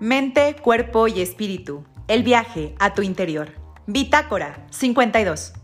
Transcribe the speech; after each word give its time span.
Mente, 0.00 0.54
cuerpo 0.54 1.08
y 1.08 1.20
espíritu. 1.20 1.84
El 2.06 2.22
viaje 2.22 2.72
a 2.78 2.94
tu 2.94 3.02
interior. 3.02 3.50
Bitácora 3.88 4.64
52. 4.70 5.54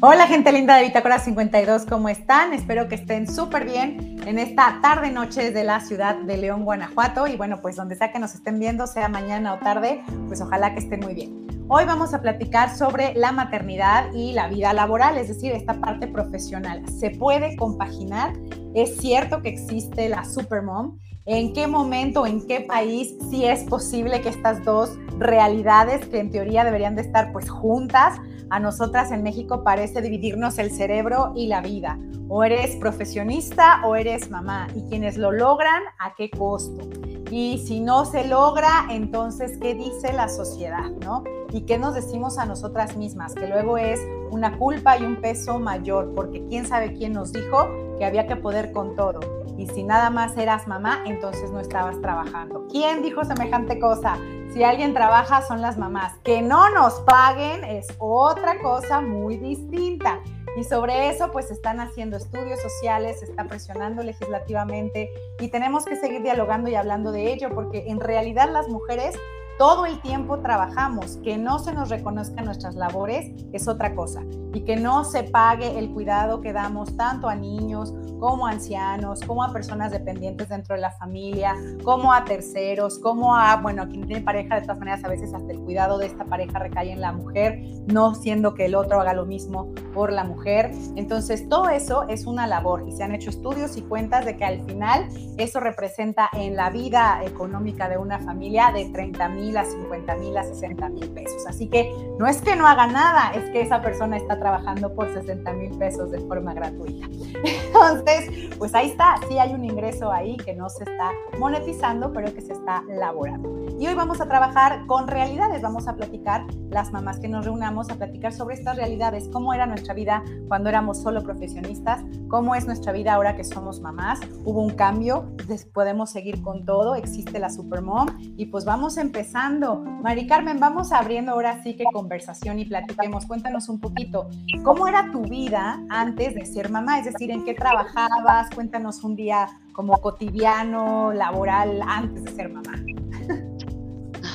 Hola 0.00 0.26
gente 0.26 0.50
linda 0.50 0.76
de 0.76 0.84
Bitácora 0.84 1.18
52, 1.18 1.84
¿cómo 1.84 2.08
están? 2.08 2.54
Espero 2.54 2.88
que 2.88 2.94
estén 2.94 3.30
súper 3.30 3.66
bien 3.66 4.18
en 4.24 4.38
esta 4.38 4.78
tarde 4.80 5.10
noche 5.10 5.50
de 5.50 5.62
la 5.64 5.80
ciudad 5.80 6.16
de 6.16 6.38
León, 6.38 6.64
Guanajuato. 6.64 7.26
Y 7.26 7.36
bueno, 7.36 7.60
pues 7.60 7.76
donde 7.76 7.96
sea 7.96 8.12
que 8.12 8.18
nos 8.18 8.34
estén 8.34 8.58
viendo, 8.58 8.86
sea 8.86 9.10
mañana 9.10 9.52
o 9.52 9.58
tarde, 9.58 10.02
pues 10.26 10.40
ojalá 10.40 10.72
que 10.72 10.80
estén 10.80 11.00
muy 11.00 11.12
bien. 11.12 11.45
Hoy 11.68 11.84
vamos 11.84 12.14
a 12.14 12.22
platicar 12.22 12.76
sobre 12.76 13.12
la 13.14 13.32
maternidad 13.32 14.12
y 14.14 14.32
la 14.32 14.46
vida 14.46 14.72
laboral, 14.72 15.18
es 15.18 15.26
decir, 15.26 15.50
esta 15.50 15.80
parte 15.80 16.06
profesional. 16.06 16.88
¿Se 16.88 17.10
puede 17.10 17.56
compaginar? 17.56 18.34
¿Es 18.72 18.98
cierto 18.98 19.42
que 19.42 19.48
existe 19.48 20.08
la 20.08 20.24
supermom? 20.24 20.96
¿En 21.28 21.52
qué 21.52 21.66
momento, 21.66 22.24
en 22.24 22.46
qué 22.46 22.60
país 22.60 23.16
sí 23.30 23.44
es 23.44 23.64
posible 23.64 24.20
que 24.20 24.28
estas 24.28 24.64
dos 24.64 24.96
realidades 25.18 26.06
que 26.06 26.20
en 26.20 26.30
teoría 26.30 26.64
deberían 26.64 26.94
de 26.94 27.02
estar 27.02 27.32
pues 27.32 27.50
juntas, 27.50 28.16
a 28.48 28.60
nosotras 28.60 29.10
en 29.10 29.24
México 29.24 29.64
parece 29.64 30.00
dividirnos 30.00 30.56
el 30.60 30.70
cerebro 30.70 31.32
y 31.34 31.48
la 31.48 31.62
vida? 31.62 31.98
O 32.28 32.44
eres 32.44 32.76
profesionista 32.76 33.84
o 33.84 33.96
eres 33.96 34.30
mamá 34.30 34.68
y 34.76 34.88
quienes 34.88 35.16
lo 35.16 35.32
logran, 35.32 35.82
¿a 35.98 36.14
qué 36.14 36.30
costo? 36.30 36.88
Y 37.32 37.58
si 37.58 37.80
no 37.80 38.04
se 38.04 38.28
logra, 38.28 38.86
entonces, 38.88 39.58
¿qué 39.60 39.74
dice 39.74 40.12
la 40.12 40.28
sociedad? 40.28 40.92
¿no? 41.04 41.24
¿Y 41.50 41.62
qué 41.62 41.76
nos 41.76 41.96
decimos 41.96 42.38
a 42.38 42.46
nosotras 42.46 42.96
mismas? 42.96 43.34
Que 43.34 43.48
luego 43.48 43.78
es 43.78 43.98
una 44.30 44.56
culpa 44.58 44.96
y 44.96 45.02
un 45.02 45.16
peso 45.16 45.58
mayor, 45.58 46.14
porque 46.14 46.46
quién 46.46 46.66
sabe 46.66 46.92
quién 46.92 47.14
nos 47.14 47.32
dijo 47.32 47.68
que 47.98 48.04
había 48.04 48.28
que 48.28 48.36
poder 48.36 48.70
con 48.70 48.94
todo. 48.94 49.35
Y 49.58 49.66
si 49.68 49.82
nada 49.82 50.10
más 50.10 50.36
eras 50.36 50.66
mamá, 50.66 51.02
entonces 51.06 51.50
no 51.50 51.60
estabas 51.60 52.00
trabajando. 52.00 52.66
¿Quién 52.70 53.02
dijo 53.02 53.24
semejante 53.24 53.78
cosa? 53.78 54.18
Si 54.52 54.62
alguien 54.62 54.94
trabaja, 54.94 55.42
son 55.42 55.60
las 55.60 55.78
mamás. 55.78 56.14
Que 56.24 56.42
no 56.42 56.70
nos 56.70 56.94
paguen 57.00 57.64
es 57.64 57.86
otra 57.98 58.60
cosa 58.60 59.00
muy 59.00 59.36
distinta. 59.36 60.20
Y 60.56 60.64
sobre 60.64 61.10
eso, 61.10 61.30
pues 61.32 61.50
están 61.50 61.80
haciendo 61.80 62.16
estudios 62.16 62.60
sociales, 62.60 63.20
se 63.20 63.26
está 63.26 63.44
presionando 63.44 64.02
legislativamente 64.02 65.10
y 65.38 65.48
tenemos 65.48 65.84
que 65.84 65.96
seguir 65.96 66.22
dialogando 66.22 66.70
y 66.70 66.74
hablando 66.74 67.12
de 67.12 67.32
ello, 67.32 67.50
porque 67.54 67.84
en 67.88 68.00
realidad 68.00 68.50
las 68.50 68.66
mujeres 68.68 69.14
todo 69.58 69.86
el 69.86 70.00
tiempo 70.00 70.40
trabajamos, 70.40 71.18
que 71.24 71.38
no 71.38 71.58
se 71.58 71.72
nos 71.72 71.88
reconozcan 71.88 72.44
nuestras 72.44 72.74
labores 72.74 73.32
es 73.52 73.68
otra 73.68 73.94
cosa 73.94 74.22
y 74.52 74.60
que 74.62 74.76
no 74.76 75.04
se 75.04 75.22
pague 75.22 75.78
el 75.78 75.90
cuidado 75.92 76.40
que 76.40 76.52
damos 76.52 76.96
tanto 76.96 77.28
a 77.28 77.34
niños 77.34 77.94
como 78.18 78.46
a 78.46 78.50
ancianos, 78.52 79.20
como 79.20 79.44
a 79.44 79.52
personas 79.52 79.92
dependientes 79.92 80.48
dentro 80.48 80.74
de 80.74 80.80
la 80.80 80.90
familia, 80.92 81.54
como 81.84 82.12
a 82.12 82.24
terceros, 82.24 82.98
como 82.98 83.36
a, 83.36 83.56
bueno, 83.56 83.86
quien 83.88 84.06
tiene 84.06 84.22
pareja, 84.22 84.56
de 84.56 84.62
todas 84.62 84.78
maneras 84.78 85.04
a 85.04 85.08
veces 85.08 85.34
hasta 85.34 85.52
el 85.52 85.60
cuidado 85.60 85.98
de 85.98 86.06
esta 86.06 86.24
pareja 86.24 86.58
recae 86.58 86.90
en 86.90 87.02
la 87.02 87.12
mujer, 87.12 87.60
no 87.86 88.14
siendo 88.14 88.54
que 88.54 88.66
el 88.66 88.74
otro 88.74 89.00
haga 89.00 89.12
lo 89.12 89.26
mismo 89.26 89.74
por 89.92 90.12
la 90.12 90.24
mujer. 90.24 90.70
Entonces, 90.96 91.48
todo 91.48 91.68
eso 91.68 92.04
es 92.08 92.26
una 92.26 92.46
labor 92.46 92.84
y 92.88 92.92
se 92.92 93.04
han 93.04 93.14
hecho 93.14 93.30
estudios 93.30 93.76
y 93.76 93.82
cuentas 93.82 94.24
de 94.24 94.36
que 94.36 94.44
al 94.44 94.64
final 94.64 95.08
eso 95.36 95.60
representa 95.60 96.30
en 96.32 96.56
la 96.56 96.70
vida 96.70 97.20
económica 97.24 97.88
de 97.88 97.98
una 97.98 98.18
familia 98.20 98.72
de 98.72 98.86
30 98.86 99.28
mil 99.28 99.45
a 99.54 99.64
50 99.64 100.16
mil 100.16 100.36
a 100.36 100.44
60 100.44 100.88
mil 100.88 101.10
pesos. 101.10 101.46
Así 101.46 101.68
que 101.68 101.92
no 102.18 102.26
es 102.26 102.40
que 102.40 102.56
no 102.56 102.66
haga 102.66 102.86
nada, 102.86 103.32
es 103.34 103.50
que 103.50 103.60
esa 103.60 103.82
persona 103.82 104.16
está 104.16 104.38
trabajando 104.38 104.94
por 104.94 105.12
60 105.12 105.52
mil 105.52 105.76
pesos 105.78 106.10
de 106.10 106.20
forma 106.20 106.54
gratuita. 106.54 107.06
Entonces, 107.66 108.54
pues 108.58 108.74
ahí 108.74 108.88
está, 108.88 109.16
sí 109.28 109.38
hay 109.38 109.52
un 109.52 109.64
ingreso 109.64 110.10
ahí 110.10 110.36
que 110.38 110.54
no 110.54 110.70
se 110.70 110.84
está 110.84 111.10
monetizando, 111.38 112.12
pero 112.12 112.32
que 112.32 112.40
se 112.40 112.54
está 112.54 112.82
laborando. 112.88 113.66
Y 113.78 113.86
hoy 113.86 113.94
vamos 113.94 114.20
a 114.22 114.26
trabajar 114.26 114.86
con 114.86 115.06
realidades, 115.06 115.60
vamos 115.60 115.86
a 115.86 115.96
platicar, 115.96 116.46
las 116.70 116.92
mamás 116.92 117.20
que 117.20 117.28
nos 117.28 117.44
reunamos, 117.44 117.90
a 117.90 117.96
platicar 117.96 118.32
sobre 118.32 118.54
estas 118.54 118.76
realidades, 118.76 119.28
cómo 119.32 119.52
era 119.52 119.66
nuestra 119.66 119.92
vida 119.92 120.24
cuando 120.48 120.70
éramos 120.70 121.02
solo 121.02 121.22
profesionistas, 121.22 122.02
cómo 122.28 122.54
es 122.54 122.66
nuestra 122.66 122.92
vida 122.92 123.14
ahora 123.14 123.36
que 123.36 123.44
somos 123.44 123.80
mamás, 123.80 124.20
hubo 124.44 124.62
un 124.62 124.70
cambio, 124.70 125.30
podemos 125.72 126.10
seguir 126.10 126.42
con 126.42 126.64
todo, 126.64 126.94
existe 126.94 127.38
la 127.38 127.50
supermom 127.50 128.08
y 128.36 128.46
pues 128.46 128.64
vamos 128.64 128.96
empezando. 129.36 129.84
Mari 130.02 130.26
Carmen, 130.26 130.58
vamos 130.58 130.92
abriendo 130.92 131.32
ahora 131.32 131.62
sí 131.62 131.76
que 131.76 131.84
conversación 131.92 132.58
y 132.58 132.64
platiquemos, 132.64 133.26
cuéntanos 133.26 133.68
un 133.68 133.80
poquito, 133.80 134.28
¿cómo 134.64 134.86
era 134.86 135.10
tu 135.12 135.22
vida 135.22 135.80
antes 135.90 136.34
de 136.34 136.46
ser 136.46 136.70
mamá? 136.70 136.98
Es 136.98 137.06
decir, 137.06 137.30
¿en 137.30 137.44
qué 137.44 137.54
trabajabas? 137.54 138.48
Cuéntanos 138.54 139.02
un 139.04 139.14
día 139.14 139.48
como 139.72 140.00
cotidiano, 140.00 141.12
laboral, 141.12 141.80
antes 141.86 142.24
de 142.24 142.32
ser 142.32 142.50
mamá. 142.50 142.72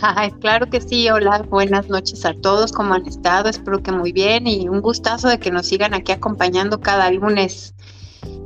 Ay, 0.02 0.32
claro 0.40 0.70
que 0.70 0.82
sí. 0.82 1.10
Hola, 1.10 1.44
buenas 1.50 1.90
noches 1.90 2.26
a 2.26 2.34
todos. 2.34 2.72
¿Cómo 2.72 2.94
han 2.94 3.06
estado? 3.06 3.50
Espero 3.50 3.82
que 3.82 3.92
muy 3.92 4.12
bien 4.12 4.48
y 4.48 4.68
un 4.68 4.82
gustazo 4.82 5.30
de 5.30 5.40
que 5.40 5.52
nos 5.52 5.68
sigan 5.68 5.94
aquí 5.94 6.12
acompañando 6.12 6.80
cada 6.80 7.12
lunes. 7.12 7.76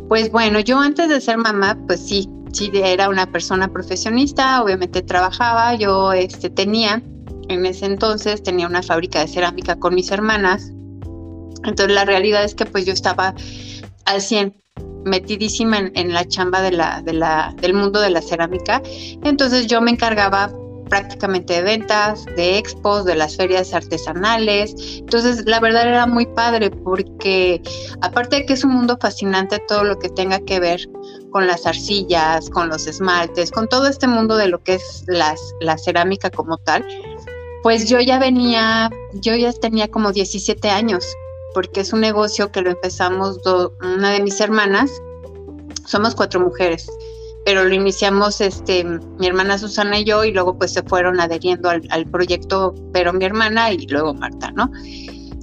Pues 0.07 0.31
bueno, 0.31 0.59
yo 0.59 0.79
antes 0.79 1.09
de 1.09 1.19
ser 1.19 1.37
mamá, 1.37 1.77
pues 1.87 2.05
sí, 2.05 2.29
sí 2.55 2.71
era 2.73 3.09
una 3.09 3.31
persona 3.31 3.67
profesionista, 3.67 4.63
obviamente 4.63 5.01
trabajaba, 5.01 5.75
yo 5.75 6.13
este, 6.13 6.49
tenía, 6.49 7.03
en 7.49 7.66
ese 7.66 7.85
entonces 7.85 8.41
tenía 8.41 8.67
una 8.67 8.81
fábrica 8.81 9.19
de 9.19 9.27
cerámica 9.27 9.75
con 9.75 9.93
mis 9.93 10.09
hermanas, 10.11 10.71
entonces 11.66 11.93
la 11.93 12.05
realidad 12.05 12.43
es 12.43 12.55
que 12.55 12.66
pues 12.66 12.85
yo 12.85 12.93
estaba 12.93 13.35
al 14.05 14.21
100 14.21 14.55
metidísima 15.03 15.77
en, 15.77 15.91
en 15.95 16.13
la 16.13 16.25
chamba 16.27 16.61
de 16.61 16.71
la, 16.71 17.01
de 17.01 17.13
la, 17.13 17.53
del 17.61 17.73
mundo 17.73 17.99
de 17.99 18.09
la 18.09 18.21
cerámica, 18.21 18.81
entonces 19.23 19.67
yo 19.67 19.81
me 19.81 19.91
encargaba 19.91 20.49
prácticamente 20.89 21.53
de 21.53 21.61
ventas, 21.61 22.25
de 22.35 22.57
expos, 22.57 23.05
de 23.05 23.16
las 23.16 23.35
ferias 23.35 23.73
artesanales. 23.73 24.75
Entonces, 24.99 25.43
la 25.45 25.59
verdad 25.59 25.87
era 25.87 26.05
muy 26.05 26.25
padre 26.25 26.69
porque 26.69 27.61
aparte 28.01 28.37
de 28.37 28.45
que 28.45 28.53
es 28.53 28.63
un 28.63 28.72
mundo 28.72 28.97
fascinante 28.99 29.59
todo 29.67 29.83
lo 29.83 29.97
que 29.99 30.09
tenga 30.09 30.39
que 30.39 30.59
ver 30.59 30.87
con 31.35 31.47
las 31.47 31.66
arcillas, 31.66 32.50
con 32.50 32.69
los 32.69 32.88
esmaltes, 32.88 33.51
con 33.51 33.68
todo 33.68 33.88
este 33.88 34.07
mundo 34.07 34.38
de 34.38 34.47
lo 34.47 34.63
que 34.63 34.75
es 34.75 35.03
las, 35.07 35.38
la 35.59 35.78
cerámica 35.78 36.29
como 36.29 36.56
tal, 36.56 36.88
pues 37.62 37.90
yo 37.90 38.00
ya 38.00 38.19
venía, 38.19 38.90
yo 39.16 39.35
ya 39.35 39.51
tenía 39.51 39.90
como 39.90 40.13
17 40.13 40.69
años, 40.69 41.06
porque 41.53 41.81
es 41.81 41.91
un 41.91 42.00
negocio 42.00 42.53
que 42.53 42.62
lo 42.62 42.69
empezamos 42.69 43.41
una 43.81 44.12
de 44.12 44.22
mis 44.22 44.40
hermanas, 44.40 44.90
somos 45.85 46.16
cuatro 46.16 46.40
mujeres, 46.40 46.90
pero 47.44 47.66
lo 47.66 47.75
iniciamos 47.75 48.40
este, 48.40 48.85
mi 48.85 49.28
hermana 49.28 49.57
Susana 49.57 50.00
y 50.00 50.06
yo 50.06 50.23
y 50.23 50.31
luego 50.31 50.57
pues 50.57 50.72
se 50.72 50.84
fueron 50.84 51.19
adheriendo 51.19 51.69
al, 51.69 52.06
proyecto, 52.06 52.73
pero 52.94 53.12
mi 53.12 53.25
hermana 53.25 53.73
y 53.73 53.85
luego 53.88 54.13
Marta, 54.13 54.52
¿no? 54.52 54.72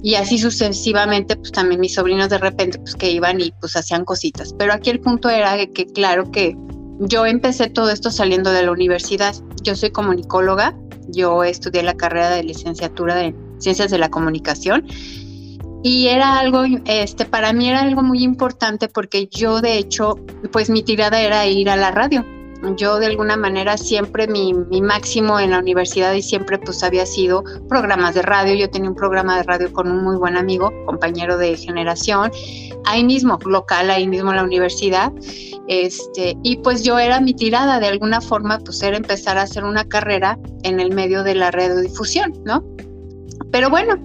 Y 0.03 0.15
así 0.15 0.37
sucesivamente, 0.37 1.35
pues 1.37 1.51
también 1.51 1.79
mis 1.79 1.95
sobrinos 1.95 2.29
de 2.29 2.37
repente 2.37 2.77
pues 2.77 2.95
que 2.95 3.09
iban 3.09 3.39
y 3.39 3.51
pues 3.59 3.75
hacían 3.75 4.05
cositas. 4.05 4.53
Pero 4.59 4.73
aquí 4.73 4.89
el 4.89 4.99
punto 4.99 5.29
era 5.29 5.57
que 5.67 5.85
claro 5.87 6.29
que 6.29 6.55
yo 6.99 7.25
empecé 7.25 7.69
todo 7.69 7.89
esto 7.89 8.11
saliendo 8.11 8.51
de 8.51 8.63
la 8.63 8.71
universidad. 8.71 9.33
Yo 9.63 9.75
soy 9.75 9.91
comunicóloga, 9.91 10.75
yo 11.07 11.43
estudié 11.43 11.83
la 11.83 11.95
carrera 11.95 12.29
de 12.31 12.43
licenciatura 12.43 13.15
de 13.15 13.33
Ciencias 13.59 13.89
de 13.89 13.97
la 13.97 14.09
Comunicación 14.09 14.85
y 15.83 16.07
era 16.07 16.39
algo, 16.39 16.63
este, 16.85 17.25
para 17.25 17.51
mí 17.51 17.69
era 17.69 17.81
algo 17.81 18.03
muy 18.03 18.23
importante 18.23 18.87
porque 18.87 19.27
yo 19.27 19.59
de 19.59 19.77
hecho, 19.77 20.15
pues 20.51 20.69
mi 20.69 20.81
tirada 20.83 21.21
era 21.21 21.45
ir 21.45 21.69
a 21.69 21.75
la 21.75 21.91
radio. 21.91 22.25
Yo 22.77 22.99
de 22.99 23.07
alguna 23.07 23.35
manera 23.35 23.77
siempre 23.77 24.27
mi, 24.27 24.53
máximo 24.81 25.39
en 25.39 25.51
la 25.51 25.59
universidad 25.59 26.13
y 26.13 26.21
siempre 26.21 26.57
pues 26.57 26.83
había 26.83 27.05
sido 27.05 27.43
programas 27.67 28.15
de 28.15 28.21
radio. 28.21 28.55
Yo 28.55 28.69
tenía 28.69 28.89
un 28.89 28.95
programa 28.95 29.37
de 29.37 29.43
radio 29.43 29.71
con 29.71 29.91
un 29.91 30.03
muy 30.03 30.15
buen 30.15 30.37
amigo, 30.37 30.71
compañero 30.85 31.37
de 31.37 31.57
generación, 31.57 32.31
ahí 32.85 33.03
mismo, 33.03 33.37
local, 33.45 33.89
ahí 33.89 34.07
mismo 34.07 34.31
en 34.31 34.37
la 34.37 34.43
universidad. 34.43 35.11
Este, 35.67 36.37
y 36.43 36.57
pues 36.57 36.83
yo 36.83 36.99
era 36.99 37.19
mi 37.19 37.33
tirada, 37.33 37.79
de 37.79 37.87
alguna 37.87 38.21
forma, 38.21 38.59
pues 38.59 38.81
era 38.81 38.97
empezar 38.97 39.37
a 39.37 39.43
hacer 39.43 39.63
una 39.63 39.85
carrera 39.85 40.39
en 40.63 40.79
el 40.79 40.93
medio 40.93 41.23
de 41.23 41.35
la 41.35 41.51
radiodifusión, 41.51 42.33
¿no? 42.45 42.63
Pero 43.51 43.69
bueno, 43.69 44.03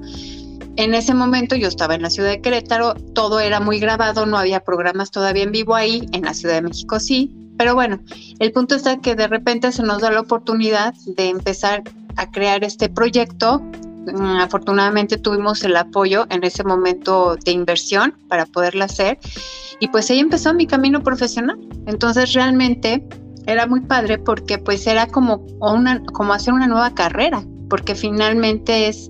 en 0.77 0.95
ese 0.95 1.15
momento 1.15 1.57
yo 1.57 1.69
estaba 1.69 1.95
en 1.95 2.03
la 2.03 2.11
ciudad 2.11 2.31
de 2.31 2.41
Querétaro, 2.41 2.95
todo 3.15 3.41
era 3.41 3.61
muy 3.61 3.81
grabado, 3.81 4.27
no 4.27 4.37
había 4.37 4.61
programas 4.61 5.11
todavía 5.11 5.43
en 5.43 5.53
vivo 5.53 5.75
ahí, 5.75 6.07
en 6.13 6.23
la 6.23 6.35
Ciudad 6.35 6.55
de 6.55 6.63
México 6.63 7.01
sí, 7.01 7.35
pero 7.59 7.75
bueno, 7.75 7.99
el 8.39 8.53
punto 8.53 8.77
está 8.77 8.99
que 8.99 9.17
de 9.17 9.27
repente 9.27 9.73
se 9.73 9.83
nos 9.83 10.01
da 10.01 10.11
la 10.11 10.21
oportunidad 10.21 10.95
de 11.07 11.29
empezar 11.29 11.83
a 12.17 12.31
crear 12.31 12.63
este 12.65 12.89
proyecto. 12.89 13.61
Mm, 13.61 14.39
afortunadamente 14.41 15.19
tuvimos 15.19 15.63
el 15.65 15.77
apoyo 15.77 16.27
en 16.31 16.45
ese 16.45 16.63
momento 16.65 17.37
de 17.45 17.51
inversión 17.53 18.15
para 18.29 18.47
poderlo 18.47 18.85
hacer 18.85 19.19
y 19.81 19.89
pues 19.89 20.11
ahí 20.11 20.21
empezó 20.21 20.55
mi 20.55 20.67
camino 20.67 21.03
profesional. 21.03 21.59
Entonces 21.87 22.33
realmente 22.33 23.07
era 23.47 23.67
muy 23.67 23.81
padre 23.81 24.19
porque 24.19 24.59
pues 24.59 24.87
era 24.87 25.07
como, 25.07 25.45
una, 25.61 26.03
como 26.13 26.33
hacer 26.33 26.55
una 26.55 26.69
nueva 26.69 26.95
carrera, 26.95 27.43
porque 27.69 27.95
finalmente 27.95 28.89
es 28.89 29.09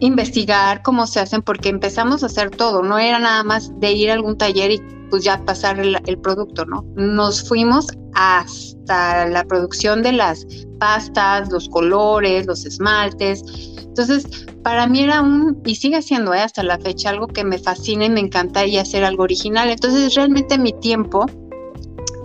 investigar 0.00 0.82
cómo 0.82 1.06
se 1.06 1.20
hacen 1.20 1.42
porque 1.42 1.68
empezamos 1.68 2.22
a 2.22 2.26
hacer 2.26 2.50
todo, 2.50 2.82
no 2.82 2.98
era 2.98 3.18
nada 3.18 3.44
más 3.44 3.78
de 3.78 3.92
ir 3.92 4.10
a 4.10 4.14
algún 4.14 4.38
taller 4.38 4.70
y 4.70 4.82
pues 5.12 5.24
ya 5.24 5.44
pasar 5.44 5.78
el, 5.78 6.18
producto, 6.22 6.64
¿no? 6.64 6.86
Nos 6.96 7.46
fuimos 7.46 7.86
hasta 8.14 9.26
la 9.26 9.44
producción 9.44 10.02
de 10.02 10.12
las 10.12 10.46
pastas, 10.80 11.52
los 11.52 11.68
colores, 11.68 12.46
los 12.46 12.64
esmaltes. 12.64 13.44
Entonces, 13.82 14.46
para 14.62 14.86
mí 14.86 15.02
era 15.02 15.20
un, 15.20 15.60
y 15.66 15.74
sigue 15.74 16.00
siendo 16.00 16.32
¿eh? 16.32 16.40
hasta 16.40 16.62
la 16.62 16.78
fecha, 16.78 17.10
algo 17.10 17.26
que 17.26 17.44
me 17.44 17.58
fascina 17.58 18.06
y 18.06 18.08
me 18.10 18.20
encanta 18.20 18.64
y 18.64 18.78
hacer 18.78 19.04
algo 19.04 19.24
original. 19.24 19.68
Entonces, 19.68 20.14
realmente 20.14 20.56
mi 20.56 20.72
tiempo 20.80 21.26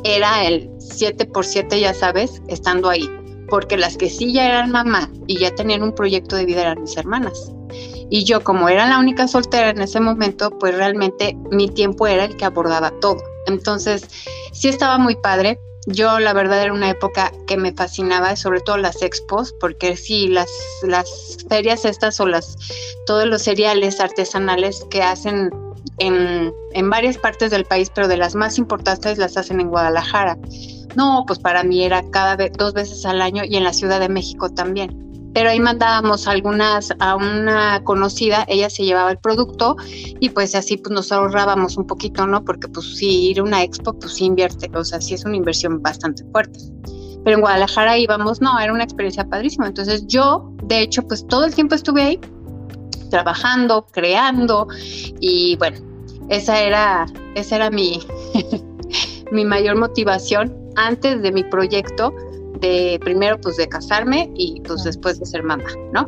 era 0.06 0.46
el 0.46 0.70
7 0.80 1.26
por 1.26 1.44
7 1.44 1.82
ya 1.82 1.94
sabes, 1.94 2.42
estando 2.48 2.88
ahí. 2.88 3.10
Porque 3.50 3.76
las 3.76 3.98
que 3.98 4.10
sí 4.10 4.32
ya 4.32 4.48
eran 4.48 4.72
mamá 4.72 5.12
y 5.28 5.40
ya 5.40 5.54
tenían 5.54 5.84
un 5.84 5.94
proyecto 5.94 6.38
de 6.38 6.46
vida 6.46 6.62
eran 6.62 6.84
mis 6.84 6.96
hermanas. 6.96 7.52
Y 8.10 8.24
yo, 8.24 8.44
como 8.44 8.70
era 8.70 8.88
la 8.88 9.00
única 9.00 9.28
soltera 9.28 9.70
en 9.70 9.82
ese 9.82 10.00
momento, 10.00 10.52
pues 10.52 10.76
realmente 10.76 11.38
mi 11.52 11.68
tiempo 11.68 12.08
era 12.08 12.26
el 12.26 12.38
que 12.38 12.46
abordaba 12.46 12.92
todo. 13.02 13.22
Entonces, 13.48 14.08
sí 14.54 14.70
estaba 14.70 14.98
muy 14.98 15.16
padre. 15.16 15.60
Yo, 15.88 16.20
la 16.20 16.34
verdad, 16.34 16.62
era 16.62 16.74
una 16.74 16.90
época 16.90 17.32
que 17.48 17.58
me 17.58 17.74
fascinaba, 17.74 18.36
sobre 18.36 18.62
todo 18.62 18.78
las 18.78 19.02
expos, 19.02 19.54
porque 19.60 19.96
sí, 19.96 20.28
las, 20.28 20.50
las 20.84 21.38
ferias 21.50 21.86
estas 21.86 22.20
o 22.20 22.26
las, 22.26 22.58
todos 23.06 23.26
los 23.26 23.42
cereales 23.42 24.00
artesanales 24.00 24.86
que 24.90 25.02
hacen 25.02 25.50
en, 25.98 26.54
en 26.74 26.90
varias 26.90 27.18
partes 27.18 27.52
del 27.52 27.66
país, 27.66 27.90
pero 27.94 28.08
de 28.08 28.18
las 28.18 28.36
más 28.36 28.58
importantes 28.58 29.18
las 29.18 29.38
hacen 29.38 29.62
en 29.62 29.70
Guadalajara. 29.70 30.38
No, 30.96 31.24
pues 31.26 31.40
para 31.40 31.64
mí 31.64 31.84
era 31.84 32.04
cada 32.12 32.36
vez, 32.36 32.52
dos 32.58 32.74
veces 32.74 33.06
al 33.06 33.22
año 33.22 33.44
y 33.46 33.56
en 33.56 33.64
la 33.64 33.74
Ciudad 33.74 34.00
de 34.00 34.10
México 34.10 34.50
también 34.50 35.07
pero 35.34 35.50
ahí 35.50 35.60
mandábamos 35.60 36.28
algunas 36.28 36.92
a 37.00 37.16
una 37.16 37.84
conocida, 37.84 38.46
ella 38.48 38.70
se 38.70 38.84
llevaba 38.84 39.12
el 39.12 39.18
producto 39.20 39.76
y 40.20 40.30
pues 40.30 40.56
así 40.56 40.78
pues 40.78 40.92
nos 40.94 41.12
ahorrábamos 41.12 41.78
un 41.78 41.86
poquito, 41.86 42.26
¿no? 42.26 42.44
Porque 42.44 42.68
pues 42.68 42.98
si 42.98 43.30
ir 43.30 43.40
a 43.40 43.44
una 43.44 43.64
expo 43.64 43.94
pues 43.94 44.14
sí 44.14 44.26
invierte, 44.26 44.70
o 44.74 44.84
sea, 44.84 45.02
sí 45.02 45.14
es 45.14 45.26
una 45.26 45.36
inversión 45.36 45.82
bastante 45.82 46.24
fuerte. 46.32 46.60
Pero 47.24 47.36
en 47.36 47.42
Guadalajara 47.42 47.98
íbamos, 47.98 48.42
no, 48.42 48.58
era 48.60 48.72
una 48.72 48.84
experiencia 48.84 49.28
padrísima. 49.28 49.68
Entonces 49.68 50.08
yo, 50.08 50.50
de 50.64 50.82
hecho, 50.82 51.02
pues 51.04 51.28
todo 51.28 51.46
el 51.46 51.54
tiempo 51.54 51.76
estuve 51.76 52.02
ahí 52.02 52.20
trabajando, 53.10 53.86
creando 53.92 54.68
y 55.20 55.56
bueno, 55.58 55.78
esa 56.30 56.60
era, 56.60 57.06
esa 57.36 57.58
era 57.58 57.70
mi, 57.70 58.00
mi 59.32 59.46
mayor 59.46 59.78
motivación 59.78 60.56
antes 60.76 61.22
de 61.22 61.32
mi 61.32 61.44
proyecto 61.44 62.14
de 62.60 63.00
primero 63.02 63.40
pues 63.40 63.58
de 63.58 63.68
casarme 63.68 64.32
y 64.36 64.62
pues 64.62 64.84
después 64.84 65.20
de 65.20 65.26
ser 65.26 65.44
mamá, 65.44 65.70
¿no? 65.94 66.08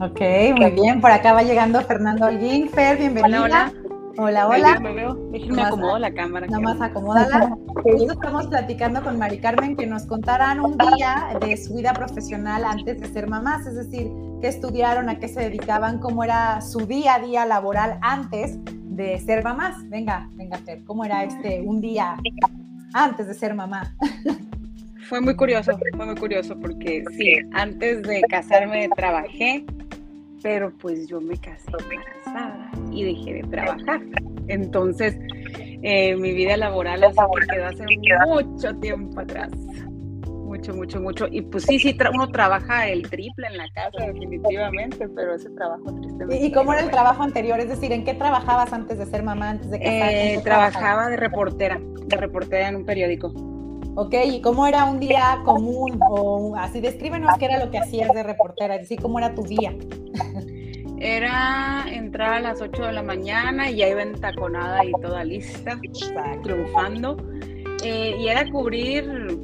Ok, 0.00 0.20
muy 0.56 0.70
bien. 0.72 1.00
Por 1.00 1.10
acá 1.10 1.32
va 1.32 1.42
llegando 1.42 1.80
Fernando 1.80 2.26
Holguín. 2.26 2.68
Fer, 2.68 2.98
bienvenida. 2.98 3.72
Hola, 4.18 4.48
hola. 4.48 4.48
Hola, 4.48 4.80
Me 4.80 4.92
veo. 4.92 5.14
Déjenme 5.30 5.62
acomodo 5.62 5.98
la 5.98 6.12
cámara. 6.12 6.46
Nada 6.46 6.62
más 6.62 6.80
acomódala. 6.80 7.56
estamos 8.12 8.46
platicando 8.48 9.02
con 9.02 9.18
Mari 9.18 9.38
Carmen 9.38 9.76
que 9.76 9.86
nos 9.86 10.04
contaran 10.04 10.60
un 10.60 10.76
día 10.76 11.38
de 11.40 11.56
su 11.56 11.74
vida 11.74 11.92
profesional 11.94 12.64
antes 12.64 13.00
de 13.00 13.08
ser 13.08 13.26
mamás, 13.26 13.66
es 13.66 13.74
decir, 13.74 14.10
qué 14.40 14.48
estudiaron, 14.48 15.08
a 15.08 15.18
qué 15.18 15.28
se 15.28 15.40
dedicaban, 15.40 15.98
cómo 15.98 16.24
era 16.24 16.60
su 16.60 16.86
día 16.86 17.14
a 17.14 17.18
día 17.20 17.46
laboral 17.46 17.98
antes 18.02 18.58
de 18.64 19.18
ser 19.20 19.44
mamás. 19.44 19.76
Venga, 19.88 20.28
venga, 20.34 20.58
Fer, 20.58 20.84
¿cómo 20.84 21.04
era 21.04 21.24
este 21.24 21.62
un 21.62 21.80
día 21.80 22.16
antes 22.92 23.26
de 23.26 23.34
ser 23.34 23.54
mamá? 23.54 23.94
Fue 25.08 25.20
muy 25.20 25.36
curioso, 25.36 25.78
fue 25.96 26.06
muy 26.06 26.16
curioso 26.16 26.58
porque 26.58 27.04
sí, 27.16 27.36
antes 27.52 28.02
de 28.02 28.22
casarme 28.28 28.88
trabajé, 28.96 29.64
pero 30.42 30.72
pues 30.78 31.06
yo 31.06 31.20
me 31.20 31.36
casé 31.36 31.70
embarazada 31.78 32.70
y 32.90 33.04
dejé 33.04 33.34
de 33.34 33.42
trabajar. 33.44 34.00
Entonces, 34.48 35.16
eh, 35.82 36.16
mi 36.16 36.32
vida 36.32 36.56
laboral 36.56 37.04
así 37.04 37.16
que 37.16 37.52
quedó 37.52 37.66
hace 37.66 38.42
mucho 38.44 38.74
tiempo 38.80 39.20
atrás. 39.20 39.50
Mucho, 40.26 40.74
mucho, 40.74 41.00
mucho. 41.00 41.26
Y 41.30 41.42
pues 41.42 41.64
sí, 41.64 41.78
sí, 41.78 41.96
uno 42.12 42.28
trabaja 42.28 42.88
el 42.88 43.08
triple 43.08 43.46
en 43.48 43.58
la 43.58 43.68
casa, 43.70 44.06
definitivamente, 44.06 45.08
pero 45.08 45.34
ese 45.34 45.50
trabajo 45.50 45.92
tristemente. 46.00 46.44
¿Y 46.44 46.50
cómo 46.50 46.72
era 46.72 46.82
el 46.82 46.90
trabajo 46.90 47.22
anterior? 47.22 47.60
Es 47.60 47.68
decir, 47.68 47.92
¿en 47.92 48.04
qué 48.04 48.14
trabajabas 48.14 48.72
antes 48.72 48.98
de 48.98 49.06
ser 49.06 49.22
mamá, 49.22 49.50
antes 49.50 49.70
de 49.70 49.78
casarte? 49.78 50.34
Eh, 50.34 50.40
trabajaba 50.42 51.08
de 51.08 51.16
reportera, 51.16 51.80
de 52.06 52.16
reportera 52.16 52.68
en 52.68 52.76
un 52.76 52.84
periódico. 52.84 53.55
Ok, 53.98 54.14
¿y 54.26 54.42
cómo 54.42 54.66
era 54.66 54.84
un 54.84 55.00
día 55.00 55.40
común? 55.42 55.98
O 56.10 56.54
así, 56.54 56.82
descríbenos 56.82 57.32
qué 57.38 57.46
era 57.46 57.64
lo 57.64 57.70
que 57.70 57.78
hacías 57.78 58.12
de 58.12 58.22
reportera, 58.22 58.76
decir, 58.76 59.00
cómo 59.00 59.18
era 59.18 59.34
tu 59.34 59.42
día. 59.42 59.74
Era 60.98 61.84
entrar 61.90 62.34
a 62.34 62.40
las 62.40 62.62
8 62.62 62.84
de 62.84 62.92
la 62.92 63.02
mañana 63.02 63.70
y 63.70 63.76
ya 63.76 63.88
iba 63.88 64.02
entaconada 64.02 64.82
y 64.84 64.92
toda 64.92 65.24
lista, 65.24 65.78
triunfando. 66.42 67.16
Eh, 67.84 68.16
y 68.18 68.28
era 68.28 68.50
cubrir, 68.50 69.38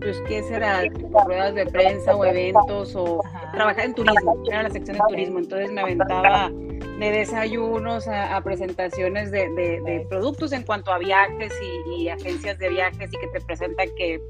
pues, 0.00 0.20
¿qué 0.28 0.42
será? 0.42 0.82
Ruedas 1.24 1.54
de 1.54 1.66
prensa 1.66 2.16
o 2.16 2.24
eventos 2.24 2.96
o 2.96 3.20
trabajar 3.52 3.84
en 3.84 3.94
turismo, 3.94 4.42
era 4.48 4.64
la 4.64 4.70
sección 4.70 4.96
de 4.96 5.02
turismo. 5.08 5.38
Entonces 5.38 5.70
me 5.70 5.80
aventaba 5.80 6.50
de 6.98 7.12
desayunos 7.12 8.08
a, 8.08 8.40
presentaciones 8.42 9.30
de, 9.30 10.06
productos 10.08 10.52
en 10.52 10.62
cuanto 10.64 10.92
a 10.92 10.98
viajes 10.98 11.52
y, 11.96 12.08
agencias 12.08 12.58
de 12.58 12.68
viajes 12.68 13.10
y 13.12 13.18
que 13.18 13.26
te 13.28 13.40
presentan 13.40 13.88
que 13.96 14.20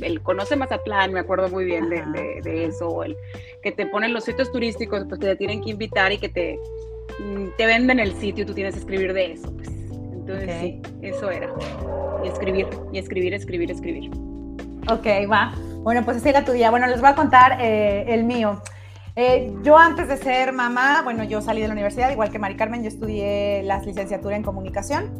el 0.00 0.20
conoce 0.20 0.56
Mazatlán, 0.56 1.12
me 1.12 1.20
acuerdo 1.20 1.48
muy 1.48 1.64
bien 1.64 1.88
de, 1.88 2.64
eso, 2.64 3.04
el 3.04 3.16
que 3.62 3.72
te 3.72 3.86
ponen 3.86 4.12
los 4.12 4.24
sitios 4.24 4.50
turísticos, 4.52 5.04
pues 5.08 5.20
que 5.20 5.26
te 5.26 5.36
tienen 5.36 5.62
que 5.62 5.70
invitar 5.70 6.12
y 6.12 6.18
que 6.18 6.28
te, 6.28 6.58
mm, 7.18 7.48
te 7.56 7.66
venden 7.66 8.00
el 8.00 8.12
sitio 8.14 8.44
tú 8.44 8.54
tienes 8.54 8.74
que 8.74 8.80
escribir 8.80 9.12
de 9.12 9.32
eso. 9.32 9.54
Pues. 9.54 9.68
Entonces 9.68 10.56
sí, 10.60 10.82
eso 11.02 11.30
era. 11.30 11.54
Y 12.24 12.28
escribir, 12.28 12.66
y 12.92 12.98
escribir, 12.98 13.34
escribir, 13.34 13.70
escribir. 13.70 14.10
Ok, 14.90 15.06
va. 15.30 15.54
Bueno, 15.82 16.04
pues 16.04 16.16
ese 16.16 16.30
era 16.30 16.44
tu 16.44 16.52
día. 16.52 16.70
Bueno, 16.70 16.88
les 16.88 17.00
voy 17.00 17.10
a 17.10 17.14
contar 17.14 17.58
eh, 17.60 18.04
el 18.08 18.24
mío. 18.24 18.60
Eh, 19.18 19.50
yo 19.62 19.78
antes 19.78 20.08
de 20.08 20.18
ser 20.18 20.52
mamá, 20.52 21.00
bueno, 21.02 21.24
yo 21.24 21.40
salí 21.40 21.62
de 21.62 21.68
la 21.68 21.72
universidad, 21.72 22.10
igual 22.10 22.30
que 22.30 22.38
Mari 22.38 22.54
Carmen, 22.54 22.82
yo 22.82 22.88
estudié 22.88 23.62
la 23.62 23.78
licenciatura 23.78 24.36
en 24.36 24.42
comunicación. 24.42 25.10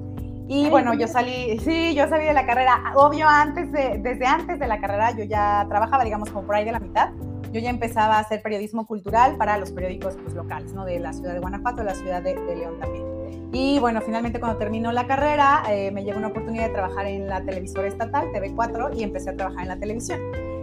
Y 0.48 0.68
bueno, 0.68 0.92
yo 0.92 1.08
salí, 1.08 1.58
sí, 1.60 1.94
yo 1.94 2.06
salí 2.06 2.26
de 2.26 2.34
la 2.34 2.44
carrera. 2.44 2.92
Obvio, 2.94 3.26
antes 3.26 3.72
de, 3.72 3.98
desde 3.98 4.26
antes 4.26 4.58
de 4.58 4.66
la 4.66 4.80
carrera 4.80 5.12
yo 5.16 5.24
ya 5.24 5.64
trabajaba, 5.70 6.04
digamos, 6.04 6.30
como 6.30 6.46
por 6.46 6.56
ahí 6.56 6.66
de 6.66 6.72
la 6.72 6.78
mitad. 6.78 7.10
Yo 7.52 7.60
ya 7.60 7.70
empezaba 7.70 8.16
a 8.16 8.18
hacer 8.20 8.42
periodismo 8.42 8.86
cultural 8.86 9.38
para 9.38 9.56
los 9.56 9.72
periódicos 9.72 10.16
pues, 10.22 10.34
locales, 10.34 10.74
¿no? 10.74 10.84
De 10.84 11.00
la 11.00 11.14
ciudad 11.14 11.32
de 11.32 11.40
Guanajuato, 11.40 11.78
de 11.78 11.84
la 11.84 11.94
ciudad 11.94 12.22
de, 12.22 12.34
León 12.34 12.78
también. 12.78 13.04
Y 13.52 13.78
bueno, 13.78 14.02
finalmente 14.02 14.38
cuando 14.38 14.58
terminó 14.58 14.92
la 14.92 15.06
carrera, 15.06 15.62
eh, 15.70 15.90
me 15.90 16.04
llegó 16.04 16.18
una 16.18 16.28
oportunidad 16.28 16.66
de 16.66 16.74
trabajar 16.74 17.06
en 17.06 17.28
la 17.28 17.42
televisora 17.42 17.88
estatal, 17.88 18.28
TV4, 18.32 18.94
y 18.94 19.02
empecé 19.04 19.30
a 19.30 19.36
trabajar 19.36 19.62
en 19.62 19.68
la 19.68 19.78
televisión. 19.78 20.20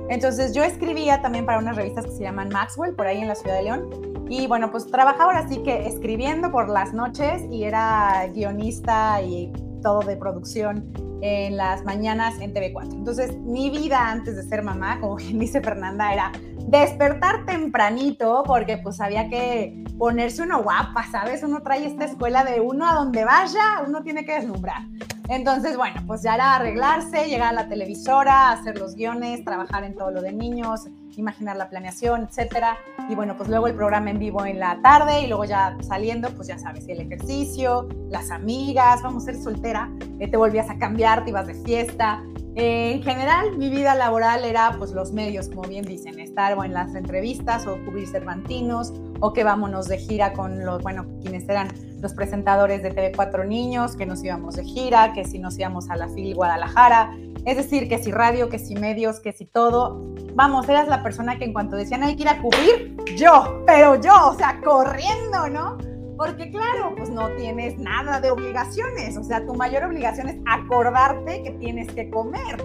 Entonces 0.10 0.54
yo 0.54 0.64
escribía 0.64 1.22
también 1.22 1.46
para 1.46 1.60
unas 1.60 1.76
revistas 1.76 2.06
que 2.06 2.12
se 2.12 2.24
llaman 2.24 2.50
Maxwell, 2.50 2.96
por 2.96 3.08
ahí 3.08 3.20
en 3.20 3.28
la 3.28 3.36
ciudad 3.36 3.56
de 3.56 3.64
León. 3.64 3.90
Y 4.30 4.48
bueno, 4.48 4.72
pues 4.72 4.88
trabajaba 4.88 5.26
ahora 5.26 5.48
sí 5.48 5.62
que 5.64 5.88
escribiendo 5.88 6.52
por 6.52 6.70
las 6.70 6.94
noches 6.94 7.44
y 7.52 7.64
era 7.64 8.28
guionista 8.34 9.22
y 9.22 9.52
todo 9.82 10.00
de 10.02 10.16
producción 10.16 10.92
en 11.22 11.56
las 11.56 11.84
mañanas 11.86 12.40
en 12.40 12.54
TV4. 12.54 12.94
Entonces 12.94 13.38
mi 13.38 13.70
vida 13.70 14.10
antes 14.10 14.36
de 14.36 14.44
ser 14.44 14.64
mamá, 14.64 15.00
como 15.00 15.18
dice 15.18 15.62
Fernanda, 15.62 16.14
era 16.14 16.32
despertar 16.68 17.46
tempranito 17.46 18.44
porque 18.46 18.78
pues 18.78 19.00
había 19.00 19.30
que 19.30 19.84
ponerse 19.98 20.42
uno 20.42 20.64
guapa, 20.64 21.06
¿sabes? 21.12 21.44
Uno 21.44 21.62
trae 21.62 21.86
esta 21.86 22.06
escuela 22.06 22.44
de 22.44 22.60
uno 22.60 22.88
a 22.88 22.94
donde 22.94 23.24
vaya, 23.24 23.82
uno 23.86 24.04
tiene 24.04 24.26
que 24.26 24.34
deslumbrar. 24.34 24.82
Entonces, 25.30 25.78
bueno, 25.78 26.02
pues 26.06 26.24
ya 26.24 26.36
era 26.36 26.56
arreglarse, 26.56 27.28
llegar 27.28 27.50
a 27.50 27.64
la 27.64 27.70
televisora, 27.70 28.52
hacer 28.52 28.78
los 28.78 28.96
guiones, 28.96 29.44
trabajar 29.46 29.84
en 29.84 29.96
todo 29.96 30.12
lo 30.12 30.22
de 30.22 30.34
niños, 30.34 30.88
imaginar 31.18 31.58
la 31.58 31.70
planeación, 31.70 32.24
etcétera. 32.24 32.78
Y 33.10 33.16
bueno, 33.16 33.36
pues 33.38 33.50
luego 33.50 33.68
el 33.68 33.76
programa 33.76 34.10
en 34.10 34.20
vivo 34.20 34.46
en 34.46 34.60
la 34.60 34.82
tarde 34.82 35.22
y 35.22 35.28
luego 35.28 35.46
ya 35.46 35.78
saliendo, 35.82 36.30
pues 36.32 36.48
ya 36.48 36.58
sabes, 36.58 36.88
el 36.88 37.02
ejercicio, 37.02 37.88
las 38.10 38.32
amigas, 38.32 39.02
vamos 39.02 39.24
a 39.24 39.26
ser 39.28 39.42
soltera, 39.42 39.92
eh, 40.20 40.28
te 40.28 40.38
volvías 40.38 40.70
a 40.70 40.78
cambiar, 40.78 41.24
te 41.24 41.32
ibas 41.32 41.48
de 41.48 41.56
fiesta. 41.56 42.24
Eh, 42.56 42.94
en 42.94 43.04
general, 43.04 43.58
mi 43.58 43.70
vida 43.70 43.96
laboral 43.96 44.46
era 44.46 44.76
pues 44.78 44.92
los 44.92 45.12
medios, 45.12 45.50
como 45.50 45.64
bien 45.64 45.86
dicen, 45.86 46.20
estar 46.20 46.58
o 46.58 46.64
en 46.64 46.74
las 46.74 46.94
entrevistas 46.94 47.66
o 47.66 47.78
cubrir 47.84 48.08
Cervantinos 48.08 48.94
o 49.22 49.34
que 49.34 49.44
vámonos 49.44 49.88
de 49.88 49.98
gira 49.98 50.34
con 50.34 50.64
los, 50.64 50.84
bueno, 50.84 51.06
quienes 51.22 51.48
eran 51.50 51.70
los 52.04 52.14
presentadores 52.14 52.84
de 52.84 52.94
TV4 52.94 53.48
Niños, 53.48 53.96
que 53.96 54.06
nos 54.06 54.22
íbamos 54.24 54.58
de 54.58 54.66
gira, 54.66 55.14
que 55.14 55.24
si 55.24 55.40
nos 55.40 55.58
íbamos 55.58 55.90
a 55.90 55.96
la 55.96 56.10
FIL 56.10 56.36
Guadalajara, 56.36 57.16
es 57.46 57.56
decir, 57.56 57.88
que 57.88 57.98
si 57.98 58.12
radio, 58.12 58.50
que 58.50 58.60
si 58.60 58.76
medios, 58.76 59.22
que 59.22 59.32
si 59.32 59.46
todo. 59.46 60.04
Vamos, 60.36 60.68
eras 60.68 60.90
la 60.90 61.02
persona 61.02 61.40
que 61.40 61.46
en 61.46 61.54
cuanto 61.54 61.78
decían 61.78 62.04
hay 62.04 62.18
que 62.18 62.24
ir 62.24 62.30
a 62.30 62.42
cubrir, 62.42 62.98
yo, 63.16 63.64
pero 63.66 64.00
yo, 64.02 64.14
o 64.28 64.36
sea, 64.36 64.60
corriendo, 64.62 65.48
¿no? 65.50 65.78
Porque 66.18 66.52
claro, 66.52 66.94
pues 66.96 67.10
no 67.10 67.30
tienes 67.38 67.78
nada 67.80 68.20
de 68.20 68.32
obligaciones, 68.32 69.16
o 69.18 69.24
sea, 69.24 69.46
tu 69.46 69.56
mayor 69.56 69.86
obligación 69.86 70.28
es 70.28 70.38
acordarte 70.46 71.42
que 71.42 71.52
tienes 71.52 71.88
que 71.94 72.10
comer. 72.10 72.58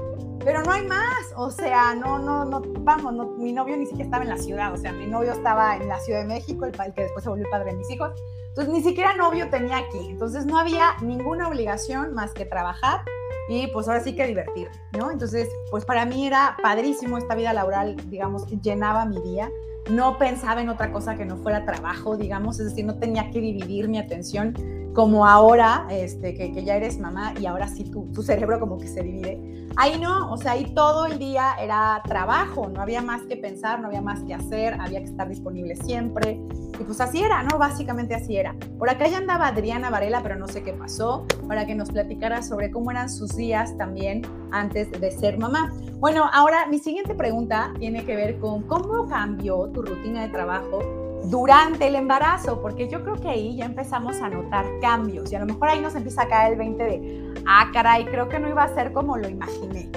pero 0.45 0.63
no 0.63 0.73
hay 0.73 0.87
más, 0.87 1.33
o 1.37 1.51
sea, 1.51 1.95
no, 1.95 2.19
no, 2.19 2.45
no, 2.45 2.63
vamos, 2.81 3.13
no, 3.13 3.27
mi 3.39 3.53
novio 3.53 3.77
ni 3.77 3.87
siquiera 3.87 4.05
estaba 4.05 4.23
en 4.25 4.31
la 4.31 4.39
ciudad, 4.39 4.73
o 4.73 4.77
sea, 4.77 4.93
mi 4.93 5.07
novio 5.07 5.33
estaba 5.33 5.77
en 5.77 5.89
la 5.89 6.01
Ciudad 6.01 6.21
de 6.21 6.27
México, 6.27 6.65
el, 6.65 6.73
el 6.85 6.95
que 6.95 7.03
después 7.03 7.23
se 7.23 7.29
volvió 7.29 7.45
el 7.45 7.51
padre 7.51 7.73
de 7.73 7.77
mis 7.77 7.91
hijos, 7.91 8.13
entonces 8.59 8.75
ni 8.75 8.83
siquiera 8.83 9.15
novio 9.15 9.49
tenía 9.51 9.79
aquí, 9.79 10.11
entonces 10.11 10.45
no 10.45 10.59
había 10.59 10.97
ninguna 11.01 11.47
obligación 11.47 12.13
más 12.13 12.33
que 12.33 12.45
trabajar 12.45 13.03
y 13.49 13.69
pues 13.69 13.87
ahora 13.87 14.01
sí 14.01 14.17
que 14.17 14.27
divertir, 14.27 14.69
¿no? 14.99 15.13
Entonces, 15.13 15.49
pues 15.71 15.85
para 15.85 16.05
mí 16.05 16.27
era 16.27 16.57
padrísimo 16.61 17.19
esta 17.19 17.37
vida 17.37 17.53
laboral, 17.53 17.95
digamos, 18.11 18.49
llenaba 18.61 19.05
mi 19.05 19.21
día 19.21 19.49
no 19.91 20.19
pensaba 20.19 20.61
en 20.61 20.69
otra 20.69 20.93
cosa 20.93 21.17
que 21.17 21.25
no 21.25 21.37
fuera 21.37 21.65
trabajo, 21.65 22.17
digamos, 22.17 22.59
es 22.59 22.71
decir, 22.71 22.85
no 22.85 22.99
tenía 22.99 23.31
que 23.31 23.41
dividir 23.41 23.89
mi 23.89 23.99
atención 23.99 24.55
como 24.95 25.27
ahora, 25.27 25.87
este, 25.91 26.35
que, 26.35 26.65
ya 26.65 26.77
eres 26.77 26.99
mamá 26.99 27.35
y 27.41 27.47
ahora 27.47 27.69
sí 27.69 27.85
tu, 27.85 28.07
tu, 28.13 28.23
cerebro 28.23 28.59
como 28.59 28.79
que 28.79 28.89
se 28.89 29.03
divide. 29.03 29.69
Ahí 29.77 29.99
no, 30.01 30.33
o 30.33 30.37
sea, 30.37 30.53
ahí 30.53 30.73
todo 30.75 31.07
el 31.07 31.19
día 31.19 31.55
era 31.61 32.03
trabajo, 32.05 32.69
no 32.69 32.81
había 32.81 33.01
más 33.01 33.23
que 33.23 33.37
pensar, 33.37 33.81
no 33.81 33.87
había 33.87 34.03
más 34.03 34.23
que 34.25 34.35
hacer, 34.35 34.75
había 34.81 34.99
que 35.01 35.07
estar 35.07 35.29
disponible 35.29 35.77
siempre. 35.77 36.41
Y 36.81 36.85
pues 36.85 37.01
así 37.01 37.23
era, 37.23 37.45
¿no? 37.45 37.59
Básicamente 37.59 38.15
así 38.15 38.37
era. 38.37 38.57
Por 38.79 38.91
acá 38.91 39.07
ya 39.07 39.19
andaba 39.19 39.47
Adriana 39.47 39.91
Varela, 39.91 40.23
pero 40.23 40.37
no 40.37 40.49
sé 40.49 40.63
qué 40.63 40.73
pasó, 40.73 41.27
para 41.47 41.65
que 41.65 41.75
nos 41.75 41.91
platicara 41.91 42.43
sobre 42.43 42.71
cómo 42.71 42.91
eran 42.91 43.09
sus 43.09 43.37
días 43.37 43.77
también 43.77 44.23
antes 44.51 44.91
de 44.91 45.11
ser 45.13 45.39
mamá. 45.39 45.73
Bueno, 46.01 46.25
ahora 46.33 46.67
mi 46.67 46.79
siguiente 46.79 47.15
pregunta 47.15 47.73
tiene 47.79 48.05
que 48.05 48.17
ver 48.17 48.39
con 48.41 48.63
cómo 48.65 49.07
cambió 49.07 49.69
tu 49.69 49.83
rutina 49.83 50.23
de 50.23 50.29
trabajo 50.29 50.81
durante 51.25 51.87
el 51.87 51.97
embarazo, 51.97 52.61
porque 52.63 52.89
yo 52.89 53.03
creo 53.03 53.17
que 53.17 53.29
ahí 53.29 53.57
ya 53.57 53.67
empezamos 53.67 54.17
a 54.23 54.29
notar 54.29 54.65
cambios 54.81 55.31
y 55.33 55.37
a 55.37 55.41
lo 55.41 55.47
mejor 55.47 55.69
ahí 55.69 55.81
nos 55.81 55.95
empieza 55.95 56.23
a 56.23 56.29
caer 56.29 56.53
el 56.53 56.59
20 56.59 56.85
de, 56.85 57.35
ah, 57.47 57.71
caray, 57.73 58.05
creo 58.07 58.29
que 58.29 58.39
no 58.39 58.49
iba 58.49 58.63
a 58.63 58.75
ser 58.75 58.93
como 58.93 59.17
lo 59.17 59.29
imaginé. 59.29 59.91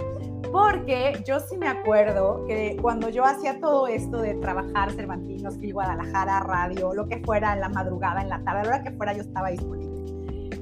Porque 0.51 1.23
yo 1.25 1.39
sí 1.39 1.57
me 1.57 1.69
acuerdo 1.69 2.43
que 2.45 2.75
cuando 2.81 3.07
yo 3.07 3.23
hacía 3.23 3.61
todo 3.61 3.87
esto 3.87 4.17
de 4.17 4.33
trabajar 4.35 4.91
Cervantinos, 4.91 5.57
Gil 5.57 5.73
Guadalajara, 5.73 6.41
radio, 6.41 6.93
lo 6.93 7.07
que 7.07 7.19
fuera, 7.23 7.53
en 7.53 7.61
la 7.61 7.69
madrugada, 7.69 8.21
en 8.21 8.27
la 8.27 8.43
tarde, 8.43 8.59
a 8.59 8.63
la 8.63 8.69
hora 8.69 8.83
que 8.83 8.91
fuera, 8.91 9.13
yo 9.13 9.21
estaba 9.21 9.49
disponible. 9.49 9.91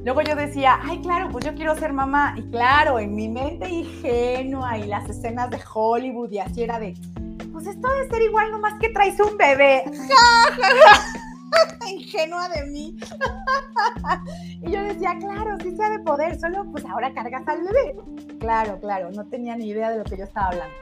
Luego 0.06 0.22
yo 0.22 0.36
decía, 0.36 0.80
ay, 0.84 1.02
claro, 1.02 1.30
pues 1.32 1.44
yo 1.44 1.56
quiero 1.56 1.76
ser 1.76 1.92
mamá. 1.92 2.36
Y 2.38 2.50
claro, 2.52 3.00
en 3.00 3.16
mi 3.16 3.28
mente 3.28 3.68
ingenua 3.68 4.78
y 4.78 4.86
las 4.86 5.10
escenas 5.10 5.50
de 5.50 5.60
Hollywood 5.74 6.32
y 6.32 6.40
así 6.40 6.64
era 6.64 6.80
de, 6.80 6.94
pues 7.60 7.76
esto 7.76 7.90
debe 7.90 8.10
ser 8.10 8.22
igual 8.22 8.52
nomás 8.52 8.80
que 8.80 8.88
traes 8.90 9.20
un 9.20 9.36
bebé. 9.36 9.84
Ingenua 11.92 12.48
de 12.48 12.66
mí. 12.68 12.96
y 14.62 14.72
yo 14.72 14.82
decía, 14.82 15.18
claro, 15.20 15.58
sí 15.62 15.76
se 15.76 15.84
ha 15.84 15.90
de 15.90 16.00
poder, 16.00 16.40
solo 16.40 16.64
pues 16.72 16.86
ahora 16.86 17.14
cargas 17.14 17.46
al 17.48 17.64
bebé. 17.64 17.98
Claro, 18.40 18.80
claro, 18.80 19.12
no 19.12 19.26
tenía 19.26 19.58
ni 19.58 19.68
idea 19.68 19.90
de 19.90 19.98
lo 19.98 20.06
que 20.06 20.16
yo 20.16 20.24
estaba 20.24 20.48
hablando. 20.48 20.74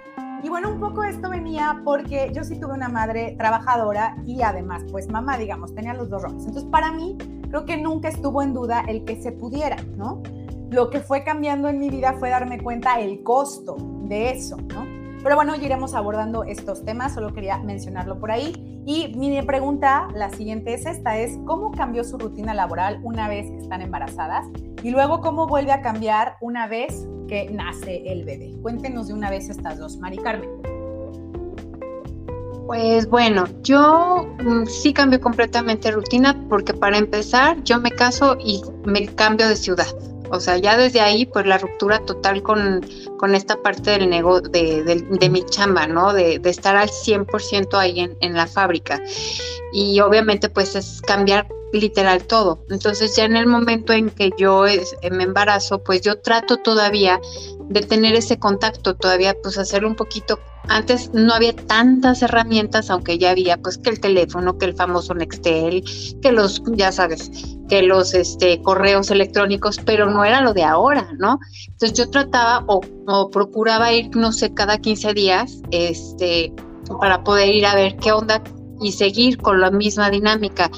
Y 0.43 0.49
bueno, 0.49 0.69
un 0.69 0.79
poco 0.79 1.03
esto 1.03 1.31
venía 1.31 1.81
porque 1.83 2.29
yo 2.31 2.43
sí 2.43 2.59
tuve 2.59 2.73
una 2.73 2.89
madre 2.89 3.35
trabajadora 3.39 4.15
y 4.23 4.43
además, 4.43 4.83
pues 4.91 5.09
mamá, 5.09 5.35
digamos, 5.39 5.73
tenía 5.73 5.95
los 5.95 6.11
dos 6.11 6.21
roles. 6.21 6.45
Entonces, 6.45 6.69
para 6.69 6.91
mí, 6.91 7.17
creo 7.49 7.65
que 7.65 7.77
nunca 7.77 8.09
estuvo 8.09 8.43
en 8.43 8.53
duda 8.53 8.83
el 8.87 9.03
que 9.03 9.19
se 9.19 9.31
pudiera, 9.31 9.77
¿no? 9.95 10.21
Lo 10.69 10.91
que 10.91 10.99
fue 10.99 11.23
cambiando 11.23 11.69
en 11.69 11.79
mi 11.79 11.89
vida 11.89 12.13
fue 12.19 12.29
darme 12.29 12.61
cuenta 12.61 12.99
el 12.99 13.23
costo 13.23 13.77
de 14.03 14.29
eso, 14.29 14.57
¿no? 14.57 14.96
Pero 15.23 15.35
bueno, 15.35 15.55
ya 15.55 15.65
iremos 15.65 15.93
abordando 15.93 16.43
estos 16.43 16.85
temas, 16.85 17.13
solo 17.13 17.33
quería 17.33 17.57
mencionarlo 17.57 18.19
por 18.19 18.31
ahí. 18.31 18.53
Y 18.85 19.13
mi 19.17 19.41
pregunta, 19.41 20.07
la 20.13 20.29
siguiente 20.29 20.73
es 20.73 20.85
esta, 20.85 21.17
es 21.17 21.37
¿cómo 21.45 21.71
cambió 21.71 22.03
su 22.03 22.17
rutina 22.17 22.53
laboral 22.53 22.99
una 23.03 23.27
vez 23.27 23.49
que 23.49 23.57
están 23.57 23.81
embarazadas? 23.81 24.45
Y 24.83 24.91
luego, 24.91 25.19
¿cómo 25.21 25.47
vuelve 25.47 25.71
a 25.71 25.81
cambiar 25.81 26.37
una 26.39 26.67
vez 26.67 27.07
que 27.27 27.49
nace 27.49 28.03
el 28.11 28.23
bebé? 28.23 28.53
Cuéntenos 28.61 29.07
de 29.07 29.13
una 29.13 29.29
vez 29.29 29.49
estas 29.49 29.79
dos, 29.79 29.97
Mari 29.97 30.17
Carmen. 30.17 30.49
Pues 32.67 33.09
bueno, 33.09 33.45
yo 33.63 34.27
mm, 34.43 34.65
sí 34.65 34.93
cambio 34.93 35.21
completamente 35.21 35.89
rutina 35.89 36.35
porque 36.49 36.73
para 36.73 36.97
empezar 36.97 37.63
yo 37.63 37.79
me 37.79 37.91
caso 37.91 38.35
y 38.39 38.61
me 38.83 39.07
cambio 39.07 39.47
de 39.47 39.55
ciudad. 39.55 39.87
O 40.31 40.39
sea, 40.39 40.57
ya 40.57 40.77
desde 40.77 41.01
ahí, 41.01 41.25
pues 41.25 41.45
la 41.45 41.57
ruptura 41.57 41.99
total 41.99 42.43
con, 42.43 42.85
con 43.17 43.35
esta 43.35 43.61
parte 43.61 43.91
del 43.91 44.09
negocio, 44.09 44.49
de, 44.49 44.83
de, 44.83 45.29
mi 45.29 45.43
chamba, 45.43 45.87
¿no? 45.87 46.13
De, 46.13 46.39
de 46.39 46.49
estar 46.49 46.75
al 46.75 46.89
100% 46.89 47.73
ahí 47.77 47.99
en, 47.99 48.17
en, 48.21 48.33
la 48.33 48.47
fábrica. 48.47 49.01
Y 49.73 49.99
obviamente, 49.99 50.49
pues 50.49 50.75
es 50.75 51.01
cambiar 51.01 51.47
literal 51.73 52.23
todo. 52.23 52.59
Entonces, 52.69 53.15
ya 53.15 53.25
en 53.25 53.35
el 53.35 53.47
momento 53.47 53.93
en 53.93 54.09
que 54.09 54.31
yo 54.37 54.65
me 55.11 55.23
embarazo, 55.23 55.83
pues 55.83 56.01
yo 56.01 56.19
trato 56.19 56.57
todavía 56.57 57.19
de 57.69 57.81
tener 57.81 58.15
ese 58.15 58.39
contacto, 58.39 58.95
todavía 58.95 59.35
pues 59.41 59.57
hacer 59.57 59.85
un 59.85 59.95
poquito 59.95 60.39
antes 60.69 61.11
no 61.13 61.33
había 61.33 61.55
tantas 61.55 62.21
herramientas, 62.21 62.89
aunque 62.89 63.17
ya 63.17 63.31
había 63.31 63.57
pues 63.57 63.77
que 63.77 63.89
el 63.89 63.99
teléfono, 63.99 64.57
que 64.57 64.65
el 64.65 64.75
famoso 64.75 65.13
Nextel, 65.13 65.83
que 66.21 66.31
los, 66.31 66.61
ya 66.73 66.91
sabes, 66.91 67.31
que 67.69 67.81
los 67.83 68.13
este, 68.13 68.61
correos 68.61 69.09
electrónicos, 69.09 69.79
pero 69.85 70.09
no 70.09 70.25
era 70.25 70.41
lo 70.41 70.53
de 70.53 70.63
ahora, 70.63 71.09
¿no? 71.17 71.39
Entonces 71.67 71.97
yo 71.97 72.09
trataba 72.09 72.65
o, 72.67 72.81
o 73.07 73.29
procuraba 73.29 73.93
ir, 73.93 74.15
no 74.15 74.31
sé, 74.31 74.53
cada 74.53 74.77
15 74.77 75.13
días, 75.13 75.61
este, 75.71 76.53
para 76.99 77.23
poder 77.23 77.49
ir 77.49 77.65
a 77.65 77.75
ver 77.75 77.95
qué 77.97 78.11
onda 78.11 78.41
y 78.81 78.91
seguir 78.91 79.37
con 79.37 79.59
la 79.59 79.71
misma 79.71 80.09
dinámica. 80.09 80.69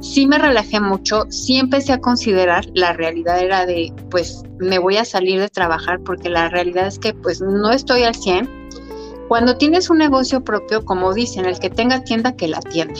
Sí 0.00 0.26
me 0.26 0.38
relajé 0.38 0.80
mucho, 0.80 1.26
sí 1.30 1.56
empecé 1.56 1.92
a 1.92 2.00
considerar, 2.00 2.66
la 2.74 2.92
realidad 2.92 3.40
era 3.40 3.66
de, 3.66 3.92
pues 4.10 4.42
me 4.58 4.78
voy 4.78 4.96
a 4.96 5.04
salir 5.04 5.40
de 5.40 5.48
trabajar 5.48 6.00
porque 6.04 6.30
la 6.30 6.48
realidad 6.48 6.86
es 6.86 6.98
que 6.98 7.12
pues 7.14 7.40
no 7.40 7.70
estoy 7.70 8.04
al 8.04 8.14
100 8.14 8.48
cuando 9.30 9.56
tienes 9.56 9.90
un 9.90 9.98
negocio 9.98 10.42
propio, 10.42 10.84
como 10.84 11.14
dicen, 11.14 11.44
el 11.44 11.60
que 11.60 11.70
tenga 11.70 12.02
tienda, 12.02 12.34
que 12.34 12.48
la 12.48 12.58
tienda. 12.58 12.98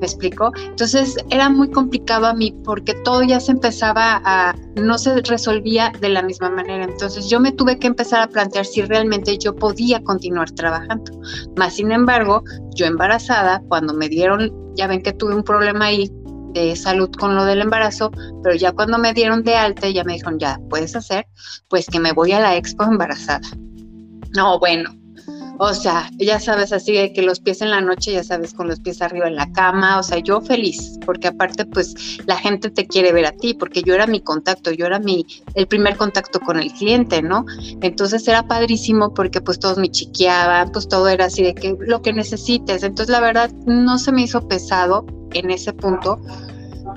¿Me 0.00 0.06
explico? 0.06 0.52
Entonces 0.56 1.16
era 1.30 1.48
muy 1.48 1.70
complicado 1.70 2.26
a 2.26 2.34
mí 2.34 2.54
porque 2.64 2.94
todo 2.94 3.22
ya 3.22 3.40
se 3.40 3.52
empezaba 3.52 4.20
a, 4.24 4.54
no 4.76 4.98
se 4.98 5.22
resolvía 5.22 5.90
de 6.00 6.10
la 6.10 6.22
misma 6.22 6.50
manera. 6.50 6.84
Entonces 6.84 7.30
yo 7.30 7.40
me 7.40 7.52
tuve 7.52 7.78
que 7.78 7.86
empezar 7.86 8.20
a 8.20 8.26
plantear 8.28 8.66
si 8.66 8.82
realmente 8.82 9.38
yo 9.38 9.54
podía 9.54 10.02
continuar 10.02 10.50
trabajando. 10.50 11.12
Más 11.56 11.74
sin 11.74 11.92
embargo, 11.92 12.42
yo 12.74 12.86
embarazada, 12.86 13.62
cuando 13.68 13.94
me 13.94 14.08
dieron, 14.08 14.52
ya 14.74 14.86
ven 14.86 15.02
que 15.02 15.12
tuve 15.12 15.34
un 15.34 15.42
problema 15.42 15.86
ahí 15.86 16.10
de 16.52 16.76
salud 16.76 17.10
con 17.18 17.34
lo 17.34 17.44
del 17.44 17.60
embarazo, 17.60 18.10
pero 18.42 18.54
ya 18.54 18.72
cuando 18.72 18.98
me 18.98 19.12
dieron 19.12 19.42
de 19.42 19.54
alta, 19.54 19.88
ya 19.88 20.04
me 20.04 20.14
dijeron, 20.14 20.38
ya 20.38 20.58
puedes 20.70 20.96
hacer, 20.96 21.26
pues 21.68 21.86
que 21.86 22.00
me 22.00 22.12
voy 22.12 22.32
a 22.32 22.40
la 22.40 22.56
expo 22.56 22.84
embarazada. 22.84 23.46
No, 24.34 24.58
bueno, 24.58 24.90
o 25.58 25.74
sea, 25.74 26.10
ya 26.18 26.38
sabes, 26.40 26.72
así 26.72 26.92
de 26.92 27.12
que 27.12 27.22
los 27.22 27.40
pies 27.40 27.62
en 27.62 27.70
la 27.70 27.80
noche, 27.80 28.12
ya 28.12 28.24
sabes, 28.24 28.54
con 28.54 28.68
los 28.68 28.80
pies 28.80 29.02
arriba 29.02 29.28
en 29.28 29.36
la 29.36 29.50
cama, 29.52 29.98
o 29.98 30.02
sea, 30.02 30.18
yo 30.18 30.40
feliz, 30.40 30.98
porque 31.04 31.28
aparte, 31.28 31.64
pues, 31.64 32.18
la 32.26 32.36
gente 32.36 32.70
te 32.70 32.86
quiere 32.86 33.12
ver 33.12 33.26
a 33.26 33.32
ti, 33.32 33.54
porque 33.54 33.82
yo 33.82 33.94
era 33.94 34.06
mi 34.06 34.20
contacto, 34.20 34.70
yo 34.70 34.86
era 34.86 34.98
mi, 34.98 35.26
el 35.54 35.66
primer 35.66 35.96
contacto 35.96 36.40
con 36.40 36.58
el 36.58 36.72
cliente, 36.72 37.22
¿no? 37.22 37.44
Entonces 37.80 38.26
era 38.28 38.46
padrísimo 38.46 39.14
porque 39.14 39.40
pues 39.40 39.58
todos 39.58 39.78
me 39.78 39.90
chiqueaban, 39.90 40.72
pues 40.72 40.88
todo 40.88 41.08
era 41.08 41.26
así 41.26 41.42
de 41.42 41.54
que 41.54 41.76
lo 41.80 42.02
que 42.02 42.12
necesites. 42.12 42.82
Entonces, 42.82 43.12
la 43.12 43.20
verdad, 43.20 43.50
no 43.66 43.98
se 43.98 44.12
me 44.12 44.22
hizo 44.22 44.46
pesado 44.48 45.06
en 45.32 45.50
ese 45.50 45.72
punto, 45.72 46.20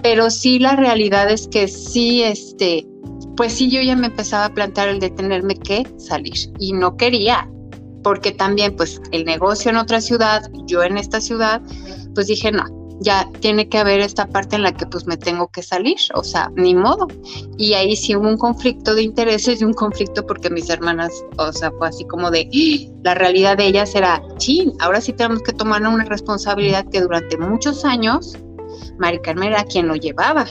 pero 0.03 0.29
sí 0.29 0.59
la 0.59 0.75
realidad 0.75 1.29
es 1.29 1.47
que 1.47 1.67
sí, 1.67 2.23
este, 2.23 2.85
pues 3.35 3.53
sí, 3.53 3.69
yo 3.69 3.81
ya 3.81 3.95
me 3.95 4.07
empezaba 4.07 4.45
a 4.45 4.53
plantear 4.53 4.89
el 4.89 4.99
de 4.99 5.09
tenerme 5.09 5.55
que 5.55 5.87
salir 5.97 6.51
y 6.59 6.73
no 6.73 6.97
quería, 6.97 7.49
porque 8.03 8.31
también 8.31 8.75
pues 8.75 9.01
el 9.11 9.25
negocio 9.25 9.71
en 9.71 9.77
otra 9.77 10.01
ciudad, 10.01 10.49
yo 10.65 10.83
en 10.83 10.97
esta 10.97 11.21
ciudad, 11.21 11.61
pues 12.15 12.27
dije, 12.27 12.51
no, 12.51 12.63
ya 13.01 13.29
tiene 13.39 13.69
que 13.69 13.77
haber 13.77 14.01
esta 14.01 14.27
parte 14.27 14.55
en 14.55 14.63
la 14.63 14.73
que 14.73 14.85
pues 14.85 15.07
me 15.07 15.17
tengo 15.17 15.47
que 15.49 15.63
salir, 15.63 15.97
o 16.15 16.23
sea, 16.23 16.51
ni 16.55 16.75
modo. 16.75 17.07
Y 17.57 17.73
ahí 17.73 17.95
sí 17.95 18.15
hubo 18.15 18.27
un 18.27 18.37
conflicto 18.37 18.95
de 18.95 19.03
intereses 19.03 19.61
y 19.61 19.63
un 19.63 19.73
conflicto 19.73 20.25
porque 20.25 20.49
mis 20.49 20.69
hermanas, 20.69 21.11
o 21.37 21.51
sea, 21.53 21.71
fue 21.71 21.87
así 21.87 22.05
como 22.05 22.29
de, 22.31 22.49
¡Ah! 22.49 22.99
la 23.03 23.15
realidad 23.15 23.57
de 23.57 23.67
ellas 23.67 23.95
era, 23.95 24.21
chin, 24.37 24.73
ahora 24.79 25.01
sí 25.01 25.13
tenemos 25.13 25.41
que 25.43 25.53
tomar 25.53 25.81
una 25.81 26.03
responsabilidad 26.05 26.85
que 26.91 27.01
durante 27.01 27.37
muchos 27.37 27.85
años 27.85 28.37
Mari 28.97 29.19
Carmen 29.19 29.49
era 29.49 29.63
quien 29.63 29.87
lo 29.87 29.95
llevaba 29.95 30.45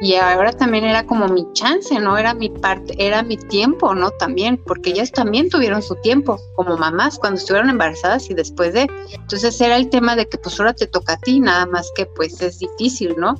y 0.00 0.14
ahora 0.14 0.52
también 0.52 0.84
era 0.84 1.06
como 1.06 1.28
mi 1.28 1.46
chance, 1.52 1.98
¿no? 1.98 2.18
Era 2.18 2.34
mi 2.34 2.50
parte, 2.50 2.94
era 2.98 3.22
mi 3.22 3.36
tiempo, 3.36 3.94
¿no? 3.94 4.10
También, 4.10 4.56
porque 4.58 4.90
ellas 4.90 5.12
también 5.12 5.48
tuvieron 5.48 5.82
su 5.82 5.94
tiempo 5.96 6.38
como 6.56 6.76
mamás 6.76 7.18
cuando 7.18 7.38
estuvieron 7.38 7.70
embarazadas 7.70 8.28
y 8.30 8.34
después 8.34 8.74
de. 8.74 8.88
Entonces 9.12 9.60
era 9.60 9.76
el 9.76 9.88
tema 9.90 10.16
de 10.16 10.28
que 10.28 10.38
pues 10.38 10.58
ahora 10.58 10.74
te 10.74 10.86
toca 10.86 11.14
a 11.14 11.18
ti, 11.18 11.40
nada 11.40 11.66
más 11.66 11.90
que 11.94 12.06
pues 12.06 12.40
es 12.42 12.58
difícil, 12.58 13.14
¿no? 13.16 13.34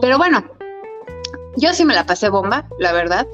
Pero 0.00 0.18
bueno, 0.18 0.44
yo 1.56 1.72
sí 1.72 1.84
me 1.84 1.94
la 1.94 2.06
pasé 2.06 2.28
bomba, 2.28 2.68
la 2.78 2.92
verdad, 2.92 3.26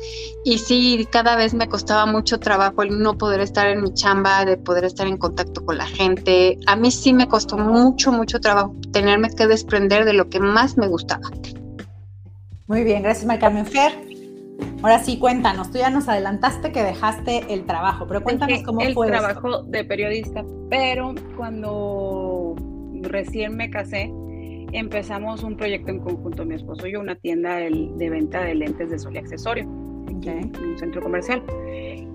y 0.45 0.59
sí, 0.59 1.07
cada 1.11 1.37
vez 1.37 1.53
me 1.53 1.69
costaba 1.69 2.07
mucho 2.07 2.41
trabajo 2.41 2.83
el 2.83 2.99
no 2.99 3.19
poder 3.19 3.41
estar 3.41 3.67
en 3.67 3.83
mi 3.83 3.93
chamba, 3.93 4.45
de 4.45 4.57
poder 4.57 4.85
estar 4.85 5.07
en 5.07 5.19
contacto 5.19 5.65
con 5.65 5.77
la 5.77 5.87
gente. 5.87 6.59
A 6.67 6.77
mí 6.77 6.91
sí 6.91 7.13
me 7.13 7.29
costó 7.29 7.59
mucho, 7.59 8.13
mucho 8.13 8.41
trabajo 8.41 8.75
tenerme 8.93 9.31
que 9.31 9.47
desprender 9.47 10.05
de 10.07 10.15
lo 10.15 10.31
que 10.31 10.41
más 10.41 10.79
me 10.79 10.89
gustaba. 10.89 11.29
Muy 12.69 12.83
bien, 12.83 13.03
gracias 13.03 13.25
María 13.27 13.41
Carmen 13.41 13.65
Fer. 13.65 13.93
ahora 14.83 14.99
sí, 14.99 15.19
cuéntanos, 15.19 15.71
tú 15.71 15.79
ya 15.79 15.89
nos 15.89 16.09
adelantaste 16.09 16.73
que 16.73 16.83
dejaste 16.83 17.45
el 17.49 17.65
trabajo, 17.65 18.07
pero 18.09 18.23
cuéntanos 18.23 18.63
cómo 18.65 18.81
fue. 18.93 19.07
El 19.07 19.13
trabajo 19.13 19.63
de 19.63 19.85
periodista, 19.85 20.45
pero 20.69 21.15
cuando 21.37 22.57
recién 23.03 23.57
me 23.57 23.71
casé, 23.71 24.11
empezamos 24.73 25.45
un 25.45 25.57
proyecto 25.57 25.93
en 25.93 26.01
conjunto, 26.01 26.45
mi 26.45 26.57
esposo 26.57 26.89
y 26.89 26.93
yo, 26.95 27.01
una 27.01 27.15
tienda 27.15 27.57
de, 27.57 28.11
venta 28.11 28.43
de 28.43 28.57
lentes 28.57 28.91
de 28.91 28.99
sol 28.99 29.15
y 29.15 29.19
accesorio, 29.19 29.63
en 29.63 30.53
un 30.57 30.77
centro 30.77 31.01
comercial. 31.01 31.45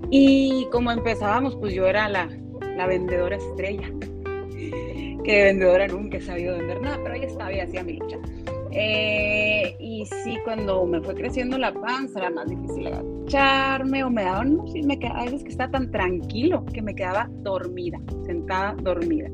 Y 0.09 0.67
como 0.69 0.91
empezábamos, 0.91 1.55
pues 1.55 1.73
yo 1.73 1.87
era 1.87 2.09
la, 2.09 2.27
la 2.75 2.87
vendedora 2.87 3.37
estrella, 3.37 3.89
que 5.23 5.43
vendedora 5.43 5.87
nunca 5.87 6.17
he 6.17 6.21
sabido 6.21 6.57
vender 6.57 6.81
nada, 6.81 6.99
pero 7.01 7.15
ahí 7.15 7.23
estaba 7.23 7.53
y 7.53 7.61
hacía 7.61 7.83
mi 7.83 7.93
lucha. 7.93 8.17
Eh, 8.73 9.75
y 9.79 10.05
sí, 10.23 10.37
cuando 10.45 10.85
me 10.85 11.01
fue 11.01 11.13
creciendo 11.13 11.57
la 11.57 11.73
panza, 11.73 12.19
era 12.19 12.29
más 12.29 12.47
difícil 12.47 12.87
agacharme 12.87 14.03
o 14.03 14.09
me 14.09 14.23
daban, 14.23 14.55
no 14.55 14.65
me 14.85 14.97
quedaba, 14.97 15.21
a 15.21 15.25
veces 15.25 15.43
que 15.43 15.49
estaba 15.49 15.71
tan 15.71 15.91
tranquilo 15.91 16.65
que 16.65 16.81
me 16.81 16.95
quedaba 16.95 17.29
dormida, 17.29 17.99
sentada 18.25 18.73
dormida. 18.81 19.29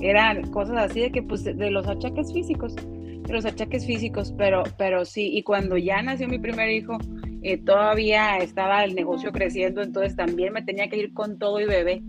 Eran 0.00 0.50
cosas 0.50 0.90
así 0.90 1.00
de 1.00 1.12
que, 1.12 1.22
pues, 1.22 1.44
de 1.44 1.70
los 1.70 1.86
achaques 1.86 2.32
físicos, 2.32 2.74
de 2.74 3.32
los 3.32 3.44
achaques 3.44 3.86
físicos, 3.86 4.34
pero, 4.38 4.62
pero 4.78 5.04
sí, 5.04 5.30
y 5.36 5.42
cuando 5.42 5.76
ya 5.76 6.00
nació 6.02 6.26
mi 6.26 6.38
primer 6.38 6.70
hijo, 6.70 6.96
eh, 7.42 7.58
todavía 7.58 8.38
estaba 8.38 8.84
el 8.84 8.94
negocio 8.94 9.32
creciendo, 9.32 9.82
entonces 9.82 10.16
también 10.16 10.52
me 10.52 10.62
tenía 10.62 10.88
que 10.88 10.96
ir 10.96 11.12
con 11.12 11.38
todo 11.38 11.60
y 11.60 11.66
bebé. 11.66 12.02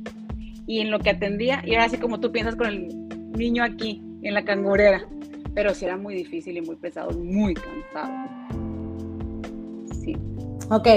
Y 0.66 0.80
en 0.80 0.92
lo 0.92 1.00
que 1.00 1.10
atendía, 1.10 1.62
y 1.66 1.74
era 1.74 1.84
así 1.84 1.98
como 1.98 2.22
tú 2.22 2.32
piensas 2.32 2.56
con 2.56 2.68
el 2.68 2.88
niño 3.34 3.64
aquí, 3.66 4.02
en 4.22 4.34
la 4.34 4.46
cangurera 4.46 5.06
pero 5.54 5.74
sí 5.74 5.86
era 5.86 5.98
muy 5.98 6.16
difícil 6.16 6.58
y 6.58 6.62
muy 6.62 6.76
pesado, 6.76 7.12
muy 7.12 7.54
cansado. 7.54 8.14
Sí. 10.02 10.18
Ok, 10.70 10.88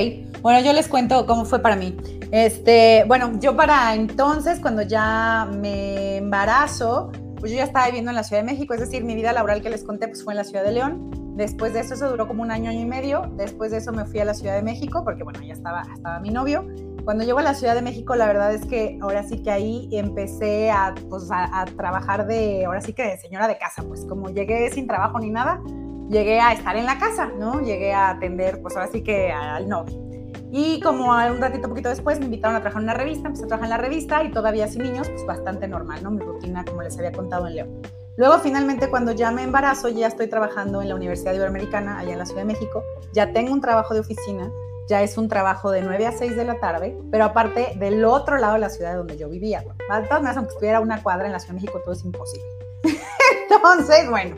bueno, 0.43 0.61
yo 0.61 0.73
les 0.73 0.89
cuento 0.89 1.27
cómo 1.27 1.45
fue 1.45 1.61
para 1.61 1.77
mí. 1.77 1.97
Este, 2.31 3.05
bueno, 3.07 3.39
yo 3.41 3.57
para 3.57 3.95
entonces, 3.95 4.61
cuando 4.61 4.83
ya 4.83 5.49
me 5.61 6.17
embarazo, 6.17 7.13
pues 7.39 7.53
yo 7.53 7.59
ya 7.59 7.65
estaba 7.65 7.87
viviendo 7.87 8.11
en 8.11 8.17
la 8.17 8.25
Ciudad 8.25 8.43
de 8.43 8.47
México, 8.51 8.75
es 8.75 8.81
decir, 8.81 9.05
mi 9.05 9.15
vida 9.15 9.33
laboral 9.33 9.63
que 9.63 9.71
les 9.71 9.85
conté 9.85 10.09
pues 10.09 10.25
fue 10.25 10.33
en 10.33 10.39
la 10.39 10.45
Ciudad 10.45 10.65
de 10.65 10.73
León. 10.73 11.11
Después 11.37 11.75
de 11.75 11.81
eso, 11.81 11.95
eso 11.95 12.09
duró 12.09 12.27
como 12.27 12.43
un 12.43 12.51
año, 12.51 12.71
año 12.71 12.81
y 12.81 12.87
medio. 12.87 13.31
Después 13.37 13.71
de 13.71 13.79
eso 13.79 13.93
me 13.93 14.07
fui 14.07 14.21
a 14.21 14.25
la 14.25 14.33
Ciudad 14.33 14.55
de 14.55 14.63
México, 14.63 15.05
porque 15.05 15.23
bueno, 15.23 15.43
ya 15.43 15.53
estaba, 15.53 15.83
estaba 15.95 16.19
mi 16.21 16.31
novio. 16.31 16.67
Cuando 17.07 17.23
llego 17.23 17.39
a 17.39 17.43
la 17.43 17.55
Ciudad 17.55 17.77
de 17.77 17.83
México, 17.83 18.17
la 18.17 18.27
verdad 18.27 18.53
es 18.53 18.67
que 18.67 18.99
ahora 19.01 19.23
sí 19.23 19.41
que 19.41 19.53
ahí 19.53 19.89
empecé 19.93 20.73
a, 20.73 20.93
pues, 21.09 21.29
a, 21.31 21.65
trabajar 21.77 22.27
de, 22.27 22.65
ahora 22.65 22.81
sí 22.81 22.93
que 22.95 23.05
de 23.05 23.17
señora 23.17 23.47
de 23.47 23.57
casa, 23.59 23.85
pues 23.85 24.05
como 24.07 24.29
llegué 24.31 24.69
sin 24.73 24.89
trabajo 24.89 25.21
ni 25.21 25.31
nada, 25.31 25.63
llegué 26.11 26.41
a 26.41 26.53
estar 26.53 26.75
en 26.75 26.85
la 26.85 26.99
casa, 26.99 27.31
¿no? 27.39 27.61
Llegué 27.61 27.95
a 27.95 28.11
atender, 28.11 28.61
pues 28.61 28.75
ahora 28.77 28.89
sí 28.91 29.05
que 29.05 29.31
al 29.31 29.69
novio. 29.69 30.03
Y 30.51 30.81
como 30.81 31.13
un 31.13 31.41
ratito, 31.41 31.69
poquito 31.69 31.91
después, 31.91 32.19
me 32.19 32.25
invitaron 32.25 32.57
a 32.57 32.61
trabajar 32.61 32.83
en 32.83 32.89
una 32.89 32.95
revista, 32.95 33.29
empecé 33.29 33.45
a 33.45 33.47
trabajar 33.47 33.67
en 33.67 33.71
la 33.71 33.89
revista 33.89 34.25
y 34.25 34.33
todavía 34.33 34.67
sin 34.67 34.83
niños, 34.83 35.09
pues 35.09 35.25
bastante 35.25 35.69
normal, 35.69 36.03
¿no? 36.03 36.11
Mi 36.11 36.25
rutina, 36.25 36.65
como 36.65 36.83
les 36.83 36.99
había 36.99 37.13
contado 37.13 37.47
en 37.47 37.55
León. 37.55 37.83
Luego, 38.17 38.41
finalmente, 38.41 38.91
cuando 38.91 39.13
ya 39.13 39.31
me 39.31 39.45
embarazo, 39.45 39.91
ya 39.91 40.09
estoy 40.09 40.27
trabajando 40.27 40.83
en 40.83 40.89
la 40.89 40.97
Universidad 40.97 41.35
Iberoamericana, 41.35 42.01
allá 42.01 42.15
en 42.15 42.19
la 42.19 42.27
Ciudad 42.27 42.41
de 42.41 42.47
México, 42.47 42.83
ya 43.13 43.33
tengo 43.33 43.53
un 43.53 43.61
trabajo 43.61 43.95
de 43.95 44.01
oficina, 44.01 44.51
ya 44.88 45.02
es 45.02 45.19
un 45.19 45.28
trabajo 45.28 45.71
de 45.71 45.83
9 45.83 46.07
a 46.07 46.12
6 46.12 46.37
de 46.37 46.45
la 46.45 46.61
tarde, 46.61 46.97
pero 47.11 47.25
aparte 47.25 47.75
del 47.76 48.05
otro 48.05 48.38
lado 48.38 48.55
de 48.55 48.61
la 48.61 48.71
ciudad 48.71 48.97
donde 48.97 49.16
yo 49.16 49.28
vivía. 49.28 49.61
De 49.61 49.66
todas 50.07 50.23
maneras, 50.23 50.37
aunque 50.37 50.52
estuviera 50.52 50.81
una 50.81 51.02
cuadra 51.02 51.26
en 51.26 51.33
la 51.33 51.40
Ciudad 51.40 51.55
de 51.55 51.61
México, 51.61 51.81
todo 51.85 51.95
es 51.95 52.05
imposible. 52.05 52.47
Entonces, 53.50 54.09
bueno, 54.09 54.37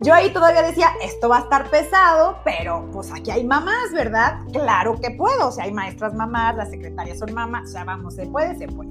yo 0.00 0.14
ahí 0.14 0.32
todavía 0.32 0.62
decía, 0.62 0.88
esto 1.02 1.28
va 1.28 1.38
a 1.38 1.40
estar 1.40 1.70
pesado, 1.70 2.38
pero 2.44 2.88
pues 2.92 3.12
aquí 3.12 3.30
hay 3.30 3.44
mamás, 3.44 3.92
¿verdad? 3.92 4.40
Claro 4.52 4.98
que 5.00 5.10
puedo, 5.10 5.48
o 5.48 5.52
sea, 5.52 5.64
hay 5.64 5.72
maestras 5.72 6.14
mamás, 6.14 6.56
las 6.56 6.70
secretarias 6.70 7.18
son 7.18 7.32
mamás, 7.34 7.68
o 7.68 7.72
sea, 7.72 7.84
vamos, 7.84 8.14
se 8.14 8.26
puede, 8.26 8.56
se 8.56 8.66
puede. 8.68 8.90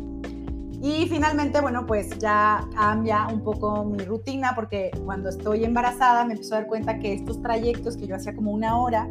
Y 0.84 1.08
finalmente, 1.08 1.62
bueno, 1.62 1.86
pues 1.86 2.17
ya 2.17 2.67
cambia 2.74 3.27
un 3.27 3.43
poco 3.43 3.84
mi 3.86 4.03
rutina 4.03 4.53
porque 4.55 4.89
cuando 5.05 5.29
estoy 5.29 5.63
embarazada 5.63 6.25
me 6.25 6.34
empiezo 6.34 6.55
a 6.55 6.60
dar 6.60 6.67
cuenta 6.67 6.98
que 6.98 7.13
estos 7.13 7.39
trayectos 7.41 7.98
que 7.98 8.08
yo 8.08 8.15
hacía 8.15 8.36
como 8.36 8.51
una 8.51 8.75
hora, 8.77 9.07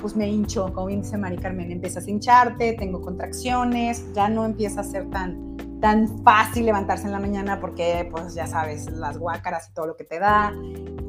pues 0.00 0.16
me 0.16 0.28
hincho, 0.28 0.72
como 0.72 0.86
bien 0.86 1.02
dice 1.02 1.16
Mari 1.16 1.36
Carmen, 1.36 1.70
empiezas 1.70 2.06
a 2.06 2.10
hincharte, 2.10 2.74
tengo 2.74 3.00
contracciones, 3.00 4.12
ya 4.14 4.28
no 4.28 4.44
empieza 4.44 4.80
a 4.80 4.84
ser 4.84 5.08
tan, 5.10 5.56
tan 5.80 6.22
fácil 6.22 6.66
levantarse 6.66 7.06
en 7.06 7.12
la 7.12 7.20
mañana 7.20 7.60
porque, 7.60 8.08
pues 8.10 8.34
ya 8.34 8.46
sabes, 8.46 8.90
las 8.90 9.18
guácaras 9.18 9.68
y 9.70 9.74
todo 9.74 9.86
lo 9.86 9.96
que 9.96 10.04
te 10.04 10.18
da. 10.18 10.52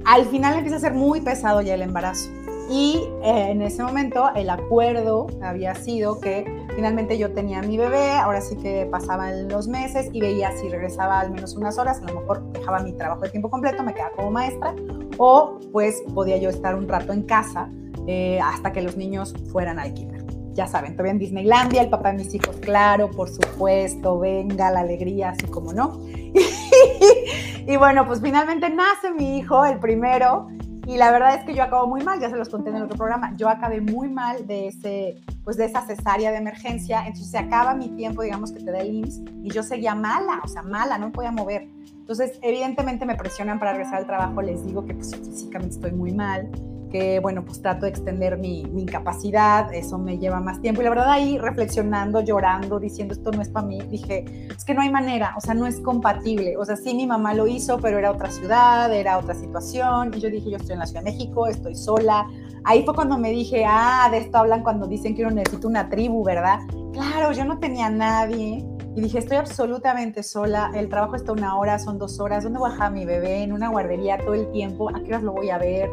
Al 0.06 0.26
final 0.26 0.56
empieza 0.56 0.78
a 0.78 0.80
ser 0.80 0.94
muy 0.94 1.22
pesado 1.22 1.62
ya 1.62 1.74
el 1.74 1.82
embarazo. 1.82 2.30
Y 2.70 3.10
eh, 3.24 3.52
en 3.52 3.62
ese 3.62 3.82
momento 3.82 4.30
el 4.36 4.50
acuerdo 4.50 5.28
había 5.42 5.74
sido 5.76 6.20
que 6.20 6.46
finalmente 6.76 7.18
yo 7.18 7.32
tenía 7.32 7.62
mi 7.62 7.78
bebé, 7.78 8.12
ahora 8.12 8.42
sí 8.42 8.58
que 8.58 8.86
pasaban 8.92 9.48
los 9.48 9.68
meses 9.68 10.10
y 10.12 10.20
veía 10.20 10.52
si 10.58 10.68
regresaba 10.68 11.22
al 11.22 11.32
menos 11.32 11.56
unas 11.56 11.78
horas, 11.78 12.02
a 12.02 12.12
lo 12.12 12.20
mejor 12.20 12.52
dejaba 12.52 12.80
mi 12.80 12.92
trabajo 12.94 13.22
de 13.22 13.30
tiempo 13.30 13.50
completo, 13.50 13.84
me 13.84 13.94
quedaba 13.94 14.12
como 14.12 14.32
maestra, 14.32 14.76
o 15.18 15.60
pues 15.72 16.04
podía 16.14 16.38
yo 16.38 16.50
estar 16.50 16.76
un 16.76 16.88
rato 16.90 17.14
en 17.14 17.24
casa 17.24 17.70
eh, 18.06 18.40
hasta 18.44 18.74
que 18.74 18.82
los 18.82 18.98
niños 18.98 19.34
fueran 19.52 19.80
al 19.80 19.94
kinder. 19.94 20.26
Ya 20.54 20.68
saben, 20.68 20.94
todavía 20.94 21.12
en 21.12 21.20
Disneylandia, 21.20 21.82
el 21.84 21.90
papá 21.90 22.12
de 22.12 22.18
mis 22.18 22.34
hijos, 22.34 22.56
claro, 22.58 23.12
por 23.12 23.30
supuesto, 23.30 24.20
venga 24.20 24.72
la 24.72 24.82
alegría, 24.82 25.30
así 25.30 25.46
como 25.48 25.72
no. 25.72 26.00
y 27.68 27.76
bueno, 27.78 28.08
pues 28.08 28.22
finalmente 28.22 28.70
nace 28.70 29.12
mi 29.12 29.38
hijo, 29.38 29.64
el 29.66 29.80
primero, 29.80 30.48
y 30.88 30.96
la 30.96 31.12
verdad 31.12 31.36
es 31.36 31.44
que 31.44 31.54
yo 31.54 31.64
acabo 31.64 31.86
muy 31.86 32.02
mal, 32.02 32.22
ya 32.22 32.30
se 32.30 32.38
los 32.38 32.48
conté 32.48 32.70
en 32.70 32.78
el 32.78 32.84
otro 32.84 32.96
programa, 32.96 33.36
yo 33.36 33.50
acabé 33.50 33.82
muy 33.82 34.08
mal 34.08 34.48
de, 34.48 34.68
ese, 34.68 35.22
pues 35.44 35.58
de 35.58 35.66
esa 35.66 35.82
cesárea 35.82 36.32
de 36.32 36.38
emergencia, 36.38 37.00
entonces 37.00 37.30
se 37.30 37.38
acaba 37.38 37.76
mi 37.76 37.90
tiempo, 37.90 38.22
digamos 38.22 38.54
que 38.54 38.64
te 38.64 38.72
da 38.72 38.80
el 38.80 38.96
IMSS, 38.96 39.22
y 39.44 39.50
yo 39.52 39.64
seguía 39.64 39.96
mala, 39.96 40.40
o 40.46 40.48
sea, 40.48 40.64
mala, 40.64 40.98
no 40.98 41.08
me 41.08 41.12
podía 41.12 41.32
mover. 41.32 41.68
Entonces, 41.92 42.40
evidentemente 42.42 43.06
me 43.06 43.16
presionan 43.16 43.60
para 43.60 43.74
regresar 43.74 43.98
al 43.98 44.06
trabajo, 44.06 44.42
les 44.42 44.66
digo 44.66 44.86
que 44.86 44.94
pues, 44.94 45.14
físicamente 45.14 45.76
estoy 45.76 45.92
muy 45.92 46.14
mal, 46.14 46.50
que 46.90 47.20
bueno, 47.20 47.44
pues 47.44 47.62
trato 47.62 47.86
de 47.86 47.90
extender 47.90 48.38
mi, 48.38 48.64
mi, 48.66 48.84
incapacidad, 48.84 49.74
eso 49.74 49.98
me 49.98 50.18
lleva 50.18 50.40
más 50.40 50.62
tiempo. 50.62 50.82
Y 50.82 50.86
la 50.86 50.90
verdad 50.92 51.10
ahí 51.10 51.38
reflexionando, 51.38 52.22
llorando, 52.22 52.80
diciendo 52.80 53.14
esto 53.14 53.32
no 53.32 53.42
es 53.42 53.50
para 53.50 53.68
mí, 53.68 53.80
dije, 53.90 54.48
es 54.56 54.64
que 54.64 54.74
no 54.74 54.82
hay 54.82 54.90
manera, 54.90 55.34
o 55.38 55.42
sea, 55.42 55.54
no 55.54 55.68
es 55.68 55.80
compatible. 55.80 56.58
O 56.58 56.66
sea, 56.66 56.76
sí, 56.76 56.94
mi 56.94 57.08
mamá 57.08 57.34
lo 57.34 57.48
hizo, 57.48 57.80
pero 57.80 57.98
era 57.98 58.12
otra 58.12 58.32
ciudad, 58.32 58.94
era 58.94 59.18
otra 59.18 59.36
situación. 59.36 60.14
Y 60.14 60.20
yo 60.20 60.30
dije, 60.30 60.50
yo 60.50 60.58
estoy 60.58 60.74
en 60.74 60.80
la 60.80 60.86
Ciudad 60.86 61.04
de 61.04 61.12
México, 61.12 61.48
estoy 61.48 61.76
sola. 61.76 62.28
Ahí 62.64 62.84
fue 62.84 62.94
cuando 62.96 63.18
me 63.18 63.32
dije, 63.32 63.66
ah, 63.68 64.08
de 64.12 64.18
esto 64.20 64.38
hablan 64.38 64.64
cuando 64.64 64.88
dicen 64.88 65.16
que 65.16 65.24
uno 65.24 65.32
necesita 65.32 65.68
una 65.68 65.90
tribu, 65.90 66.24
¿verdad? 66.24 66.60
Claro, 66.94 67.32
yo 67.32 67.46
no 67.46 67.60
tenía 67.60 67.90
nadie. 67.90 68.66
Y 68.98 69.02
dije, 69.02 69.20
estoy 69.20 69.38
absolutamente 69.38 70.24
sola, 70.24 70.72
el 70.74 70.90
trabajo 70.90 71.16
está 71.16 71.32
una 71.32 71.56
hora, 71.56 71.78
son 71.78 72.00
dos 72.00 72.20
horas, 72.20 72.44
¿dónde 72.44 72.58
voy 72.58 72.70
a 72.70 72.72
dejar 72.74 72.88
a 72.88 72.90
mi 72.90 73.06
bebé? 73.06 73.44
En 73.44 73.54
una 73.54 73.70
guardería 73.70 74.18
todo 74.18 74.34
el 74.34 74.50
tiempo, 74.50 74.90
¿a 74.90 75.04
qué 75.04 75.10
horas 75.10 75.22
lo 75.22 75.34
voy 75.34 75.52
a 75.52 75.60
ver? 75.60 75.88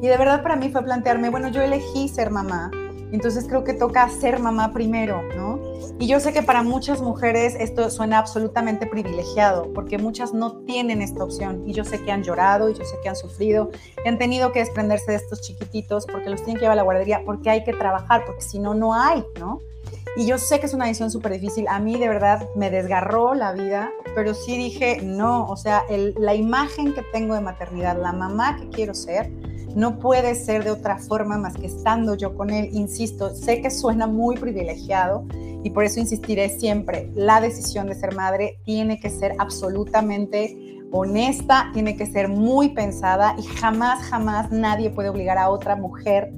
Y 0.00 0.06
de 0.06 0.16
verdad 0.16 0.42
para 0.42 0.56
mí 0.56 0.70
fue 0.70 0.82
plantearme, 0.82 1.30
bueno, 1.30 1.48
yo 1.48 1.62
elegí 1.62 2.08
ser 2.08 2.30
mamá, 2.30 2.70
entonces 3.10 3.46
creo 3.48 3.64
que 3.64 3.72
toca 3.72 4.08
ser 4.10 4.38
mamá 4.38 4.72
primero, 4.72 5.22
¿no? 5.34 5.58
Y 5.98 6.06
yo 6.06 6.20
sé 6.20 6.32
que 6.32 6.42
para 6.42 6.62
muchas 6.62 7.00
mujeres 7.00 7.56
esto 7.58 7.90
suena 7.90 8.18
absolutamente 8.18 8.86
privilegiado, 8.86 9.72
porque 9.72 9.98
muchas 9.98 10.34
no 10.34 10.58
tienen 10.64 11.00
esta 11.00 11.24
opción. 11.24 11.62
Y 11.66 11.72
yo 11.72 11.84
sé 11.84 12.02
que 12.04 12.12
han 12.12 12.22
llorado, 12.22 12.68
y 12.68 12.74
yo 12.74 12.84
sé 12.84 12.96
que 13.02 13.08
han 13.08 13.16
sufrido, 13.16 13.70
y 14.04 14.08
han 14.08 14.18
tenido 14.18 14.52
que 14.52 14.60
desprenderse 14.60 15.12
de 15.12 15.16
estos 15.16 15.40
chiquititos 15.40 16.06
porque 16.06 16.28
los 16.28 16.42
tienen 16.44 16.56
que 16.56 16.62
llevar 16.62 16.74
a 16.74 16.76
la 16.76 16.82
guardería, 16.82 17.22
porque 17.24 17.50
hay 17.50 17.64
que 17.64 17.72
trabajar, 17.72 18.24
porque 18.26 18.42
si 18.42 18.58
no, 18.58 18.74
no 18.74 18.94
hay, 18.94 19.24
¿no? 19.40 19.60
Y 20.16 20.26
yo 20.26 20.36
sé 20.36 20.60
que 20.60 20.66
es 20.66 20.74
una 20.74 20.84
decisión 20.84 21.10
súper 21.10 21.32
difícil. 21.32 21.66
A 21.68 21.78
mí 21.78 21.98
de 21.98 22.08
verdad 22.08 22.46
me 22.56 22.70
desgarró 22.70 23.34
la 23.34 23.52
vida, 23.52 23.90
pero 24.14 24.34
sí 24.34 24.56
dije, 24.56 25.00
no, 25.02 25.46
o 25.46 25.56
sea, 25.56 25.84
la 25.88 26.34
imagen 26.34 26.92
que 26.92 27.02
tengo 27.12 27.34
de 27.34 27.40
maternidad, 27.40 27.96
la 28.00 28.12
mamá 28.12 28.56
que 28.56 28.68
quiero 28.68 28.94
ser, 28.94 29.30
no 29.78 30.00
puede 30.00 30.34
ser 30.34 30.64
de 30.64 30.72
otra 30.72 30.98
forma 30.98 31.38
más 31.38 31.54
que 31.54 31.66
estando 31.66 32.16
yo 32.16 32.34
con 32.34 32.50
él. 32.50 32.68
Insisto, 32.72 33.32
sé 33.32 33.62
que 33.62 33.70
suena 33.70 34.08
muy 34.08 34.36
privilegiado 34.36 35.24
y 35.62 35.70
por 35.70 35.84
eso 35.84 36.00
insistiré 36.00 36.48
siempre, 36.48 37.12
la 37.14 37.40
decisión 37.40 37.86
de 37.86 37.94
ser 37.94 38.12
madre 38.16 38.58
tiene 38.64 38.98
que 38.98 39.08
ser 39.08 39.34
absolutamente 39.38 40.80
honesta, 40.90 41.70
tiene 41.72 41.96
que 41.96 42.06
ser 42.06 42.28
muy 42.28 42.70
pensada 42.70 43.36
y 43.38 43.42
jamás, 43.42 44.02
jamás 44.02 44.50
nadie 44.50 44.90
puede 44.90 45.10
obligar 45.10 45.38
a 45.38 45.48
otra 45.48 45.76
mujer 45.76 46.32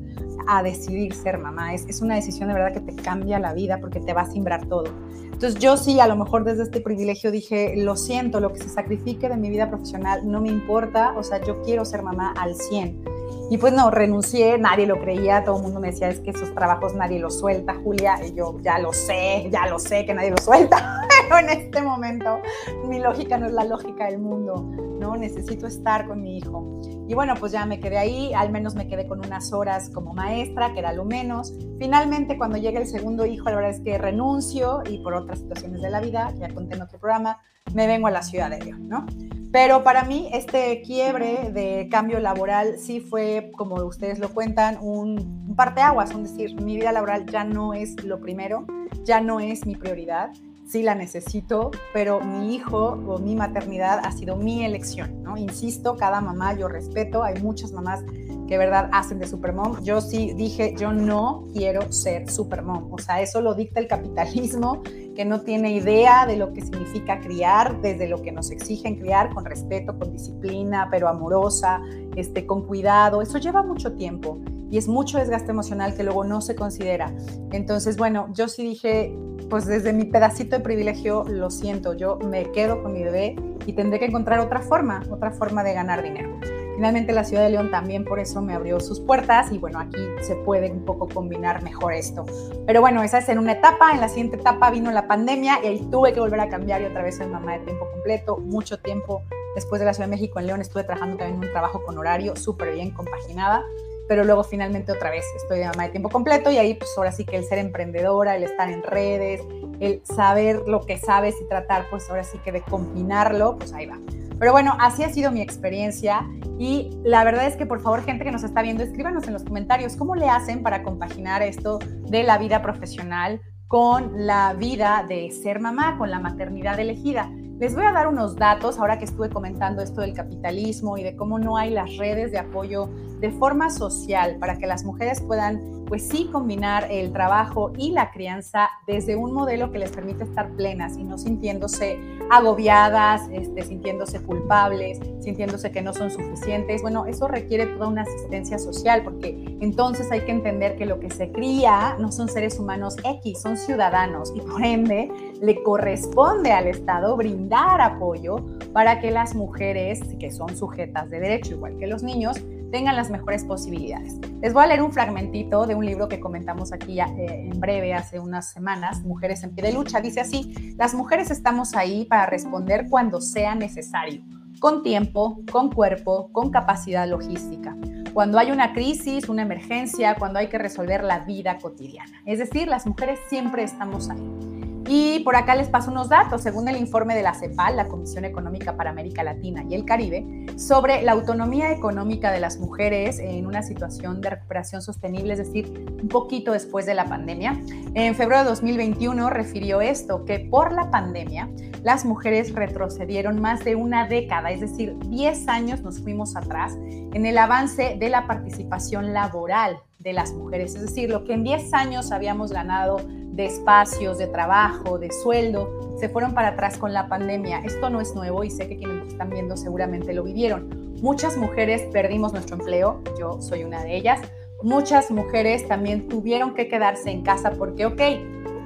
a 0.48 0.62
decidir 0.62 1.14
ser 1.14 1.38
mamá. 1.38 1.74
Es, 1.74 1.86
es 1.88 2.00
una 2.00 2.14
decisión 2.14 2.48
de 2.48 2.54
verdad 2.54 2.72
que 2.72 2.80
te 2.80 2.94
cambia 2.94 3.38
la 3.38 3.52
vida 3.54 3.78
porque 3.80 4.00
te 4.00 4.12
va 4.12 4.22
a 4.22 4.30
simbrar 4.30 4.66
todo. 4.66 4.84
Entonces 5.24 5.58
yo 5.58 5.76
sí, 5.76 6.00
a 6.00 6.06
lo 6.06 6.16
mejor 6.16 6.44
desde 6.44 6.64
este 6.64 6.80
privilegio 6.80 7.30
dije, 7.30 7.74
lo 7.76 7.96
siento, 7.96 8.40
lo 8.40 8.52
que 8.52 8.60
se 8.60 8.68
sacrifique 8.68 9.28
de 9.28 9.36
mi 9.36 9.48
vida 9.48 9.68
profesional 9.68 10.30
no 10.30 10.40
me 10.40 10.48
importa, 10.48 11.14
o 11.16 11.22
sea, 11.22 11.42
yo 11.42 11.62
quiero 11.62 11.84
ser 11.84 12.02
mamá 12.02 12.34
al 12.36 12.54
100 12.54 13.20
y 13.50 13.58
pues 13.58 13.72
no, 13.72 13.90
renuncié, 13.90 14.58
nadie 14.58 14.86
lo 14.86 15.00
creía, 15.00 15.42
todo 15.42 15.56
el 15.56 15.62
mundo 15.64 15.80
me 15.80 15.90
decía, 15.90 16.08
es 16.08 16.20
que 16.20 16.30
esos 16.30 16.54
trabajos 16.54 16.94
nadie 16.94 17.18
los 17.18 17.40
suelta, 17.40 17.74
Julia, 17.82 18.24
y 18.24 18.32
yo 18.32 18.56
ya 18.60 18.78
lo 18.78 18.92
sé, 18.92 19.48
ya 19.50 19.66
lo 19.66 19.80
sé 19.80 20.06
que 20.06 20.14
nadie 20.14 20.30
los 20.30 20.44
suelta, 20.44 21.02
pero 21.28 21.38
en 21.38 21.48
este 21.48 21.82
momento 21.82 22.38
mi 22.86 23.00
lógica 23.00 23.38
no 23.38 23.46
es 23.46 23.52
la 23.52 23.64
lógica 23.64 24.06
del 24.06 24.20
mundo. 24.20 24.89
¿No? 25.00 25.16
Necesito 25.16 25.66
estar 25.66 26.06
con 26.06 26.22
mi 26.22 26.38
hijo. 26.38 26.80
Y 27.08 27.14
bueno, 27.14 27.34
pues 27.40 27.50
ya 27.50 27.66
me 27.66 27.80
quedé 27.80 27.98
ahí, 27.98 28.32
al 28.34 28.52
menos 28.52 28.74
me 28.74 28.86
quedé 28.86 29.08
con 29.08 29.18
unas 29.18 29.52
horas 29.52 29.90
como 29.90 30.12
maestra, 30.12 30.72
que 30.72 30.78
era 30.78 30.92
lo 30.92 31.04
menos. 31.04 31.54
Finalmente, 31.78 32.38
cuando 32.38 32.58
llega 32.58 32.78
el 32.78 32.86
segundo 32.86 33.26
hijo, 33.26 33.46
la 33.46 33.56
verdad 33.56 33.70
es 33.70 33.80
que 33.80 33.98
renuncio 33.98 34.82
y 34.88 34.98
por 34.98 35.14
otras 35.14 35.40
situaciones 35.40 35.82
de 35.82 35.90
la 35.90 36.00
vida, 36.00 36.32
ya 36.38 36.52
conté 36.54 36.76
en 36.76 36.82
otro 36.82 37.00
programa, 37.00 37.38
me 37.74 37.86
vengo 37.86 38.06
a 38.06 38.10
la 38.10 38.22
ciudad 38.22 38.50
de 38.50 38.62
León, 38.62 38.88
¿no? 38.88 39.06
Pero 39.52 39.82
para 39.82 40.04
mí 40.04 40.30
este 40.32 40.80
quiebre 40.82 41.50
de 41.50 41.88
cambio 41.90 42.20
laboral 42.20 42.78
sí 42.78 43.00
fue, 43.00 43.50
como 43.56 43.76
ustedes 43.84 44.20
lo 44.20 44.28
cuentan, 44.28 44.78
un, 44.80 45.46
un 45.48 45.56
parteaguas, 45.56 46.12
es 46.12 46.36
decir, 46.36 46.60
mi 46.62 46.76
vida 46.76 46.92
laboral 46.92 47.26
ya 47.26 47.42
no 47.42 47.74
es 47.74 48.04
lo 48.04 48.20
primero, 48.20 48.66
ya 49.02 49.20
no 49.20 49.40
es 49.40 49.66
mi 49.66 49.74
prioridad 49.74 50.30
sí 50.70 50.82
la 50.82 50.94
necesito, 50.94 51.72
pero 51.92 52.20
mi 52.20 52.54
hijo 52.54 52.98
o 53.06 53.18
mi 53.18 53.34
maternidad 53.34 54.00
ha 54.04 54.12
sido 54.12 54.36
mi 54.36 54.64
elección, 54.64 55.22
¿no? 55.22 55.36
Insisto, 55.36 55.96
cada 55.96 56.20
mamá 56.20 56.54
yo 56.54 56.68
respeto, 56.68 57.24
hay 57.24 57.42
muchas 57.42 57.72
mamás 57.72 58.04
que 58.46 58.56
verdad 58.56 58.88
hacen 58.92 59.18
de 59.18 59.26
supermom. 59.26 59.82
Yo 59.82 60.00
sí 60.00 60.32
dije, 60.34 60.74
yo 60.78 60.92
no 60.92 61.44
quiero 61.52 61.90
ser 61.92 62.30
supermom. 62.30 62.92
O 62.92 62.98
sea, 62.98 63.20
eso 63.20 63.40
lo 63.40 63.54
dicta 63.54 63.80
el 63.80 63.88
capitalismo, 63.88 64.82
que 65.16 65.24
no 65.24 65.40
tiene 65.40 65.72
idea 65.72 66.24
de 66.26 66.36
lo 66.36 66.52
que 66.52 66.60
significa 66.60 67.20
criar, 67.20 67.80
desde 67.80 68.08
lo 68.08 68.22
que 68.22 68.30
nos 68.30 68.50
exigen 68.50 68.96
criar, 68.96 69.34
con 69.34 69.44
respeto, 69.44 69.98
con 69.98 70.12
disciplina, 70.12 70.88
pero 70.90 71.08
amorosa, 71.08 71.80
este, 72.16 72.46
con 72.46 72.66
cuidado. 72.66 73.22
Eso 73.22 73.38
lleva 73.38 73.62
mucho 73.62 73.92
tiempo 73.94 74.38
y 74.70 74.78
es 74.78 74.88
mucho 74.88 75.18
desgaste 75.18 75.50
emocional 75.50 75.94
que 75.94 76.04
luego 76.04 76.24
no 76.24 76.40
se 76.40 76.54
considera. 76.54 77.12
Entonces, 77.52 77.96
bueno, 77.96 78.28
yo 78.32 78.48
sí 78.48 78.62
dije, 78.62 79.16
pues 79.48 79.66
desde 79.66 79.92
mi 79.92 80.04
pedacito 80.04 80.56
de 80.56 80.62
privilegio 80.62 81.24
lo 81.24 81.50
siento, 81.50 81.94
yo 81.94 82.18
me 82.18 82.50
quedo 82.52 82.82
con 82.82 82.92
mi 82.92 83.02
bebé 83.02 83.36
y 83.66 83.72
tendré 83.72 83.98
que 83.98 84.06
encontrar 84.06 84.40
otra 84.40 84.60
forma, 84.60 85.02
otra 85.10 85.32
forma 85.32 85.62
de 85.64 85.74
ganar 85.74 86.02
dinero. 86.02 86.38
Finalmente 86.76 87.12
la 87.12 87.24
ciudad 87.24 87.42
de 87.42 87.50
León 87.50 87.70
también 87.70 88.04
por 88.04 88.20
eso 88.20 88.40
me 88.40 88.54
abrió 88.54 88.80
sus 88.80 89.00
puertas 89.00 89.52
y 89.52 89.58
bueno, 89.58 89.78
aquí 89.80 90.00
se 90.22 90.34
puede 90.36 90.70
un 90.70 90.84
poco 90.86 91.08
combinar 91.08 91.62
mejor 91.62 91.92
esto. 91.92 92.24
Pero 92.66 92.80
bueno, 92.80 93.02
esa 93.02 93.18
es 93.18 93.28
en 93.28 93.38
una 93.38 93.52
etapa, 93.52 93.92
en 93.92 94.00
la 94.00 94.08
siguiente 94.08 94.36
etapa 94.36 94.70
vino 94.70 94.90
la 94.90 95.06
pandemia 95.06 95.58
y 95.62 95.66
ahí 95.66 95.88
tuve 95.90 96.14
que 96.14 96.20
volver 96.20 96.40
a 96.40 96.48
cambiar 96.48 96.80
y 96.80 96.86
otra 96.86 97.02
vez 97.02 97.18
soy 97.18 97.26
mamá 97.26 97.58
de 97.58 97.66
tiempo 97.66 97.86
completo, 97.92 98.38
mucho 98.38 98.78
tiempo 98.78 99.22
después 99.54 99.80
de 99.80 99.84
la 99.84 99.92
Ciudad 99.92 100.06
de 100.06 100.12
México 100.12 100.38
en 100.38 100.46
León 100.46 100.60
estuve 100.60 100.84
trabajando 100.84 101.18
también 101.18 101.40
un 101.40 101.52
trabajo 101.52 101.82
con 101.84 101.98
horario 101.98 102.34
súper 102.36 102.72
bien 102.72 102.92
compaginada 102.92 103.62
pero 104.10 104.24
luego 104.24 104.42
finalmente 104.42 104.90
otra 104.90 105.08
vez 105.08 105.24
estoy 105.36 105.60
de 105.60 105.66
mamá 105.66 105.84
de 105.84 105.90
tiempo 105.90 106.08
completo 106.08 106.50
y 106.50 106.56
ahí 106.58 106.74
pues 106.74 106.90
ahora 106.96 107.12
sí 107.12 107.24
que 107.24 107.36
el 107.36 107.44
ser 107.44 107.58
emprendedora, 107.58 108.34
el 108.34 108.42
estar 108.42 108.68
en 108.68 108.82
redes, 108.82 109.40
el 109.78 110.02
saber 110.04 110.62
lo 110.66 110.80
que 110.80 110.98
sabes 110.98 111.36
y 111.40 111.46
tratar 111.46 111.88
pues 111.90 112.10
ahora 112.10 112.24
sí 112.24 112.36
que 112.38 112.50
de 112.50 112.60
combinarlo, 112.60 113.56
pues 113.56 113.72
ahí 113.72 113.86
va. 113.86 114.00
Pero 114.36 114.50
bueno, 114.50 114.76
así 114.80 115.04
ha 115.04 115.10
sido 115.10 115.30
mi 115.30 115.40
experiencia 115.40 116.28
y 116.58 116.90
la 117.04 117.22
verdad 117.22 117.46
es 117.46 117.54
que 117.54 117.66
por 117.66 117.82
favor 117.82 118.02
gente 118.02 118.24
que 118.24 118.32
nos 118.32 118.42
está 118.42 118.62
viendo, 118.62 118.82
escríbanos 118.82 119.28
en 119.28 119.32
los 119.32 119.44
comentarios 119.44 119.94
cómo 119.94 120.16
le 120.16 120.28
hacen 120.28 120.64
para 120.64 120.82
compaginar 120.82 121.44
esto 121.44 121.78
de 121.78 122.24
la 122.24 122.36
vida 122.36 122.62
profesional 122.62 123.40
con 123.68 124.26
la 124.26 124.54
vida 124.54 125.06
de 125.08 125.30
ser 125.30 125.60
mamá, 125.60 125.96
con 125.98 126.10
la 126.10 126.18
maternidad 126.18 126.80
elegida. 126.80 127.30
Les 127.60 127.74
voy 127.74 127.84
a 127.84 127.92
dar 127.92 128.08
unos 128.08 128.36
datos 128.36 128.78
ahora 128.78 128.98
que 128.98 129.04
estuve 129.04 129.28
comentando 129.28 129.82
esto 129.82 130.00
del 130.00 130.14
capitalismo 130.14 130.96
y 130.96 131.02
de 131.02 131.14
cómo 131.14 131.38
no 131.38 131.58
hay 131.58 131.68
las 131.68 131.94
redes 131.98 132.32
de 132.32 132.38
apoyo 132.38 132.88
de 133.20 133.30
forma 133.32 133.68
social 133.68 134.38
para 134.40 134.56
que 134.56 134.66
las 134.66 134.82
mujeres 134.82 135.20
puedan 135.20 135.79
pues 135.90 136.06
sí 136.06 136.28
combinar 136.30 136.86
el 136.88 137.12
trabajo 137.12 137.72
y 137.76 137.90
la 137.90 138.12
crianza 138.12 138.70
desde 138.86 139.16
un 139.16 139.32
modelo 139.32 139.72
que 139.72 139.80
les 139.80 139.90
permite 139.90 140.22
estar 140.22 140.48
plenas 140.52 140.96
y 140.96 141.02
no 141.02 141.18
sintiéndose 141.18 141.98
agobiadas, 142.30 143.28
este, 143.32 143.62
sintiéndose 143.62 144.22
culpables, 144.22 145.00
sintiéndose 145.18 145.72
que 145.72 145.82
no 145.82 145.92
son 145.92 146.12
suficientes. 146.12 146.80
Bueno, 146.82 147.06
eso 147.06 147.26
requiere 147.26 147.66
toda 147.66 147.88
una 147.88 148.02
asistencia 148.02 148.60
social 148.60 149.02
porque 149.02 149.58
entonces 149.60 150.12
hay 150.12 150.20
que 150.20 150.30
entender 150.30 150.76
que 150.76 150.86
lo 150.86 151.00
que 151.00 151.10
se 151.10 151.32
cría 151.32 151.96
no 151.98 152.12
son 152.12 152.28
seres 152.28 152.60
humanos 152.60 152.94
X, 153.02 153.42
son 153.42 153.56
ciudadanos 153.56 154.32
y 154.32 154.42
por 154.42 154.64
ende 154.64 155.10
le 155.42 155.60
corresponde 155.64 156.52
al 156.52 156.68
Estado 156.68 157.16
brindar 157.16 157.80
apoyo 157.80 158.36
para 158.72 159.00
que 159.00 159.10
las 159.10 159.34
mujeres 159.34 160.00
que 160.20 160.30
son 160.30 160.56
sujetas 160.56 161.10
de 161.10 161.18
derecho, 161.18 161.54
igual 161.54 161.78
que 161.78 161.88
los 161.88 162.04
niños, 162.04 162.36
tengan 162.70 162.96
las 162.96 163.10
mejores 163.10 163.44
posibilidades. 163.44 164.14
Les 164.40 164.52
voy 164.52 164.64
a 164.64 164.66
leer 164.68 164.82
un 164.82 164.92
fragmentito 164.92 165.66
de 165.66 165.74
un 165.74 165.84
libro 165.84 166.08
que 166.08 166.20
comentamos 166.20 166.72
aquí 166.72 166.94
ya, 166.94 167.06
eh, 167.06 167.48
en 167.52 167.60
breve 167.60 167.94
hace 167.94 168.18
unas 168.20 168.50
semanas, 168.50 169.02
Mujeres 169.02 169.42
en 169.42 169.54
pie 169.54 169.64
de 169.64 169.72
lucha. 169.72 170.00
Dice 170.00 170.20
así, 170.20 170.74
las 170.76 170.94
mujeres 170.94 171.30
estamos 171.30 171.74
ahí 171.74 172.04
para 172.04 172.26
responder 172.26 172.86
cuando 172.88 173.20
sea 173.20 173.54
necesario, 173.54 174.22
con 174.60 174.82
tiempo, 174.82 175.40
con 175.50 175.70
cuerpo, 175.70 176.30
con 176.32 176.50
capacidad 176.50 177.08
logística. 177.08 177.76
Cuando 178.12 178.38
hay 178.38 178.50
una 178.50 178.72
crisis, 178.72 179.28
una 179.28 179.42
emergencia, 179.42 180.16
cuando 180.16 180.38
hay 180.38 180.48
que 180.48 180.58
resolver 180.58 181.04
la 181.04 181.20
vida 181.20 181.58
cotidiana. 181.58 182.22
Es 182.26 182.38
decir, 182.38 182.68
las 182.68 182.86
mujeres 182.86 183.18
siempre 183.28 183.62
estamos 183.62 184.10
ahí. 184.10 184.69
Y 184.86 185.20
por 185.20 185.36
acá 185.36 185.54
les 185.54 185.68
paso 185.68 185.90
unos 185.90 186.08
datos, 186.08 186.42
según 186.42 186.68
el 186.68 186.76
informe 186.76 187.14
de 187.14 187.22
la 187.22 187.34
CEPAL, 187.34 187.76
la 187.76 187.88
Comisión 187.88 188.24
Económica 188.24 188.76
para 188.76 188.90
América 188.90 189.22
Latina 189.22 189.64
y 189.68 189.74
el 189.74 189.84
Caribe, 189.84 190.46
sobre 190.56 191.02
la 191.02 191.12
autonomía 191.12 191.70
económica 191.72 192.32
de 192.32 192.40
las 192.40 192.58
mujeres 192.58 193.18
en 193.18 193.46
una 193.46 193.62
situación 193.62 194.20
de 194.20 194.30
recuperación 194.30 194.82
sostenible, 194.82 195.34
es 195.34 195.38
decir, 195.38 195.86
un 196.00 196.08
poquito 196.08 196.52
después 196.52 196.86
de 196.86 196.94
la 196.94 197.04
pandemia. 197.04 197.60
En 197.94 198.14
febrero 198.14 198.42
de 198.42 198.50
2021 198.50 199.30
refirió 199.30 199.80
esto, 199.80 200.24
que 200.24 200.40
por 200.40 200.72
la 200.72 200.90
pandemia 200.90 201.48
las 201.82 202.04
mujeres 202.04 202.54
retrocedieron 202.54 203.40
más 203.40 203.64
de 203.64 203.74
una 203.74 204.06
década, 204.06 204.50
es 204.50 204.60
decir, 204.60 204.96
10 205.08 205.48
años 205.48 205.82
nos 205.82 206.00
fuimos 206.00 206.36
atrás 206.36 206.76
en 206.76 207.26
el 207.26 207.38
avance 207.38 207.96
de 207.98 208.08
la 208.08 208.26
participación 208.26 209.12
laboral 209.12 209.80
de 210.00 210.14
las 210.14 210.32
mujeres, 210.32 210.74
es 210.74 210.80
decir, 210.80 211.10
lo 211.10 211.24
que 211.24 211.34
en 211.34 211.44
10 211.44 211.74
años 211.74 212.10
habíamos 212.10 212.52
ganado 212.52 212.96
de 213.06 213.44
espacios, 213.44 214.16
de 214.18 214.26
trabajo, 214.26 214.98
de 214.98 215.12
sueldo, 215.12 215.94
se 215.98 216.08
fueron 216.08 216.32
para 216.34 216.48
atrás 216.48 216.78
con 216.78 216.92
la 216.94 217.06
pandemia. 217.08 217.60
Esto 217.60 217.90
no 217.90 218.00
es 218.00 218.14
nuevo 218.14 218.42
y 218.42 218.50
sé 218.50 218.66
que 218.66 218.78
quienes 218.78 219.08
están 219.08 219.28
viendo 219.28 219.56
seguramente 219.56 220.14
lo 220.14 220.24
vivieron. 220.24 220.94
Muchas 221.02 221.36
mujeres 221.36 221.82
perdimos 221.92 222.32
nuestro 222.32 222.56
empleo, 222.56 223.02
yo 223.18 223.40
soy 223.42 223.64
una 223.64 223.84
de 223.84 223.96
ellas. 223.96 224.20
Muchas 224.62 225.10
mujeres 225.10 225.68
también 225.68 226.08
tuvieron 226.08 226.54
que 226.54 226.68
quedarse 226.68 227.10
en 227.10 227.22
casa 227.22 227.52
porque, 227.52 227.84
ok, 227.86 228.00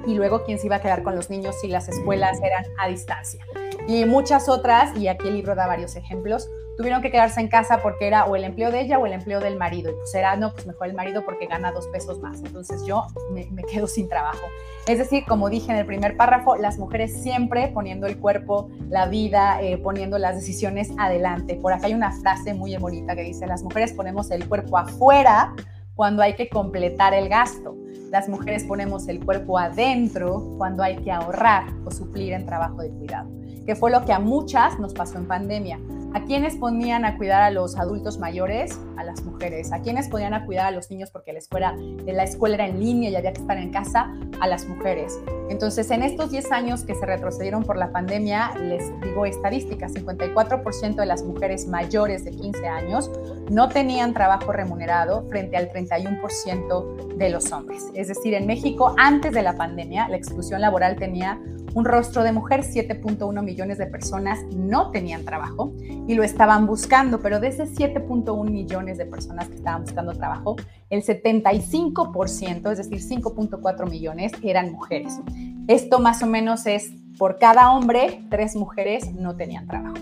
y 0.07 0.13
luego 0.15 0.43
quién 0.43 0.57
se 0.57 0.67
iba 0.67 0.77
a 0.77 0.81
quedar 0.81 1.03
con 1.03 1.15
los 1.15 1.29
niños 1.29 1.55
si 1.59 1.67
las 1.67 1.89
escuelas 1.89 2.39
eran 2.41 2.65
a 2.77 2.87
distancia. 2.87 3.45
Y 3.87 4.05
muchas 4.05 4.47
otras, 4.49 4.97
y 4.97 5.09
aquí 5.09 5.27
el 5.27 5.35
libro 5.35 5.55
da 5.55 5.67
varios 5.67 5.95
ejemplos, 5.95 6.49
tuvieron 6.77 7.01
que 7.01 7.11
quedarse 7.11 7.39
en 7.39 7.47
casa 7.47 7.81
porque 7.81 8.07
era 8.07 8.25
o 8.25 8.35
el 8.35 8.43
empleo 8.43 8.71
de 8.71 8.81
ella 8.81 8.99
o 8.99 9.05
el 9.05 9.13
empleo 9.13 9.39
del 9.39 9.57
marido. 9.57 9.91
Y 9.91 9.95
pues 9.95 10.13
era, 10.15 10.35
no, 10.35 10.53
pues 10.53 10.65
mejor 10.65 10.87
el 10.87 10.93
marido 10.93 11.23
porque 11.23 11.47
gana 11.47 11.71
dos 11.71 11.87
pesos 11.87 12.19
más. 12.19 12.39
Entonces 12.39 12.85
yo 12.85 13.05
me, 13.31 13.45
quedo 13.63 13.87
sin 13.87 14.09
trabajo. 14.09 14.45
Es 14.87 14.97
decir, 14.97 15.25
como 15.25 15.49
dije 15.49 15.71
en 15.71 15.77
el 15.77 15.85
primer 15.85 16.17
párrafo, 16.17 16.55
las 16.55 16.77
mujeres 16.77 17.21
siempre 17.21 17.69
poniendo 17.69 18.07
el 18.07 18.17
cuerpo, 18.19 18.69
la 18.89 19.07
vida, 19.07 19.61
eh, 19.61 19.77
poniendo 19.77 20.17
las 20.17 20.35
decisiones 20.35 20.91
adelante. 20.97 21.55
Por 21.55 21.73
acá 21.73 21.87
hay 21.87 21.93
una 21.93 22.11
frase 22.11 22.53
muy 22.53 22.75
bonita 22.77 23.15
que 23.15 23.23
dice, 23.23 23.47
las 23.47 23.63
mujeres 23.63 23.93
ponemos 23.93 24.29
el 24.31 24.47
cuerpo 24.47 24.77
afuera 24.77 25.53
cuando 25.95 26.21
hay 26.21 26.35
que 26.35 26.49
completar 26.49 27.13
el 27.13 27.29
gasto. 27.29 27.75
Las 28.11 28.29
mujeres 28.29 28.63
ponemos 28.63 29.07
el 29.07 29.23
cuerpo 29.23 29.57
adentro 29.57 30.55
cuando 30.57 30.83
hay 30.83 30.97
que 30.97 31.11
ahorrar 31.11 31.65
o 31.85 31.91
suplir 31.91 32.33
en 32.33 32.45
trabajo 32.45 32.81
de 32.81 32.89
cuidado, 32.89 33.29
que 33.65 33.75
fue 33.75 33.91
lo 33.91 34.05
que 34.05 34.13
a 34.13 34.19
muchas 34.19 34.79
nos 34.79 34.93
pasó 34.93 35.17
en 35.17 35.27
pandemia. 35.27 35.79
¿A 36.15 36.23
quiénes 36.23 36.55
ponían 36.55 37.03
a 37.03 37.17
cuidar 37.17 37.41
a 37.41 37.49
los 37.51 37.75
adultos 37.75 38.19
mayores? 38.19 38.79
A 38.95 39.03
las 39.03 39.25
mujeres. 39.25 39.73
¿A 39.73 39.81
quiénes 39.81 40.07
ponían 40.07 40.33
a 40.33 40.45
cuidar 40.45 40.67
a 40.67 40.71
los 40.71 40.89
niños 40.89 41.11
porque 41.11 41.33
la 41.33 41.39
escuela, 41.39 41.75
la 42.05 42.23
escuela 42.23 42.55
era 42.55 42.67
en 42.67 42.79
línea 42.79 43.09
y 43.09 43.17
había 43.17 43.33
que 43.33 43.41
estar 43.41 43.57
en 43.57 43.69
casa? 43.69 44.15
A 44.39 44.47
las 44.47 44.65
mujeres. 44.65 45.19
Entonces, 45.49 45.91
en 45.91 46.03
estos 46.03 46.31
10 46.31 46.53
años 46.53 46.85
que 46.85 46.95
se 46.95 47.05
retrocedieron 47.05 47.63
por 47.63 47.75
la 47.75 47.91
pandemia, 47.91 48.55
les 48.55 48.97
digo 49.01 49.25
estadísticas, 49.25 49.93
54% 49.93 50.95
de 50.95 51.05
las 51.05 51.21
mujeres 51.21 51.67
mayores 51.67 52.23
de 52.23 52.31
15 52.31 52.65
años 52.65 53.11
no 53.51 53.67
tenían 53.67 54.13
trabajo 54.13 54.53
remunerado 54.53 55.27
frente 55.27 55.57
al 55.57 55.69
31% 55.69 57.17
de 57.17 57.29
los 57.29 57.51
hombres. 57.51 57.91
Es 57.93 58.07
decir, 58.07 58.35
en 58.35 58.47
México, 58.47 58.95
antes 58.97 59.33
de 59.33 59.41
la 59.41 59.57
pandemia, 59.57 60.07
la 60.07 60.15
exclusión 60.15 60.61
laboral 60.61 60.95
tenía 60.95 61.41
un 61.75 61.83
rostro 61.83 62.23
de 62.23 62.31
mujer, 62.31 62.61
7.1 62.61 63.43
millones 63.43 63.77
de 63.77 63.85
personas 63.85 64.39
no 64.55 64.91
tenían 64.91 65.25
trabajo 65.25 65.73
y 66.07 66.15
lo 66.15 66.23
estaban 66.23 66.65
buscando, 66.65 67.19
pero 67.19 67.41
de 67.41 67.49
esos 67.49 67.69
7.1 67.69 68.49
millones 68.49 68.97
de 68.97 69.05
personas 69.05 69.49
que 69.49 69.55
estaban 69.55 69.83
buscando 69.83 70.13
trabajo, 70.13 70.55
el 70.89 71.03
75%, 71.03 72.71
es 72.71 72.77
decir, 72.77 73.19
5.4 73.21 73.89
millones, 73.89 74.31
eran 74.41 74.71
mujeres. 74.71 75.19
Esto 75.67 75.99
más 75.99 76.23
o 76.23 76.27
menos 76.27 76.65
es 76.65 76.91
por 77.17 77.39
cada 77.39 77.71
hombre, 77.71 78.23
tres 78.29 78.55
mujeres 78.55 79.13
no 79.13 79.35
tenían 79.35 79.67
trabajo. 79.67 79.97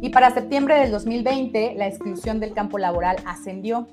Y 0.00 0.10
para 0.10 0.34
septiembre 0.34 0.74
del 0.80 0.90
2020, 0.90 1.74
la 1.76 1.86
exclusión 1.86 2.40
del 2.40 2.52
campo 2.52 2.78
laboral 2.78 3.16
ascendió. 3.26 3.86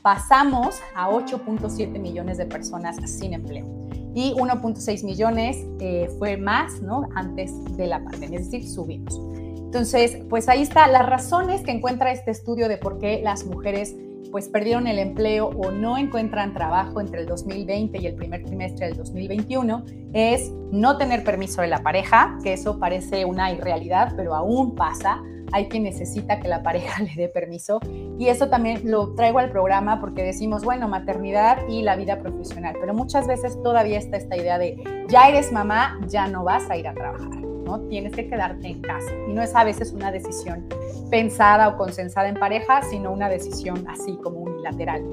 Pasamos 0.00 0.80
a 0.96 1.10
8.7 1.10 1.98
millones 1.98 2.38
de 2.38 2.46
personas 2.46 2.96
sin 3.04 3.34
empleo 3.34 3.79
y 4.14 4.32
1.6 4.34 5.04
millones 5.04 5.56
eh, 5.78 6.08
fue 6.18 6.36
más 6.36 6.80
¿no? 6.82 7.08
antes 7.14 7.52
de 7.76 7.86
la 7.86 8.02
pandemia, 8.02 8.38
es 8.38 8.50
decir, 8.50 8.68
subimos. 8.68 9.20
Entonces, 9.56 10.18
pues 10.28 10.48
ahí 10.48 10.62
está 10.62 10.88
las 10.88 11.06
razones 11.06 11.62
que 11.62 11.70
encuentra 11.70 12.10
este 12.10 12.32
estudio 12.32 12.68
de 12.68 12.76
por 12.76 12.98
qué 12.98 13.20
las 13.22 13.44
mujeres 13.44 13.94
pues 14.30 14.48
perdieron 14.48 14.86
el 14.86 14.98
empleo 14.98 15.48
o 15.48 15.70
no 15.70 15.98
encuentran 15.98 16.54
trabajo 16.54 17.00
entre 17.00 17.20
el 17.20 17.26
2020 17.26 17.98
y 17.98 18.06
el 18.06 18.14
primer 18.14 18.44
trimestre 18.44 18.86
del 18.86 18.96
2021 18.96 19.84
es 20.12 20.52
no 20.70 20.96
tener 20.98 21.24
permiso 21.24 21.62
de 21.62 21.68
la 21.68 21.82
pareja, 21.82 22.38
que 22.42 22.52
eso 22.52 22.78
parece 22.78 23.24
una 23.24 23.52
irrealidad, 23.52 24.14
pero 24.16 24.34
aún 24.34 24.74
pasa. 24.74 25.22
Hay 25.52 25.68
quien 25.68 25.84
necesita 25.84 26.40
que 26.40 26.48
la 26.48 26.62
pareja 26.62 27.02
le 27.02 27.14
dé 27.14 27.28
permiso 27.28 27.80
y 28.18 28.28
eso 28.28 28.48
también 28.48 28.90
lo 28.90 29.14
traigo 29.14 29.38
al 29.38 29.50
programa 29.50 30.00
porque 30.00 30.22
decimos, 30.22 30.64
bueno, 30.64 30.88
maternidad 30.88 31.66
y 31.68 31.82
la 31.82 31.96
vida 31.96 32.18
profesional, 32.18 32.76
pero 32.80 32.94
muchas 32.94 33.26
veces 33.26 33.60
todavía 33.62 33.98
está 33.98 34.16
esta 34.16 34.36
idea 34.36 34.58
de 34.58 34.82
ya 35.08 35.28
eres 35.28 35.52
mamá, 35.52 35.98
ya 36.06 36.26
no 36.28 36.44
vas 36.44 36.68
a 36.70 36.76
ir 36.76 36.86
a 36.86 36.94
trabajar. 36.94 37.40
¿no? 37.40 37.80
Tienes 37.88 38.14
que 38.14 38.28
quedarte 38.28 38.68
en 38.68 38.80
casa. 38.80 39.10
Y 39.28 39.32
no 39.32 39.42
es 39.42 39.54
a 39.54 39.64
veces 39.64 39.92
una 39.92 40.10
decisión 40.10 40.66
pensada 41.10 41.68
o 41.68 41.76
consensada 41.76 42.28
en 42.28 42.34
pareja, 42.34 42.82
sino 42.82 43.12
una 43.12 43.28
decisión 43.28 43.86
así 43.88 44.16
como 44.22 44.40
unilateral. 44.40 45.04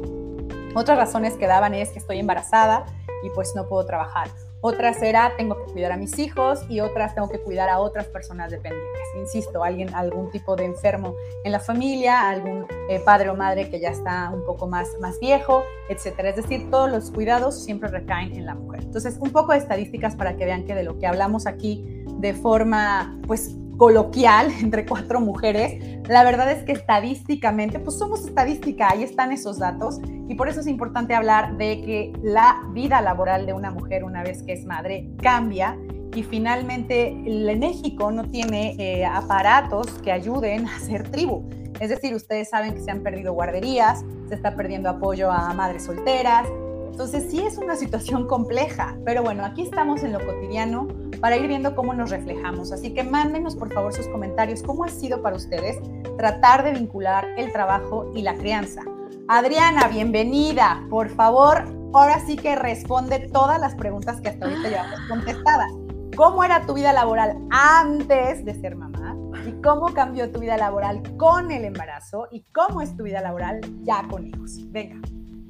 Otras 0.75 0.97
razones 0.97 1.35
que 1.35 1.47
daban 1.47 1.73
es 1.73 1.89
que 1.89 1.99
estoy 1.99 2.19
embarazada 2.19 2.85
y 3.23 3.29
pues 3.31 3.53
no 3.55 3.67
puedo 3.67 3.85
trabajar. 3.85 4.29
Otras 4.61 5.01
era 5.01 5.33
tengo 5.37 5.57
que 5.57 5.71
cuidar 5.71 5.91
a 5.91 5.97
mis 5.97 6.17
hijos 6.19 6.61
y 6.69 6.79
otras 6.79 7.13
tengo 7.13 7.29
que 7.29 7.39
cuidar 7.39 7.69
a 7.69 7.79
otras 7.79 8.07
personas 8.07 8.51
dependientes. 8.51 9.01
Insisto, 9.17 9.63
alguien, 9.63 9.93
algún 9.93 10.31
tipo 10.31 10.55
de 10.55 10.65
enfermo 10.65 11.15
en 11.43 11.51
la 11.51 11.59
familia, 11.59 12.29
algún 12.29 12.65
eh, 12.89 12.99
padre 12.99 13.29
o 13.29 13.35
madre 13.35 13.69
que 13.69 13.79
ya 13.79 13.89
está 13.89 14.31
un 14.33 14.43
poco 14.45 14.67
más, 14.67 14.89
más 14.99 15.19
viejo, 15.19 15.63
etcétera. 15.89 16.29
Es 16.29 16.37
decir, 16.37 16.69
todos 16.71 16.89
los 16.89 17.11
cuidados 17.11 17.63
siempre 17.63 17.89
recaen 17.89 18.33
en 18.33 18.45
la 18.45 18.55
mujer. 18.55 18.81
Entonces, 18.83 19.17
un 19.19 19.31
poco 19.31 19.51
de 19.51 19.59
estadísticas 19.59 20.15
para 20.15 20.35
que 20.35 20.45
vean 20.45 20.65
que 20.65 20.75
de 20.75 20.83
lo 20.83 20.97
que 20.97 21.07
hablamos 21.07 21.45
aquí 21.45 22.03
de 22.19 22.33
forma 22.33 23.19
pues 23.27 23.55
coloquial 23.77 24.51
entre 24.61 24.85
cuatro 24.85 25.19
mujeres, 25.19 25.99
la 26.07 26.23
verdad 26.23 26.51
es 26.51 26.63
que 26.63 26.71
estadísticamente, 26.71 27.79
pues 27.79 27.97
somos 27.97 28.25
estadística, 28.25 28.89
ahí 28.91 29.03
están 29.03 29.31
esos 29.31 29.59
datos 29.59 29.99
y 30.27 30.35
por 30.35 30.49
eso 30.49 30.59
es 30.59 30.67
importante 30.67 31.15
hablar 31.15 31.57
de 31.57 31.81
que 31.81 32.13
la 32.21 32.61
vida 32.73 33.01
laboral 33.01 33.45
de 33.45 33.53
una 33.53 33.71
mujer 33.71 34.03
una 34.03 34.23
vez 34.23 34.43
que 34.43 34.53
es 34.53 34.65
madre 34.65 35.09
cambia 35.21 35.77
y 36.15 36.23
finalmente 36.23 37.09
en 37.09 37.59
México 37.59 38.11
no 38.11 38.29
tiene 38.29 38.75
eh, 38.79 39.05
aparatos 39.05 39.87
que 40.01 40.11
ayuden 40.11 40.67
a 40.67 40.75
hacer 40.75 41.09
tribu. 41.09 41.47
Es 41.79 41.89
decir, 41.89 42.15
ustedes 42.15 42.49
saben 42.49 42.73
que 42.73 42.81
se 42.81 42.89
han 42.89 43.03
perdido 43.03 43.33
guarderías, 43.33 44.03
se 44.27 44.35
está 44.35 44.55
perdiendo 44.55 44.89
apoyo 44.89 45.31
a 45.31 45.53
madres 45.53 45.83
solteras, 45.85 46.47
entonces 46.91 47.27
sí 47.29 47.41
es 47.41 47.57
una 47.57 47.75
situación 47.75 48.27
compleja, 48.27 48.97
pero 49.05 49.23
bueno, 49.23 49.45
aquí 49.45 49.61
estamos 49.61 50.03
en 50.03 50.13
lo 50.13 50.25
cotidiano 50.25 50.87
para 51.21 51.37
ir 51.37 51.47
viendo 51.47 51.75
cómo 51.75 51.93
nos 51.93 52.09
reflejamos. 52.09 52.71
Así 52.71 52.93
que 52.93 53.03
mándenos 53.03 53.55
por 53.55 53.71
favor 53.71 53.93
sus 53.93 54.07
comentarios, 54.07 54.63
cómo 54.63 54.83
ha 54.83 54.89
sido 54.89 55.21
para 55.21 55.35
ustedes 55.35 55.77
tratar 56.17 56.63
de 56.63 56.73
vincular 56.73 57.27
el 57.37 57.51
trabajo 57.51 58.11
y 58.15 58.21
la 58.21 58.35
crianza. 58.35 58.81
Adriana, 59.27 59.87
bienvenida. 59.87 60.85
Por 60.89 61.09
favor, 61.09 61.63
ahora 61.93 62.19
sí 62.25 62.35
que 62.35 62.55
responde 62.55 63.29
todas 63.31 63.59
las 63.59 63.75
preguntas 63.75 64.21
que 64.21 64.29
hasta 64.29 64.45
ahorita 64.45 64.69
llevamos 64.69 64.99
contestadas. 65.09 65.71
¿Cómo 66.15 66.43
era 66.43 66.65
tu 66.65 66.73
vida 66.73 66.93
laboral 66.93 67.37
antes 67.51 68.43
de 68.43 68.55
ser 68.55 68.75
mamá? 68.75 69.15
¿Y 69.45 69.51
cómo 69.61 69.93
cambió 69.93 70.31
tu 70.31 70.39
vida 70.39 70.57
laboral 70.57 71.03
con 71.17 71.51
el 71.51 71.63
embarazo? 71.65 72.27
¿Y 72.31 72.43
cómo 72.53 72.81
es 72.81 72.97
tu 72.97 73.03
vida 73.03 73.21
laboral 73.21 73.61
ya 73.83 74.07
con 74.09 74.25
hijos? 74.25 74.57
Venga. 74.71 74.99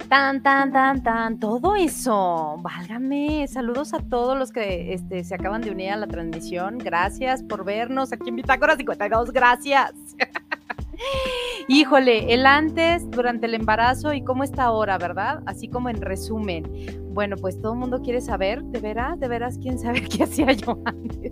Tan, 0.10 0.42
tan, 0.42 0.72
tan, 0.72 1.04
tan, 1.04 1.38
todo 1.38 1.76
eso. 1.76 2.56
Válgame. 2.60 3.46
Saludos 3.50 3.94
a 3.94 4.00
todos 4.00 4.40
los 4.40 4.54
que 4.54 4.94
este, 4.94 5.26
se 5.26 5.36
acaban 5.36 5.62
de 5.62 5.72
unir 5.72 5.92
a 5.92 5.98
la 5.98 6.08
transmisión. 6.08 6.78
Gracias 6.78 7.44
por 7.44 7.66
vernos 7.66 8.14
aquí 8.14 8.30
en 8.30 8.38
Bitácora 8.38 8.78
52. 8.78 9.34
Gracias. 9.34 9.92
Híjole, 11.68 12.34
el 12.34 12.46
antes, 12.46 13.10
durante 13.12 13.48
el 13.48 13.56
embarazo 13.56 14.14
y 14.14 14.24
cómo 14.24 14.46
está 14.46 14.64
ahora, 14.64 14.98
¿verdad? 14.98 15.44
Así 15.46 15.68
como 15.68 15.90
en 15.90 16.02
resumen. 16.02 16.64
Bueno, 17.14 17.36
pues 17.36 17.60
todo 17.62 17.74
el 17.74 17.80
mundo 17.80 18.02
quiere 18.02 18.22
saber, 18.22 18.64
¿de 18.64 18.80
veras? 18.80 19.20
¿De 19.20 19.28
veras 19.28 19.58
quién 19.62 19.78
sabe 19.78 20.02
qué 20.10 20.24
hacía 20.24 20.54
yo 20.54 20.80
antes? 20.86 21.32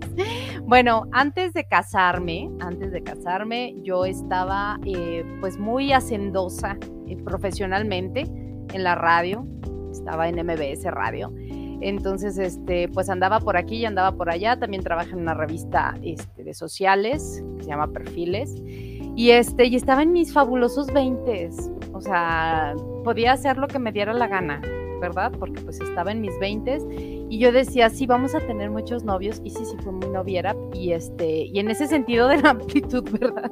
Bueno, 0.64 1.04
antes 1.12 1.54
de 1.54 1.64
casarme, 1.64 2.50
antes 2.60 2.92
de 2.92 3.02
casarme, 3.02 3.74
yo 3.82 4.04
estaba 4.04 4.78
eh, 4.84 5.24
pues 5.40 5.58
muy 5.58 5.94
hacendosa 5.94 6.76
eh, 7.06 7.16
profesionalmente 7.24 8.45
en 8.76 8.84
la 8.84 8.94
radio, 8.94 9.46
estaba 9.90 10.28
en 10.28 10.36
MBS 10.36 10.84
Radio. 10.84 11.32
Entonces, 11.80 12.38
este, 12.38 12.88
pues 12.88 13.10
andaba 13.10 13.40
por 13.40 13.56
aquí 13.56 13.76
y 13.76 13.84
andaba 13.84 14.12
por 14.12 14.30
allá. 14.30 14.58
También 14.58 14.82
trabaja 14.82 15.10
en 15.10 15.20
una 15.20 15.34
revista 15.34 15.94
este, 16.02 16.44
de 16.44 16.54
sociales 16.54 17.42
que 17.58 17.64
se 17.64 17.70
llama 17.70 17.88
Perfiles. 17.88 18.54
Y, 18.64 19.30
este, 19.30 19.66
y 19.66 19.76
estaba 19.76 20.02
en 20.02 20.12
mis 20.12 20.32
fabulosos 20.32 20.92
20. 20.92 21.50
O 21.92 22.00
sea, 22.00 22.74
podía 23.04 23.32
hacer 23.32 23.56
lo 23.58 23.68
que 23.68 23.78
me 23.78 23.92
diera 23.92 24.12
la 24.12 24.28
gana. 24.28 24.60
¿verdad? 24.98 25.32
Porque 25.38 25.60
pues 25.60 25.80
estaba 25.80 26.10
en 26.10 26.20
mis 26.20 26.38
20 26.38 27.26
y 27.28 27.38
yo 27.38 27.52
decía, 27.52 27.90
sí, 27.90 28.06
vamos 28.06 28.34
a 28.34 28.40
tener 28.40 28.70
muchos 28.70 29.04
novios 29.04 29.40
y 29.44 29.50
sí, 29.50 29.64
sí 29.64 29.76
fue 29.82 29.92
muy 29.92 30.08
noviera 30.08 30.56
y 30.72 30.92
este, 30.92 31.44
y 31.44 31.58
en 31.58 31.70
ese 31.70 31.86
sentido 31.86 32.28
de 32.28 32.38
la 32.38 32.50
amplitud, 32.50 33.04
¿verdad? 33.20 33.50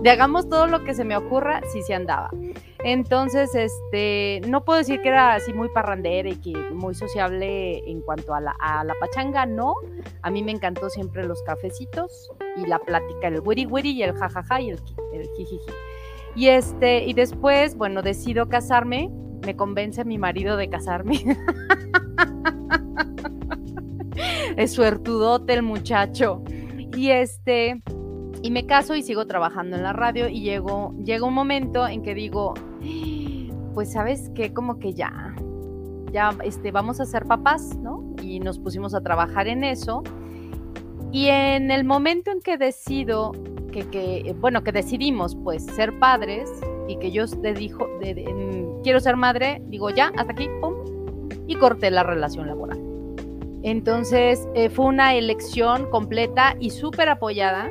de 0.00 0.10
hagamos 0.10 0.48
todo 0.48 0.66
lo 0.66 0.84
que 0.84 0.94
se 0.94 1.04
me 1.04 1.16
ocurra, 1.16 1.60
sí 1.72 1.82
se 1.82 1.94
andaba. 1.94 2.30
Entonces, 2.84 3.54
este, 3.54 4.40
no 4.48 4.64
puedo 4.64 4.78
decir 4.78 5.00
que 5.02 5.08
era 5.08 5.34
así 5.34 5.52
muy 5.52 5.68
parrandera 5.68 6.28
y 6.28 6.36
que 6.36 6.52
muy 6.72 6.94
sociable 6.94 7.78
en 7.90 8.00
cuanto 8.00 8.34
a 8.34 8.40
la, 8.40 8.54
pachanga, 9.00 9.46
no. 9.46 9.74
A 10.22 10.30
mí 10.30 10.42
me 10.42 10.52
encantó 10.52 10.90
siempre 10.90 11.26
los 11.26 11.42
cafecitos 11.42 12.30
y 12.56 12.66
la 12.66 12.78
plática, 12.78 13.28
el 13.28 13.40
wiri 13.40 13.66
wiri 13.66 13.92
y 13.92 14.02
el 14.02 14.14
jajaja 14.14 14.60
y 14.60 14.70
el, 14.70 14.80
el 15.12 15.28
jijiji. 15.36 15.72
Y 16.34 16.48
este, 16.48 17.04
y 17.04 17.12
después, 17.12 17.76
bueno, 17.76 18.02
decido 18.02 18.48
casarme 18.48 19.10
me 19.44 19.56
convence 19.56 20.04
mi 20.04 20.18
marido 20.18 20.56
de 20.56 20.68
casarme. 20.68 21.24
es 24.56 24.72
suertudote 24.72 25.54
el 25.54 25.62
muchacho. 25.62 26.42
Y 26.96 27.10
este, 27.10 27.82
y 28.42 28.50
me 28.50 28.66
caso 28.66 28.94
y 28.94 29.02
sigo 29.02 29.26
trabajando 29.26 29.76
en 29.76 29.82
la 29.82 29.92
radio 29.92 30.28
y 30.28 30.40
llego, 30.40 30.94
llega 31.04 31.26
un 31.26 31.34
momento 31.34 31.86
en 31.86 32.02
que 32.02 32.14
digo, 32.14 32.54
pues 33.74 33.92
sabes 33.92 34.30
que 34.34 34.52
como 34.52 34.78
que 34.78 34.94
ya, 34.94 35.34
ya 36.12 36.36
este, 36.44 36.72
vamos 36.72 37.00
a 37.00 37.04
ser 37.04 37.26
papás, 37.26 37.76
¿no? 37.76 38.14
Y 38.22 38.40
nos 38.40 38.58
pusimos 38.58 38.94
a 38.94 39.00
trabajar 39.00 39.46
en 39.48 39.64
eso. 39.64 40.02
Y 41.12 41.26
en 41.26 41.70
el 41.70 41.84
momento 41.84 42.30
en 42.30 42.40
que 42.40 42.56
decido 42.56 43.32
que, 43.72 43.88
que 43.88 44.34
bueno, 44.38 44.62
que 44.62 44.72
decidimos 44.72 45.36
pues 45.36 45.64
ser 45.64 45.98
padres, 45.98 46.50
y 46.90 46.96
que 46.96 47.12
yo 47.12 47.24
te 47.26 47.54
dijo, 47.54 47.86
quiero 48.82 48.98
ser 48.98 49.16
madre, 49.16 49.62
digo 49.66 49.90
ya, 49.90 50.10
hasta 50.16 50.32
aquí, 50.32 50.48
pum, 50.60 50.74
y 51.46 51.54
corté 51.54 51.90
la 51.90 52.02
relación 52.02 52.48
laboral. 52.48 52.80
Entonces 53.62 54.48
eh, 54.54 54.70
fue 54.70 54.86
una 54.86 55.14
elección 55.14 55.88
completa 55.90 56.56
y 56.58 56.70
súper 56.70 57.08
apoyada 57.08 57.70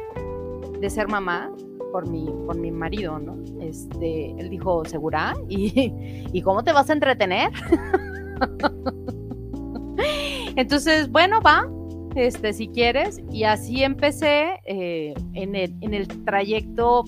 de 0.80 0.90
ser 0.90 1.08
mamá 1.08 1.52
por 1.92 2.10
mi, 2.10 2.26
por 2.46 2.58
mi 2.58 2.72
marido, 2.72 3.20
¿no? 3.20 3.38
Este, 3.62 4.32
él 4.32 4.50
dijo, 4.50 4.86
¿segura? 4.86 5.36
¿Y, 5.48 5.94
¿y 6.34 6.42
cómo 6.42 6.64
te 6.64 6.72
vas 6.72 6.90
a 6.90 6.94
entretener? 6.94 7.52
Entonces, 10.56 11.10
bueno, 11.10 11.42
va, 11.42 11.68
este, 12.16 12.54
si 12.54 12.68
quieres. 12.68 13.22
Y 13.32 13.44
así 13.44 13.84
empecé 13.84 14.60
eh, 14.66 15.14
en, 15.34 15.56
el, 15.56 15.76
en 15.82 15.94
el 15.94 16.08
trayecto 16.26 17.04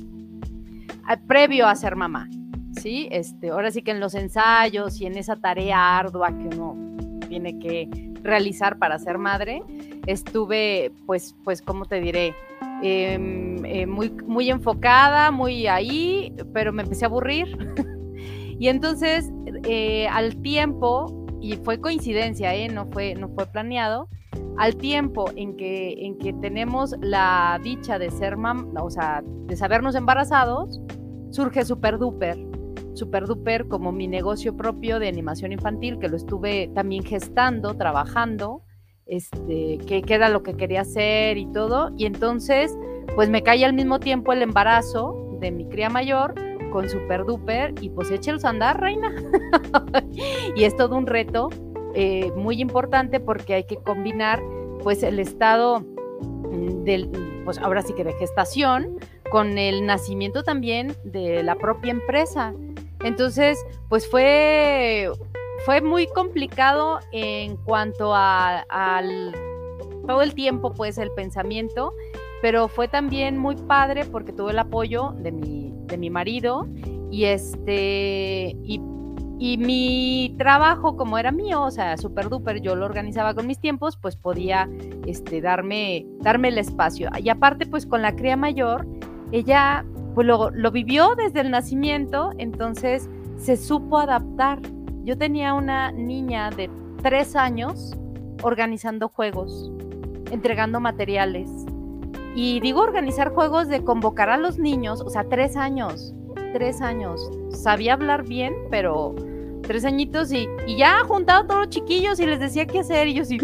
previo 1.27 1.67
a 1.67 1.75
ser 1.75 1.95
mamá, 1.95 2.29
¿sí? 2.79 3.07
Este, 3.11 3.49
ahora 3.49 3.71
sí 3.71 3.81
que 3.81 3.91
en 3.91 3.99
los 3.99 4.15
ensayos 4.15 5.01
y 5.01 5.05
en 5.05 5.17
esa 5.17 5.35
tarea 5.35 5.97
ardua 5.97 6.29
que 6.29 6.55
uno 6.55 6.77
tiene 7.27 7.59
que 7.59 8.10
realizar 8.23 8.77
para 8.77 8.99
ser 8.99 9.17
madre, 9.17 9.63
estuve, 10.07 10.91
pues, 11.05 11.35
pues, 11.43 11.61
¿cómo 11.61 11.85
te 11.85 12.01
diré? 12.01 12.33
Em, 12.83 13.63
eh, 13.65 13.85
muy, 13.85 14.09
muy 14.25 14.49
enfocada, 14.49 15.31
muy 15.31 15.67
ahí, 15.67 16.33
pero 16.53 16.73
me 16.73 16.83
empecé 16.83 17.05
a 17.05 17.07
aburrir. 17.07 17.57
y 18.59 18.67
entonces, 18.67 19.31
eh, 19.63 20.07
al 20.07 20.41
tiempo, 20.41 21.27
y 21.39 21.53
fue 21.57 21.79
coincidencia, 21.79 22.53
¿eh? 22.55 22.69
no, 22.69 22.87
fue, 22.87 23.15
no 23.15 23.29
fue 23.29 23.45
planeado, 23.47 24.07
al 24.57 24.75
tiempo 24.75 25.25
en 25.35 25.57
que, 25.57 26.05
en 26.05 26.17
que 26.17 26.33
tenemos 26.33 26.95
la 27.01 27.59
dicha 27.63 27.97
de 27.97 28.11
ser 28.11 28.37
mam, 28.37 28.73
o 28.79 28.89
sea, 28.89 29.23
de 29.23 29.55
sabernos 29.55 29.95
embarazados, 29.95 30.81
surge 31.31 31.65
Super 31.65 31.97
Duper. 31.97 32.37
Super 32.93 33.25
Duper 33.25 33.67
como 33.67 33.91
mi 33.91 34.07
negocio 34.07 34.55
propio 34.55 34.99
de 34.99 35.07
animación 35.07 35.51
infantil, 35.51 35.99
que 35.99 36.07
lo 36.07 36.17
estuve 36.17 36.69
también 36.73 37.03
gestando, 37.03 37.75
trabajando, 37.75 38.63
este, 39.05 39.77
que, 39.87 40.01
que 40.01 40.13
era 40.13 40.29
lo 40.29 40.43
que 40.43 40.55
quería 40.55 40.81
hacer 40.81 41.37
y 41.37 41.45
todo. 41.51 41.91
Y 41.97 42.05
entonces, 42.05 42.77
pues 43.15 43.29
me 43.29 43.43
cae 43.43 43.65
al 43.65 43.73
mismo 43.73 43.99
tiempo 43.99 44.33
el 44.33 44.41
embarazo 44.41 45.37
de 45.39 45.51
mi 45.51 45.67
cría 45.67 45.89
mayor 45.89 46.35
con 46.71 46.89
Super 46.89 47.25
Duper 47.25 47.73
y 47.81 47.89
pues 47.89 48.09
échelos 48.11 48.45
a 48.45 48.49
andar, 48.49 48.79
reina. 48.79 49.13
y 50.55 50.63
es 50.63 50.75
todo 50.75 50.95
un 50.95 51.05
reto 51.05 51.49
eh, 51.93 52.31
muy 52.35 52.61
importante 52.61 53.19
porque 53.19 53.53
hay 53.53 53.63
que 53.65 53.77
combinar 53.77 54.41
pues 54.81 55.03
el 55.03 55.19
estado 55.19 55.85
del, 56.83 57.09
pues 57.45 57.59
ahora 57.59 57.81
sí 57.81 57.93
que 57.93 58.03
de 58.03 58.13
gestación, 58.13 58.97
con 59.29 59.57
el 59.57 59.85
nacimiento 59.85 60.43
también 60.43 60.95
de 61.03 61.43
la 61.43 61.55
propia 61.55 61.91
empresa. 61.91 62.53
Entonces, 63.03 63.57
pues 63.89 64.09
fue, 64.09 65.09
fue 65.65 65.81
muy 65.81 66.07
complicado 66.07 66.99
en 67.11 67.57
cuanto 67.57 68.13
a, 68.15 68.59
al 68.69 69.33
todo 70.07 70.21
el 70.21 70.33
tiempo, 70.33 70.73
pues 70.73 70.97
el 70.97 71.11
pensamiento, 71.11 71.93
pero 72.41 72.67
fue 72.67 72.87
también 72.87 73.37
muy 73.37 73.55
padre 73.55 74.05
porque 74.05 74.33
tuve 74.33 74.51
el 74.51 74.59
apoyo 74.59 75.13
de 75.17 75.31
mi, 75.31 75.73
de 75.85 75.97
mi 75.97 76.09
marido 76.09 76.67
y 77.11 77.25
este, 77.25 78.55
y 78.63 78.81
y 79.43 79.57
mi 79.57 80.35
trabajo, 80.37 80.95
como 80.95 81.17
era 81.17 81.31
mío, 81.31 81.63
o 81.63 81.71
sea, 81.71 81.97
súper 81.97 82.29
duper, 82.29 82.61
yo 82.61 82.75
lo 82.75 82.85
organizaba 82.85 83.33
con 83.33 83.47
mis 83.47 83.57
tiempos, 83.57 83.97
pues 83.97 84.15
podía 84.15 84.69
este, 85.07 85.41
darme, 85.41 86.05
darme 86.19 86.49
el 86.49 86.59
espacio. 86.59 87.09
Y 87.17 87.27
aparte, 87.29 87.65
pues 87.65 87.87
con 87.87 88.03
la 88.03 88.15
cría 88.15 88.37
mayor, 88.37 88.85
ella 89.31 89.83
pues 90.13 90.27
lo, 90.27 90.51
lo 90.51 90.71
vivió 90.71 91.15
desde 91.15 91.41
el 91.41 91.51
nacimiento, 91.51 92.31
entonces 92.37 93.09
se 93.37 93.57
supo 93.57 93.97
adaptar. 93.97 94.59
Yo 95.03 95.17
tenía 95.17 95.53
una 95.53 95.91
niña 95.91 96.49
de 96.51 96.69
tres 97.01 97.35
años 97.35 97.97
organizando 98.43 99.09
juegos, 99.09 99.71
entregando 100.31 100.79
materiales. 100.79 101.49
Y 102.35 102.59
digo 102.61 102.81
organizar 102.81 103.33
juegos 103.33 103.67
de 103.67 103.83
convocar 103.83 104.29
a 104.29 104.37
los 104.37 104.57
niños, 104.57 105.01
o 105.01 105.09
sea, 105.09 105.25
tres 105.25 105.57
años, 105.57 106.13
tres 106.53 106.81
años. 106.81 107.29
Sabía 107.49 107.93
hablar 107.93 108.23
bien, 108.23 108.53
pero 108.69 109.15
tres 109.63 109.85
añitos 109.85 110.31
y, 110.31 110.47
ya 110.67 111.03
juntado 111.07 111.43
a 111.43 111.47
todos 111.47 111.59
los 111.61 111.69
chiquillos 111.69 112.19
y 112.19 112.25
les 112.25 112.39
decía 112.39 112.65
qué 112.65 112.79
hacer 112.79 113.07
y 113.07 113.15
yo 113.15 113.23
así, 113.23 113.37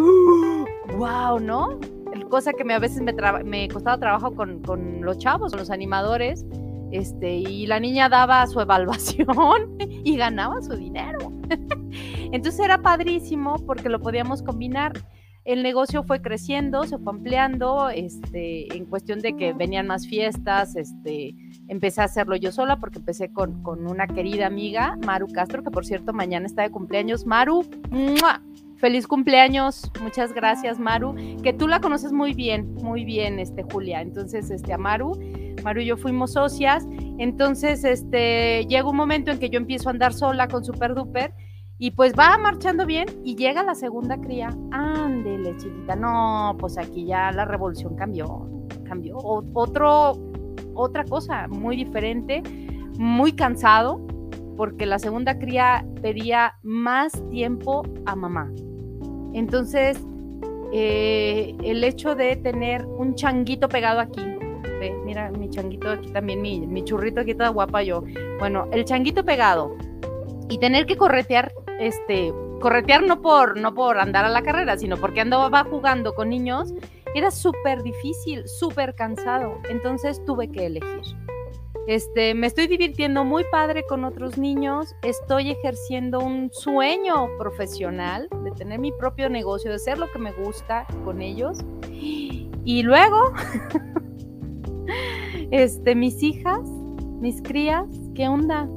wow, 0.97 1.39
¿no? 1.39 1.79
Cosa 2.29 2.53
que 2.53 2.63
me, 2.63 2.73
a 2.73 2.79
veces 2.79 3.01
me, 3.01 3.13
me 3.43 3.67
costaba 3.67 3.97
trabajo 3.97 4.33
con, 4.33 4.61
los 5.01 5.17
chavos, 5.17 5.51
con 5.51 5.59
los 5.59 5.71
animadores, 5.71 6.45
este, 6.91 7.35
y 7.35 7.65
la 7.67 7.79
niña 7.79 8.09
daba 8.09 8.45
su 8.47 8.59
evaluación 8.59 9.77
y 9.79 10.17
ganaba 10.17 10.61
su 10.61 10.75
dinero. 10.75 11.31
Entonces 12.31 12.59
era 12.59 12.81
padrísimo 12.81 13.55
porque 13.65 13.89
lo 13.89 13.99
podíamos 13.99 14.41
combinar 14.43 14.93
el 15.47 15.63
negocio 15.63 16.03
fue 16.03 16.21
creciendo, 16.21 16.83
se 16.83 16.97
fue 16.97 17.13
ampliando, 17.13 17.89
este, 17.89 18.75
en 18.75 18.83
cuestión 18.83 19.21
de 19.21 19.37
que 19.37 19.53
venían 19.53 19.87
más 19.87 20.05
fiestas, 20.05 20.75
este, 20.75 21.33
empecé 21.69 22.01
a 22.01 22.03
hacerlo 22.03 22.35
yo 22.35 22.51
sola 22.51 22.81
porque 22.81 22.99
empecé 22.99 23.31
con, 23.31 23.63
con 23.63 23.87
una 23.87 24.07
querida 24.07 24.45
amiga, 24.45 24.97
Maru 25.05 25.27
Castro, 25.27 25.63
que 25.63 25.71
por 25.71 25.85
cierto 25.85 26.11
mañana 26.11 26.47
está 26.47 26.63
de 26.63 26.69
cumpleaños. 26.69 27.25
Maru, 27.25 27.63
feliz 28.77 29.07
cumpleaños, 29.07 29.91
muchas 30.01 30.33
gracias 30.33 30.79
Maru, 30.79 31.15
que 31.43 31.53
tú 31.53 31.67
la 31.67 31.81
conoces 31.81 32.11
muy 32.11 32.33
bien, 32.33 32.75
muy 32.75 33.05
bien, 33.05 33.39
este, 33.39 33.63
Julia. 33.63 34.01
Entonces, 34.01 34.49
este, 34.51 34.73
a 34.73 34.77
Maru, 34.77 35.19
Maru 35.63 35.81
y 35.81 35.85
yo 35.85 35.97
fuimos 35.97 36.33
socias, 36.33 36.87
entonces, 37.17 37.83
este, 37.83 38.65
llega 38.67 38.87
un 38.87 38.95
momento 38.95 39.31
en 39.31 39.39
que 39.39 39.49
yo 39.49 39.57
empiezo 39.57 39.89
a 39.89 39.91
andar 39.91 40.13
sola 40.13 40.47
con 40.47 40.63
Super 40.63 40.93
Duper 40.93 41.33
y 41.79 41.91
pues 41.91 42.13
va 42.13 42.37
marchando 42.37 42.85
bien 42.85 43.07
y 43.23 43.35
llega 43.35 43.63
la 43.63 43.75
segunda 43.75 44.17
cría. 44.17 44.49
Ándele, 44.71 45.55
chiquita. 45.57 45.95
No, 45.95 46.55
pues 46.59 46.77
aquí 46.77 47.05
ya 47.05 47.31
la 47.31 47.45
revolución 47.45 47.95
cambió. 47.95 48.49
Cambió. 48.83 49.17
otro, 49.17 50.13
otra 50.73 51.03
cosa 51.05 51.47
muy 51.47 51.75
diferente, 51.75 52.41
muy 52.97 53.33
cansado, 53.33 54.05
porque 54.57 54.85
la 54.85 54.99
segunda 54.99 55.37
cría 55.39 55.85
pedía 56.01 56.55
más 56.63 57.11
tiempo 57.29 57.83
a 58.05 58.15
mamá. 58.15 58.51
Entonces, 59.33 59.97
eh, 60.73 61.55
el 61.63 61.83
hecho 61.83 62.15
de 62.15 62.35
tener 62.35 62.85
un 62.85 63.15
changuito 63.15 63.69
pegado 63.69 63.99
aquí, 63.99 64.21
mira 65.05 65.31
mi 65.31 65.49
changuito 65.49 65.89
aquí 65.89 66.11
también, 66.11 66.41
mi, 66.41 66.83
churrito 66.83 67.21
aquí 67.21 67.33
toda 67.33 67.49
guapa 67.49 67.83
yo. 67.83 68.03
Bueno, 68.39 68.67
el 68.71 68.83
changuito 68.83 69.23
pegado 69.23 69.75
y 70.49 70.57
tener 70.57 70.85
que 70.85 70.97
corretear 70.97 71.53
este, 71.79 72.33
corretear 72.59 73.03
no 73.03 73.21
por, 73.21 73.57
no 73.59 73.73
por 73.73 73.99
andar 73.99 74.25
a 74.25 74.29
la 74.29 74.41
carrera, 74.41 74.77
sino 74.77 74.97
porque 74.97 75.21
andaba 75.21 75.63
jugando 75.63 76.15
con 76.15 76.29
niños, 76.29 76.73
era 77.13 77.31
súper 77.31 77.83
difícil, 77.83 78.47
súper 78.47 78.95
cansado. 78.95 79.59
Entonces 79.69 80.23
tuve 80.25 80.49
que 80.49 80.65
elegir. 80.65 81.26
Este, 81.87 82.33
me 82.33 82.47
estoy 82.47 82.67
divirtiendo 82.67 83.23
muy 83.23 83.43
padre 83.51 83.83
con 83.87 84.03
otros 84.03 84.37
niños, 84.37 84.95
estoy 85.03 85.51
ejerciendo 85.51 86.19
un 86.19 86.49
sueño 86.51 87.29
profesional 87.39 88.27
de 88.43 88.51
tener 88.51 88.79
mi 88.79 88.91
propio 88.91 89.29
negocio, 89.29 89.69
de 89.71 89.77
hacer 89.77 89.97
lo 89.97 90.11
que 90.11 90.19
me 90.19 90.33
gusta 90.33 90.85
con 91.05 91.21
ellos. 91.21 91.59
Y 91.89 92.83
luego, 92.83 93.31
este, 95.51 95.95
mis 95.95 96.21
hijas, 96.21 96.61
mis 97.21 97.41
crías, 97.41 97.87
¿qué 98.13 98.27
onda? 98.27 98.67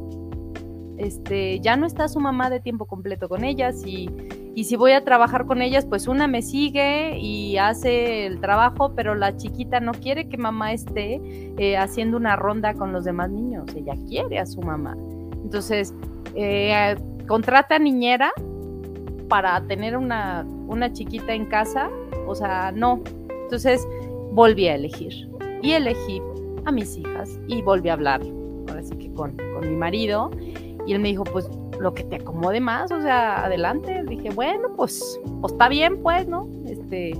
este, 1.00 1.60
ya 1.60 1.76
no 1.76 1.86
está 1.86 2.08
su 2.08 2.20
mamá 2.20 2.50
de 2.50 2.60
tiempo 2.60 2.84
completo 2.84 3.28
con 3.28 3.42
ellas 3.42 3.82
y, 3.86 4.10
si 4.56 4.76
voy 4.76 4.92
a 4.92 5.04
trabajar 5.04 5.46
con 5.46 5.62
ellas, 5.62 5.86
pues 5.86 6.08
una 6.08 6.26
me 6.26 6.42
sigue 6.42 7.18
y 7.18 7.56
hace 7.56 8.26
el 8.26 8.40
trabajo, 8.40 8.92
pero 8.94 9.14
la 9.14 9.36
chiquita 9.36 9.80
no 9.80 9.92
quiere 9.92 10.28
que 10.28 10.36
mamá 10.36 10.72
esté 10.72 11.20
eh, 11.56 11.76
haciendo 11.76 12.16
una 12.16 12.36
ronda 12.36 12.74
con 12.74 12.92
los 12.92 13.04
demás 13.04 13.30
niños, 13.30 13.66
ella 13.74 13.94
quiere 14.08 14.38
a 14.38 14.46
su 14.46 14.60
mamá. 14.60 14.96
Entonces, 15.42 15.94
eh, 16.34 16.96
contrata 17.26 17.78
niñera 17.78 18.32
para 19.28 19.64
tener 19.66 19.96
una, 19.96 20.44
una 20.66 20.92
chiquita 20.92 21.32
en 21.32 21.46
casa, 21.46 21.88
o 22.26 22.34
sea, 22.34 22.72
no. 22.72 23.00
Entonces, 23.44 23.86
volví 24.32 24.68
a 24.68 24.74
elegir 24.74 25.28
y 25.62 25.72
elegí 25.72 26.20
a 26.64 26.72
mis 26.72 26.96
hijas 26.96 27.38
y 27.46 27.62
volví 27.62 27.88
a 27.88 27.94
hablar, 27.94 28.20
ahora 28.68 28.82
sí 28.82 28.96
que 28.96 29.12
con, 29.12 29.36
con 29.36 29.68
mi 29.68 29.76
marido 29.76 30.30
y 30.86 30.92
él 30.92 31.00
me 31.00 31.08
dijo, 31.08 31.24
pues 31.24 31.48
lo 31.80 31.94
que 31.94 32.04
te 32.04 32.16
acomode 32.16 32.60
más, 32.60 32.92
o 32.92 33.00
sea, 33.00 33.44
adelante. 33.44 34.04
dije, 34.06 34.30
bueno, 34.30 34.68
pues, 34.76 35.20
pues 35.40 35.52
está 35.52 35.68
bien, 35.68 36.02
pues, 36.02 36.28
¿no? 36.28 36.48
Este, 36.66 37.12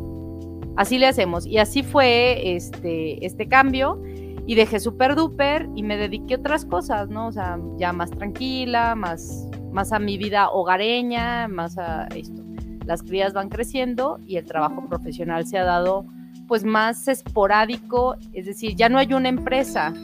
así 0.76 0.98
le 0.98 1.06
hacemos. 1.06 1.46
Y 1.46 1.58
así 1.58 1.82
fue 1.82 2.54
este, 2.54 3.24
este 3.24 3.48
cambio. 3.48 4.00
Y 4.46 4.54
dejé 4.54 4.80
super 4.80 5.14
duper 5.14 5.68
y 5.76 5.82
me 5.82 5.96
dediqué 5.96 6.34
a 6.34 6.38
otras 6.38 6.64
cosas, 6.64 7.08
¿no? 7.08 7.28
O 7.28 7.32
sea, 7.32 7.58
ya 7.76 7.92
más 7.92 8.10
tranquila, 8.10 8.94
más, 8.96 9.48
más 9.70 9.92
a 9.92 9.98
mi 9.98 10.18
vida 10.18 10.50
hogareña, 10.50 11.46
más 11.46 11.78
a 11.78 12.06
esto. 12.16 12.42
Las 12.84 13.02
crías 13.02 13.32
van 13.32 13.48
creciendo 13.48 14.18
y 14.26 14.36
el 14.36 14.44
trabajo 14.44 14.84
profesional 14.88 15.46
se 15.46 15.58
ha 15.58 15.64
dado 15.64 16.04
pues 16.48 16.64
más 16.64 17.06
esporádico, 17.06 18.16
es 18.32 18.46
decir, 18.46 18.74
ya 18.74 18.88
no 18.88 18.98
hay 18.98 19.14
una 19.14 19.28
empresa, 19.28 19.94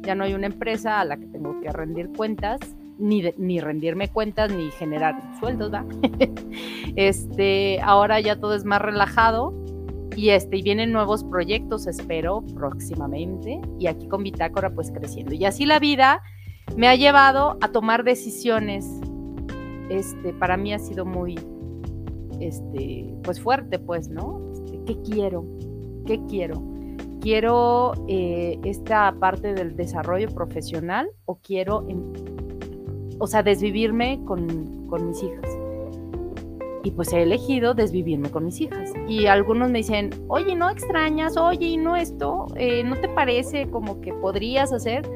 ya 0.00 0.14
no 0.14 0.24
hay 0.24 0.32
una 0.32 0.46
empresa 0.46 1.00
a 1.00 1.04
la 1.04 1.18
que 1.18 1.26
tengo 1.26 1.60
que 1.60 1.70
rendir 1.70 2.08
cuentas, 2.16 2.60
ni, 2.98 3.22
ni 3.36 3.60
rendirme 3.60 4.08
cuentas, 4.08 4.52
ni 4.52 4.70
generar 4.70 5.14
sueldos, 5.38 5.72
¿va? 5.72 5.84
este, 6.96 7.80
ahora 7.82 8.20
ya 8.20 8.36
todo 8.36 8.54
es 8.54 8.64
más 8.64 8.80
relajado 8.80 9.54
y 10.16 10.30
este, 10.30 10.56
y 10.56 10.62
vienen 10.62 10.92
nuevos 10.92 11.24
proyectos, 11.24 11.86
espero, 11.86 12.42
próximamente, 12.54 13.60
y 13.78 13.86
aquí 13.86 14.08
con 14.08 14.22
Bitácora 14.22 14.70
pues 14.74 14.90
creciendo. 14.90 15.34
Y 15.34 15.44
así 15.44 15.66
la 15.66 15.78
vida 15.78 16.22
me 16.76 16.88
ha 16.88 16.94
llevado 16.94 17.58
a 17.60 17.68
tomar 17.68 18.02
decisiones, 18.02 18.86
este, 19.90 20.32
para 20.32 20.56
mí 20.56 20.72
ha 20.72 20.78
sido 20.78 21.04
muy, 21.04 21.38
este, 22.40 23.14
pues 23.22 23.40
fuerte, 23.40 23.78
pues, 23.78 24.08
¿no? 24.08 24.40
Este, 24.52 24.80
¿Qué 24.86 25.00
quiero? 25.02 25.44
¿Qué 26.06 26.20
quiero? 26.28 26.76
quiero 27.26 27.94
eh, 28.06 28.56
esta 28.62 29.12
parte 29.18 29.52
del 29.52 29.74
desarrollo 29.74 30.28
profesional 30.28 31.08
o 31.24 31.40
quiero, 31.42 31.84
o 33.18 33.26
sea, 33.26 33.42
desvivirme 33.42 34.20
con, 34.24 34.46
mis 35.08 35.22
hijas. 35.22 35.58
Y 36.82 36.90
pues 36.92 37.12
he 37.12 37.22
elegido 37.22 37.74
desvivirme 37.74 38.30
con 38.30 38.44
mis 38.44 38.60
hijas. 38.60 38.92
Y 39.08 39.26
algunos 39.26 39.70
me 39.70 39.78
dicen, 39.78 40.10
oye, 40.28 40.54
¿no 40.54 40.70
extrañas? 40.70 41.36
Oye, 41.36 41.66
¿y 41.66 41.76
no 41.76 41.96
esto? 41.96 42.46
Eh, 42.56 42.84
¿No 42.84 42.96
te 42.96 43.08
parece 43.08 43.68
como 43.68 44.00
que 44.00 44.12
podrías 44.12 44.72
hacer? 44.72 45.08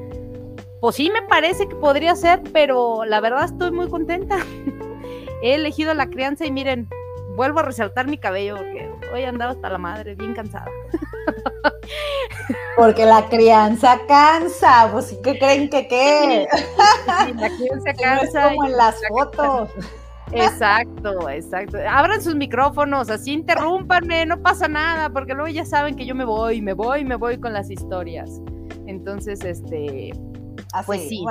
Pues 0.80 0.96
sí 0.96 1.10
me 1.10 1.22
parece 1.28 1.68
que 1.68 1.76
podría 1.76 2.16
ser, 2.16 2.42
pero 2.52 3.04
la 3.04 3.20
verdad 3.20 3.44
estoy 3.44 3.70
muy 3.70 3.88
contenta. 3.88 4.38
he 5.42 5.54
elegido 5.54 5.94
la 5.94 6.08
crianza 6.08 6.44
y 6.46 6.50
miren, 6.50 6.88
vuelvo 7.36 7.60
a 7.60 7.62
resaltar 7.62 8.08
mi 8.08 8.18
cabello 8.18 8.56
porque 8.56 8.90
hoy 9.12 9.20
he 9.20 9.26
andado 9.26 9.52
hasta 9.52 9.70
la 9.70 9.78
madre, 9.78 10.14
bien 10.14 10.34
cansada. 10.34 10.66
Porque 12.76 13.04
la 13.04 13.28
crianza 13.28 13.98
cansa, 14.08 14.88
pues 14.92 15.16
¿qué 15.22 15.38
creen 15.38 15.68
que 15.68 15.86
qué? 15.86 16.46
la 17.06 17.50
crianza 17.50 17.92
cansa. 17.98 18.48
como 18.54 18.66
en 18.66 18.76
las 18.76 18.96
fotos. 19.08 19.70
Exacto, 20.32 21.28
exacto. 21.28 21.78
Abran 21.88 22.22
sus 22.22 22.36
micrófonos, 22.36 23.10
así 23.10 23.32
interrúmpanme, 23.32 24.24
no 24.26 24.40
pasa 24.40 24.68
nada, 24.68 25.10
porque 25.10 25.34
luego 25.34 25.48
ya 25.48 25.64
saben 25.64 25.96
que 25.96 26.06
yo 26.06 26.14
me 26.14 26.24
voy, 26.24 26.62
me 26.62 26.72
voy, 26.72 27.04
me 27.04 27.16
voy 27.16 27.38
con 27.38 27.52
las 27.52 27.70
historias. 27.70 28.40
Entonces, 28.86 29.44
este, 29.44 30.12
pues 30.86 31.08
sí. 31.08 31.24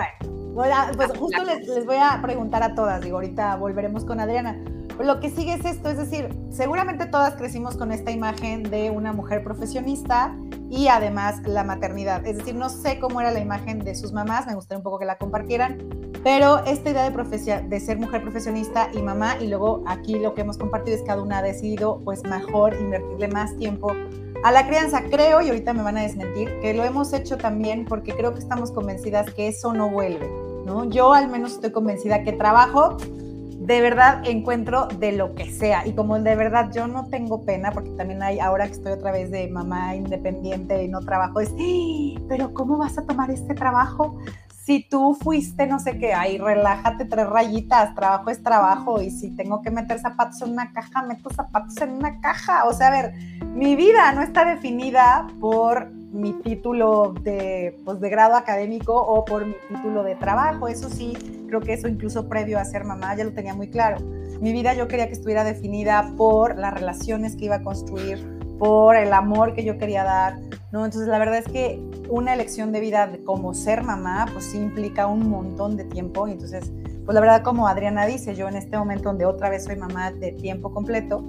Bueno, 0.53 0.75
pues 0.97 1.17
justo 1.17 1.43
les, 1.45 1.67
les 1.67 1.85
voy 1.85 1.95
a 1.95 2.19
preguntar 2.21 2.61
a 2.61 2.75
todas, 2.75 3.01
digo, 3.01 3.17
ahorita 3.17 3.55
volveremos 3.55 4.03
con 4.03 4.19
Adriana 4.19 4.61
lo 4.99 5.19
que 5.19 5.29
sigue 5.29 5.53
es 5.53 5.65
esto, 5.65 5.89
es 5.89 5.97
decir, 5.97 6.29
seguramente 6.51 7.05
todas 7.05 7.35
crecimos 7.35 7.77
con 7.77 7.91
esta 7.91 8.11
imagen 8.11 8.63
de 8.63 8.91
una 8.91 9.13
mujer 9.13 9.43
profesionista 9.43 10.35
y 10.69 10.87
además 10.87 11.41
la 11.45 11.63
maternidad. 11.63 12.25
Es 12.25 12.37
decir, 12.37 12.55
no 12.55 12.69
sé 12.69 12.99
cómo 12.99 13.21
era 13.21 13.31
la 13.31 13.39
imagen 13.39 13.79
de 13.79 13.95
sus 13.95 14.11
mamás, 14.11 14.45
me 14.45 14.55
gustaría 14.55 14.79
un 14.79 14.83
poco 14.83 14.99
que 14.99 15.05
la 15.05 15.17
compartieran, 15.17 15.77
pero 16.23 16.59
esta 16.65 16.89
idea 16.89 17.09
de, 17.09 17.61
de 17.69 17.79
ser 17.79 17.97
mujer 17.97 18.21
profesionista 18.21 18.89
y 18.93 19.01
mamá, 19.01 19.37
y 19.39 19.47
luego 19.47 19.83
aquí 19.87 20.19
lo 20.19 20.33
que 20.33 20.41
hemos 20.41 20.57
compartido 20.57 20.95
es 20.95 21.01
que 21.01 21.07
cada 21.07 21.21
una 21.21 21.37
ha 21.37 21.41
decidido 21.41 21.99
pues 22.03 22.23
mejor 22.23 22.75
invertirle 22.75 23.29
más 23.29 23.55
tiempo 23.55 23.93
a 24.43 24.51
la 24.51 24.67
crianza. 24.67 25.03
Creo, 25.09 25.41
y 25.41 25.47
ahorita 25.47 25.73
me 25.73 25.81
van 25.81 25.97
a 25.97 26.01
desmentir, 26.01 26.59
que 26.59 26.73
lo 26.73 26.83
hemos 26.83 27.13
hecho 27.13 27.37
también 27.37 27.85
porque 27.85 28.13
creo 28.13 28.33
que 28.33 28.39
estamos 28.39 28.71
convencidas 28.71 29.33
que 29.33 29.47
eso 29.47 29.73
no 29.73 29.89
vuelve, 29.89 30.29
¿no? 30.65 30.89
Yo 30.89 31.13
al 31.13 31.29
menos 31.29 31.53
estoy 31.53 31.71
convencida 31.71 32.23
que 32.23 32.33
trabajo 32.33 32.97
de 33.69 33.81
verdad 33.81 34.23
encuentro 34.25 34.87
de 34.87 35.11
lo 35.11 35.35
que 35.35 35.51
sea. 35.51 35.85
Y 35.85 35.93
como 35.93 36.19
de 36.19 36.35
verdad 36.35 36.71
yo 36.73 36.87
no 36.87 37.05
tengo 37.05 37.45
pena, 37.45 37.71
porque 37.71 37.91
también 37.91 38.23
hay, 38.23 38.39
ahora 38.39 38.65
que 38.65 38.73
estoy 38.73 38.93
otra 38.93 39.11
vez 39.11 39.29
de 39.29 39.47
mamá 39.47 39.95
independiente 39.95 40.83
y 40.83 40.87
no 40.87 41.01
trabajo, 41.01 41.39
es, 41.39 41.51
¡Ah! 41.51 42.19
pero 42.27 42.51
¿cómo 42.51 42.77
vas 42.77 42.97
a 42.97 43.05
tomar 43.05 43.29
este 43.29 43.53
trabajo? 43.53 44.17
Si 44.63 44.89
tú 44.89 45.15
fuiste, 45.21 45.67
no 45.67 45.79
sé 45.79 45.99
qué, 45.99 46.15
ahí 46.15 46.39
relájate 46.39 47.05
tres 47.05 47.29
rayitas, 47.29 47.93
trabajo 47.93 48.31
es 48.31 48.41
trabajo 48.41 49.03
y 49.03 49.11
si 49.11 49.35
tengo 49.35 49.61
que 49.61 49.69
meter 49.69 49.99
zapatos 49.99 50.41
en 50.41 50.53
una 50.53 50.73
caja, 50.73 51.03
meto 51.03 51.29
zapatos 51.29 51.77
en 51.77 51.91
una 51.91 52.19
caja. 52.21 52.65
O 52.65 52.73
sea, 52.73 52.87
a 52.87 52.91
ver, 52.91 53.13
mi 53.53 53.75
vida 53.75 54.11
no 54.13 54.23
está 54.23 54.45
definida 54.45 55.27
por 55.39 55.91
mi 56.11 56.33
título 56.33 57.13
de, 57.23 57.77
pues, 57.85 57.99
de 57.99 58.09
grado 58.09 58.35
académico 58.35 58.93
o 58.93 59.25
por 59.25 59.45
mi 59.45 59.55
título 59.67 60.03
de 60.03 60.15
trabajo. 60.15 60.67
Eso 60.67 60.89
sí, 60.89 61.13
creo 61.47 61.61
que 61.61 61.73
eso 61.73 61.87
incluso 61.87 62.27
previo 62.27 62.59
a 62.59 62.65
ser 62.65 62.83
mamá 62.83 63.15
ya 63.15 63.23
lo 63.23 63.33
tenía 63.33 63.53
muy 63.53 63.69
claro. 63.69 63.97
Mi 64.41 64.53
vida 64.53 64.73
yo 64.73 64.87
quería 64.87 65.07
que 65.07 65.13
estuviera 65.13 65.43
definida 65.43 66.13
por 66.17 66.57
las 66.57 66.73
relaciones 66.73 67.35
que 67.35 67.45
iba 67.45 67.55
a 67.55 67.63
construir, 67.63 68.39
por 68.57 68.95
el 68.95 69.13
amor 69.13 69.53
que 69.53 69.63
yo 69.63 69.77
quería 69.77 70.03
dar, 70.03 70.39
¿no? 70.71 70.85
Entonces 70.85 71.07
la 71.07 71.19
verdad 71.19 71.37
es 71.37 71.45
que 71.45 71.81
una 72.09 72.33
elección 72.33 72.71
de 72.71 72.79
vida 72.79 73.11
como 73.25 73.53
ser 73.53 73.83
mamá, 73.83 74.25
pues 74.31 74.45
sí 74.45 74.57
implica 74.57 75.07
un 75.07 75.29
montón 75.29 75.77
de 75.77 75.83
tiempo 75.85 76.27
y 76.27 76.31
entonces, 76.31 76.71
pues 77.05 77.13
la 77.13 77.21
verdad 77.21 77.43
como 77.43 77.67
Adriana 77.67 78.05
dice, 78.05 78.35
yo 78.35 78.47
en 78.47 78.55
este 78.55 78.77
momento 78.77 79.09
donde 79.09 79.25
otra 79.25 79.49
vez 79.49 79.65
soy 79.65 79.75
mamá 79.75 80.11
de 80.11 80.31
tiempo 80.31 80.71
completo, 80.71 81.25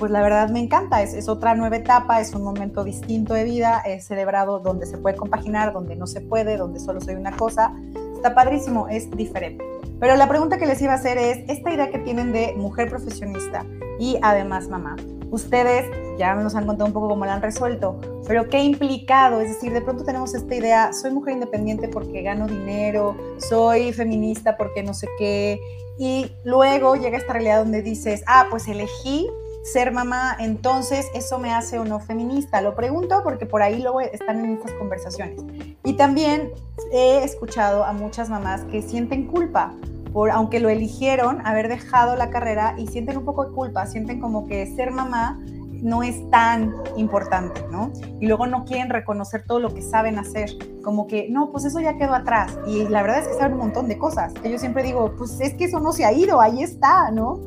pues 0.00 0.10
la 0.10 0.22
verdad 0.22 0.48
me 0.48 0.60
encanta, 0.60 1.02
es, 1.02 1.28
otra 1.28 1.54
nueva 1.54 1.76
etapa, 1.76 2.22
es 2.22 2.34
un 2.34 2.42
momento 2.42 2.84
distinto 2.84 3.34
de 3.34 3.44
vida, 3.44 3.82
he 3.84 4.00
celebrado 4.00 4.58
donde 4.58 4.86
se 4.86 4.96
puede 4.96 5.14
compaginar, 5.14 5.74
donde 5.74 5.94
no 5.94 6.06
se 6.06 6.22
puede, 6.22 6.56
donde 6.56 6.80
solo 6.80 7.02
soy 7.02 7.16
una 7.16 7.36
cosa, 7.36 7.74
está 8.14 8.34
padrísimo, 8.34 8.88
es 8.88 9.10
diferente. 9.10 9.62
Pero 10.00 10.16
la 10.16 10.26
pregunta 10.26 10.56
que 10.56 10.64
les 10.64 10.80
iba 10.80 10.92
a 10.92 10.96
hacer 10.96 11.18
es, 11.18 11.44
esta 11.50 11.74
idea 11.74 11.90
que 11.90 11.98
tienen 11.98 12.32
de 12.32 12.54
mujer 12.56 12.88
profesionista 12.88 13.66
y 13.98 14.16
además 14.22 14.68
mamá, 14.68 14.96
ustedes 15.30 15.84
ya 16.18 16.34
nos 16.34 16.54
han 16.54 16.64
contado 16.64 16.86
un 16.86 16.94
poco 16.94 17.10
cómo 17.10 17.26
la 17.26 17.34
han 17.34 17.42
resuelto, 17.42 18.00
pero 18.26 18.48
¿qué 18.48 18.60
implicado? 18.60 19.42
Es 19.42 19.50
decir, 19.50 19.70
de 19.74 19.82
pronto 19.82 20.04
tenemos 20.04 20.34
esta 20.34 20.54
idea, 20.54 20.94
soy 20.94 21.10
mujer 21.10 21.34
independiente 21.34 21.88
porque 21.88 22.22
gano 22.22 22.46
dinero, 22.46 23.14
soy 23.36 23.92
feminista 23.92 24.56
porque 24.56 24.82
no 24.82 24.94
sé 24.94 25.08
qué, 25.18 25.60
y 25.98 26.32
luego 26.42 26.96
llega 26.96 27.18
esta 27.18 27.34
realidad 27.34 27.58
donde 27.58 27.82
dices, 27.82 28.24
ah, 28.26 28.46
pues 28.48 28.66
elegí 28.66 29.28
ser 29.72 29.92
mamá, 29.92 30.36
entonces 30.38 31.06
eso 31.14 31.38
me 31.38 31.52
hace 31.52 31.78
o 31.78 31.84
no 31.84 32.00
feminista. 32.00 32.60
Lo 32.60 32.74
pregunto 32.74 33.20
porque 33.22 33.46
por 33.46 33.62
ahí 33.62 33.80
luego 33.82 34.00
están 34.00 34.44
en 34.44 34.54
estas 34.54 34.72
conversaciones. 34.72 35.40
Y 35.84 35.94
también 35.94 36.50
he 36.92 37.24
escuchado 37.24 37.84
a 37.84 37.92
muchas 37.92 38.28
mamás 38.28 38.62
que 38.64 38.82
sienten 38.82 39.26
culpa 39.26 39.74
por, 40.12 40.30
aunque 40.30 40.58
lo 40.58 40.68
eligieron, 40.68 41.44
haber 41.46 41.68
dejado 41.68 42.16
la 42.16 42.30
carrera 42.30 42.74
y 42.76 42.88
sienten 42.88 43.16
un 43.16 43.24
poco 43.24 43.44
de 43.44 43.52
culpa, 43.52 43.86
sienten 43.86 44.20
como 44.20 44.46
que 44.46 44.66
ser 44.74 44.90
mamá 44.90 45.38
no 45.82 46.02
es 46.02 46.28
tan 46.30 46.74
importante, 46.96 47.64
¿no? 47.70 47.90
Y 48.20 48.26
luego 48.26 48.46
no 48.46 48.64
quieren 48.64 48.90
reconocer 48.90 49.44
todo 49.46 49.60
lo 49.60 49.74
que 49.74 49.82
saben 49.82 50.18
hacer, 50.18 50.50
como 50.82 51.06
que, 51.06 51.28
no, 51.30 51.50
pues 51.50 51.64
eso 51.64 51.80
ya 51.80 51.96
quedó 51.96 52.14
atrás. 52.14 52.58
Y 52.66 52.86
la 52.88 53.02
verdad 53.02 53.20
es 53.20 53.28
que 53.28 53.34
saben 53.34 53.54
un 53.54 53.60
montón 53.60 53.88
de 53.88 53.98
cosas, 53.98 54.34
que 54.34 54.50
yo 54.50 54.58
siempre 54.58 54.82
digo, 54.82 55.14
pues 55.16 55.40
es 55.40 55.54
que 55.54 55.64
eso 55.64 55.80
no 55.80 55.92
se 55.92 56.04
ha 56.04 56.12
ido, 56.12 56.40
ahí 56.40 56.62
está, 56.62 57.10
¿no? 57.10 57.40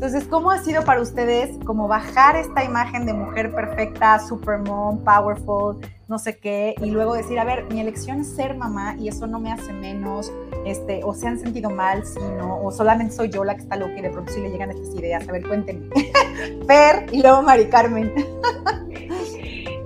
Entonces, 0.00 0.26
¿cómo 0.28 0.50
ha 0.50 0.56
sido 0.56 0.82
para 0.82 1.02
ustedes 1.02 1.50
como 1.66 1.86
bajar 1.86 2.34
esta 2.34 2.64
imagen 2.64 3.04
de 3.04 3.12
mujer 3.12 3.54
perfecta, 3.54 4.18
supermom, 4.18 5.04
powerful, 5.04 5.76
no 6.08 6.18
sé 6.18 6.38
qué, 6.38 6.74
y 6.80 6.86
luego 6.86 7.12
decir, 7.12 7.38
a 7.38 7.44
ver, 7.44 7.66
mi 7.70 7.80
elección 7.80 8.22
es 8.22 8.34
ser 8.34 8.56
mamá 8.56 8.96
y 8.98 9.08
eso 9.08 9.26
no 9.26 9.38
me 9.38 9.52
hace 9.52 9.74
menos, 9.74 10.32
este, 10.64 11.02
o 11.04 11.12
se 11.12 11.28
han 11.28 11.38
sentido 11.38 11.68
mal, 11.68 12.06
si 12.06 12.18
no, 12.18 12.62
o 12.62 12.72
solamente 12.72 13.12
soy 13.12 13.28
yo 13.28 13.44
la 13.44 13.54
que 13.54 13.60
está 13.60 13.76
loca 13.76 13.92
y 13.98 14.00
de 14.00 14.08
pronto 14.08 14.32
sí 14.32 14.40
le 14.40 14.48
llegan 14.48 14.70
estas 14.70 14.94
ideas. 14.94 15.28
A 15.28 15.32
ver, 15.32 15.46
cuéntenme. 15.46 15.94
Fer 16.66 17.04
y 17.12 17.20
luego 17.20 17.42
Mari 17.42 17.66
Carmen. 17.66 18.10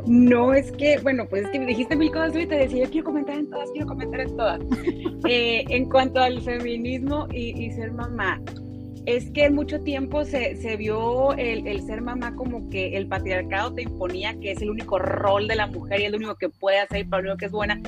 No, 0.06 0.54
es 0.54 0.70
que, 0.70 0.98
bueno, 0.98 1.26
pues 1.28 1.46
es 1.46 1.50
que 1.50 1.58
me 1.58 1.66
dijiste 1.66 1.96
mil 1.96 2.12
cosas 2.12 2.36
y 2.36 2.46
te 2.46 2.54
decía, 2.54 2.84
yo 2.84 2.90
quiero 2.90 3.06
comentar 3.06 3.34
en 3.34 3.50
todas, 3.50 3.68
quiero 3.72 3.88
comentar 3.88 4.20
en 4.20 4.36
todas. 4.36 4.60
Eh, 5.26 5.64
en 5.70 5.88
cuanto 5.88 6.20
al 6.20 6.42
feminismo 6.42 7.26
y, 7.32 7.64
y 7.64 7.72
ser 7.72 7.92
mamá, 7.92 8.38
es 9.06 9.30
que 9.30 9.50
mucho 9.50 9.80
tiempo 9.82 10.24
se, 10.24 10.56
se 10.56 10.76
vio 10.76 11.34
el, 11.34 11.66
el, 11.66 11.82
ser 11.82 12.00
mamá 12.00 12.34
como 12.34 12.70
que 12.70 12.96
el 12.96 13.06
patriarcado 13.06 13.74
te 13.74 13.82
imponía 13.82 14.34
que 14.40 14.52
es 14.52 14.62
el 14.62 14.70
único 14.70 14.98
rol 14.98 15.46
de 15.46 15.56
la 15.56 15.66
mujer 15.66 16.00
y 16.00 16.04
es 16.04 16.10
lo 16.10 16.16
único 16.16 16.36
que 16.36 16.48
puede 16.48 16.80
hacer 16.80 17.00
y 17.00 17.04
para 17.04 17.22
lo 17.22 17.28
único 17.30 17.38
que 17.38 17.46
es 17.46 17.52
buena. 17.52 17.80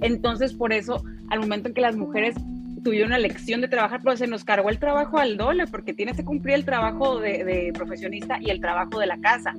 Entonces, 0.00 0.52
por 0.52 0.72
eso, 0.72 1.02
al 1.30 1.40
momento 1.40 1.68
en 1.68 1.74
que 1.74 1.80
las 1.80 1.96
mujeres 1.96 2.34
tuvieron 2.82 3.10
la 3.10 3.18
lección 3.18 3.60
de 3.60 3.68
trabajar, 3.68 4.00
pues 4.02 4.18
se 4.18 4.26
nos 4.26 4.44
cargó 4.44 4.68
el 4.68 4.78
trabajo 4.78 5.18
al 5.18 5.36
doble, 5.36 5.66
porque 5.66 5.94
tienes 5.94 6.16
que 6.16 6.24
cumplir 6.24 6.56
el 6.56 6.64
trabajo 6.64 7.20
de, 7.20 7.44
de 7.44 7.72
profesionista 7.72 8.38
y 8.40 8.50
el 8.50 8.60
trabajo 8.60 8.98
de 8.98 9.06
la 9.06 9.18
casa. 9.18 9.54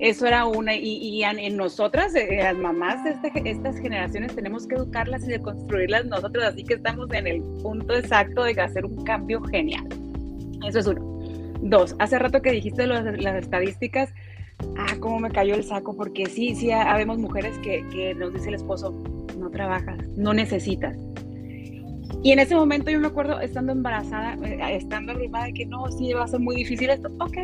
Eso 0.00 0.26
era 0.26 0.46
una, 0.46 0.74
y, 0.74 0.98
y 0.98 1.24
en 1.24 1.56
nosotras, 1.56 2.14
eh, 2.14 2.38
las 2.40 2.56
mamás 2.56 3.02
de 3.04 3.10
este, 3.10 3.50
estas 3.50 3.78
generaciones, 3.78 4.34
tenemos 4.34 4.66
que 4.66 4.76
educarlas 4.76 5.24
y 5.24 5.28
de 5.28 5.42
construirlas 5.42 6.06
nosotros, 6.06 6.44
así 6.44 6.64
que 6.64 6.74
estamos 6.74 7.12
en 7.12 7.26
el 7.26 7.42
punto 7.62 7.94
exacto 7.94 8.44
de 8.44 8.60
hacer 8.60 8.84
un 8.84 9.04
cambio 9.04 9.42
genial. 9.42 10.07
Eso 10.66 10.78
es 10.78 10.86
uno. 10.86 11.20
Dos, 11.62 11.96
hace 11.98 12.18
rato 12.18 12.40
que 12.40 12.52
dijiste 12.52 12.86
las, 12.86 13.04
estadísticas, 13.06 14.12
ah, 14.76 14.96
cómo 15.00 15.18
me 15.18 15.30
cayó 15.30 15.54
el 15.54 15.64
saco, 15.64 15.96
porque 15.96 16.26
sí, 16.26 16.54
sí, 16.54 16.70
habemos 16.70 17.18
mujeres 17.18 17.58
que, 17.58 17.84
que 17.90 18.14
nos 18.14 18.32
dice 18.32 18.48
el 18.48 18.54
esposo, 18.54 18.92
no 19.38 19.50
trabajas, 19.50 19.98
no 20.16 20.32
necesitas. 20.32 20.96
Y 22.22 22.32
en 22.32 22.40
ese 22.40 22.54
momento 22.54 22.90
yo 22.90 23.00
me 23.00 23.06
acuerdo 23.08 23.40
estando 23.40 23.72
embarazada, 23.72 24.34
eh, 24.44 24.76
estando 24.76 25.12
abrumada 25.12 25.46
de 25.46 25.52
que 25.52 25.66
no, 25.66 25.90
sí, 25.90 26.12
va 26.12 26.24
a 26.24 26.28
ser 26.28 26.40
muy 26.40 26.56
difícil 26.56 26.90
esto, 26.90 27.08
ok. 27.20 27.38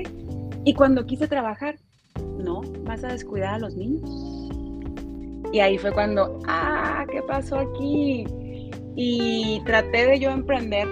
Y 0.65 0.75
cuando 0.75 1.07
quise 1.07 1.29
trabajar, 1.29 1.77
no, 2.39 2.63
vas 2.85 3.05
a 3.05 3.09
descuidar 3.09 3.55
a 3.55 3.59
los 3.59 3.77
niños. 3.77 4.11
Y 5.53 5.61
ahí 5.61 5.79
fue 5.79 5.93
cuando, 5.93 6.41
ah, 6.49 7.05
¿qué 7.11 7.23
pasó 7.23 7.59
aquí? 7.59 8.25
Y 8.97 9.63
traté 9.65 10.07
de 10.07 10.19
yo 10.19 10.31
emprender, 10.31 10.89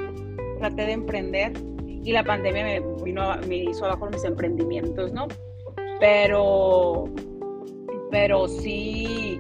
traté 0.59 0.87
de 0.87 0.93
emprender 0.93 1.53
y 2.05 2.13
la 2.13 2.25
pandemia 2.25 2.65
me, 2.65 2.81
vino, 3.05 3.37
me 3.49 3.57
hizo 3.57 3.85
abajo 3.85 4.09
mis 4.11 4.25
emprendimientos, 4.25 5.13
¿no? 5.13 5.29
Pero, 6.01 7.05
pero 8.11 8.49
sí, 8.49 9.39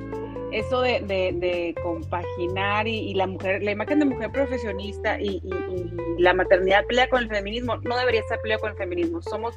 eso 0.52 0.80
de, 0.82 1.00
de, 1.00 1.74
compaginar 1.82 2.86
y, 2.86 3.14
la 3.14 3.26
mujer, 3.26 3.62
la 3.62 3.72
imagen 3.72 3.98
de 3.98 4.04
mujer 4.04 4.30
profesionista 4.30 5.20
y, 5.20 5.42
la 6.18 6.34
maternidad 6.34 6.84
pelea 6.86 7.08
con 7.08 7.22
el 7.22 7.28
feminismo, 7.28 7.76
no 7.78 7.96
debería 7.96 8.20
estar 8.20 8.40
pelea 8.42 8.58
con 8.58 8.70
el 8.70 8.76
feminismo. 8.76 9.20
Somos, 9.22 9.54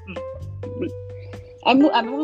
hay, 1.64 1.80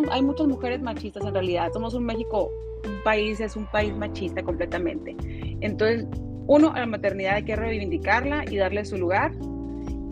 hay 0.10 0.22
muchas 0.24 0.48
mujeres 0.48 0.82
machistas 0.82 1.24
en 1.26 1.34
realidad. 1.34 1.72
Somos 1.74 1.94
un 1.94 2.06
México, 2.06 2.50
un 2.86 3.04
país, 3.04 3.40
es 3.40 3.56
un 3.56 3.68
país 3.68 3.96
machista 3.96 4.42
completamente. 4.42 5.16
Entonces, 5.62 6.08
uno, 6.48 6.74
a 6.74 6.80
la 6.80 6.86
maternidad 6.88 7.36
hay 7.36 7.44
que 7.44 7.56
reivindicarla 7.56 8.46
y 8.50 8.58
darle 8.58 8.84
su 8.84 8.98
lugar 8.98 9.32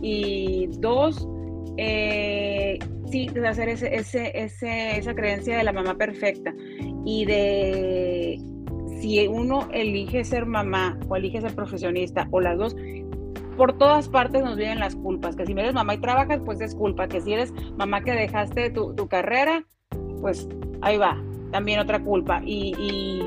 y 0.02 0.66
dos, 0.78 1.28
eh, 1.76 2.78
sí, 3.10 3.28
de 3.28 3.46
hacer 3.46 3.68
ese, 3.68 3.94
ese, 3.94 4.30
ese, 4.34 4.98
esa 4.98 5.14
creencia 5.14 5.56
de 5.56 5.64
la 5.64 5.72
mamá 5.72 5.96
perfecta 5.96 6.54
y 7.04 7.24
de 7.24 8.40
si 9.00 9.26
uno 9.26 9.68
elige 9.72 10.24
ser 10.24 10.46
mamá 10.46 10.98
o 11.08 11.16
elige 11.16 11.40
ser 11.40 11.54
profesionista 11.54 12.28
o 12.30 12.40
las 12.40 12.58
dos, 12.58 12.76
por 13.56 13.76
todas 13.78 14.08
partes 14.08 14.42
nos 14.42 14.56
vienen 14.56 14.78
las 14.78 14.96
culpas, 14.96 15.36
que 15.36 15.46
si 15.46 15.52
eres 15.52 15.74
mamá 15.74 15.94
y 15.94 15.98
trabajas, 15.98 16.40
pues 16.44 16.60
es 16.60 16.74
culpa, 16.74 17.08
que 17.08 17.20
si 17.20 17.32
eres 17.32 17.52
mamá 17.76 18.02
que 18.02 18.12
dejaste 18.12 18.70
tu, 18.70 18.94
tu 18.94 19.08
carrera, 19.08 19.64
pues 20.20 20.48
ahí 20.82 20.96
va, 20.96 21.22
también 21.50 21.80
otra 21.80 22.02
culpa. 22.02 22.42
Y, 22.44 23.22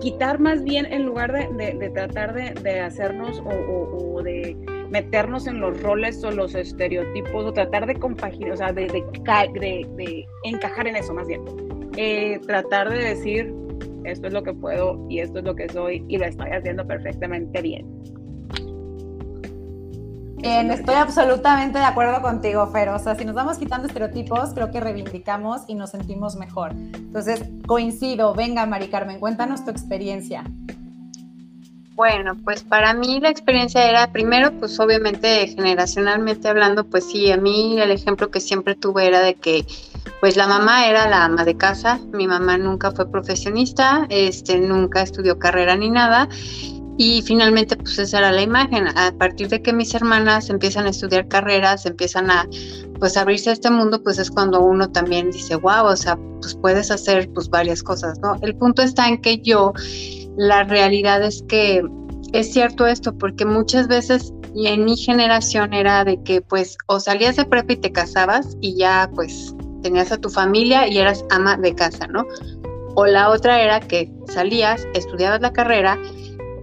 quitar 0.00 0.38
más 0.38 0.62
bien 0.62 0.86
en 0.86 1.04
lugar 1.04 1.32
de, 1.32 1.74
de, 1.74 1.90
tratar 1.90 2.32
de, 2.32 2.80
hacernos 2.80 3.42
o 3.44 4.22
de 4.22 4.56
meternos 4.90 5.46
en 5.46 5.60
los 5.60 5.80
roles 5.82 6.22
o 6.24 6.30
los 6.30 6.54
estereotipos 6.54 7.44
o 7.44 7.52
tratar 7.52 7.86
de 7.86 7.94
compaginar, 7.94 8.52
o 8.52 8.56
sea, 8.56 8.72
de, 8.72 8.86
de, 8.86 10.26
encajar 10.44 10.86
en 10.86 10.96
eso 10.96 11.14
más 11.14 11.26
bien. 11.26 11.42
Eh, 11.96 12.40
tratar 12.46 12.90
de 12.90 12.98
decir, 12.98 13.54
esto 14.04 14.28
es 14.28 14.32
lo 14.32 14.42
que 14.42 14.54
puedo 14.54 15.04
y 15.08 15.20
esto 15.20 15.38
es 15.38 15.44
lo 15.44 15.54
que 15.54 15.68
soy 15.68 16.04
y 16.08 16.18
lo 16.18 16.24
estoy 16.24 16.50
haciendo 16.50 16.86
perfectamente 16.86 17.60
bien. 17.62 17.86
Bien, 20.40 20.70
estoy 20.70 20.94
absolutamente 20.94 21.78
de 21.78 21.84
acuerdo 21.84 22.22
contigo, 22.22 22.64
Fer. 22.68 22.90
O 22.90 22.98
sea, 23.00 23.16
si 23.16 23.24
nos 23.24 23.34
vamos 23.34 23.58
quitando 23.58 23.88
estereotipos, 23.88 24.54
creo 24.54 24.70
que 24.70 24.78
reivindicamos 24.78 25.62
y 25.66 25.74
nos 25.74 25.90
sentimos 25.90 26.36
mejor. 26.36 26.70
Entonces, 26.72 27.42
coincido. 27.66 28.34
Venga, 28.34 28.64
Mari 28.64 28.86
Carmen, 28.86 29.18
cuéntanos 29.18 29.64
tu 29.64 29.72
experiencia. 29.72 30.44
Bueno, 31.98 32.36
pues 32.44 32.62
para 32.62 32.94
mí 32.94 33.18
la 33.18 33.28
experiencia 33.28 33.90
era 33.90 34.12
primero, 34.12 34.52
pues 34.60 34.78
obviamente 34.78 35.48
generacionalmente 35.48 36.46
hablando, 36.46 36.84
pues 36.84 37.02
sí, 37.10 37.32
a 37.32 37.36
mí 37.36 37.76
el 37.80 37.90
ejemplo 37.90 38.30
que 38.30 38.38
siempre 38.38 38.76
tuve 38.76 39.08
era 39.08 39.18
de 39.18 39.34
que 39.34 39.66
pues 40.20 40.36
la 40.36 40.46
mamá 40.46 40.86
era 40.86 41.08
la 41.08 41.24
ama 41.24 41.44
de 41.44 41.56
casa, 41.56 41.98
mi 42.12 42.28
mamá 42.28 42.56
nunca 42.56 42.92
fue 42.92 43.10
profesionista, 43.10 44.06
este 44.10 44.60
nunca 44.60 45.02
estudió 45.02 45.40
carrera 45.40 45.74
ni 45.74 45.90
nada 45.90 46.28
y 46.96 47.22
finalmente 47.22 47.76
pues 47.76 47.98
esa 47.98 48.18
era 48.18 48.30
la 48.30 48.42
imagen. 48.42 48.86
A 48.96 49.10
partir 49.18 49.48
de 49.48 49.60
que 49.60 49.72
mis 49.72 49.92
hermanas 49.92 50.50
empiezan 50.50 50.86
a 50.86 50.90
estudiar 50.90 51.26
carreras, 51.26 51.84
empiezan 51.84 52.30
a 52.30 52.46
pues 53.00 53.16
abrirse 53.16 53.50
a 53.50 53.54
este 53.54 53.70
mundo, 53.72 54.04
pues 54.04 54.20
es 54.20 54.30
cuando 54.30 54.60
uno 54.60 54.88
también 54.92 55.32
dice, 55.32 55.56
"Wow, 55.56 55.86
o 55.86 55.96
sea, 55.96 56.16
pues 56.40 56.54
puedes 56.54 56.92
hacer 56.92 57.28
pues 57.34 57.48
varias 57.50 57.82
cosas", 57.82 58.20
¿no? 58.20 58.36
El 58.40 58.54
punto 58.54 58.82
está 58.82 59.08
en 59.08 59.20
que 59.20 59.38
yo 59.38 59.72
la 60.38 60.62
realidad 60.62 61.22
es 61.24 61.44
que 61.48 61.82
es 62.32 62.52
cierto 62.52 62.86
esto, 62.86 63.12
porque 63.18 63.44
muchas 63.44 63.88
veces 63.88 64.32
en 64.54 64.84
mi 64.84 64.96
generación 64.96 65.74
era 65.74 66.04
de 66.04 66.22
que 66.22 66.40
pues 66.40 66.78
o 66.86 67.00
salías 67.00 67.36
de 67.36 67.44
prepa 67.44 67.72
y 67.72 67.76
te 67.76 67.90
casabas 67.90 68.56
y 68.60 68.76
ya 68.76 69.10
pues 69.14 69.54
tenías 69.82 70.12
a 70.12 70.16
tu 70.16 70.30
familia 70.30 70.86
y 70.86 70.98
eras 70.98 71.24
ama 71.30 71.56
de 71.56 71.74
casa, 71.74 72.06
¿no? 72.06 72.24
O 72.94 73.06
la 73.06 73.30
otra 73.30 73.60
era 73.60 73.80
que 73.80 74.12
salías, 74.28 74.86
estudiabas 74.94 75.40
la 75.40 75.52
carrera 75.52 75.98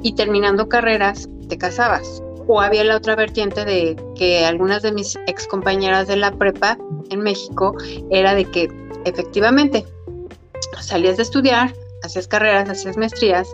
y 0.02 0.14
terminando 0.14 0.70
carreras 0.70 1.28
te 1.50 1.58
casabas. 1.58 2.24
O 2.48 2.62
había 2.62 2.84
la 2.86 2.96
otra 2.96 3.16
vertiente 3.16 3.66
de 3.66 3.98
que 4.16 4.46
algunas 4.46 4.84
de 4.84 4.94
mis 4.94 5.18
ex 5.28 5.48
compañeras 5.48 6.08
de 6.08 6.16
la 6.16 6.32
prepa 6.32 6.78
en 7.10 7.20
México 7.20 7.76
era 8.10 8.36
de 8.36 8.46
que 8.46 8.70
efectivamente 9.04 9.86
salías 10.80 11.18
de 11.18 11.24
estudiar, 11.24 11.74
hacías 12.06 12.28
carreras, 12.28 12.70
hacías 12.70 12.98
maestrías 12.98 13.48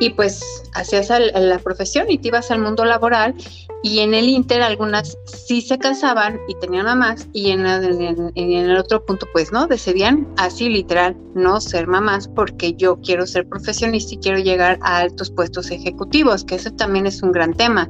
y 0.00 0.10
pues 0.10 0.42
hacías 0.74 1.10
la 1.34 1.58
profesión 1.58 2.10
y 2.10 2.18
te 2.18 2.28
ibas 2.28 2.50
al 2.50 2.60
mundo 2.60 2.84
laboral 2.84 3.34
y 3.82 4.00
en 4.00 4.14
el 4.14 4.28
Inter 4.28 4.62
algunas 4.62 5.16
sí 5.24 5.60
se 5.60 5.78
casaban 5.78 6.40
y 6.48 6.54
tenían 6.56 6.86
mamás 6.86 7.28
y 7.32 7.50
en, 7.50 7.66
el 7.66 8.76
otro 8.76 9.04
punto 9.04 9.26
pues 9.32 9.52
no, 9.52 9.66
decidían 9.66 10.26
así 10.38 10.68
literal 10.68 11.16
no 11.34 11.60
ser 11.60 11.86
mamás 11.86 12.28
porque 12.28 12.74
yo 12.74 12.98
quiero 13.00 13.26
ser 13.26 13.46
profesionista 13.46 14.14
y 14.14 14.18
quiero 14.18 14.38
llegar 14.38 14.78
a 14.82 14.98
altos 14.98 15.30
puestos 15.30 15.70
ejecutivos, 15.70 16.44
que 16.44 16.56
eso 16.56 16.72
también 16.72 17.06
es 17.06 17.22
un 17.22 17.32
gran 17.32 17.54
tema 17.54 17.88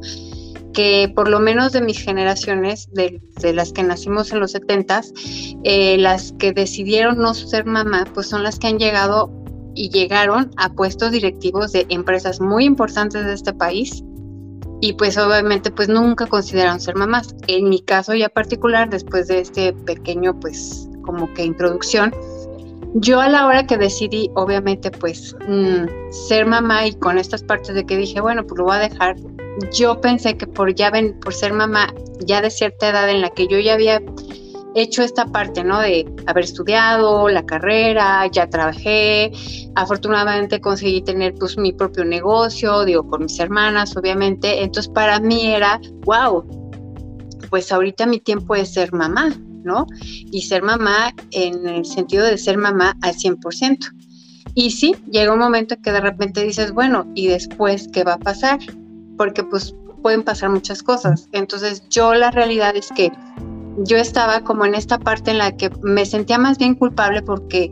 que 0.72 1.12
por 1.14 1.28
lo 1.28 1.40
menos 1.40 1.72
de 1.72 1.80
mis 1.80 1.98
generaciones, 2.00 2.88
de, 2.92 3.20
las 3.52 3.72
que 3.72 3.82
nacimos 3.82 4.30
en 4.32 4.38
los 4.38 4.52
70 4.52 5.02
eh, 5.64 5.96
las 5.98 6.32
que 6.38 6.52
decidieron 6.52 7.18
no 7.18 7.34
ser 7.34 7.64
mamá, 7.64 8.06
pues 8.14 8.28
son 8.28 8.44
las 8.44 8.60
que 8.60 8.68
han 8.68 8.78
llegado 8.78 9.39
y 9.80 9.88
llegaron 9.88 10.50
a 10.58 10.70
puestos 10.74 11.10
directivos 11.10 11.72
de 11.72 11.86
empresas 11.88 12.38
muy 12.38 12.66
importantes 12.66 13.24
de 13.24 13.32
este 13.32 13.54
país 13.54 14.04
y 14.82 14.92
pues 14.92 15.16
obviamente 15.16 15.70
pues 15.70 15.88
nunca 15.88 16.26
consideraron 16.26 16.80
ser 16.80 16.96
mamás. 16.96 17.34
En 17.46 17.70
mi 17.70 17.80
caso 17.80 18.14
ya 18.14 18.28
particular, 18.28 18.90
después 18.90 19.28
de 19.28 19.40
este 19.40 19.72
pequeño 19.72 20.38
pues 20.38 20.86
como 21.00 21.32
que 21.32 21.44
introducción, 21.44 22.12
yo 22.92 23.20
a 23.20 23.30
la 23.30 23.46
hora 23.46 23.66
que 23.66 23.78
decidí 23.78 24.30
obviamente 24.34 24.90
pues 24.90 25.34
mm, 25.48 25.86
ser 26.10 26.44
mamá 26.44 26.86
y 26.86 26.92
con 26.92 27.16
estas 27.16 27.42
partes 27.42 27.74
de 27.74 27.86
que 27.86 27.96
dije, 27.96 28.20
bueno, 28.20 28.44
pues 28.46 28.58
lo 28.58 28.64
voy 28.64 28.76
a 28.76 28.80
dejar, 28.80 29.16
yo 29.72 29.98
pensé 30.02 30.36
que 30.36 30.46
por 30.46 30.74
ya 30.74 30.90
ven, 30.90 31.18
por 31.20 31.32
ser 31.32 31.54
mamá 31.54 31.94
ya 32.26 32.42
de 32.42 32.50
cierta 32.50 32.90
edad 32.90 33.08
en 33.08 33.22
la 33.22 33.30
que 33.30 33.48
yo 33.48 33.58
ya 33.58 33.72
había 33.72 34.02
hecho 34.74 35.02
esta 35.02 35.26
parte, 35.26 35.64
¿no? 35.64 35.80
De 35.80 36.06
haber 36.26 36.44
estudiado 36.44 37.28
la 37.28 37.44
carrera, 37.44 38.26
ya 38.30 38.48
trabajé, 38.48 39.32
afortunadamente 39.74 40.60
conseguí 40.60 41.02
tener 41.02 41.34
pues 41.34 41.56
mi 41.58 41.72
propio 41.72 42.04
negocio, 42.04 42.84
digo, 42.84 43.06
con 43.06 43.24
mis 43.24 43.38
hermanas, 43.40 43.96
obviamente, 43.96 44.62
entonces 44.62 44.92
para 44.92 45.20
mí 45.20 45.46
era, 45.46 45.80
wow, 46.04 46.44
pues 47.50 47.72
ahorita 47.72 48.06
mi 48.06 48.20
tiempo 48.20 48.54
es 48.54 48.72
ser 48.72 48.92
mamá, 48.92 49.30
¿no? 49.64 49.86
Y 50.00 50.42
ser 50.42 50.62
mamá 50.62 51.12
en 51.32 51.68
el 51.68 51.84
sentido 51.84 52.24
de 52.24 52.38
ser 52.38 52.56
mamá 52.56 52.96
al 53.02 53.14
100%. 53.14 53.92
Y 54.54 54.70
sí, 54.70 54.96
llega 55.10 55.32
un 55.32 55.38
momento 55.38 55.74
en 55.74 55.82
que 55.82 55.92
de 55.92 56.00
repente 56.00 56.42
dices, 56.42 56.72
bueno, 56.72 57.06
¿y 57.14 57.28
después 57.28 57.88
qué 57.92 58.04
va 58.04 58.14
a 58.14 58.18
pasar? 58.18 58.58
Porque 59.16 59.44
pues 59.44 59.74
pueden 60.02 60.22
pasar 60.22 60.50
muchas 60.50 60.82
cosas. 60.82 61.28
Entonces 61.32 61.84
yo 61.90 62.14
la 62.14 62.30
realidad 62.30 62.74
es 62.76 62.88
que 62.94 63.12
yo 63.78 63.96
estaba 63.96 64.42
como 64.42 64.64
en 64.64 64.74
esta 64.74 64.98
parte 64.98 65.30
en 65.30 65.38
la 65.38 65.56
que 65.56 65.70
me 65.82 66.04
sentía 66.06 66.38
más 66.38 66.58
bien 66.58 66.74
culpable 66.74 67.22
porque 67.22 67.70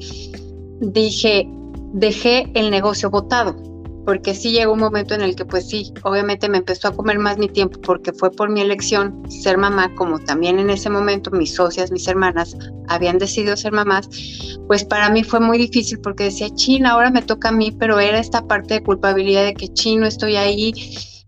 dije, 0.81 1.49
dejé 1.93 2.51
el 2.55 2.71
negocio 2.71 3.11
botado, 3.11 3.57
porque 4.05 4.35
sí 4.35 4.53
llegó 4.53 4.73
un 4.73 4.81
momento 4.81 5.15
en 5.15 5.23
el 5.23 5.37
que 5.37 5.45
pues 5.45 5.69
sí, 5.69 5.93
obviamente 6.03 6.49
me 6.49 6.59
empezó 6.59 6.89
a 6.89 6.97
comer 6.97 7.19
más 7.19 7.39
mi 7.39 7.49
tiempo 7.49 7.81
porque 7.81 8.13
fue 8.13 8.31
por 8.31 8.49
mi 8.49 8.61
elección 8.61 9.23
ser 9.31 9.59
mamá, 9.59 9.95
como 9.97 10.19
también 10.19 10.59
en 10.59 10.71
ese 10.71 10.89
momento 10.89 11.31
mis 11.31 11.55
socias, 11.55 11.91
mis 11.91 12.09
hermanas 12.09 12.57
habían 12.89 13.19
decidido 13.19 13.57
ser 13.57 13.73
mamás, 13.73 14.09
pues 14.67 14.85
para 14.85 15.11
mí 15.11 15.25
fue 15.25 15.41
muy 15.41 15.59
difícil 15.59 16.01
porque 16.01 16.25
decía, 16.25 16.49
China, 16.55 16.93
ahora 16.93 17.11
me 17.11 17.23
toca 17.23 17.51
a 17.51 17.53
mí, 17.53 17.71
pero 17.73 18.01
era 18.01 18.19
esta 18.19 18.47
parte 18.47 18.75
de 18.75 18.83
culpabilidad 18.83 19.45
de 19.45 19.55
que 19.55 19.69
chino 19.69 20.07
estoy 20.07 20.37
ahí 20.37 20.73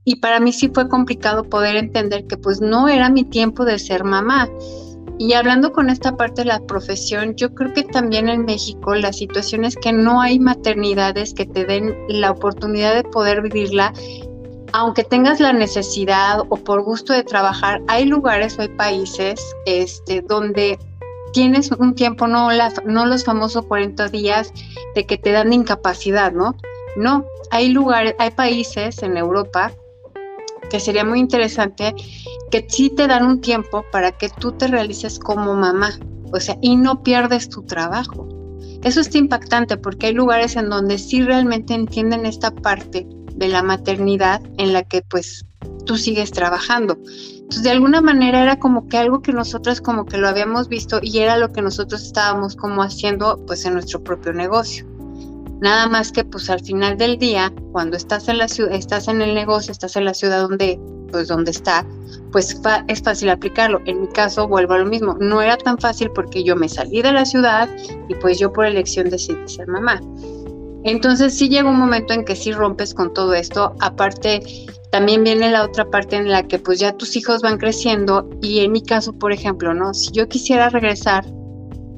y 0.05 0.17
para 0.17 0.41
mí 0.41 0.53
sí 0.53 0.71
fue 0.73 0.89
complicado 0.89 1.45
poder 1.45 1.77
entender 1.77 2.27
que 2.27 2.37
pues 2.37 2.61
no 2.61 2.89
era 2.89 3.11
mi 3.11 3.25
tiempo 3.25 3.65
de 3.65 3.79
ser 3.79 4.05
mamá. 4.05 4.49
Y 5.19 5.35
hablando 5.35 5.73
con 5.73 5.91
esta 5.91 6.17
parte 6.17 6.43
de 6.43 6.47
la 6.47 6.61
profesión, 6.61 7.35
yo 7.37 7.55
creo 7.55 7.75
que 7.75 7.83
también 7.83 8.31
en 8.31 8.47
México 8.47 8.95
la 8.95 9.13
situación 9.13 9.65
es 9.65 9.77
que 9.77 9.93
no 9.93 10.23
hay 10.23 10.39
maternidades 10.39 11.35
que 11.35 11.45
te 11.45 11.67
den 11.67 11.95
la 12.09 12.31
oportunidad 12.31 12.95
de 12.95 13.05
poder 13.05 13.43
vivirla, 13.43 13.93
aunque 14.73 15.05
tengas 15.05 15.39
la 15.39 15.53
necesidad 15.53 16.41
o 16.49 16.57
por 16.57 16.83
gusto 16.83 17.13
de 17.13 17.23
trabajar. 17.23 17.83
Hay 17.89 18.07
lugares 18.07 18.59
o 18.59 18.63
hay 18.63 18.69
países 18.69 19.55
este, 19.67 20.23
donde 20.23 20.79
tienes 21.35 21.71
un 21.71 21.95
tiempo, 21.95 22.27
no, 22.27 22.49
no 22.87 23.07
los 23.07 23.25
famosos 23.25 23.67
40 23.67 24.09
días 24.09 24.53
de 24.95 25.05
que 25.05 25.19
te 25.19 25.33
dan 25.33 25.53
incapacidad, 25.53 26.33
¿no? 26.33 26.57
No, 26.97 27.27
hay 27.51 27.69
lugares, 27.69 28.15
hay 28.19 28.31
países 28.31 29.03
en 29.03 29.19
Europa 29.19 29.71
que 30.71 30.81
sería 30.81 31.05
muy 31.05 31.19
interesante 31.19 31.95
que 32.51 32.67
sí 32.69 32.91
te 32.91 33.07
dan 33.07 33.27
un 33.27 33.41
tiempo 33.41 33.85
para 33.93 34.13
que 34.13 34.31
tú 34.31 34.53
te 34.53 34.69
realices 34.69 35.19
como 35.19 35.55
mamá, 35.55 35.99
o 36.33 36.41
sea, 36.41 36.57
y 36.63 36.77
no 36.77 37.03
pierdes 37.03 37.51
tu 37.51 37.63
trabajo. 37.63 38.29
Eso 38.83 39.01
está 39.01 39.19
impactante 39.19 39.77
porque 39.77 40.07
hay 40.07 40.15
lugares 40.15 40.57
en 40.57 40.71
donde 40.71 40.97
sí 40.97 41.23
realmente 41.23 41.75
entienden 41.75 42.25
esta 42.25 42.51
parte 42.51 43.07
de 43.35 43.49
la 43.49 43.63
maternidad 43.63 44.41
en 44.57 44.73
la 44.73 44.83
que 44.85 45.03
pues 45.03 45.45
tú 45.85 45.97
sigues 45.97 46.31
trabajando. 46.31 46.99
Entonces, 47.51 47.63
de 47.63 47.71
alguna 47.71 48.01
manera 48.01 48.43
era 48.43 48.59
como 48.59 48.87
que 48.89 48.97
algo 48.97 49.23
que 49.23 49.33
nosotros 49.33 49.81
como 49.81 50.07
que 50.07 50.19
lo 50.19 50.29
habíamos 50.29 50.69
visto 50.69 51.01
y 51.03 51.19
era 51.19 51.37
lo 51.37 51.53
que 51.53 51.63
nosotros 51.63 52.03
estábamos 52.03 52.57
como 52.57 52.83
haciendo 52.83 53.45
pues 53.47 53.65
en 53.65 53.75
nuestro 53.75 54.03
propio 54.03 54.33
negocio. 54.33 54.90
Nada 55.61 55.87
más 55.89 56.11
que 56.13 56.25
pues 56.25 56.49
al 56.49 56.61
final 56.61 56.97
del 56.97 57.19
día, 57.19 57.53
cuando 57.73 57.97
estás 57.97 58.29
en 58.29 58.39
la 58.39 58.49
ciudad, 58.49 58.73
estás 58.73 59.09
en 59.09 59.21
el 59.21 59.35
negocio, 59.35 59.73
estás 59.73 59.97
en 59.97 60.05
la 60.07 60.15
ciudad 60.15 60.43
donde 60.43 60.81
pues 61.11 61.29
donde 61.29 61.51
está, 61.51 61.85
pues 62.33 62.61
es 62.89 63.03
fácil 63.03 63.31
aplicarlo. 63.31 63.81
En 63.85 64.03
mi 64.03 64.09
caso 64.09 64.49
vuelvo 64.49 64.75
a 64.75 64.79
lo 64.79 64.87
mismo, 64.87 65.17
no 65.21 65.43
era 65.43 65.57
tan 65.57 65.77
fácil 65.79 66.11
porque 66.15 66.45
yo 66.45 66.57
me 66.57 66.69
salí 66.69 67.03
de 67.03 67.13
la 67.13 67.25
ciudad 67.25 67.69
y 68.09 68.15
pues 68.17 68.39
yo 68.39 68.53
por 68.53 68.65
elección 68.65 69.11
decidí 69.11 69.37
ser 69.47 69.67
mamá. 69.69 70.01
Entonces 70.85 71.37
sí 71.37 71.49
llega 71.49 71.69
un 71.69 71.79
momento 71.79 72.15
en 72.15 72.25
que 72.25 72.37
sí 72.37 72.53
rompes 72.53 72.95
con 72.95 73.13
todo 73.13 73.35
esto. 73.35 73.75
Aparte, 73.81 74.41
también 74.91 75.25
viene 75.25 75.51
la 75.51 75.65
otra 75.65 75.89
parte 75.91 76.17
en 76.17 76.31
la 76.31 76.43
que 76.43 76.59
pues 76.59 76.79
ya 76.79 76.97
tus 76.97 77.17
hijos 77.17 77.43
van 77.43 77.59
creciendo 77.59 78.29
y 78.41 78.61
en 78.61 78.73
mi 78.73 78.83
caso, 78.83 79.13
por 79.13 79.33
ejemplo, 79.33 79.75
¿no? 79.75 79.93
Si 79.93 80.11
yo 80.13 80.29
quisiera 80.29 80.71
regresar 80.71 81.25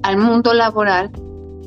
al 0.03 0.19
mundo 0.19 0.53
laboral, 0.53 1.11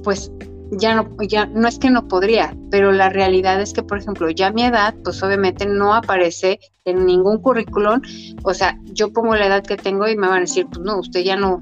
pues 0.04 0.32
ya 0.72 0.95
no, 0.95 1.09
ya 1.28 1.45
no 1.45 1.68
es 1.68 1.80
que 1.80 1.89
no 1.89 2.07
podría, 2.07 2.55
pero 2.72 2.91
la 2.91 3.09
realidad 3.09 3.61
es 3.61 3.74
que, 3.74 3.84
por 3.84 3.97
ejemplo, 3.97 4.30
ya 4.30 4.51
mi 4.51 4.63
edad, 4.63 4.95
pues 5.03 5.22
obviamente 5.24 5.66
no 5.66 5.93
aparece 5.93 6.59
en 6.86 7.05
ningún 7.05 7.39
currículum. 7.39 8.01
O 8.43 8.53
sea, 8.53 8.78
yo 8.93 9.11
pongo 9.11 9.36
la 9.36 9.47
edad 9.47 9.63
que 9.63 9.78
tengo 9.78 10.07
y 10.07 10.16
me 10.16 10.28
van 10.28 10.38
a 10.38 10.41
decir, 10.41 10.68
pues 10.68 10.80
no, 10.82 10.99
usted 10.99 11.22
ya 11.22 11.36
no, 11.36 11.61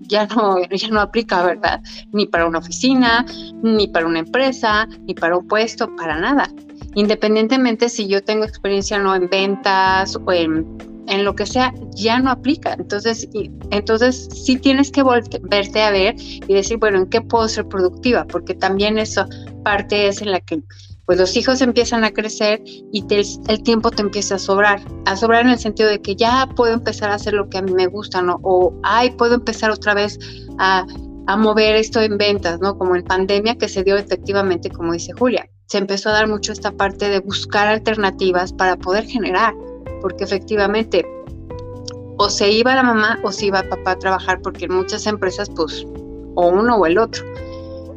ya 0.00 0.26
no, 0.26 0.56
ya 0.70 0.88
no 0.88 1.00
aplica, 1.00 1.44
¿verdad? 1.44 1.82
Ni 2.12 2.26
para 2.26 2.46
una 2.46 2.58
oficina, 2.58 3.24
ni 3.62 3.88
para 3.88 4.06
una 4.06 4.20
empresa, 4.20 4.88
ni 5.06 5.14
para 5.14 5.36
un 5.36 5.46
puesto, 5.46 5.94
para 5.96 6.18
nada. 6.18 6.48
Independientemente 6.94 7.88
si 7.88 8.06
yo 8.06 8.22
tengo 8.22 8.44
experiencia 8.44 8.98
no 8.98 9.14
en 9.14 9.28
ventas 9.28 10.16
o 10.16 10.32
en 10.32 10.93
en 11.06 11.24
lo 11.24 11.34
que 11.34 11.46
sea, 11.46 11.72
ya 11.94 12.18
no 12.18 12.30
aplica. 12.30 12.74
Entonces, 12.74 13.28
entonces 13.70 14.28
sí 14.32 14.56
tienes 14.56 14.90
que 14.90 15.02
verte 15.42 15.82
a 15.82 15.90
ver 15.90 16.16
y 16.18 16.54
decir, 16.54 16.78
bueno, 16.78 16.98
¿en 16.98 17.06
qué 17.06 17.20
puedo 17.20 17.48
ser 17.48 17.66
productiva? 17.68 18.26
Porque 18.26 18.54
también 18.54 18.98
eso 18.98 19.26
parte 19.62 20.08
es 20.08 20.22
en 20.22 20.30
la 20.30 20.40
que 20.40 20.62
pues 21.06 21.18
los 21.18 21.36
hijos 21.36 21.60
empiezan 21.60 22.02
a 22.04 22.12
crecer 22.12 22.62
y 22.64 23.04
el 23.48 23.62
tiempo 23.62 23.90
te 23.90 24.02
empieza 24.02 24.36
a 24.36 24.38
sobrar, 24.38 24.80
a 25.04 25.16
sobrar 25.16 25.42
en 25.42 25.50
el 25.50 25.58
sentido 25.58 25.90
de 25.90 26.00
que 26.00 26.16
ya 26.16 26.48
puedo 26.56 26.72
empezar 26.72 27.10
a 27.10 27.14
hacer 27.14 27.34
lo 27.34 27.48
que 27.50 27.58
a 27.58 27.62
mí 27.62 27.72
me 27.72 27.86
gusta, 27.86 28.22
¿no? 28.22 28.40
O, 28.42 28.74
ay, 28.82 29.10
puedo 29.10 29.34
empezar 29.34 29.70
otra 29.70 29.92
vez 29.92 30.18
a, 30.58 30.86
a 31.26 31.36
mover 31.36 31.76
esto 31.76 32.00
en 32.00 32.16
ventas, 32.16 32.60
¿no? 32.60 32.78
Como 32.78 32.96
en 32.96 33.04
pandemia 33.04 33.56
que 33.56 33.68
se 33.68 33.84
dio 33.84 33.98
efectivamente, 33.98 34.70
como 34.70 34.94
dice 34.94 35.12
Julia, 35.12 35.46
se 35.66 35.78
empezó 35.78 36.08
a 36.08 36.12
dar 36.12 36.28
mucho 36.28 36.52
esta 36.52 36.72
parte 36.72 37.08
de 37.08 37.20
buscar 37.20 37.68
alternativas 37.68 38.52
para 38.52 38.76
poder 38.76 39.04
generar, 39.04 39.54
porque 40.04 40.24
efectivamente 40.24 41.02
o 42.18 42.28
se 42.28 42.50
iba 42.50 42.74
la 42.74 42.82
mamá 42.82 43.18
o 43.22 43.32
se 43.32 43.46
iba 43.46 43.62
papá 43.62 43.92
a 43.92 43.98
trabajar, 43.98 44.42
porque 44.42 44.66
en 44.66 44.74
muchas 44.74 45.06
empresas, 45.06 45.48
pues, 45.56 45.86
o 46.34 46.48
uno 46.48 46.76
o 46.76 46.84
el 46.84 46.98
otro. 46.98 47.24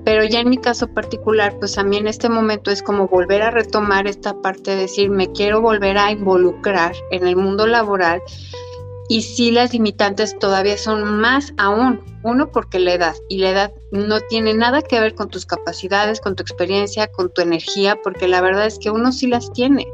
Pero 0.05 0.23
ya 0.23 0.39
en 0.39 0.49
mi 0.49 0.57
caso 0.57 0.87
particular, 0.87 1.59
pues 1.59 1.77
a 1.77 1.83
mí 1.83 1.97
en 1.97 2.07
este 2.07 2.29
momento 2.29 2.71
es 2.71 2.81
como 2.81 3.09
volver 3.09 3.41
a 3.41 3.51
retomar 3.51 4.07
esta 4.07 4.41
parte 4.41 4.71
de 4.71 4.83
decir, 4.83 5.09
me 5.09 5.29
quiero 5.33 5.59
volver 5.59 5.97
a 5.97 6.09
involucrar 6.09 6.95
en 7.11 7.27
el 7.27 7.35
mundo 7.35 7.67
laboral. 7.67 8.21
Y 9.09 9.23
sí, 9.23 9.51
las 9.51 9.73
limitantes 9.73 10.39
todavía 10.39 10.77
son 10.77 11.19
más 11.19 11.53
aún. 11.57 11.99
Uno, 12.23 12.53
porque 12.53 12.79
la 12.79 12.93
edad. 12.93 13.15
Y 13.27 13.39
la 13.39 13.49
edad 13.49 13.73
no 13.91 14.21
tiene 14.21 14.53
nada 14.53 14.81
que 14.81 15.01
ver 15.01 15.13
con 15.13 15.27
tus 15.27 15.45
capacidades, 15.45 16.21
con 16.21 16.37
tu 16.37 16.41
experiencia, 16.41 17.07
con 17.07 17.33
tu 17.33 17.41
energía, 17.41 17.99
porque 18.01 18.29
la 18.29 18.39
verdad 18.39 18.65
es 18.65 18.79
que 18.79 18.91
uno 18.91 19.11
sí 19.11 19.27
las 19.27 19.51
tiene. 19.51 19.85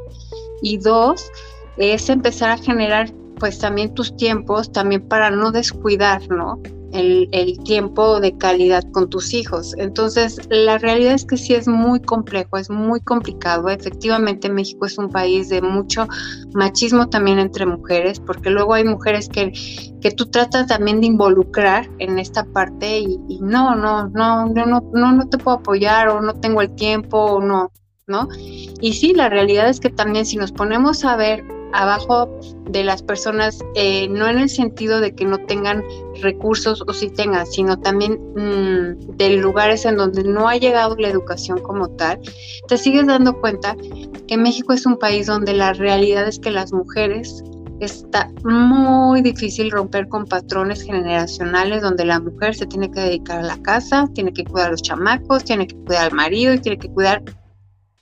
Y 0.62 0.78
dos, 0.78 1.30
es 1.76 2.08
empezar 2.08 2.50
a 2.50 2.58
generar 2.58 3.10
pues 3.38 3.58
también 3.58 3.94
tus 3.94 4.16
tiempos, 4.16 4.72
también 4.72 5.06
para 5.08 5.30
no 5.30 5.50
descuidar, 5.50 6.28
¿no? 6.30 6.60
El, 6.92 7.28
tiempo 7.64 8.20
de 8.20 8.36
calidad 8.38 8.84
con 8.92 9.10
tus 9.10 9.34
hijos. 9.34 9.74
Entonces, 9.78 10.40
la 10.48 10.78
realidad 10.78 11.14
es 11.14 11.24
que 11.24 11.36
sí 11.36 11.54
es 11.54 11.66
muy 11.66 12.00
complejo, 12.00 12.56
es 12.56 12.70
muy 12.70 13.00
complicado. 13.00 13.68
Efectivamente, 13.68 14.48
México 14.48 14.86
es 14.86 14.96
un 14.98 15.08
país 15.08 15.48
de 15.48 15.60
mucho 15.60 16.06
machismo 16.52 17.08
también 17.08 17.38
entre 17.38 17.66
mujeres, 17.66 18.20
porque 18.20 18.50
luego 18.50 18.74
hay 18.74 18.84
mujeres 18.84 19.28
que, 19.28 19.52
que 20.00 20.10
tú 20.12 20.26
tratas 20.26 20.68
también 20.68 21.00
de 21.00 21.08
involucrar 21.08 21.90
en 21.98 22.18
esta 22.18 22.44
parte 22.44 23.00
y, 23.00 23.18
y 23.28 23.40
no, 23.40 23.74
no, 23.74 24.08
no, 24.10 24.46
no, 24.46 24.66
no, 24.66 24.80
no, 24.92 25.12
no 25.12 25.28
te 25.28 25.38
puedo 25.38 25.56
apoyar 25.56 26.08
o 26.10 26.20
no 26.20 26.34
tengo 26.34 26.62
el 26.62 26.74
tiempo 26.76 27.18
o 27.18 27.42
no, 27.42 27.72
¿no? 28.06 28.28
Y 28.38 28.92
sí, 28.92 29.14
la 29.14 29.28
realidad 29.28 29.68
es 29.68 29.80
que 29.80 29.90
también 29.90 30.26
si 30.26 30.36
nos 30.36 30.52
ponemos 30.52 31.04
a 31.04 31.16
ver 31.16 31.44
abajo 31.74 32.30
de 32.70 32.84
las 32.84 33.02
personas, 33.02 33.58
eh, 33.74 34.08
no 34.08 34.28
en 34.28 34.38
el 34.38 34.48
sentido 34.48 35.00
de 35.00 35.14
que 35.14 35.24
no 35.24 35.38
tengan 35.38 35.82
recursos 36.22 36.82
o 36.86 36.92
si 36.92 37.10
tengan, 37.10 37.46
sino 37.46 37.78
también 37.78 38.12
mm, 38.34 39.16
de 39.16 39.36
lugares 39.36 39.84
en 39.84 39.96
donde 39.96 40.24
no 40.24 40.48
ha 40.48 40.56
llegado 40.56 40.96
la 40.96 41.08
educación 41.08 41.60
como 41.60 41.88
tal, 41.90 42.20
te 42.68 42.78
sigues 42.78 43.06
dando 43.06 43.38
cuenta 43.40 43.76
que 44.26 44.36
México 44.36 44.72
es 44.72 44.86
un 44.86 44.98
país 44.98 45.26
donde 45.26 45.52
la 45.52 45.72
realidad 45.72 46.26
es 46.28 46.38
que 46.38 46.50
las 46.50 46.72
mujeres 46.72 47.42
está 47.80 48.30
muy 48.44 49.20
difícil 49.20 49.70
romper 49.70 50.08
con 50.08 50.24
patrones 50.26 50.82
generacionales 50.82 51.82
donde 51.82 52.04
la 52.04 52.20
mujer 52.20 52.54
se 52.54 52.66
tiene 52.66 52.90
que 52.90 53.00
dedicar 53.00 53.40
a 53.40 53.42
la 53.42 53.60
casa, 53.62 54.08
tiene 54.14 54.32
que 54.32 54.44
cuidar 54.44 54.68
a 54.68 54.70
los 54.72 54.82
chamacos, 54.82 55.44
tiene 55.44 55.66
que 55.66 55.76
cuidar 55.76 56.06
al 56.06 56.12
marido 56.12 56.54
y 56.54 56.60
tiene 56.60 56.78
que 56.78 56.88
cuidar 56.88 57.22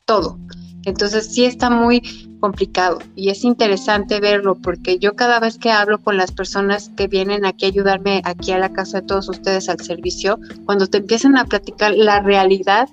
todo. 0.05 0.39
Entonces 0.85 1.27
sí 1.27 1.45
está 1.45 1.71
muy 1.71 2.03
complicado 2.41 2.99
y 3.15 3.31
es 3.31 3.45
interesante 3.45 4.19
verlo 4.19 4.57
porque 4.57 4.99
yo 4.99 5.15
cada 5.15 5.39
vez 5.39 5.59
que 5.59 5.71
hablo 5.71 5.99
con 5.99 6.17
las 6.17 6.33
personas 6.33 6.91
que 6.97 7.07
vienen 7.07 7.45
aquí 7.45 7.67
a 7.67 7.69
ayudarme 7.69 8.21
aquí 8.25 8.51
a 8.51 8.59
la 8.59 8.73
casa 8.73 9.01
de 9.01 9.07
todos 9.07 9.29
ustedes 9.29 9.69
al 9.69 9.81
servicio, 9.81 10.39
cuando 10.65 10.89
te 10.89 10.99
empiezan 10.99 11.37
a 11.37 11.45
platicar 11.45 11.95
la 11.95 12.21
realidad 12.21 12.89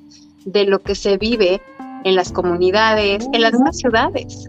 de 0.45 0.65
lo 0.65 0.79
que 0.79 0.93
se 0.93 1.17
vive 1.17 1.61
en 2.03 2.15
las 2.15 2.31
comunidades, 2.31 3.27
en 3.33 3.41
las 3.41 3.53
demás 3.53 3.77
ciudades, 3.77 4.47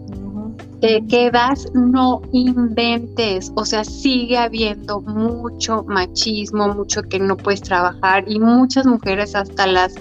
te 0.81 1.05
quedas, 1.07 1.67
no 1.73 2.21
inventes, 2.31 3.51
o 3.55 3.65
sea, 3.65 3.83
sigue 3.83 4.37
habiendo 4.37 4.99
mucho 5.01 5.83
machismo, 5.87 6.69
mucho 6.69 7.03
que 7.03 7.19
no 7.19 7.37
puedes 7.37 7.61
trabajar 7.61 8.23
y 8.27 8.39
muchas 8.39 8.87
mujeres 8.87 9.35
hasta 9.35 9.67
las, 9.67 9.93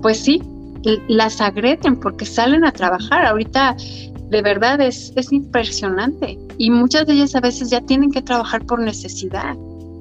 pues 0.00 0.18
sí, 0.18 0.42
las 1.08 1.40
agreden 1.40 1.98
porque 1.98 2.24
salen 2.24 2.64
a 2.64 2.72
trabajar. 2.72 3.26
Ahorita 3.26 3.76
de 4.30 4.42
verdad 4.42 4.80
es, 4.80 5.12
es 5.16 5.32
impresionante 5.32 6.38
y 6.58 6.70
muchas 6.70 7.06
de 7.06 7.14
ellas 7.14 7.34
a 7.34 7.40
veces 7.40 7.70
ya 7.70 7.80
tienen 7.80 8.10
que 8.10 8.22
trabajar 8.22 8.64
por 8.66 8.80
necesidad 8.80 9.54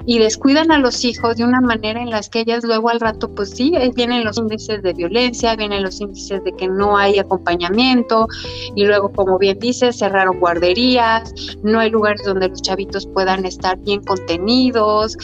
y 0.05 0.19
descuidan 0.19 0.71
a 0.71 0.79
los 0.79 1.05
hijos 1.05 1.37
de 1.37 1.45
una 1.45 1.61
manera 1.61 2.01
en 2.01 2.09
las 2.09 2.29
que 2.29 2.41
ellas 2.41 2.63
luego 2.63 2.89
al 2.89 2.99
rato, 2.99 3.33
pues 3.33 3.51
sí, 3.51 3.73
vienen 3.95 4.25
los 4.25 4.37
índices 4.37 4.83
de 4.83 4.93
violencia, 4.93 5.55
vienen 5.55 5.83
los 5.83 6.01
índices 6.01 6.43
de 6.43 6.51
que 6.53 6.67
no 6.67 6.97
hay 6.97 7.19
acompañamiento 7.19 8.27
y 8.75 8.85
luego, 8.85 9.11
como 9.11 9.37
bien 9.37 9.59
dice, 9.59 9.93
cerraron 9.93 10.39
guarderías, 10.39 11.33
no 11.63 11.79
hay 11.79 11.89
lugares 11.89 12.23
donde 12.25 12.49
los 12.49 12.61
chavitos 12.61 13.07
puedan 13.07 13.45
estar 13.45 13.77
bien 13.79 14.03
contenidos. 14.03 15.17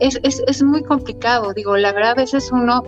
Es, 0.00 0.20
es, 0.22 0.42
es 0.46 0.62
muy 0.62 0.82
complicado, 0.82 1.52
digo, 1.54 1.76
la 1.76 1.92
verdad 1.92 2.10
a 2.10 2.14
veces 2.16 2.50
uno 2.52 2.82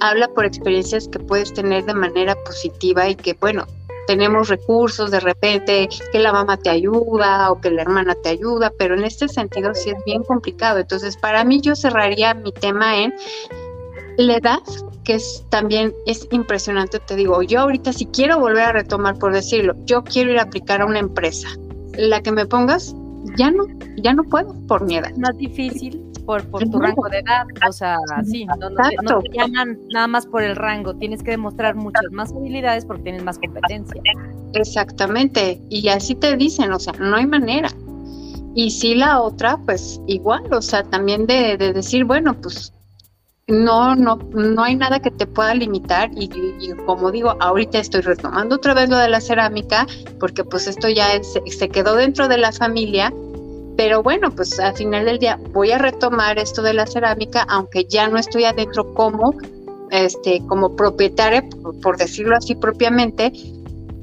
habla 0.00 0.28
por 0.28 0.44
experiencias 0.44 1.08
que 1.08 1.18
puedes 1.18 1.52
tener 1.52 1.84
de 1.84 1.94
manera 1.94 2.34
positiva 2.44 3.08
y 3.08 3.14
que, 3.14 3.34
bueno, 3.34 3.66
tenemos 4.06 4.48
recursos 4.48 5.10
de 5.10 5.20
repente, 5.20 5.88
que 6.10 6.18
la 6.18 6.32
mamá 6.32 6.56
te 6.56 6.70
ayuda 6.70 7.50
o 7.52 7.60
que 7.60 7.70
la 7.70 7.82
hermana 7.82 8.14
te 8.22 8.30
ayuda, 8.30 8.72
pero 8.78 8.94
en 8.94 9.04
este 9.04 9.28
sentido 9.28 9.74
sí 9.74 9.90
es 9.90 10.02
bien 10.06 10.24
complicado. 10.24 10.78
Entonces, 10.78 11.16
para 11.16 11.44
mí 11.44 11.60
yo 11.60 11.76
cerraría 11.76 12.32
mi 12.32 12.50
tema 12.52 13.02
en 13.02 13.12
la 14.16 14.36
edad, 14.36 14.60
que 15.04 15.14
es 15.14 15.44
también 15.50 15.94
es 16.06 16.26
impresionante, 16.32 16.98
te 17.00 17.16
digo, 17.16 17.42
yo 17.42 17.60
ahorita 17.60 17.92
si 17.92 18.06
quiero 18.06 18.40
volver 18.40 18.64
a 18.64 18.72
retomar, 18.72 19.18
por 19.18 19.32
decirlo, 19.32 19.74
yo 19.84 20.02
quiero 20.02 20.32
ir 20.32 20.38
a 20.38 20.44
aplicar 20.44 20.80
a 20.80 20.86
una 20.86 20.98
empresa, 20.98 21.48
la 21.92 22.22
que 22.22 22.32
me 22.32 22.46
pongas, 22.46 22.94
ya 23.36 23.50
no, 23.50 23.66
ya 23.98 24.14
no 24.14 24.24
puedo 24.24 24.54
por 24.66 24.86
mi 24.86 24.96
edad. 24.96 25.14
Más 25.16 25.36
difícil 25.36 26.07
por, 26.28 26.44
por 26.50 26.62
tu 26.68 26.78
rango 26.78 27.08
de 27.08 27.20
edad, 27.20 27.46
o 27.66 27.72
sea, 27.72 27.96
sí, 28.22 28.44
no, 28.44 29.20
te 29.22 29.30
llaman 29.32 29.78
nada 29.94 30.06
más 30.06 30.26
por 30.26 30.42
el 30.42 30.56
rango, 30.56 30.94
tienes 30.94 31.22
que 31.22 31.30
demostrar 31.30 31.74
muchas 31.74 32.04
más 32.12 32.32
habilidades 32.32 32.84
porque 32.84 33.04
tienes 33.04 33.24
más 33.24 33.38
competencia. 33.38 33.98
Exactamente, 34.52 35.58
y 35.70 35.88
así 35.88 36.14
te 36.14 36.36
dicen, 36.36 36.70
o 36.70 36.78
sea, 36.78 36.92
no 37.00 37.16
hay 37.16 37.24
manera. 37.24 37.70
Y 38.54 38.72
si 38.72 38.94
la 38.94 39.22
otra, 39.22 39.56
pues 39.64 40.02
igual, 40.06 40.52
o 40.52 40.60
sea, 40.60 40.82
también 40.82 41.26
de, 41.26 41.56
de 41.56 41.72
decir, 41.72 42.04
bueno, 42.04 42.38
pues 42.38 42.74
no, 43.46 43.96
no, 43.96 44.16
no 44.34 44.62
hay 44.62 44.76
nada 44.76 45.00
que 45.00 45.10
te 45.10 45.26
pueda 45.26 45.54
limitar 45.54 46.10
y, 46.14 46.28
como 46.84 47.10
digo, 47.10 47.36
ahorita 47.40 47.78
estoy 47.78 48.02
retomando 48.02 48.56
otra 48.56 48.74
vez 48.74 48.90
lo 48.90 48.98
de 48.98 49.08
la 49.08 49.22
cerámica 49.22 49.86
porque 50.20 50.44
pues 50.44 50.66
esto 50.66 50.90
ya 50.90 51.06
se 51.22 51.68
quedó 51.70 51.94
dentro 51.96 52.28
de 52.28 52.36
la 52.36 52.52
familia 52.52 53.10
pero 53.78 54.02
bueno, 54.02 54.32
pues 54.32 54.58
al 54.58 54.74
final 54.76 55.04
del 55.04 55.20
día 55.20 55.38
voy 55.52 55.70
a 55.70 55.78
retomar 55.78 56.36
esto 56.36 56.62
de 56.62 56.74
la 56.74 56.84
cerámica, 56.84 57.46
aunque 57.48 57.84
ya 57.84 58.08
no 58.08 58.18
estoy 58.18 58.42
adentro 58.42 58.92
como, 58.92 59.32
este, 59.92 60.42
como 60.48 60.74
propietaria, 60.74 61.48
por, 61.80 61.96
decirlo 61.96 62.34
así 62.36 62.56
propiamente, 62.56 63.32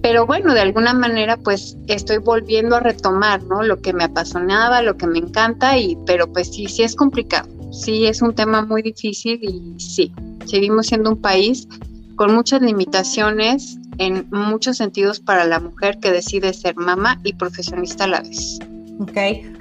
pero 0.01 0.25
bueno, 0.25 0.53
de 0.53 0.61
alguna 0.61 0.93
manera 0.93 1.35
pues 1.35 1.75
estoy 1.87 2.19
volviendo 2.19 2.77
a 2.77 2.79
retomar, 2.79 3.43
¿no? 3.43 3.63
Lo 3.63 3.81
que 3.81 3.91
me 3.91 4.05
apasionaba, 4.05 4.81
lo 4.81 4.95
que 4.95 5.07
me 5.07 5.17
encanta, 5.17 5.77
y, 5.77 5.97
pero 6.05 6.31
pues 6.31 6.55
sí, 6.55 6.67
sí 6.67 6.83
es 6.83 6.95
complicado, 6.95 7.49
sí 7.73 8.05
es 8.05 8.21
un 8.21 8.33
tema 8.33 8.61
muy 8.61 8.81
difícil 8.81 9.43
y 9.43 9.77
sí, 9.77 10.13
seguimos 10.45 10.87
siendo 10.87 11.09
un 11.09 11.21
país 11.21 11.67
con 12.15 12.33
muchas 12.33 12.61
limitaciones 12.61 13.77
en 13.97 14.25
muchos 14.31 14.77
sentidos 14.77 15.19
para 15.19 15.43
la 15.43 15.59
mujer 15.59 15.99
que 15.99 16.11
decide 16.11 16.53
ser 16.53 16.77
mamá 16.77 17.19
y 17.25 17.33
profesionista 17.33 18.05
a 18.05 18.07
la 18.07 18.21
vez. 18.21 18.57
Ok, 18.97 19.17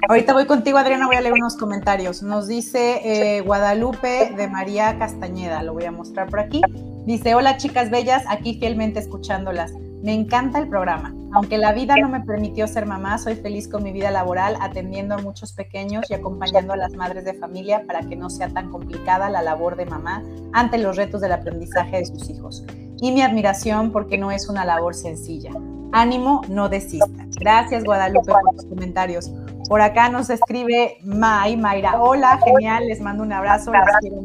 ahorita 0.07 0.31
voy 0.31 0.45
contigo, 0.45 0.77
Adriana, 0.77 1.07
voy 1.07 1.17
a 1.17 1.21
leer 1.21 1.33
unos 1.33 1.57
comentarios. 1.57 2.23
Nos 2.23 2.47
dice 2.47 3.01
eh, 3.03 3.41
Guadalupe 3.41 4.33
de 4.35 4.47
María 4.47 4.97
Castañeda, 4.97 5.61
lo 5.61 5.73
voy 5.73 5.83
a 5.83 5.91
mostrar 5.91 6.29
por 6.29 6.39
aquí. 6.39 6.61
Dice, 7.05 7.35
hola 7.35 7.57
chicas 7.57 7.89
bellas, 7.91 8.23
aquí 8.29 8.57
fielmente 8.59 8.99
escuchándolas. 8.99 9.73
Me 10.01 10.13
encanta 10.13 10.59
el 10.59 10.69
programa. 10.69 11.13
Aunque 11.33 11.57
la 11.57 11.73
vida 11.73 11.95
no 11.97 12.07
me 12.07 12.21
permitió 12.21 12.65
ser 12.65 12.85
mamá, 12.85 13.17
soy 13.17 13.35
feliz 13.35 13.67
con 13.67 13.83
mi 13.83 13.91
vida 13.91 14.09
laboral, 14.09 14.55
atendiendo 14.61 15.15
a 15.15 15.17
muchos 15.17 15.51
pequeños 15.51 16.09
y 16.09 16.13
acompañando 16.13 16.71
a 16.71 16.77
las 16.77 16.93
madres 16.93 17.25
de 17.25 17.33
familia 17.33 17.83
para 17.85 18.01
que 18.01 18.15
no 18.15 18.29
sea 18.29 18.47
tan 18.47 18.71
complicada 18.71 19.29
la 19.29 19.41
labor 19.41 19.75
de 19.75 19.85
mamá 19.85 20.23
ante 20.53 20.77
los 20.77 20.95
retos 20.95 21.19
del 21.19 21.33
aprendizaje 21.33 21.97
de 21.97 22.05
sus 22.05 22.29
hijos. 22.29 22.63
Y 23.01 23.11
mi 23.11 23.21
admiración 23.21 23.91
porque 23.91 24.17
no 24.17 24.31
es 24.31 24.47
una 24.47 24.63
labor 24.63 24.95
sencilla. 24.95 25.51
Ánimo, 25.91 26.41
no 26.49 26.69
desista. 26.69 27.25
Gracias, 27.39 27.83
Guadalupe, 27.83 28.31
por 28.31 28.55
tus 28.55 28.65
comentarios. 28.65 29.31
Por 29.67 29.81
acá 29.81 30.09
nos 30.09 30.29
escribe 30.29 30.97
May, 31.03 31.57
Mayra. 31.57 32.01
Hola, 32.01 32.39
genial, 32.43 32.87
les 32.87 33.01
mando 33.01 33.23
un 33.23 33.33
abrazo, 33.33 33.71
las 33.71 33.97
quiero 33.99 34.17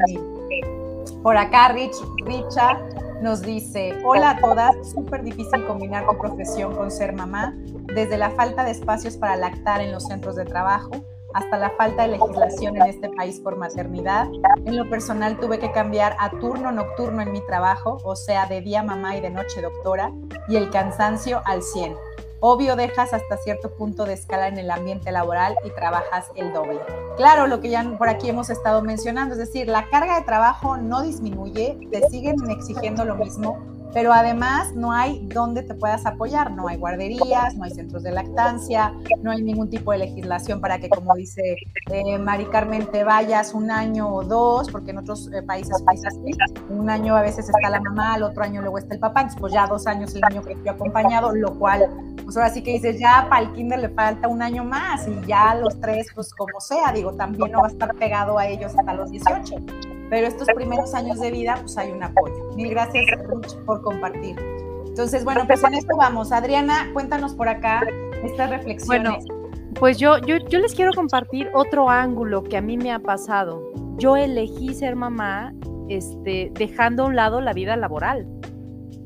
Por 1.22 1.36
acá, 1.36 1.68
Rich, 1.68 1.96
Richa 2.24 2.78
nos 3.22 3.42
dice: 3.42 3.94
Hola 4.04 4.30
a 4.30 4.38
todas, 4.38 4.74
súper 4.90 5.22
difícil 5.22 5.64
combinar 5.66 6.06
tu 6.06 6.18
profesión 6.18 6.74
con 6.74 6.90
ser 6.90 7.12
mamá, 7.12 7.54
desde 7.94 8.16
la 8.18 8.30
falta 8.30 8.64
de 8.64 8.72
espacios 8.72 9.16
para 9.16 9.36
lactar 9.36 9.80
en 9.80 9.92
los 9.92 10.04
centros 10.04 10.36
de 10.36 10.44
trabajo, 10.44 10.90
hasta 11.34 11.58
la 11.58 11.70
falta 11.70 12.02
de 12.02 12.08
legislación 12.08 12.76
en 12.76 12.86
este 12.86 13.08
país 13.10 13.40
por 13.40 13.56
maternidad. 13.56 14.28
En 14.64 14.76
lo 14.76 14.88
personal 14.88 15.38
tuve 15.38 15.58
que 15.58 15.72
cambiar 15.72 16.16
a 16.18 16.30
turno 16.30 16.72
nocturno 16.72 17.22
en 17.22 17.32
mi 17.32 17.40
trabajo, 17.46 17.98
o 18.04 18.16
sea, 18.16 18.46
de 18.46 18.60
día 18.60 18.82
mamá 18.82 19.16
y 19.16 19.20
de 19.20 19.30
noche 19.30 19.62
doctora, 19.62 20.12
y 20.48 20.56
el 20.56 20.70
cansancio 20.70 21.42
al 21.44 21.62
100. 21.62 21.96
Obvio, 22.42 22.74
dejas 22.74 23.12
hasta 23.12 23.36
cierto 23.36 23.70
punto 23.74 24.06
de 24.06 24.14
escala 24.14 24.48
en 24.48 24.56
el 24.56 24.70
ambiente 24.70 25.12
laboral 25.12 25.56
y 25.62 25.70
trabajas 25.70 26.30
el 26.36 26.54
doble. 26.54 26.80
Claro, 27.18 27.46
lo 27.46 27.60
que 27.60 27.68
ya 27.68 27.84
por 27.98 28.08
aquí 28.08 28.30
hemos 28.30 28.48
estado 28.48 28.80
mencionando, 28.80 29.34
es 29.34 29.38
decir, 29.38 29.68
la 29.68 29.90
carga 29.90 30.18
de 30.18 30.24
trabajo 30.24 30.78
no 30.78 31.02
disminuye, 31.02 31.76
te 31.90 32.08
siguen 32.08 32.36
exigiendo 32.48 33.04
lo 33.04 33.16
mismo, 33.16 33.58
pero 33.92 34.12
además 34.12 34.74
no 34.74 34.92
hay 34.92 35.26
donde 35.26 35.62
te 35.62 35.74
puedas 35.74 36.06
apoyar, 36.06 36.52
no 36.52 36.68
hay 36.68 36.76
guarderías, 36.76 37.54
no 37.56 37.64
hay 37.64 37.70
centros 37.72 38.02
de 38.02 38.12
lactancia, 38.12 38.92
no 39.22 39.30
hay 39.30 39.42
ningún 39.42 39.68
tipo 39.68 39.92
de 39.92 39.98
legislación 39.98 40.60
para 40.60 40.78
que, 40.78 40.88
como 40.88 41.14
dice 41.14 41.56
eh, 41.90 42.18
Mari 42.18 42.46
Carmen, 42.46 42.86
te 42.86 43.04
vayas 43.04 43.54
un 43.54 43.70
año 43.70 44.08
o 44.08 44.22
dos, 44.22 44.70
porque 44.70 44.90
en 44.90 44.98
otros 44.98 45.30
eh, 45.32 45.42
países 45.42 45.82
países 45.82 46.14
un 46.68 46.88
año 46.90 47.16
a 47.16 47.22
veces 47.22 47.48
está 47.48 47.70
la 47.70 47.80
mamá, 47.80 48.14
al 48.14 48.22
otro 48.22 48.42
año 48.42 48.60
luego 48.60 48.78
está 48.78 48.94
el 48.94 49.00
papá, 49.00 49.22
entonces 49.22 49.40
pues 49.40 49.52
ya 49.52 49.66
dos 49.66 49.86
años 49.86 50.14
el 50.14 50.22
niño 50.28 50.42
creció 50.42 50.72
acompañado, 50.72 51.34
lo 51.34 51.58
cual, 51.58 51.88
pues 52.24 52.36
ahora 52.36 52.50
sí 52.50 52.62
que 52.62 52.72
dices, 52.72 52.98
ya 52.98 53.26
para 53.28 53.42
el 53.42 53.52
kinder 53.52 53.80
le 53.80 53.88
falta 53.90 54.28
un 54.28 54.42
año 54.42 54.64
más 54.64 55.06
y 55.08 55.26
ya 55.26 55.54
los 55.54 55.80
tres, 55.80 56.08
pues 56.14 56.32
como 56.34 56.60
sea, 56.60 56.92
digo, 56.92 57.14
también 57.14 57.52
no 57.52 57.60
va 57.60 57.68
a 57.68 57.70
estar 57.70 57.94
pegado 57.94 58.38
a 58.38 58.46
ellos 58.46 58.72
hasta 58.76 58.94
los 58.94 59.10
18 59.10 59.99
pero 60.10 60.26
estos 60.26 60.48
primeros 60.54 60.92
años 60.92 61.20
de 61.20 61.30
vida, 61.30 61.56
pues 61.60 61.78
hay 61.78 61.92
un 61.92 62.02
apoyo. 62.02 62.52
Mil 62.56 62.68
gracias, 62.70 63.06
por 63.64 63.80
compartir. 63.82 64.36
Entonces, 64.86 65.24
bueno, 65.24 65.42
pues 65.46 65.62
en 65.62 65.74
esto 65.74 65.96
vamos. 65.96 66.32
Adriana, 66.32 66.90
cuéntanos 66.92 67.34
por 67.34 67.48
acá 67.48 67.86
estas 68.24 68.50
reflexiones. 68.50 69.24
Bueno, 69.24 69.72
pues 69.78 69.98
yo, 69.98 70.18
yo, 70.18 70.36
yo 70.48 70.58
les 70.58 70.74
quiero 70.74 70.92
compartir 70.92 71.48
otro 71.54 71.88
ángulo 71.88 72.42
que 72.42 72.56
a 72.56 72.60
mí 72.60 72.76
me 72.76 72.92
ha 72.92 72.98
pasado. 72.98 73.62
Yo 73.98 74.16
elegí 74.16 74.74
ser 74.74 74.96
mamá 74.96 75.54
este, 75.88 76.50
dejando 76.54 77.04
a 77.04 77.06
un 77.06 77.16
lado 77.16 77.40
la 77.40 77.52
vida 77.52 77.76
laboral. 77.76 78.26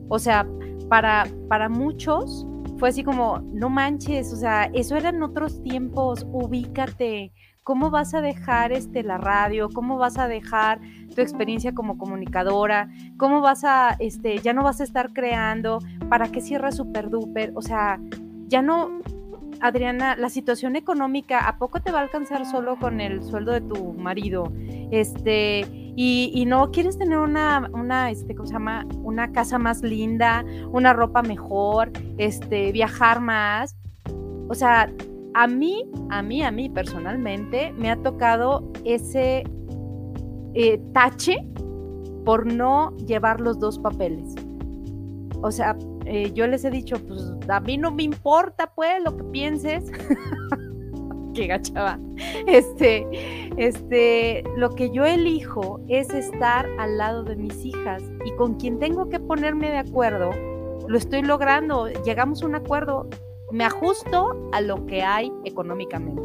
O 0.08 0.18
sea, 0.18 0.46
para, 0.88 1.26
para 1.48 1.68
muchos 1.68 2.46
fue 2.78 2.88
así 2.88 3.04
como, 3.04 3.40
no 3.52 3.68
manches, 3.68 4.32
o 4.32 4.36
sea, 4.36 4.70
eso 4.72 4.96
eran 4.96 5.22
otros 5.22 5.62
tiempos, 5.62 6.26
ubícate, 6.30 7.32
¿Cómo 7.64 7.88
vas 7.88 8.12
a 8.12 8.20
dejar 8.20 8.72
este, 8.72 9.02
la 9.02 9.16
radio? 9.16 9.70
¿Cómo 9.70 9.96
vas 9.96 10.18
a 10.18 10.28
dejar 10.28 10.80
tu 11.14 11.22
experiencia 11.22 11.74
como 11.74 11.96
comunicadora? 11.96 12.90
¿Cómo 13.16 13.40
vas 13.40 13.64
a, 13.64 13.96
este, 14.00 14.38
ya 14.40 14.52
no 14.52 14.62
vas 14.62 14.82
a 14.82 14.84
estar 14.84 15.14
creando? 15.14 15.78
¿Para 16.10 16.28
qué 16.30 16.42
cierras 16.42 16.76
super 16.76 17.08
duper? 17.08 17.52
O 17.54 17.62
sea, 17.62 17.98
ya 18.48 18.60
no, 18.60 19.00
Adriana, 19.60 20.14
la 20.14 20.28
situación 20.28 20.76
económica, 20.76 21.48
¿a 21.48 21.56
poco 21.56 21.80
te 21.80 21.90
va 21.90 22.00
a 22.00 22.02
alcanzar 22.02 22.44
solo 22.44 22.78
con 22.78 23.00
el 23.00 23.22
sueldo 23.22 23.52
de 23.52 23.62
tu 23.62 23.94
marido? 23.94 24.52
Este, 24.90 25.60
y, 25.96 26.32
y, 26.34 26.44
no 26.44 26.70
quieres 26.70 26.98
tener 26.98 27.16
una, 27.16 27.70
una, 27.72 28.10
este, 28.10 28.34
¿cómo 28.34 28.46
se 28.46 28.52
llama? 28.52 28.84
Una 29.02 29.32
casa 29.32 29.58
más 29.58 29.80
linda, 29.82 30.44
una 30.70 30.92
ropa 30.92 31.22
mejor, 31.22 31.92
este, 32.18 32.72
viajar 32.72 33.20
más. 33.20 33.74
O 34.48 34.54
sea, 34.54 34.92
a 35.34 35.46
mí, 35.48 35.90
a 36.10 36.22
mí, 36.22 36.42
a 36.42 36.50
mí 36.50 36.68
personalmente, 36.68 37.72
me 37.76 37.90
ha 37.90 37.96
tocado 37.96 38.70
ese 38.84 39.44
eh, 40.54 40.80
tache 40.92 41.36
por 42.24 42.46
no 42.46 42.96
llevar 42.98 43.40
los 43.40 43.58
dos 43.58 43.78
papeles. 43.78 44.34
O 45.42 45.50
sea, 45.50 45.76
eh, 46.06 46.32
yo 46.32 46.46
les 46.46 46.64
he 46.64 46.70
dicho, 46.70 46.96
pues 47.06 47.32
a 47.48 47.60
mí 47.60 47.76
no 47.76 47.90
me 47.90 48.04
importa, 48.04 48.72
pues, 48.74 49.02
lo 49.02 49.16
que 49.16 49.24
pienses. 49.24 49.90
Qué 51.34 51.48
gachaba. 51.48 51.98
Este, 52.46 53.04
este, 53.56 54.44
lo 54.56 54.70
que 54.70 54.90
yo 54.90 55.04
elijo 55.04 55.80
es 55.88 56.10
estar 56.10 56.66
al 56.78 56.96
lado 56.96 57.24
de 57.24 57.34
mis 57.34 57.64
hijas 57.64 58.02
y 58.24 58.30
con 58.36 58.54
quien 58.54 58.78
tengo 58.78 59.08
que 59.08 59.18
ponerme 59.18 59.70
de 59.70 59.78
acuerdo, 59.78 60.30
lo 60.86 60.96
estoy 60.96 61.22
logrando. 61.22 61.88
Llegamos 62.04 62.42
a 62.42 62.46
un 62.46 62.54
acuerdo 62.54 63.08
me 63.50 63.64
ajusto 63.64 64.50
a 64.52 64.60
lo 64.60 64.86
que 64.86 65.02
hay 65.02 65.32
económicamente. 65.44 66.22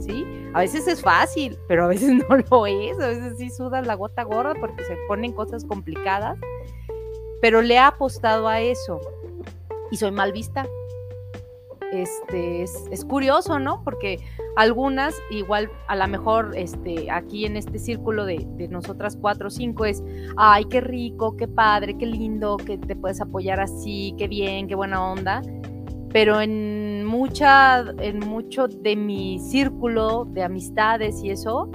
¿Sí? 0.00 0.24
A 0.52 0.60
veces 0.60 0.86
es 0.86 1.02
fácil, 1.02 1.58
pero 1.68 1.84
a 1.84 1.88
veces 1.88 2.12
no 2.28 2.36
lo 2.36 2.66
es, 2.66 3.00
a 3.00 3.08
veces 3.08 3.38
sí 3.38 3.50
sudas 3.50 3.86
la 3.86 3.94
gota 3.94 4.22
gorda 4.24 4.54
porque 4.60 4.84
se 4.84 4.96
ponen 5.08 5.32
cosas 5.32 5.64
complicadas, 5.64 6.38
pero 7.40 7.62
le 7.62 7.74
he 7.74 7.78
apostado 7.78 8.48
a 8.48 8.60
eso 8.60 9.00
y 9.90 9.96
soy 9.96 10.10
mal 10.10 10.32
vista. 10.32 10.66
Este, 11.92 12.64
es, 12.64 13.04
curioso, 13.08 13.60
¿no? 13.60 13.82
Porque 13.84 14.18
algunas, 14.56 15.14
igual 15.30 15.70
a 15.86 15.94
lo 15.94 16.06
mejor 16.08 16.52
este, 16.56 17.10
aquí 17.10 17.46
en 17.46 17.56
este 17.56 17.78
círculo 17.78 18.24
de, 18.24 18.44
de 18.56 18.66
nosotras 18.68 19.16
cuatro 19.18 19.46
o 19.46 19.50
cinco 19.50 19.84
es, 19.84 20.02
ay, 20.36 20.64
qué 20.64 20.80
rico, 20.80 21.36
qué 21.36 21.46
padre, 21.46 21.96
qué 21.96 22.06
lindo, 22.06 22.56
que 22.56 22.76
te 22.76 22.96
puedes 22.96 23.20
apoyar 23.20 23.60
así, 23.60 24.14
qué 24.18 24.26
bien, 24.26 24.66
qué 24.66 24.74
buena 24.74 25.02
onda 25.02 25.42
pero 26.16 26.40
en 26.40 27.04
mucha, 27.04 27.80
en 27.98 28.20
mucho 28.20 28.68
de 28.68 28.96
mi 28.96 29.38
círculo 29.38 30.24
de 30.24 30.44
amistades 30.44 31.22
y 31.22 31.28
eso, 31.28 31.70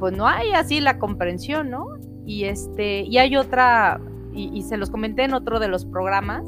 pues 0.00 0.12
no 0.12 0.26
hay 0.26 0.50
así 0.54 0.80
la 0.80 0.98
comprensión, 0.98 1.70
¿no? 1.70 1.90
Y 2.24 2.46
este, 2.46 3.02
y 3.02 3.18
hay 3.18 3.36
otra, 3.36 4.00
y, 4.32 4.60
se 4.62 4.76
los 4.76 4.90
comenté 4.90 5.22
en 5.22 5.34
otro 5.34 5.60
de 5.60 5.68
los 5.68 5.84
programas, 5.84 6.44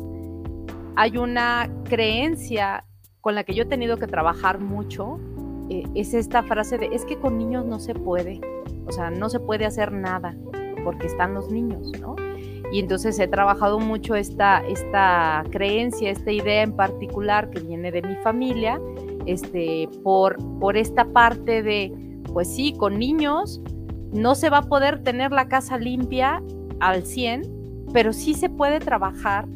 hay 0.96 1.16
una 1.16 1.70
creencia 1.84 2.84
con 3.20 3.36
la 3.36 3.44
que 3.44 3.54
yo 3.54 3.62
he 3.62 3.66
tenido 3.66 3.98
que 3.98 4.08
trabajar 4.08 4.58
mucho, 4.58 5.20
eh, 5.70 5.84
es 5.94 6.14
esta 6.14 6.42
frase 6.42 6.76
de, 6.76 6.86
es 6.86 7.04
que 7.04 7.20
con 7.20 7.38
niños 7.38 7.64
no 7.64 7.78
se 7.78 7.94
puede, 7.94 8.40
o 8.84 8.90
sea, 8.90 9.10
no 9.12 9.28
se 9.28 9.38
puede 9.38 9.64
hacer 9.64 9.92
nada 9.92 10.36
porque 10.82 11.06
están 11.06 11.34
los 11.34 11.52
niños, 11.52 11.92
¿no? 12.00 12.16
Y 12.72 12.80
entonces 12.80 13.18
he 13.18 13.28
trabajado 13.28 13.78
mucho 13.78 14.14
esta, 14.14 14.58
esta 14.66 15.42
creencia, 15.50 16.10
esta 16.10 16.30
idea 16.30 16.62
en 16.62 16.72
particular 16.72 17.50
que 17.50 17.60
viene 17.60 17.90
de 17.90 18.02
mi 18.02 18.14
familia, 18.16 18.80
este, 19.26 19.88
por, 20.02 20.36
por 20.58 20.76
esta 20.76 21.04
parte 21.06 21.62
de, 21.62 21.92
pues 22.32 22.54
sí, 22.54 22.74
con 22.76 22.98
niños 22.98 23.60
no 24.12 24.34
se 24.34 24.50
va 24.50 24.58
a 24.58 24.62
poder 24.62 25.02
tener 25.02 25.32
la 25.32 25.48
casa 25.48 25.78
limpia 25.78 26.42
al 26.80 27.04
100, 27.04 27.86
pero 27.92 28.12
sí 28.12 28.34
se 28.34 28.48
puede 28.48 28.80
trabajar 28.80 29.46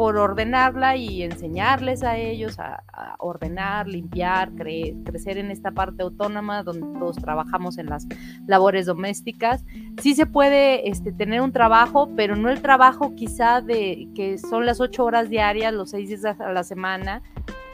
por 0.00 0.16
ordenarla 0.16 0.96
y 0.96 1.22
enseñarles 1.22 2.02
a 2.02 2.16
ellos 2.16 2.58
a, 2.58 2.82
ordenar, 3.18 3.86
limpiar, 3.86 4.50
crecer 4.54 5.36
en 5.36 5.50
esta 5.50 5.72
parte 5.72 6.02
autónoma 6.02 6.62
donde 6.62 6.98
todos 6.98 7.16
trabajamos 7.16 7.76
en 7.76 7.84
las 7.84 8.06
labores 8.46 8.86
domésticas. 8.86 9.62
Sí 10.00 10.14
se 10.14 10.24
puede 10.24 10.88
este, 10.88 11.12
tener 11.12 11.42
un 11.42 11.52
trabajo, 11.52 12.08
pero 12.16 12.34
no 12.34 12.48
el 12.48 12.62
trabajo 12.62 13.14
quizá 13.14 13.60
de 13.60 14.08
que 14.14 14.38
son 14.38 14.64
las 14.64 14.80
ocho 14.80 15.04
horas 15.04 15.28
diarias, 15.28 15.74
los 15.74 15.90
seis 15.90 16.08
días 16.08 16.40
a 16.40 16.50
la 16.50 16.64
semana, 16.64 17.22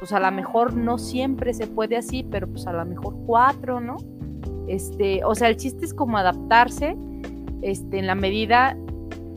pues 0.00 0.12
a 0.12 0.18
lo 0.18 0.32
mejor 0.32 0.74
no 0.74 0.98
siempre 0.98 1.54
se 1.54 1.68
puede 1.68 1.96
así, 1.96 2.26
pero 2.28 2.48
pues 2.48 2.66
a 2.66 2.72
lo 2.72 2.84
mejor 2.84 3.14
cuatro, 3.24 3.80
¿no? 3.80 3.98
Este, 4.66 5.24
o 5.24 5.36
sea, 5.36 5.46
el 5.46 5.56
chiste 5.58 5.84
es 5.84 5.94
como 5.94 6.18
adaptarse 6.18 6.96
este, 7.62 8.00
en 8.00 8.08
la 8.08 8.16
medida, 8.16 8.76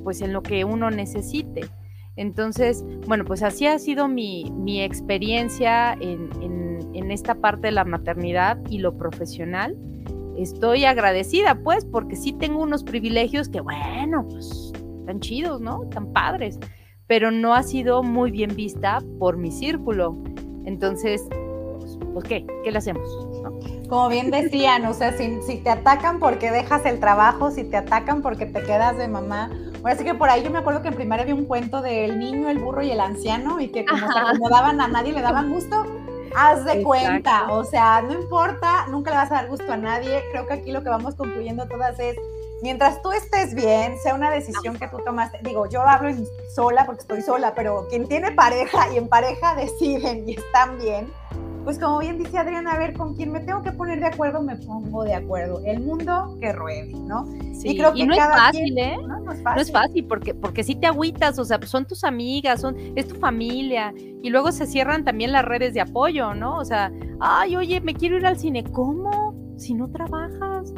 pues 0.04 0.22
en 0.22 0.34
lo 0.34 0.42
que 0.42 0.66
uno 0.66 0.90
necesite. 0.90 1.70
Entonces, 2.20 2.84
bueno, 3.08 3.24
pues 3.24 3.44
así 3.44 3.66
ha 3.66 3.80
sido 3.80 4.10
mi, 4.10 4.82
experiencia 4.84 5.94
en, 6.02 6.30
esta 7.12 7.34
parte 7.34 7.68
de 7.68 7.72
la 7.72 7.86
maternidad 7.86 8.60
y 8.70 8.80
lo 8.80 8.96
profesional. 8.98 9.78
Estoy 10.38 10.84
agradecida, 10.84 11.56
pues, 11.64 11.86
porque 11.86 12.18
sí 12.18 12.34
tengo 12.34 12.62
unos 12.62 12.84
privilegios 12.84 13.48
que, 13.48 13.62
bueno, 13.62 14.28
pues, 14.30 14.74
tan 15.08 15.22
chidos, 15.22 15.62
¿no? 15.62 15.88
Tan 15.90 16.12
padres, 16.12 16.60
pero 17.08 17.32
no 17.32 17.56
ha 17.56 17.64
sido 17.64 18.04
muy 18.04 18.32
bien 18.32 18.54
vista 18.54 19.00
por 19.18 19.38
mi 19.38 19.50
círculo. 19.50 20.22
Entonces, 20.66 21.26
pues, 21.80 21.98
pues 22.14 22.26
¿qué? 22.26 22.46
¿Qué 22.66 22.72
le 22.72 22.78
hacemos? 22.78 23.29
Como 23.88 24.08
bien 24.10 24.32
decían, 24.32 24.86
o 24.86 24.94
sea, 24.94 25.14
si, 25.14 25.42
si 25.42 25.58
te 25.58 25.70
atacan 25.70 26.20
porque 26.20 26.52
dejas 26.52 26.86
el 26.86 27.00
trabajo, 27.00 27.52
si 27.52 27.64
te 27.64 27.78
atacan 27.78 28.22
porque 28.22 28.46
te 28.46 28.62
quedas 28.62 28.98
de 28.98 29.08
mamá, 29.08 29.50
Ahora 29.80 29.96
sí 29.96 30.04
que 30.04 30.14
por 30.14 30.30
ahí 30.30 30.44
yo 30.44 30.52
me 30.52 30.60
acuerdo 30.60 30.82
que 30.82 30.90
en 30.90 30.96
primaria 30.96 31.24
había 31.24 31.36
un 31.36 31.46
cuento 31.46 31.82
del 31.82 32.20
niño, 32.20 32.50
el 32.50 32.60
burro 32.60 32.82
y 32.82 32.92
el 32.92 33.00
anciano 33.00 33.62
y 33.62 33.70
que 33.70 33.86
como 33.86 34.12
se 34.12 34.20
acomodaban 34.20 34.82
a 34.82 34.88
nadie 34.90 35.14
le 35.14 35.22
daban 35.22 35.52
gusto. 35.52 35.86
Haz 36.36 36.66
de 36.66 36.84
cuenta, 36.84 37.50
o 37.50 37.64
sea, 37.64 38.02
no 38.02 38.14
importa, 38.14 38.86
nunca 38.88 39.10
le 39.12 39.18
vas 39.18 39.32
a 39.32 39.36
dar 39.36 39.48
gusto 39.48 39.72
a 39.72 39.78
nadie. 39.78 40.22
Creo 40.32 40.46
que 40.46 40.54
aquí 40.54 40.72
lo 40.72 40.84
que 40.84 40.90
vamos 40.90 41.16
concluyendo 41.16 41.66
todas 41.68 41.98
es, 42.00 42.18
mientras 42.62 43.02
tú 43.02 43.12
estés 43.12 43.56
bien, 43.56 43.98
sea 44.04 44.14
una 44.14 44.30
decisión 44.30 44.78
que 44.78 44.88
tú 44.90 45.00
tomaste, 45.00 45.40
digo, 45.44 45.68
yo 45.68 45.82
hablo 45.82 46.14
sola 46.54 46.86
porque 46.86 47.02
estoy 47.02 47.22
sola, 47.22 47.56
pero 47.56 47.88
quien 47.90 48.08
tiene 48.08 48.32
pareja 48.32 48.94
y 48.94 48.98
en 48.98 49.08
pareja 49.08 49.56
deciden 49.56 50.28
y 50.28 50.34
están 50.34 50.78
bien, 50.78 51.12
pues 51.70 51.78
como 51.78 52.00
bien 52.00 52.18
dice 52.18 52.36
Adriana, 52.36 52.72
a 52.72 52.80
ver, 52.80 52.94
con 52.94 53.16
quién 53.16 53.32
me 53.32 53.42
tengo 53.42 53.62
que 53.62 53.72
poner 53.72 54.00
de 54.00 54.08
acuerdo, 54.08 54.42
me 54.42 54.56
pongo 54.56 55.04
de 55.04 55.14
acuerdo. 55.14 55.62
El 55.68 55.82
mundo 55.82 56.36
que 56.42 56.52
ruede, 56.52 56.92
¿no? 56.96 57.28
Sí, 57.54 57.68
y 57.70 57.78
creo 57.78 57.94
que 57.94 58.08
no 58.08 58.16
es 58.16 58.20
fácil, 58.20 58.76
¿eh? 58.76 58.98
¿no? 59.08 59.32
es 59.32 59.44
fácil. 59.44 59.56
No 59.56 59.62
es 59.62 59.72
fácil 59.72 60.06
porque, 60.06 60.34
porque 60.34 60.64
si 60.64 60.74
te 60.74 60.88
agüitas, 60.88 61.38
o 61.38 61.46
sea, 61.46 61.60
son 61.68 61.86
tus 61.86 62.04
amigas, 62.04 62.62
son, 62.62 62.76
es 62.96 63.08
tu 63.08 63.14
familia, 63.20 63.94
y 63.96 64.32
luego 64.32 64.52
se 64.52 64.66
cierran 64.66 65.04
también 65.04 65.32
las 65.32 65.46
redes 65.46 65.76
de 65.76 65.82
apoyo, 65.82 66.34
¿no? 66.34 66.58
O 66.58 66.66
sea, 66.66 66.92
ay, 67.20 67.56
oye, 67.56 67.82
me 67.82 67.94
quiero 67.94 68.18
ir 68.18 68.26
al 68.26 68.40
cine, 68.40 68.64
¿cómo? 68.64 69.36
si 69.60 69.76
no 69.76 69.92
trabajas? 69.92 70.74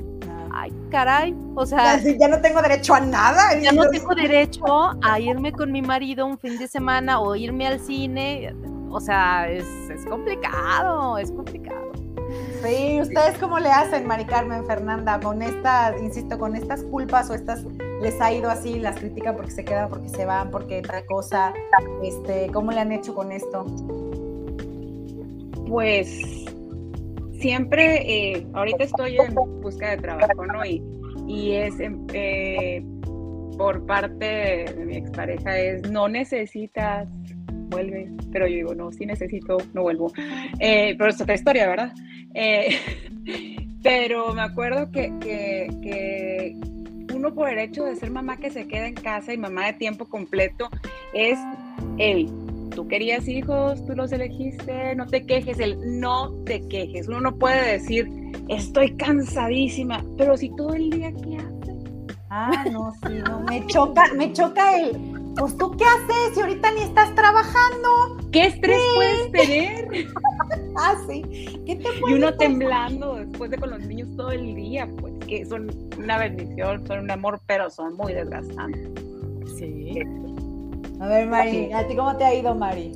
Ay, 0.53 0.73
caray, 0.89 1.33
o 1.55 1.65
sea... 1.65 2.01
Ya, 2.01 2.17
ya 2.17 2.27
no 2.27 2.41
tengo 2.41 2.61
derecho 2.61 2.93
a 2.95 2.99
nada. 2.99 3.57
Ya 3.61 3.71
no 3.71 3.89
tengo 3.89 4.13
derecho 4.13 4.65
a 5.01 5.19
irme 5.21 5.53
con 5.53 5.71
mi 5.71 5.81
marido 5.81 6.25
un 6.25 6.37
fin 6.37 6.57
de 6.57 6.67
semana 6.67 7.21
o 7.21 7.33
irme 7.37 7.67
al 7.67 7.79
cine. 7.79 8.53
O 8.91 8.99
sea, 8.99 9.49
es, 9.49 9.65
es 9.89 10.05
complicado, 10.05 11.17
es 11.17 11.31
complicado. 11.31 11.91
Sí, 12.63 12.99
¿ustedes 13.01 13.37
cómo 13.39 13.59
le 13.59 13.69
hacen, 13.69 14.05
Mari 14.05 14.25
Carmen, 14.25 14.65
Fernanda, 14.65 15.19
con 15.19 15.41
estas, 15.41 15.99
insisto, 16.01 16.37
con 16.37 16.55
estas 16.55 16.83
culpas 16.83 17.29
o 17.29 17.33
estas, 17.33 17.63
les 18.01 18.21
ha 18.21 18.31
ido 18.31 18.49
así, 18.49 18.79
las 18.79 18.97
critican 18.97 19.35
porque 19.35 19.51
se 19.51 19.65
quedan, 19.65 19.89
porque 19.89 20.09
se 20.09 20.25
van, 20.25 20.51
porque 20.51 20.79
otra 20.79 21.05
cosa, 21.05 21.53
este, 22.03 22.49
¿cómo 22.53 22.71
le 22.71 22.79
han 22.79 22.91
hecho 22.91 23.15
con 23.15 23.31
esto? 23.31 23.65
Pues 25.67 26.21
siempre, 27.39 28.35
eh, 28.35 28.47
ahorita 28.53 28.83
estoy 28.83 29.17
en 29.17 29.33
busca 29.61 29.91
de 29.91 29.97
trabajo, 29.97 30.45
¿no? 30.45 30.63
Y, 30.63 30.83
y 31.27 31.53
es 31.53 31.73
eh, 31.79 32.85
por 33.57 33.85
parte 33.85 34.65
de 34.75 34.85
mi 34.85 34.97
expareja 34.97 35.57
es, 35.57 35.89
no 35.89 36.07
necesitas, 36.07 37.09
vuelve, 37.71 38.09
pero 38.31 38.47
yo 38.47 38.55
digo, 38.55 38.75
no, 38.75 38.91
sí 38.91 39.05
necesito, 39.05 39.57
no 39.73 39.81
vuelvo. 39.81 40.13
Eh, 40.59 40.95
pero 40.97 41.09
es 41.09 41.19
otra 41.19 41.35
historia, 41.35 41.67
¿verdad? 41.67 41.93
Eh, 42.35 42.77
pero 43.83 44.33
me 44.33 44.43
acuerdo 44.43 44.91
que, 44.91 45.11
que, 45.19 45.67
que 45.81 46.55
uno 47.15 47.33
por 47.33 47.49
el 47.49 47.59
hecho 47.59 47.83
de 47.85 47.95
ser 47.95 48.11
mamá 48.11 48.37
que 48.37 48.51
se 48.51 48.67
queda 48.67 48.87
en 48.87 48.93
casa 48.93 49.33
y 49.33 49.37
mamá 49.37 49.65
de 49.65 49.73
tiempo 49.73 50.07
completo 50.07 50.69
es 51.13 51.39
el 51.97 52.29
tú 52.71 52.87
querías 52.87 53.27
hijos, 53.27 53.85
tú 53.85 53.93
los 53.95 54.11
elegiste, 54.11 54.95
no 54.95 55.05
te 55.05 55.25
quejes, 55.25 55.59
el 55.59 55.99
no 55.99 56.31
te 56.45 56.67
quejes. 56.67 57.07
Uno 57.07 57.21
no 57.21 57.35
puede 57.35 57.73
decir, 57.73 58.09
estoy 58.47 58.95
cansadísima, 58.95 60.03
pero 60.17 60.37
si 60.37 60.49
todo 60.55 60.73
el 60.73 60.89
día, 60.89 61.11
¿qué 61.11 61.37
haces? 61.37 61.75
Ah, 62.29 62.65
no, 62.71 62.91
sí, 62.93 63.15
no, 63.27 63.41
me 63.41 63.65
choca, 63.67 64.13
me 64.15 64.31
choca 64.31 64.79
el, 64.79 65.10
pues 65.35 65.57
tú 65.57 65.71
qué 65.71 65.85
haces 65.85 66.33
si 66.33 66.41
ahorita 66.41 66.71
ni 66.71 66.81
estás 66.81 67.13
trabajando. 67.15 67.89
¿Qué 68.31 68.47
estrés 68.47 68.79
puedes 68.95 69.31
tener? 69.31 70.07
ah, 70.77 70.95
sí. 71.07 71.23
¿Qué 71.65 71.75
te 71.75 71.89
y 72.09 72.13
uno 72.13 72.33
temblando 72.35 73.15
después 73.15 73.51
de 73.51 73.57
con 73.57 73.71
los 73.71 73.81
niños 73.81 74.09
todo 74.15 74.31
el 74.31 74.55
día, 74.55 74.87
pues 74.99 75.13
que 75.27 75.45
son 75.45 75.71
una 75.97 76.17
bendición, 76.17 76.85
son 76.87 76.99
un 76.99 77.11
amor, 77.11 77.41
pero 77.47 77.69
son 77.69 77.95
muy 77.95 78.13
desgastantes. 78.13 78.89
Sí. 79.57 80.01
A 80.99 81.07
ver, 81.07 81.27
Mari, 81.27 81.71
¿a 81.73 81.87
ti 81.87 81.95
cómo 81.95 82.15
te 82.17 82.23
ha 82.23 82.33
ido, 82.33 82.53
Mari? 82.53 82.93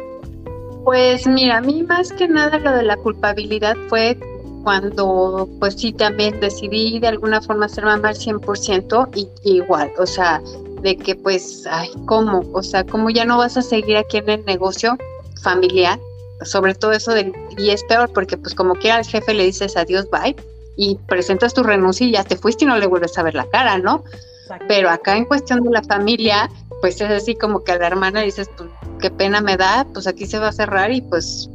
Pues 0.84 1.26
mira, 1.26 1.58
a 1.58 1.62
mí 1.62 1.84
más 1.84 2.12
que 2.14 2.28
nada 2.28 2.60
lo 2.60 2.72
de 2.72 2.84
la 2.84 2.98
culpabilidad 2.98 3.76
fue 3.88 4.18
cuando 4.64 5.48
pues 5.60 5.76
sí 5.76 5.94
también 5.94 6.40
decidí 6.40 7.00
de 7.00 7.08
alguna 7.08 7.42
forma 7.42 7.68
ser 7.68 7.86
mamá 7.86 8.10
al 8.10 8.16
100% 8.16 9.10
y, 9.16 9.28
y 9.44 9.58
igual, 9.58 9.92
o 9.98 10.06
sea, 10.06 10.42
de 10.86 10.96
que 10.96 11.16
pues, 11.16 11.66
ay, 11.70 11.90
¿cómo? 12.06 12.44
O 12.54 12.62
sea, 12.62 12.86
¿cómo 12.86 13.10
ya 13.10 13.26
no 13.26 13.40
vas 13.40 13.58
a 13.58 13.64
seguir 13.64 13.98
aquí 13.98 14.18
en 14.18 14.30
el 14.30 14.46
negocio 14.46 14.96
familiar? 15.42 16.00
Sobre 16.44 16.76
todo 16.76 16.92
eso 16.92 17.12
de, 17.12 17.34
y 17.58 17.72
es 17.72 17.84
peor 17.86 18.14
porque 18.14 18.38
pues 18.38 18.54
como 18.54 18.76
quiera 18.76 18.98
al 18.98 19.06
jefe 19.06 19.34
le 19.34 19.46
dices 19.46 19.76
adiós, 19.76 20.08
bye, 20.12 20.36
y 20.78 21.00
presentas 21.08 21.56
tu 21.56 21.64
renuncia 21.64 22.06
y 22.06 22.12
ya 22.12 22.24
te 22.24 22.38
fuiste 22.38 22.66
y 22.66 22.68
no 22.68 22.78
le 22.78 22.86
vuelves 22.86 23.18
a 23.18 23.24
ver 23.24 23.34
la 23.34 23.50
cara, 23.50 23.80
¿no? 23.80 24.04
Exacto. 24.44 24.66
Pero 24.68 24.92
acá 24.92 25.18
en 25.18 25.26
cuestión 25.26 25.62
de 25.62 25.72
la 25.72 25.82
familia, 25.82 26.52
pues 26.82 27.02
es 27.02 27.10
así 27.10 27.34
como 27.34 27.64
que 27.64 27.72
a 27.72 27.80
la 27.80 27.88
hermana 27.88 28.22
dices, 28.22 28.48
pues 28.56 28.70
qué 29.00 29.10
pena 29.10 29.42
me 29.42 29.58
da, 29.58 29.88
pues 29.92 30.06
aquí 30.06 30.28
se 30.28 30.38
va 30.38 30.50
a 30.50 30.52
cerrar 30.52 30.92
y 30.92 31.02
pues, 31.02 31.50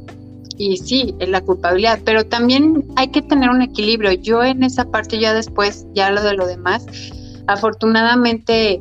y 0.56 0.76
sí, 0.76 1.14
es 1.20 1.28
la 1.28 1.40
culpabilidad, 1.40 2.00
pero 2.04 2.26
también 2.26 2.84
hay 2.96 3.08
que 3.12 3.22
tener 3.22 3.48
un 3.48 3.62
equilibrio. 3.62 4.10
Yo 4.10 4.42
en 4.42 4.64
esa 4.64 4.86
parte 4.86 5.20
ya 5.20 5.34
después, 5.34 5.86
ya 5.94 6.10
lo 6.10 6.20
de 6.20 6.34
lo 6.34 6.48
demás, 6.48 6.84
afortunadamente 7.46 8.80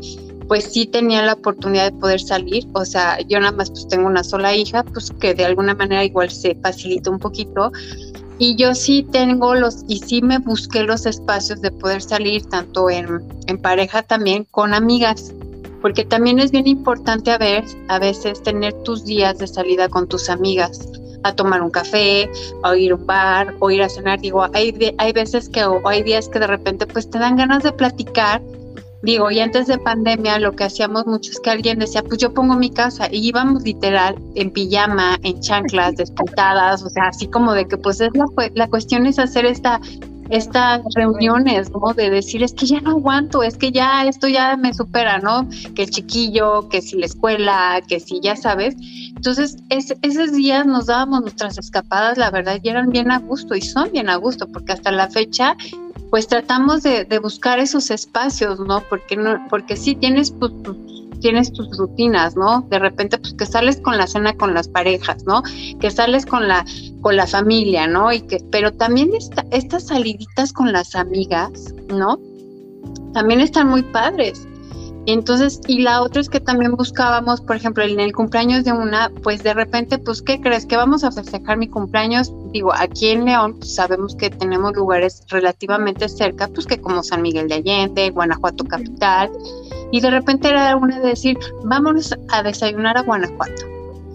pues 0.50 0.66
sí 0.66 0.88
tenía 0.88 1.22
la 1.22 1.34
oportunidad 1.34 1.92
de 1.92 1.98
poder 1.98 2.20
salir, 2.20 2.68
o 2.74 2.84
sea, 2.84 3.20
yo 3.22 3.40
nada 3.40 3.54
más 3.54 3.70
pues 3.70 3.88
tengo 3.88 4.08
una 4.08 4.24
sola 4.24 4.54
hija, 4.56 4.84
pues 4.84 5.14
que 5.22 5.34
de 5.34 5.46
alguna 5.46 5.76
manera 5.76 6.04
igual 6.04 6.30
se 6.30 6.56
facilita 6.56 7.10
un 7.12 7.20
poquito, 7.20 7.72
y 8.40 8.56
yo 8.56 8.74
sí 8.74 9.08
tengo 9.12 9.54
los, 9.54 9.86
y 9.88 10.00
sí 10.00 10.22
me 10.22 10.40
busqué 10.40 10.84
los 10.84 11.06
espacios 11.06 11.62
de 11.62 11.72
poder 11.72 12.02
salir, 12.02 12.46
tanto 12.46 12.90
en, 12.90 13.22
en 13.48 13.62
pareja 13.62 14.02
también, 14.02 14.46
con 14.52 14.74
amigas, 14.74 15.34
porque 15.82 16.04
también 16.04 16.40
es 16.40 16.52
bien 16.52 16.68
importante 16.68 17.32
a, 17.32 17.38
ver, 17.38 17.64
a 17.88 18.00
veces 18.00 18.42
tener 18.42 18.74
tus 18.84 19.06
días 19.06 19.38
de 19.38 19.48
salida 19.48 19.88
con 19.88 20.08
tus 20.08 20.30
amigas, 20.30 20.90
a 21.24 21.36
tomar 21.36 21.62
un 21.62 21.70
café, 21.70 22.30
o 22.64 22.74
ir 22.74 22.92
a 22.92 22.96
un 22.96 23.06
bar, 23.06 23.56
o 23.60 23.70
ir 23.70 23.82
a 23.82 23.90
cenar. 23.90 24.20
Digo, 24.20 24.46
hay, 24.54 24.94
hay 24.98 25.14
veces 25.14 25.50
que, 25.50 25.64
o 25.64 25.88
hay 25.88 26.04
días 26.04 26.30
que 26.30 26.40
de 26.40 26.48
repente 26.48 26.88
pues 26.88 27.10
te 27.10 27.20
dan 27.20 27.36
ganas 27.36 27.64
de 27.64 27.72
platicar. 27.72 28.42
Digo, 29.02 29.32
y 29.32 29.40
antes 29.40 29.68
de 29.68 29.78
pandemia 29.78 30.40
lo 30.40 30.52
que 30.54 30.66
hacíamos 30.66 31.06
mucho 31.06 31.32
es 31.32 31.40
que 31.40 31.50
alguien 31.50 31.80
decía, 31.80 32.04
pues 32.04 32.18
yo 32.18 32.34
pongo 32.34 32.56
mi 32.56 32.70
casa, 32.70 33.08
y 33.12 33.28
íbamos 33.28 33.64
literal 33.64 34.16
en 34.36 34.52
pijama, 34.52 35.18
en 35.24 35.40
chanclas, 35.40 35.96
despintadas, 35.98 36.84
o 36.84 36.90
sea, 36.90 37.08
así 37.08 37.28
como 37.28 37.54
de 37.54 37.68
que 37.68 37.78
pues 37.78 38.02
es 38.02 38.12
la, 38.14 38.26
la 38.56 38.68
cuestión 38.68 39.06
es 39.06 39.20
hacer 39.20 39.46
esta 39.46 39.80
estas 40.30 40.82
reuniones, 40.96 41.72
¿no? 41.72 41.94
De 41.94 42.10
decir, 42.10 42.44
es 42.44 42.54
que 42.54 42.66
ya 42.66 42.80
no 42.82 42.92
aguanto, 42.92 43.44
es 43.44 43.58
que 43.58 43.72
ya 43.72 44.06
esto 44.06 44.28
ya 44.28 44.56
me 44.58 44.74
supera, 44.74 45.18
¿no? 45.18 45.48
Que 45.76 45.84
el 45.84 45.90
chiquillo, 45.90 46.70
que 46.70 46.82
si 46.82 46.98
la 46.98 47.08
escuela, 47.08 47.82
que 47.88 48.00
si 48.00 48.20
ya 48.22 48.36
sabes. 48.36 48.76
Entonces, 49.16 49.58
es, 49.70 49.94
esos 50.02 50.32
días 50.34 50.66
nos 50.66 50.86
dábamos 50.86 51.22
nuestras 51.22 51.58
escapadas, 51.58 52.18
la 52.18 52.30
verdad, 52.30 52.60
y 52.62 52.70
eran 52.70 52.90
bien 52.90 53.12
a 53.12 53.20
gusto, 53.20 53.56
y 53.56 53.62
son 53.62 53.92
bien 53.92 54.10
a 54.10 54.18
gusto, 54.18 54.48
porque 54.48 54.74
hasta 54.74 54.92
la 54.92 55.08
fecha, 55.08 55.58
pues 56.10 56.28
tratamos 56.28 56.84
de, 56.84 57.06
de 57.06 57.20
buscar 57.20 57.60
esos 57.60 57.92
espacios, 57.92 58.60
¿no? 58.60 58.82
Porque, 58.90 59.16
no, 59.16 59.46
porque 59.50 59.76
sí 59.76 59.96
tienes 59.96 60.34
tienes 61.20 61.52
tus 61.52 61.78
rutinas, 61.78 62.36
¿no? 62.36 62.62
De 62.70 62.80
repente, 62.80 63.18
pues 63.18 63.34
que 63.34 63.46
sales 63.46 63.80
con 63.82 63.98
la 63.98 64.08
cena 64.08 64.34
con 64.34 64.54
las 64.54 64.68
parejas, 64.68 65.24
¿no? 65.26 65.44
Que 65.80 65.92
sales 65.92 66.26
con 66.26 66.48
la, 66.48 66.66
con 67.02 67.16
la 67.16 67.28
familia, 67.28 67.88
¿no? 67.88 68.12
Y 68.12 68.22
que, 68.22 68.38
pero 68.52 68.74
también 68.74 69.14
esta, 69.14 69.46
estas 69.52 69.88
saliditas 69.88 70.54
con 70.54 70.72
las 70.72 70.96
amigas, 70.96 71.74
¿no? 71.90 72.20
También 73.14 73.42
están 73.42 73.68
muy 73.68 73.84
padres. 73.84 74.48
Entonces, 75.14 75.60
y 75.68 75.82
la 75.82 76.04
otra 76.04 76.22
es 76.22 76.30
que 76.30 76.40
también 76.40 76.74
buscábamos, 76.74 77.42
por 77.42 77.56
ejemplo, 77.56 77.84
en 77.84 78.00
el 78.00 78.14
cumpleaños 78.14 78.64
de 78.64 78.72
una, 78.72 79.10
pues 79.24 79.42
de 79.42 79.56
repente, 79.56 79.98
pues, 79.98 80.22
¿qué 80.22 80.40
crees? 80.40 80.68
Que 80.68 80.78
vamos 80.78 81.04
a 81.04 81.12
festejar 81.12 81.58
mi 81.58 81.68
cumpleaños. 81.68 82.32
Digo, 82.52 82.72
aquí 82.76 83.10
en 83.10 83.26
León, 83.26 83.56
pues 83.58 83.74
sabemos 83.74 84.16
que 84.16 84.30
tenemos 84.30 84.76
lugares 84.76 85.24
relativamente 85.30 86.08
cerca, 86.10 86.48
pues 86.48 86.68
que 86.68 86.80
como 86.80 87.02
San 87.02 87.24
Miguel 87.24 87.48
de 87.48 87.56
Allende, 87.56 88.12
Guanajuato 88.12 88.66
Capital, 88.66 89.32
y 89.92 90.00
de 90.00 90.12
repente 90.12 90.50
era 90.50 90.76
una 90.76 91.00
de 91.00 91.10
decir, 91.10 91.40
vámonos 91.64 92.14
a 92.30 92.44
desayunar 92.44 92.96
a 92.98 93.02
Guanajuato. 93.02 93.64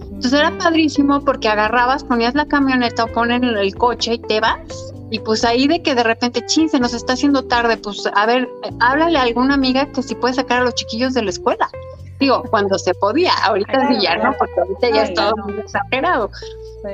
Entonces 0.05 0.35
era 0.35 0.57
padrísimo 0.57 1.21
porque 1.25 1.49
agarrabas, 1.49 2.05
ponías 2.05 2.37
la 2.37 2.47
camioneta 2.47 3.05
o 3.05 3.09
ponen 3.09 3.43
el 3.43 3.75
coche 3.75 4.15
y 4.15 4.19
te 4.21 4.39
vas. 4.39 4.95
Y 5.15 5.21
pues 5.21 5.45
ahí 5.45 5.69
de 5.69 5.81
que 5.81 5.95
de 5.95 6.03
repente, 6.03 6.45
chin, 6.45 6.69
se 6.69 6.81
nos 6.81 6.93
está 6.93 7.13
haciendo 7.13 7.45
tarde, 7.45 7.77
pues 7.77 8.03
a 8.17 8.27
ver, 8.27 8.49
háblale 8.81 9.17
a 9.17 9.23
alguna 9.23 9.55
amiga 9.55 9.93
que 9.93 10.03
si 10.03 10.17
puede 10.17 10.35
sacar 10.35 10.63
a 10.63 10.65
los 10.65 10.75
chiquillos 10.75 11.15
de 11.15 11.23
la 11.23 11.31
escuela. 11.31 11.71
Digo, 12.19 12.43
cuando 12.51 12.77
se 12.81 12.95
podía, 12.95 13.33
ahorita 13.45 13.87
sí 13.87 14.01
ya 14.01 14.17
no, 14.17 14.35
porque 14.37 14.55
ahorita 14.59 14.91
ya 14.91 15.03
es 15.05 15.15
todo 15.15 15.37
muy 15.37 15.61
exagerado. 15.61 16.33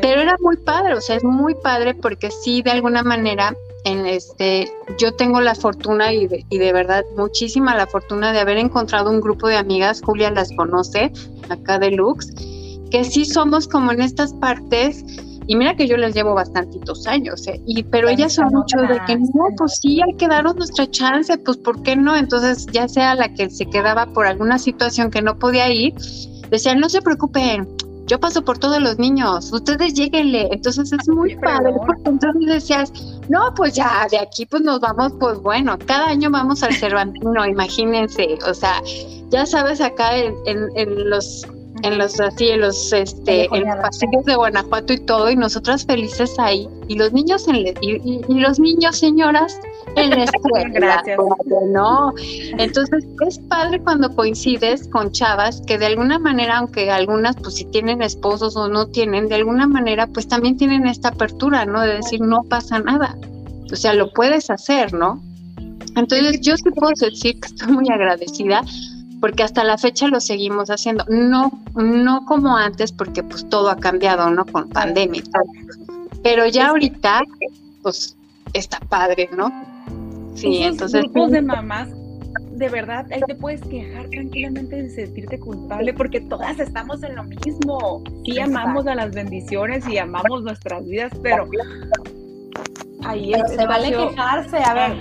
Pero 0.03 0.21
era 0.21 0.37
muy 0.41 0.59
padre, 0.59 0.93
o 0.93 1.01
sea, 1.01 1.17
es 1.17 1.25
muy 1.25 1.55
padre 1.55 1.95
porque 1.95 2.31
sí, 2.31 2.61
de 2.61 2.73
alguna 2.73 3.03
manera, 3.03 3.57
en 3.85 4.05
este, 4.05 4.71
yo 4.99 5.15
tengo 5.17 5.41
la 5.41 5.55
fortuna 5.55 6.13
y 6.13 6.27
de, 6.27 6.45
y 6.51 6.59
de, 6.59 6.75
verdad 6.75 7.07
muchísima 7.17 7.75
la 7.75 7.87
fortuna 7.87 8.35
de 8.35 8.41
haber 8.41 8.59
encontrado 8.59 9.09
un 9.09 9.23
grupo 9.23 9.49
de 9.49 9.57
amigas, 9.57 10.03
Julia 10.05 10.31
las 10.31 10.53
conoce, 10.53 11.11
acá 11.49 11.79
de 11.79 11.93
Lux, 11.93 12.35
que 12.91 13.03
sí 13.03 13.25
somos 13.25 13.67
como 13.67 13.93
en 13.93 14.03
estas 14.03 14.35
partes, 14.35 15.07
y 15.47 15.57
mira 15.57 15.75
que 15.75 15.87
yo 15.87 15.97
les 15.97 16.15
llevo 16.15 16.35
bastantitos 16.35 17.07
años, 17.07 17.47
¿eh? 17.47 17.61
y, 17.67 17.83
pero 17.83 18.09
ellas 18.09 18.33
son 18.35 18.49
mucho 18.53 18.79
de 18.79 19.01
que 19.07 19.17
no, 19.17 19.47
pues 19.57 19.79
sí, 19.81 20.01
hay 20.01 20.15
que 20.17 20.29
darnos 20.29 20.57
nuestra 20.57 20.91
chance, 20.91 21.37
pues 21.39 21.57
¿por 21.59 21.83
qué 21.83 21.97
no? 21.97 22.17
Entonces, 22.17 22.67
ya 22.67 22.89
sea 22.89 23.15
la 23.15 23.33
que 23.35 23.51
se 23.51 23.67
quedaba 23.67 24.07
por 24.07 24.27
alguna 24.27 24.59
situación 24.59 25.11
que 25.11 25.23
no 25.23 25.39
podía 25.39 25.71
ir, 25.71 25.95
decían, 26.51 26.81
no 26.81 26.89
se 26.89 27.03
preocupen, 27.03 27.69
yo 28.11 28.19
paso 28.19 28.43
por 28.43 28.59
todos 28.59 28.83
los 28.83 28.99
niños, 28.99 29.53
ustedes 29.53 29.95
lleguenle. 29.95 30.49
Entonces 30.51 30.93
es 30.93 31.09
muy 31.09 31.37
padre, 31.37 31.73
porque 31.87 32.09
entonces 32.09 32.45
decías, 32.45 32.93
no, 33.29 33.55
pues 33.55 33.75
ya, 33.75 34.09
de 34.11 34.19
aquí 34.19 34.47
pues 34.47 34.63
nos 34.63 34.81
vamos, 34.81 35.13
pues 35.21 35.39
bueno, 35.39 35.79
cada 35.87 36.09
año 36.09 36.29
vamos 36.29 36.65
al 36.65 36.75
Cervantino, 36.75 37.47
imagínense, 37.47 38.37
o 38.49 38.53
sea, 38.53 38.83
ya 39.29 39.47
sabes, 39.47 39.81
acá 39.81 40.17
en, 40.17 40.35
en, 40.47 40.69
en 40.75 41.09
los 41.09 41.47
en 41.83 41.99
los 41.99 42.21
así 42.21 42.49
en 42.49 42.61
los 42.61 42.93
este 42.93 43.47
en 43.55 43.65
los 43.65 43.77
pasillos 43.77 44.25
de 44.25 44.37
Guanajuato 44.37 44.93
y 44.93 44.99
todo 44.99 45.31
y 45.31 45.37
nosotras 45.37 45.85
felices 45.87 46.35
ahí 46.39 46.69
y 46.89 46.97
los 46.97 47.13
niños 47.13 47.47
en 47.49 47.57
y, 47.57 47.73
y, 47.81 48.21
y 48.29 48.35
los 48.41 48.59
niños 48.59 48.99
señoras 48.99 49.59
en 49.97 50.11
la 50.11 50.25
escuela 50.25 50.69
Gracias. 50.73 51.19
no 51.67 52.13
entonces 52.59 53.05
es 53.27 53.39
padre 53.49 53.81
cuando 53.81 54.15
coincides 54.15 54.89
con 54.89 55.13
chavas 55.13 55.63
que 55.67 55.79
de 55.79 55.87
alguna 55.87 56.19
manera 56.19 56.59
aunque 56.59 56.91
algunas 56.91 57.37
pues 57.37 57.57
si 57.57 57.65
tienen 57.67 58.03
esposos 58.03 58.57
o 58.57 58.69
no 58.69 58.87
tienen 58.87 59.29
de 59.29 59.37
alguna 59.37 59.67
manera 59.67 60.07
pues 60.07 60.29
también 60.29 60.57
tienen 60.57 60.87
esta 60.87 61.09
apertura 61.09 61.65
no 61.65 61.83
de 61.83 61.97
decir 61.97 62.21
no 62.21 62.43
pasa 62.45 62.79
nada 62.79 63.17
o 63.73 63.77
sea, 63.77 63.95
lo 63.95 64.13
puedes 64.13 64.51
hacer, 64.51 64.93
¿no? 64.93 65.23
Entonces 65.97 66.41
yo 66.41 66.57
sí 66.57 66.71
puedo 66.75 66.93
decir 66.99 67.39
que 67.41 67.49
estoy 67.49 67.73
muy 67.73 67.89
agradecida 67.91 68.63
porque 69.21 69.43
hasta 69.43 69.65
la 69.65 69.79
fecha 69.79 70.09
lo 70.09 70.21
seguimos 70.21 70.71
haciendo. 70.71 71.05
No, 71.09 71.53
no 71.75 72.25
como 72.27 72.57
antes, 72.57 72.93
porque 72.93 73.23
pues 73.23 73.49
todo 73.49 73.71
ha 73.71 73.77
cambiado, 73.77 74.31
¿no? 74.31 74.47
Con 74.47 74.69
pandemia 74.71 75.21
y 75.21 75.31
tal. 75.31 75.45
Pero 76.23 76.47
ya 76.47 76.69
ahorita, 76.69 77.23
pues 77.83 78.17
está 78.53 78.81
padre, 78.81 79.29
¿no? 79.37 79.53
Sí, 80.35 80.63
entonces. 80.63 81.03
Grupos 81.03 81.33
de 81.33 81.43
mamás, 81.43 81.89
de 82.53 82.69
verdad, 82.69 83.07
ahí 83.13 83.21
te 83.27 83.35
puedes 83.35 83.61
quejar 83.63 84.09
tranquilamente 84.09 84.83
de 84.83 84.91
sentirte 84.91 85.39
culpable, 85.39 85.93
porque 85.95 86.21
todas 86.21 86.59
estamos 86.59 87.03
en 87.03 87.17
lo 87.17 87.25
mismo. 87.25 88.03
Sí, 88.25 88.39
amamos 88.39 88.87
a 88.87 88.95
las 88.95 89.13
bendiciones 89.13 89.87
y 89.89 89.99
amamos 89.99 90.43
nuestras 90.43 90.85
vidas, 90.85 91.13
pero 91.23 91.49
Ahí 93.05 93.33
se 93.49 93.67
vale 93.67 93.91
quejarse, 93.91 94.59
a 94.59 94.75
ver, 94.75 94.97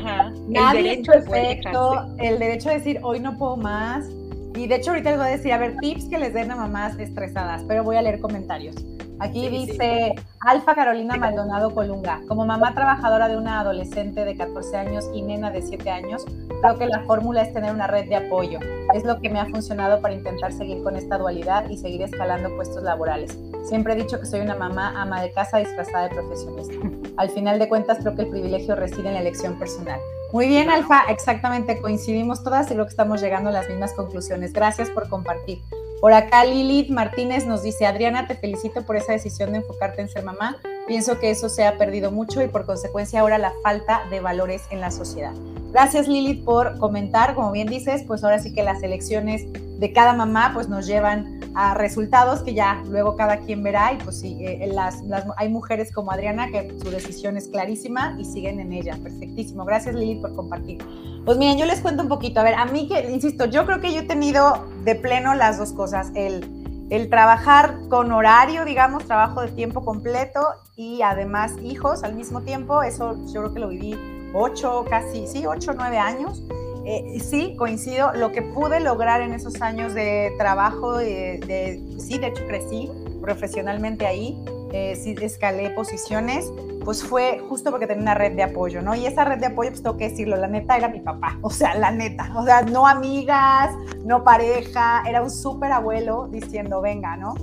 nadie 0.47 0.79
el 0.79 0.83
derecho 0.83 1.13
es 1.13 1.29
perfecto, 1.29 2.05
el 2.17 2.39
derecho 2.39 2.69
de 2.69 2.75
decir 2.75 2.99
hoy 3.03 3.19
no 3.19 3.37
puedo 3.37 3.57
más. 3.57 4.05
Y 4.55 4.67
de 4.67 4.75
hecho 4.75 4.91
ahorita 4.91 5.11
les 5.11 5.19
voy 5.19 5.27
a 5.27 5.31
decir, 5.31 5.53
a 5.53 5.57
ver, 5.57 5.77
tips 5.77 6.09
que 6.09 6.17
les 6.17 6.33
den 6.33 6.51
a 6.51 6.55
mamás 6.55 6.97
estresadas, 6.97 7.63
pero 7.67 7.83
voy 7.83 7.97
a 7.97 8.01
leer 8.01 8.19
comentarios. 8.19 8.75
Aquí 9.21 9.49
dice 9.49 10.15
Alfa 10.39 10.75
Carolina 10.75 11.17
Maldonado 11.17 11.75
Colunga, 11.75 12.21
como 12.27 12.45
mamá 12.45 12.73
trabajadora 12.73 13.27
de 13.27 13.35
una 13.35 13.59
adolescente 13.59 14.23
de 14.23 14.35
14 14.35 14.77
años 14.77 15.09
y 15.13 15.21
nena 15.21 15.51
de 15.51 15.61
7 15.61 15.89
años, 15.89 16.25
creo 16.61 16.77
que 16.77 16.87
la 16.87 17.01
fórmula 17.01 17.41
es 17.41 17.53
tener 17.53 17.73
una 17.73 17.87
red 17.87 18.07
de 18.07 18.15
apoyo. 18.15 18.59
Es 18.93 19.03
lo 19.03 19.19
que 19.19 19.29
me 19.29 19.39
ha 19.39 19.45
funcionado 19.45 20.01
para 20.01 20.13
intentar 20.13 20.53
seguir 20.53 20.81
con 20.83 20.95
esta 20.95 21.17
dualidad 21.17 21.69
y 21.69 21.77
seguir 21.77 22.01
escalando 22.01 22.55
puestos 22.55 22.81
laborales. 22.81 23.37
Siempre 23.63 23.93
he 23.93 23.95
dicho 23.95 24.19
que 24.19 24.25
soy 24.25 24.41
una 24.41 24.55
mamá 24.55 25.01
ama 25.01 25.21
de 25.21 25.31
casa 25.31 25.57
disfrazada 25.57 26.07
de 26.07 26.15
profesionista. 26.15 26.75
Al 27.17 27.29
final 27.29 27.59
de 27.59 27.67
cuentas, 27.67 27.99
creo 27.99 28.15
que 28.15 28.23
el 28.23 28.29
privilegio 28.29 28.75
reside 28.75 29.09
en 29.09 29.13
la 29.15 29.21
elección 29.21 29.59
personal. 29.59 29.99
Muy 30.31 30.47
bien, 30.47 30.69
Alfa, 30.69 31.05
exactamente, 31.09 31.81
coincidimos 31.81 32.43
todas 32.43 32.69
y 32.69 32.73
creo 32.73 32.85
que 32.85 32.91
estamos 32.91 33.19
llegando 33.19 33.49
a 33.49 33.51
las 33.51 33.67
mismas 33.67 33.93
conclusiones. 33.93 34.53
Gracias 34.53 34.89
por 34.89 35.09
compartir. 35.09 35.59
Por 36.01 36.13
acá 36.13 36.45
Lilith 36.45 36.89
Martínez 36.89 37.45
nos 37.45 37.63
dice, 37.63 37.85
Adriana, 37.85 38.27
te 38.27 38.35
felicito 38.35 38.83
por 38.83 38.95
esa 38.95 39.11
decisión 39.11 39.51
de 39.51 39.57
enfocarte 39.57 40.01
en 40.01 40.07
ser 40.07 40.23
mamá. 40.23 40.57
Pienso 40.89 41.19
que 41.19 41.29
eso 41.29 41.49
se 41.49 41.67
ha 41.67 41.77
perdido 41.77 42.11
mucho 42.11 42.41
y 42.41 42.47
por 42.47 42.65
consecuencia 42.65 43.19
ahora 43.19 43.37
la 43.37 43.53
falta 43.61 44.01
de 44.09 44.21
valores 44.21 44.63
en 44.71 44.81
la 44.81 44.89
sociedad. 44.89 45.33
Gracias 45.71 46.07
Lilith 46.07 46.43
por 46.43 46.79
comentar, 46.79 47.35
como 47.35 47.51
bien 47.51 47.67
dices, 47.67 48.01
pues 48.07 48.23
ahora 48.23 48.39
sí 48.39 48.55
que 48.55 48.63
las 48.63 48.81
elecciones 48.81 49.45
de 49.53 49.93
cada 49.93 50.13
mamá 50.13 50.49
pues 50.51 50.67
nos 50.67 50.87
llevan 50.87 51.41
a 51.53 51.75
resultados 51.75 52.41
que 52.41 52.55
ya 52.55 52.81
luego 52.87 53.15
cada 53.15 53.37
quien 53.37 53.61
verá 53.61 53.93
y 53.93 53.97
pues 53.97 54.19
sí, 54.19 54.39
eh, 54.41 54.67
las, 54.73 55.03
hay 55.37 55.49
mujeres 55.49 55.91
como 55.91 56.11
Adriana 56.11 56.49
que 56.49 56.75
su 56.81 56.89
decisión 56.89 57.37
es 57.37 57.49
clarísima 57.49 58.15
y 58.17 58.25
siguen 58.25 58.59
en 58.59 58.73
ella. 58.73 58.97
Perfectísimo. 59.03 59.65
Gracias 59.65 59.93
Lilith 59.93 60.21
por 60.21 60.35
compartir. 60.35 60.79
Pues 61.23 61.37
miren, 61.37 61.59
yo 61.59 61.65
les 61.67 61.81
cuento 61.81 62.01
un 62.01 62.09
poquito. 62.09 62.39
A 62.39 62.43
ver, 62.43 62.55
a 62.55 62.65
mí 62.65 62.87
que, 62.87 63.11
insisto, 63.11 63.45
yo 63.45 63.67
creo 63.67 63.79
que 63.79 63.93
yo 63.93 63.99
he 63.99 64.07
tenido 64.07 64.67
de 64.83 64.95
pleno 64.95 65.35
las 65.35 65.59
dos 65.59 65.71
cosas. 65.71 66.11
El, 66.15 66.58
el 66.89 67.09
trabajar 67.09 67.75
con 67.89 68.11
horario, 68.11 68.65
digamos, 68.65 69.05
trabajo 69.05 69.41
de 69.41 69.49
tiempo 69.49 69.85
completo 69.85 70.41
y 70.75 71.01
además 71.01 71.53
hijos 71.61 72.03
al 72.03 72.15
mismo 72.15 72.41
tiempo. 72.41 72.81
Eso 72.81 73.15
yo 73.31 73.41
creo 73.41 73.53
que 73.53 73.59
lo 73.59 73.69
viví 73.69 73.97
ocho, 74.33 74.85
casi, 74.89 75.27
sí, 75.27 75.45
ocho, 75.45 75.73
nueve 75.73 75.97
años. 75.97 76.43
Eh, 76.85 77.19
sí, 77.19 77.55
coincido, 77.57 78.13
lo 78.13 78.31
que 78.31 78.41
pude 78.41 78.79
lograr 78.79 79.21
en 79.21 79.33
esos 79.33 79.61
años 79.61 79.93
de 79.93 80.33
trabajo, 80.37 80.97
de, 80.97 81.79
sí, 81.99 82.17
de 82.17 82.27
hecho 82.27 82.47
crecí 82.47 82.89
profesionalmente 83.21 84.07
ahí, 84.07 84.43
eh, 84.71 84.95
sí 84.95 85.15
escalé 85.21 85.69
posiciones, 85.71 86.51
pues 86.83 87.03
fue 87.03 87.39
justo 87.47 87.71
porque 87.71 87.87
tenía 87.87 88.03
una 88.03 88.13
red 88.13 88.33
de 88.33 88.43
apoyo, 88.43 88.81
¿no? 88.81 88.95
Y 88.95 89.05
esa 89.05 89.25
red 89.25 89.39
de 89.39 89.47
apoyo, 89.47 89.69
pues 89.69 89.83
tengo 89.83 89.97
que 89.97 90.09
decirlo, 90.09 90.35
la 90.37 90.47
neta 90.47 90.77
era 90.77 90.87
mi 90.87 90.99
papá, 90.99 91.37
o 91.41 91.49
sea, 91.49 91.75
la 91.75 91.91
neta, 91.91 92.31
o 92.35 92.43
sea, 92.45 92.61
no 92.61 92.87
amigas, 92.87 93.75
no 94.05 94.23
pareja, 94.23 95.03
era 95.07 95.21
un 95.21 95.31
súper 95.31 95.71
abuelo 95.71 96.27
diciendo, 96.27 96.81
venga, 96.81 97.17
¿no? 97.17 97.35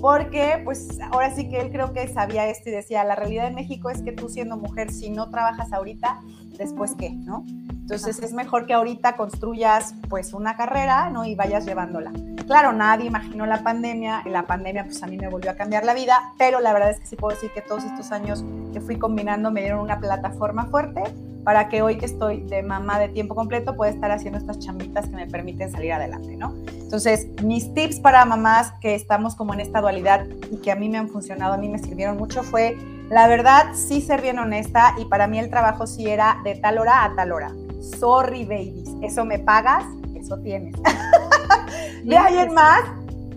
Porque, 0.00 0.60
pues, 0.64 0.98
ahora 1.12 1.32
sí 1.32 1.48
que 1.48 1.60
él 1.60 1.70
creo 1.70 1.92
que 1.92 2.08
sabía 2.08 2.48
esto 2.48 2.70
y 2.70 2.72
decía, 2.72 3.04
la 3.04 3.14
realidad 3.14 3.44
de 3.44 3.54
México 3.54 3.88
es 3.88 4.02
que 4.02 4.10
tú 4.10 4.28
siendo 4.28 4.56
mujer, 4.56 4.90
si 4.90 5.10
no 5.10 5.30
trabajas 5.30 5.72
ahorita, 5.72 6.20
después 6.58 6.94
qué, 6.96 7.10
¿no? 7.10 7.44
Entonces 7.70 8.22
es 8.22 8.32
mejor 8.32 8.66
que 8.66 8.72
ahorita 8.74 9.16
construyas 9.16 9.94
pues 10.08 10.32
una 10.32 10.56
carrera, 10.56 11.10
¿no? 11.10 11.24
Y 11.24 11.34
vayas 11.34 11.66
llevándola. 11.66 12.12
Claro, 12.46 12.72
nadie 12.72 13.06
imaginó 13.06 13.46
la 13.46 13.62
pandemia, 13.62 14.22
la 14.26 14.46
pandemia 14.46 14.84
pues 14.84 15.02
a 15.02 15.06
mí 15.06 15.16
me 15.16 15.28
volvió 15.28 15.50
a 15.50 15.54
cambiar 15.54 15.84
la 15.84 15.94
vida, 15.94 16.32
pero 16.38 16.60
la 16.60 16.72
verdad 16.72 16.90
es 16.90 17.00
que 17.00 17.06
sí 17.06 17.16
puedo 17.16 17.34
decir 17.34 17.50
que 17.52 17.60
todos 17.60 17.84
estos 17.84 18.12
años 18.12 18.44
que 18.72 18.80
fui 18.80 18.98
combinando 18.98 19.50
me 19.50 19.60
dieron 19.60 19.80
una 19.80 20.00
plataforma 20.00 20.66
fuerte 20.66 21.02
para 21.44 21.68
que 21.68 21.82
hoy 21.82 21.98
que 21.98 22.06
estoy 22.06 22.42
de 22.42 22.62
mamá 22.62 22.98
de 22.98 23.08
tiempo 23.08 23.34
completo 23.34 23.74
pueda 23.76 23.90
estar 23.90 24.10
haciendo 24.10 24.38
estas 24.38 24.58
chambitas 24.58 25.08
que 25.08 25.16
me 25.16 25.26
permiten 25.26 25.70
salir 25.70 25.92
adelante, 25.92 26.36
¿no? 26.36 26.54
Entonces, 26.66 27.26
mis 27.42 27.72
tips 27.74 28.00
para 28.00 28.24
mamás 28.24 28.72
que 28.80 28.94
estamos 28.94 29.34
como 29.34 29.54
en 29.54 29.60
esta 29.60 29.80
dualidad 29.80 30.26
y 30.50 30.58
que 30.58 30.70
a 30.70 30.76
mí 30.76 30.88
me 30.88 30.98
han 30.98 31.08
funcionado, 31.08 31.54
a 31.54 31.56
mí 31.56 31.68
me 31.68 31.78
sirvieron 31.78 32.16
mucho 32.16 32.42
fue, 32.42 32.76
la 33.10 33.28
verdad, 33.28 33.74
sí 33.74 34.00
ser 34.00 34.22
bien 34.22 34.38
honesta 34.38 34.94
y 34.98 35.04
para 35.04 35.26
mí 35.26 35.38
el 35.38 35.50
trabajo 35.50 35.86
sí 35.86 36.08
era 36.08 36.40
de 36.44 36.54
tal 36.56 36.78
hora 36.78 37.04
a 37.04 37.14
tal 37.14 37.32
hora 37.32 37.52
sorry 37.82 38.44
babies, 38.44 38.90
eso 39.02 39.24
me 39.24 39.38
pagas, 39.38 39.84
eso 40.14 40.38
tienes. 40.38 40.74
de 42.04 42.16
ahí 42.16 42.38
en 42.38 42.54
más, 42.54 42.82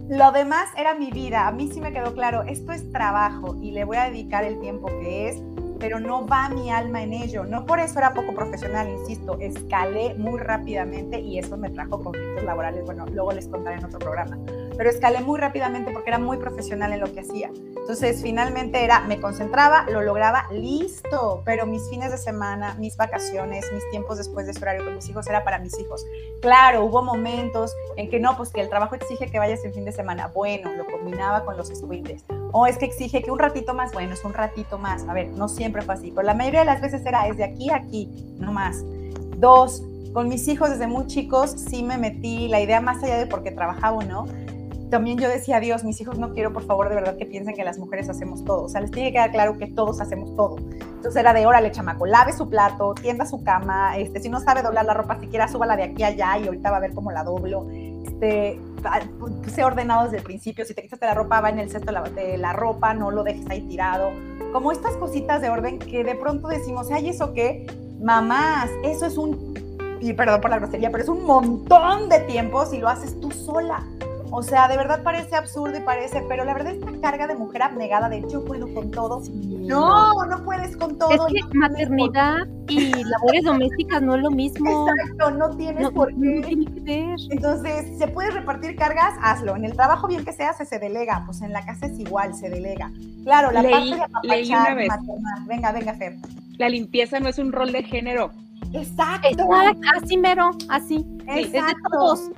lo 0.09 0.31
demás 0.31 0.69
era 0.77 0.95
mi 0.95 1.11
vida. 1.11 1.47
A 1.47 1.51
mí 1.51 1.69
sí 1.71 1.81
me 1.81 1.91
quedó 1.91 2.13
claro, 2.13 2.43
esto 2.43 2.71
es 2.71 2.91
trabajo 2.91 3.57
y 3.61 3.71
le 3.71 3.83
voy 3.83 3.97
a 3.97 4.05
dedicar 4.05 4.43
el 4.43 4.59
tiempo 4.59 4.87
que 4.87 5.29
es 5.29 5.37
pero 5.77 5.99
no 5.99 6.25
va 6.25 6.49
mi 6.49 6.71
alma 6.71 7.03
en 7.03 7.13
ello. 7.13 7.43
No 7.43 7.65
por 7.65 7.79
eso 7.79 7.99
era 7.99 8.13
poco 8.13 8.33
profesional, 8.33 8.89
insisto, 8.89 9.37
escalé 9.39 10.15
muy 10.15 10.39
rápidamente 10.39 11.19
y 11.19 11.37
eso 11.37 11.57
me 11.57 11.69
trajo 11.69 12.01
conflictos 12.01 12.43
laborales. 12.43 12.83
Bueno, 12.85 13.05
luego 13.11 13.33
les 13.33 13.47
contaré 13.47 13.77
en 13.77 13.85
otro 13.85 13.99
programa, 13.99 14.37
pero 14.77 14.89
escalé 14.89 15.21
muy 15.21 15.39
rápidamente 15.39 15.91
porque 15.91 16.09
era 16.09 16.19
muy 16.19 16.37
profesional 16.37 16.93
en 16.93 16.99
lo 16.99 17.11
que 17.13 17.21
hacía. 17.21 17.49
Entonces, 17.85 18.21
finalmente 18.21 18.83
era, 18.83 19.01
me 19.01 19.21
concentraba, 19.21 19.85
lo 19.89 20.01
lograba, 20.01 20.47
listo, 20.51 21.43
pero 21.45 21.65
mis 21.65 21.87
fines 21.89 22.11
de 22.11 22.17
semana, 22.17 22.75
mis 22.79 22.97
vacaciones, 22.97 23.65
mis 23.71 23.87
tiempos 23.91 24.17
después 24.17 24.47
de 24.47 24.53
ese 24.53 24.61
horario 24.61 24.83
con 24.83 24.95
mis 24.95 25.07
hijos 25.07 25.27
era 25.27 25.43
para 25.43 25.59
mis 25.59 25.77
hijos. 25.79 26.03
Claro, 26.41 26.83
hubo 26.85 27.03
momentos 27.03 27.75
en 27.95 28.09
que 28.09 28.19
no, 28.19 28.35
pues 28.37 28.49
que 28.49 28.61
el 28.61 28.69
trabajo 28.69 28.95
exige 28.95 29.29
que 29.29 29.37
vayas 29.37 29.63
el 29.63 29.73
fin 29.73 29.85
de 29.85 29.91
semana. 29.91 30.31
Bueno, 30.33 30.73
lo 30.73 30.85
combinaba 30.87 31.45
con 31.45 31.57
los 31.57 31.69
estudiantes. 31.69 32.23
O 32.51 32.65
es 32.65 32.77
que 32.77 32.85
exige 32.85 33.21
que 33.21 33.29
un 33.29 33.39
ratito 33.39 33.73
más, 33.73 33.91
bueno, 33.93 34.13
es 34.13 34.23
un 34.25 34.33
ratito 34.33 34.79
más. 34.79 35.07
A 35.07 35.13
ver, 35.13 35.27
no 35.27 35.47
siempre 35.47 35.81
fue 35.83 35.93
así, 35.93 36.11
pero 36.11 36.25
la 36.25 36.33
mayoría 36.33 36.61
de 36.61 36.65
las 36.65 36.81
veces 36.81 37.05
era 37.05 37.27
es 37.27 37.37
de 37.37 37.43
aquí 37.43 37.69
aquí, 37.69 38.09
no 38.39 38.51
más. 38.51 38.83
Dos, 39.37 39.83
con 40.15 40.29
mis 40.29 40.47
hijos 40.47 40.69
desde 40.69 40.87
muy 40.87 41.07
chicos 41.07 41.51
sí 41.51 41.83
me 41.83 41.97
metí 41.97 42.47
la 42.47 42.61
idea 42.61 42.79
más 42.79 43.03
allá 43.03 43.17
de 43.17 43.27
porque 43.27 43.51
trabajaba 43.51 43.97
o 43.97 44.01
no. 44.01 44.25
También 44.89 45.17
yo 45.17 45.27
decía, 45.27 45.59
Dios, 45.59 45.83
mis 45.83 45.99
hijos 45.99 46.17
no 46.19 46.33
quiero 46.33 46.53
por 46.53 46.63
favor 46.63 46.89
de 46.89 46.95
verdad 46.95 47.17
que 47.17 47.25
piensen 47.25 47.55
que 47.55 47.63
las 47.63 47.77
mujeres 47.77 48.09
hacemos 48.09 48.43
todo. 48.45 48.63
O 48.63 48.69
sea, 48.69 48.81
les 48.81 48.91
tiene 48.91 49.09
que 49.09 49.13
quedar 49.13 49.31
claro 49.31 49.57
que 49.57 49.67
todos 49.67 49.99
hacemos 49.99 50.35
todo. 50.35 50.57
Entonces 50.57 51.15
era 51.15 51.33
de, 51.33 51.45
órale, 51.45 51.71
chamaco, 51.71 52.05
lave 52.05 52.33
su 52.33 52.49
plato, 52.49 52.93
tienda 52.93 53.25
su 53.25 53.43
cama, 53.43 53.97
este, 53.97 54.19
si 54.19 54.29
no 54.29 54.39
sabe 54.39 54.61
doblar 54.61 54.85
la 54.85 54.93
ropa, 54.93 55.19
siquiera 55.19 55.47
súbala 55.47 55.75
de 55.75 55.83
aquí 55.83 56.03
a 56.03 56.07
allá 56.07 56.37
y 56.37 56.47
ahorita 56.47 56.71
va 56.71 56.77
a 56.77 56.79
ver 56.81 56.93
cómo 56.93 57.11
la 57.11 57.23
doblo. 57.23 57.67
Este, 58.05 58.59
sea 59.47 59.65
ordenado 59.65 60.03
desde 60.03 60.17
el 60.17 60.23
principio, 60.23 60.65
si 60.65 60.73
te 60.73 60.81
quitaste 60.81 61.05
la 61.05 61.13
ropa, 61.13 61.41
va 61.41 61.49
en 61.49 61.59
el 61.59 61.69
cesto 61.69 61.91
de 61.91 62.37
la 62.37 62.53
ropa, 62.53 62.93
no 62.93 63.11
lo 63.11 63.23
dejes 63.23 63.49
ahí 63.49 63.61
tirado. 63.61 64.11
Como 64.53 64.71
estas 64.71 64.95
cositas 64.97 65.41
de 65.41 65.49
orden 65.49 65.79
que 65.79 66.03
de 66.03 66.15
pronto 66.15 66.47
decimos, 66.47 66.89
ay, 66.91 67.09
¿eso 67.09 67.33
qué? 67.33 67.67
Mamás, 67.99 68.69
eso 68.83 69.05
es 69.05 69.17
un, 69.17 69.53
y 69.99 70.13
perdón 70.13 70.41
por 70.41 70.49
la 70.49 70.59
grosería, 70.59 70.91
pero 70.91 71.03
es 71.03 71.09
un 71.09 71.25
montón 71.25 72.09
de 72.09 72.19
tiempo 72.21 72.65
si 72.65 72.77
lo 72.77 72.87
haces 72.87 73.19
tú 73.19 73.31
sola. 73.31 73.83
O 74.37 74.43
sea, 74.43 74.67
de 74.67 74.75
verdad 74.75 75.01
parece 75.01 75.33
absurdo 75.37 75.77
y 75.77 75.79
parece, 75.79 76.21
pero 76.27 76.43
la 76.43 76.53
verdad 76.53 76.73
esta 76.73 76.91
carga 76.99 77.25
de 77.25 77.35
mujer 77.35 77.63
abnegada 77.63 78.09
de 78.09 78.21
yo 78.29 78.43
puedo 78.43 78.67
con 78.73 78.91
todo. 78.91 79.21
No, 79.31 80.25
no 80.25 80.43
puedes 80.43 80.75
con 80.75 80.97
todo. 80.97 81.09
Es 81.09 81.21
que 81.33 81.57
maternidad 81.57 82.45
y 82.67 82.91
labores 83.05 83.45
domésticas 83.45 84.01
no 84.01 84.15
es 84.15 84.21
lo 84.21 84.31
mismo. 84.31 84.89
Exacto, 84.89 85.31
no 85.31 85.55
tienes 85.55 85.89
por 85.91 86.09
qué. 86.09 86.15
No 86.17 86.47
tiene 86.47 86.65
que 86.65 86.81
ver. 86.81 87.15
Entonces, 87.29 87.97
¿se 87.97 88.09
puede 88.09 88.31
repartir 88.31 88.75
cargas? 88.75 89.13
Hazlo. 89.21 89.55
En 89.55 89.63
el 89.63 89.73
trabajo 89.73 90.05
bien 90.09 90.25
que 90.25 90.33
se 90.33 90.43
hace, 90.43 90.65
se 90.65 90.79
delega. 90.79 91.23
Pues 91.25 91.41
en 91.41 91.53
la 91.53 91.65
casa 91.65 91.85
es 91.85 91.97
igual, 91.97 92.35
se 92.35 92.49
delega. 92.49 92.91
Claro, 93.23 93.51
la 93.51 93.63
parte 93.63 93.95
de 93.95 94.01
apapachar. 94.01 94.77
Venga, 95.47 95.71
venga, 95.71 95.93
Fer. 95.93 96.17
La 96.57 96.67
limpieza 96.67 97.21
no 97.21 97.29
es 97.29 97.39
un 97.39 97.53
rol 97.53 97.71
de 97.71 97.83
género. 97.83 98.31
Exacto. 98.73 99.47
así 99.95 100.17
mero, 100.17 100.51
así. 100.67 101.05
Exacto. 101.25 101.37
Es 101.37 101.51
de 101.53 101.73
todos 101.89 102.31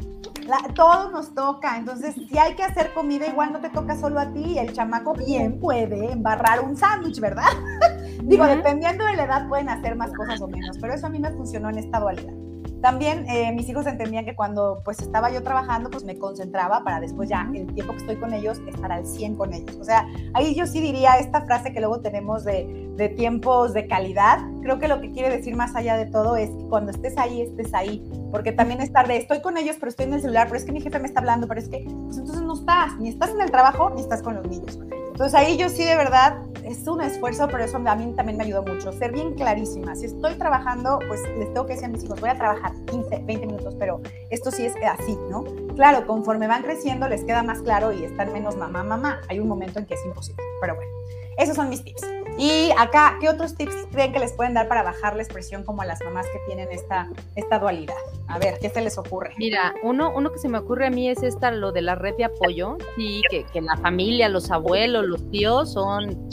todo 0.74 1.12
nos 1.12 1.34
toca, 1.34 1.78
entonces 1.78 2.16
si 2.16 2.38
hay 2.38 2.56
que 2.56 2.64
hacer 2.64 2.94
comida, 2.94 3.28
igual 3.28 3.54
no 3.54 3.60
te 3.60 3.70
toca 3.70 3.98
solo 3.98 4.20
a 4.20 4.32
ti, 4.32 4.58
el 4.58 4.74
chamaco 4.74 5.14
bien 5.14 5.60
puede 5.60 6.12
embarrar 6.12 6.62
un 6.62 6.76
sándwich, 6.76 7.20
¿verdad? 7.20 7.50
Digo, 8.24 8.46
dependiendo 8.46 9.06
de 9.06 9.16
la 9.16 9.24
edad 9.26 9.48
pueden 9.48 9.70
hacer 9.70 9.96
más 9.96 10.12
cosas 10.14 10.42
o 10.42 10.48
menos, 10.48 10.78
pero 10.80 10.94
eso 10.94 11.08
a 11.08 11.10
mí 11.10 11.20
me 11.20 11.32
funcionó 11.32 11.70
en 11.70 11.78
esta 11.78 12.00
dualidad. 12.00 12.47
También 12.82 13.28
eh, 13.30 13.52
mis 13.54 13.68
hijos 13.70 13.86
entendían 13.88 14.26
que 14.26 14.36
cuando 14.36 14.82
pues 14.84 15.00
estaba 15.00 15.32
yo 15.32 15.44
trabajando, 15.44 15.90
pues 15.90 16.04
me 16.04 16.18
concentraba 16.18 16.84
para 16.84 17.00
después 17.00 17.30
ya, 17.30 17.50
el 17.54 17.74
tiempo 17.74 17.94
que 17.94 18.00
estoy 18.00 18.16
con 18.18 18.34
ellos, 18.34 18.60
estar 18.68 18.92
al 18.92 19.06
100 19.06 19.36
con 19.36 19.54
ellos. 19.54 19.78
O 19.80 19.84
sea, 19.84 20.06
ahí 20.34 20.54
yo 20.56 20.66
sí 20.68 20.80
diría 20.80 21.18
esta 21.18 21.42
frase 21.42 21.74
que 21.74 21.80
luego 21.80 22.02
tenemos 22.02 22.44
de, 22.44 22.88
de 22.98 23.10
tiempos 23.10 23.74
de 23.74 23.88
calidad, 23.88 24.40
creo 24.62 24.80
que 24.80 24.88
lo 24.88 25.00
que 25.00 25.12
quiere 25.12 25.30
decir 25.30 25.56
más 25.56 25.76
allá 25.76 25.96
de 25.98 26.08
todo 26.08 26.36
es 26.36 26.50
que 26.50 26.68
cuando 26.68 26.92
estés 26.92 27.18
ahí, 27.18 27.42
estés 27.42 27.74
ahí, 27.74 28.04
porque 28.32 28.52
también 28.52 28.82
es 28.82 28.92
tarde, 28.92 29.18
estoy 29.18 29.42
con 29.42 29.58
ellos, 29.58 29.78
pero 29.80 29.90
estoy 29.90 30.08
en 30.08 30.14
el 30.14 30.22
celular, 30.22 30.48
pero 30.48 30.58
es 30.58 30.66
que 30.66 30.72
mi 30.72 30.82
jefe 30.82 31.00
me 31.00 31.08
está 31.08 31.20
hablando, 31.20 31.48
pero 31.48 31.60
es 31.60 31.70
que, 31.70 31.86
pues 32.06 32.18
entonces 32.18 32.42
no 32.42 32.54
estás, 32.54 32.98
ni 33.00 33.10
estás 33.10 33.30
en 33.30 33.42
el 33.42 33.52
trabajo, 33.52 33.90
ni 33.92 34.02
estás 34.02 34.22
con 34.22 34.36
los 34.36 34.48
niños. 34.48 34.80
Entonces 35.18 35.34
ahí 35.34 35.58
yo 35.58 35.68
sí 35.68 35.84
de 35.84 35.96
verdad 35.96 36.38
es 36.64 36.88
un 36.88 37.02
esfuerzo, 37.02 37.48
pero 37.48 37.64
eso 37.64 37.78
a 37.78 37.96
mí 37.96 38.14
también 38.16 38.38
me 38.38 38.44
ayudó 38.44 38.62
mucho. 38.62 38.92
Ser 38.94 39.12
bien 39.12 39.34
clarísima. 39.34 39.96
Si 39.96 40.06
estoy 40.06 40.36
trabajando, 40.36 41.00
pues 41.08 41.24
les 41.40 41.52
tengo 41.56 41.66
que 41.66 41.74
decir 41.74 41.86
a 41.86 41.88
mis 41.88 42.04
hijos, 42.04 42.22
voy 42.22 42.30
a 42.30 42.36
trabajar 42.36 42.72
15, 42.86 43.24
20 43.24 43.48
minutos, 43.48 43.76
pero 43.80 44.00
esto 44.30 44.52
sí 44.52 44.68
es 44.68 44.76
así, 44.88 45.18
¿no? 45.32 45.44
Claro, 45.74 46.06
conforme 46.06 46.46
van 46.46 46.62
creciendo 46.62 47.10
les 47.10 47.24
queda 47.24 47.42
más 47.42 47.64
claro 47.64 47.92
y 47.92 48.04
están 48.04 48.32
menos 48.32 48.58
mamá, 48.58 48.84
mamá. 48.84 49.22
Hay 49.28 49.40
un 49.40 49.48
momento 49.48 49.80
en 49.80 49.88
que 49.88 49.96
es 49.96 50.06
imposible, 50.06 50.44
pero 50.62 50.76
bueno, 50.76 50.92
esos 51.40 51.56
son 51.56 51.70
mis 51.70 51.84
tips. 51.84 52.17
Y 52.38 52.70
acá, 52.78 53.18
¿qué 53.20 53.30
otros 53.30 53.56
tips 53.56 53.88
creen 53.92 54.14
que 54.14 54.20
les 54.20 54.34
pueden 54.34 54.54
dar 54.54 54.68
para 54.68 54.84
bajarles 54.84 55.28
presión 55.28 55.64
como 55.64 55.82
a 55.82 55.86
las 55.86 56.00
mamás 56.04 56.26
que 56.28 56.40
tienen 56.46 56.72
esta, 56.72 57.10
esta 57.36 57.58
dualidad? 57.58 57.96
A 58.28 58.38
ver, 58.38 58.60
¿qué 58.62 58.70
se 58.70 58.82
les 58.82 58.98
ocurre? 58.98 59.34
Mira, 59.38 59.74
uno, 59.84 60.14
uno 60.16 60.32
que 60.32 60.38
se 60.38 60.48
me 60.48 60.60
ocurre 60.60 60.88
a 60.88 60.90
mí 60.92 61.10
es 61.10 61.24
esta, 61.24 61.50
lo 61.50 61.72
de 61.72 61.82
la 61.82 61.96
red 61.96 62.16
de 62.16 62.26
apoyo, 62.26 62.78
sí, 62.96 63.22
que, 63.30 63.44
que 63.46 63.62
la 63.62 63.76
familia, 63.78 64.30
los 64.30 64.52
abuelos, 64.52 65.06
los 65.06 65.30
tíos 65.32 65.74
son, 65.74 66.30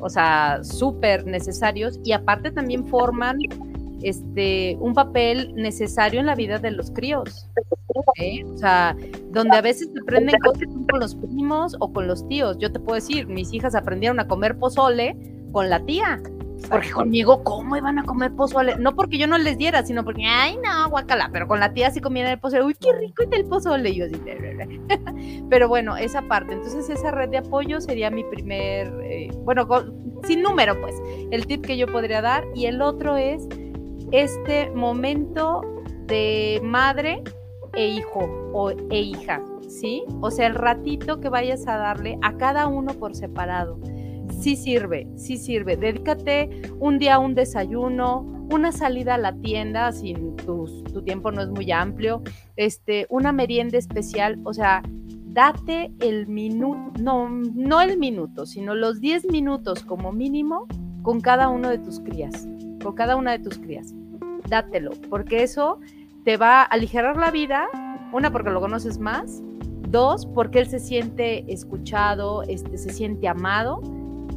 o 0.00 0.08
sea, 0.08 0.60
súper 0.62 1.26
necesarios 1.26 1.98
y 2.04 2.12
aparte 2.12 2.52
también 2.52 2.86
forman 2.86 3.38
este, 4.02 4.76
un 4.80 4.94
papel 4.94 5.54
necesario 5.54 6.20
en 6.20 6.26
la 6.26 6.34
vida 6.34 6.58
de 6.58 6.70
los 6.70 6.90
críos. 6.90 7.48
¿eh? 8.16 8.44
O 8.44 8.56
sea, 8.56 8.96
donde 9.30 9.56
a 9.56 9.60
veces 9.60 9.88
aprenden 10.00 10.38
cosas 10.40 10.68
con 10.88 11.00
los 11.00 11.14
primos 11.14 11.76
o 11.80 11.92
con 11.92 12.06
los 12.06 12.26
tíos. 12.28 12.58
Yo 12.58 12.70
te 12.70 12.78
puedo 12.78 12.94
decir, 12.94 13.26
mis 13.26 13.52
hijas 13.52 13.74
aprendieron 13.74 14.20
a 14.20 14.28
comer 14.28 14.58
pozole 14.58 15.16
con 15.52 15.68
la 15.68 15.84
tía. 15.84 16.20
Porque 16.68 16.90
conmigo, 16.90 17.42
¿cómo 17.44 17.76
iban 17.76 17.98
a 17.98 18.04
comer 18.04 18.32
pozole? 18.32 18.76
No 18.76 18.94
porque 18.94 19.16
yo 19.16 19.26
no 19.26 19.38
les 19.38 19.56
diera, 19.56 19.84
sino 19.84 20.04
porque, 20.04 20.24
ay, 20.26 20.58
no, 20.62 20.90
guacala, 20.90 21.30
pero 21.32 21.46
con 21.46 21.60
la 21.60 21.72
tía 21.72 21.90
sí 21.90 22.00
comían 22.00 22.26
el 22.26 22.38
pozole. 22.38 22.64
Uy, 22.64 22.74
qué 22.74 22.92
rico 22.92 23.22
es 23.22 23.28
el 23.32 23.46
pozole. 23.46 23.90
Y 23.90 23.96
yo 23.96 24.06
así, 24.06 24.20
pero 25.50 25.68
bueno, 25.68 25.96
esa 25.96 26.22
parte. 26.22 26.54
Entonces, 26.54 26.90
esa 26.90 27.10
red 27.10 27.30
de 27.30 27.38
apoyo 27.38 27.80
sería 27.80 28.10
mi 28.10 28.24
primer, 28.24 28.92
eh, 29.04 29.30
bueno, 29.44 29.66
sin 30.24 30.42
número, 30.42 30.78
pues, 30.80 30.94
el 31.30 31.46
tip 31.46 31.64
que 31.64 31.76
yo 31.76 31.86
podría 31.86 32.20
dar. 32.20 32.44
Y 32.54 32.66
el 32.66 32.82
otro 32.82 33.16
es 33.16 33.46
este 34.10 34.70
momento 34.70 35.62
de 36.06 36.60
madre 36.64 37.22
e 37.74 37.86
hijo 37.86 38.28
o 38.52 38.70
e 38.70 39.00
hija, 39.00 39.40
¿sí? 39.68 40.04
O 40.20 40.30
sea, 40.30 40.48
el 40.48 40.54
ratito 40.54 41.20
que 41.20 41.28
vayas 41.28 41.66
a 41.68 41.76
darle 41.76 42.18
a 42.22 42.36
cada 42.36 42.66
uno 42.66 42.94
por 42.94 43.14
separado 43.14 43.78
sí 44.38 44.56
sirve, 44.56 45.06
sí 45.16 45.36
sirve. 45.36 45.76
Dedícate 45.76 46.48
un 46.78 46.98
día 46.98 47.16
a 47.16 47.18
un 47.18 47.34
desayuno, 47.34 48.20
una 48.50 48.72
salida 48.72 49.14
a 49.14 49.18
la 49.18 49.34
tienda, 49.34 49.92
si 49.92 50.14
tu, 50.14 50.66
tu 50.92 51.02
tiempo 51.02 51.30
no 51.30 51.42
es 51.42 51.48
muy 51.50 51.70
amplio, 51.72 52.22
este, 52.56 53.06
una 53.10 53.32
merienda 53.32 53.76
especial, 53.76 54.38
o 54.44 54.54
sea, 54.54 54.82
date 54.86 55.92
el 56.00 56.26
minuto, 56.26 56.92
no, 57.00 57.28
no 57.28 57.80
el 57.80 57.98
minuto, 57.98 58.46
sino 58.46 58.74
los 58.74 59.00
10 59.00 59.30
minutos 59.30 59.82
como 59.84 60.12
mínimo 60.12 60.66
con 61.02 61.20
cada 61.20 61.48
uno 61.48 61.68
de 61.68 61.78
tus 61.78 62.00
crías, 62.00 62.48
con 62.82 62.94
cada 62.94 63.16
una 63.16 63.32
de 63.32 63.40
tus 63.40 63.58
crías. 63.58 63.94
Dátelo, 64.48 64.92
porque 65.10 65.42
eso 65.42 65.78
te 66.24 66.38
va 66.38 66.62
a 66.62 66.64
aligerar 66.64 67.16
la 67.18 67.30
vida, 67.30 67.68
una 68.12 68.30
porque 68.30 68.50
lo 68.50 68.60
conoces 68.60 68.98
más, 68.98 69.42
dos 69.90 70.26
porque 70.26 70.60
él 70.60 70.68
se 70.68 70.78
siente 70.78 71.44
escuchado, 71.52 72.42
este, 72.44 72.78
se 72.78 72.90
siente 72.90 73.28
amado 73.28 73.82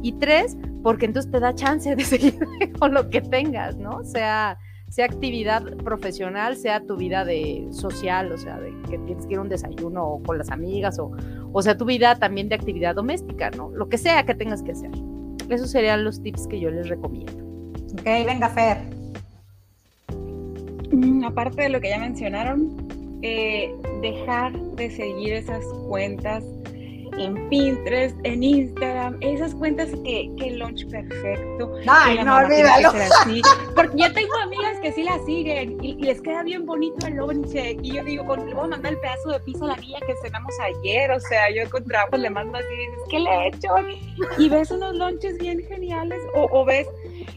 y 0.02 0.12
tres, 0.12 0.56
porque 0.82 1.06
entonces 1.06 1.30
te 1.30 1.40
da 1.40 1.54
chance 1.54 1.94
de 1.94 2.04
seguir 2.04 2.34
con 2.78 2.92
lo 2.92 3.08
que 3.08 3.20
tengas, 3.20 3.76
¿no? 3.76 4.04
Sea, 4.04 4.58
sea 4.88 5.06
actividad 5.06 5.64
profesional, 5.78 6.56
sea 6.56 6.84
tu 6.84 6.96
vida 6.96 7.24
de 7.24 7.66
social, 7.70 8.30
o 8.32 8.38
sea, 8.38 8.58
de 8.58 8.70
que 8.90 8.98
tienes 8.98 9.26
que 9.26 9.34
ir 9.34 9.38
a 9.38 9.42
un 9.42 9.48
desayuno 9.48 10.20
con 10.26 10.36
las 10.38 10.50
amigas, 10.50 10.98
o, 10.98 11.12
o 11.52 11.62
sea, 11.62 11.76
tu 11.76 11.84
vida 11.84 12.16
también 12.16 12.48
de 12.48 12.56
actividad 12.56 12.94
doméstica, 12.94 13.50
¿no? 13.50 13.70
Lo 13.70 13.88
que 13.88 13.96
sea 13.96 14.24
que 14.24 14.34
tengas 14.34 14.62
que 14.62 14.72
hacer. 14.72 14.90
Esos 15.48 15.70
serían 15.70 16.04
los 16.04 16.22
tips 16.22 16.46
que 16.46 16.60
yo 16.60 16.70
les 16.70 16.88
recomiendo. 16.88 17.32
Ok, 17.94 18.04
venga, 18.04 18.48
Fer. 18.48 18.78
Mm, 20.92 21.24
aparte 21.24 21.62
de 21.62 21.68
lo 21.70 21.80
que 21.80 21.88
ya 21.88 21.98
mencionaron, 21.98 22.86
eh, 23.22 23.74
dejar 24.02 24.52
de 24.76 24.90
seguir 24.90 25.34
esas 25.34 25.64
cuentas 25.88 26.44
en 27.18 27.48
Pinterest, 27.48 28.16
en 28.24 28.42
Instagram, 28.42 29.18
esas 29.20 29.54
cuentas 29.54 29.90
que, 30.04 30.30
que 30.36 30.48
el 30.48 30.58
lunch 30.58 30.88
perfecto. 30.88 31.74
Ay, 31.86 32.22
no, 32.24 32.36
olvídalo. 32.36 32.92
Porque 33.74 33.96
ya 33.96 34.12
tengo 34.12 34.34
amigas 34.42 34.78
que 34.80 34.92
sí 34.92 35.02
la 35.02 35.18
siguen 35.24 35.82
y, 35.82 35.94
les 35.96 36.20
queda 36.20 36.42
bien 36.42 36.66
bonito 36.66 37.06
el 37.06 37.14
lonche. 37.14 37.76
Y 37.82 37.94
yo 37.94 38.04
digo, 38.04 38.36
le 38.36 38.54
voy 38.54 38.64
a 38.64 38.68
mandar 38.68 38.92
el 38.92 38.98
pedazo 39.00 39.30
de 39.30 39.40
pizza 39.40 39.64
a 39.64 39.68
la 39.68 39.76
niña 39.76 39.98
que 40.06 40.14
cenamos 40.22 40.54
ayer. 40.60 41.10
O 41.10 41.20
sea, 41.20 41.50
yo 41.50 41.68
con 41.70 41.84
trabajo 41.84 42.16
le 42.16 42.30
mando 42.30 42.58
así 42.58 42.66
y 42.72 42.78
dices, 42.78 43.02
¿qué 43.10 43.20
le 43.20 43.30
he 43.30 43.48
hecho? 43.48 43.68
Y 44.38 44.48
ves 44.48 44.70
unos 44.70 44.94
lunches 44.94 45.38
bien 45.38 45.60
geniales 45.68 46.20
o, 46.34 46.48
o 46.50 46.64
ves 46.64 46.86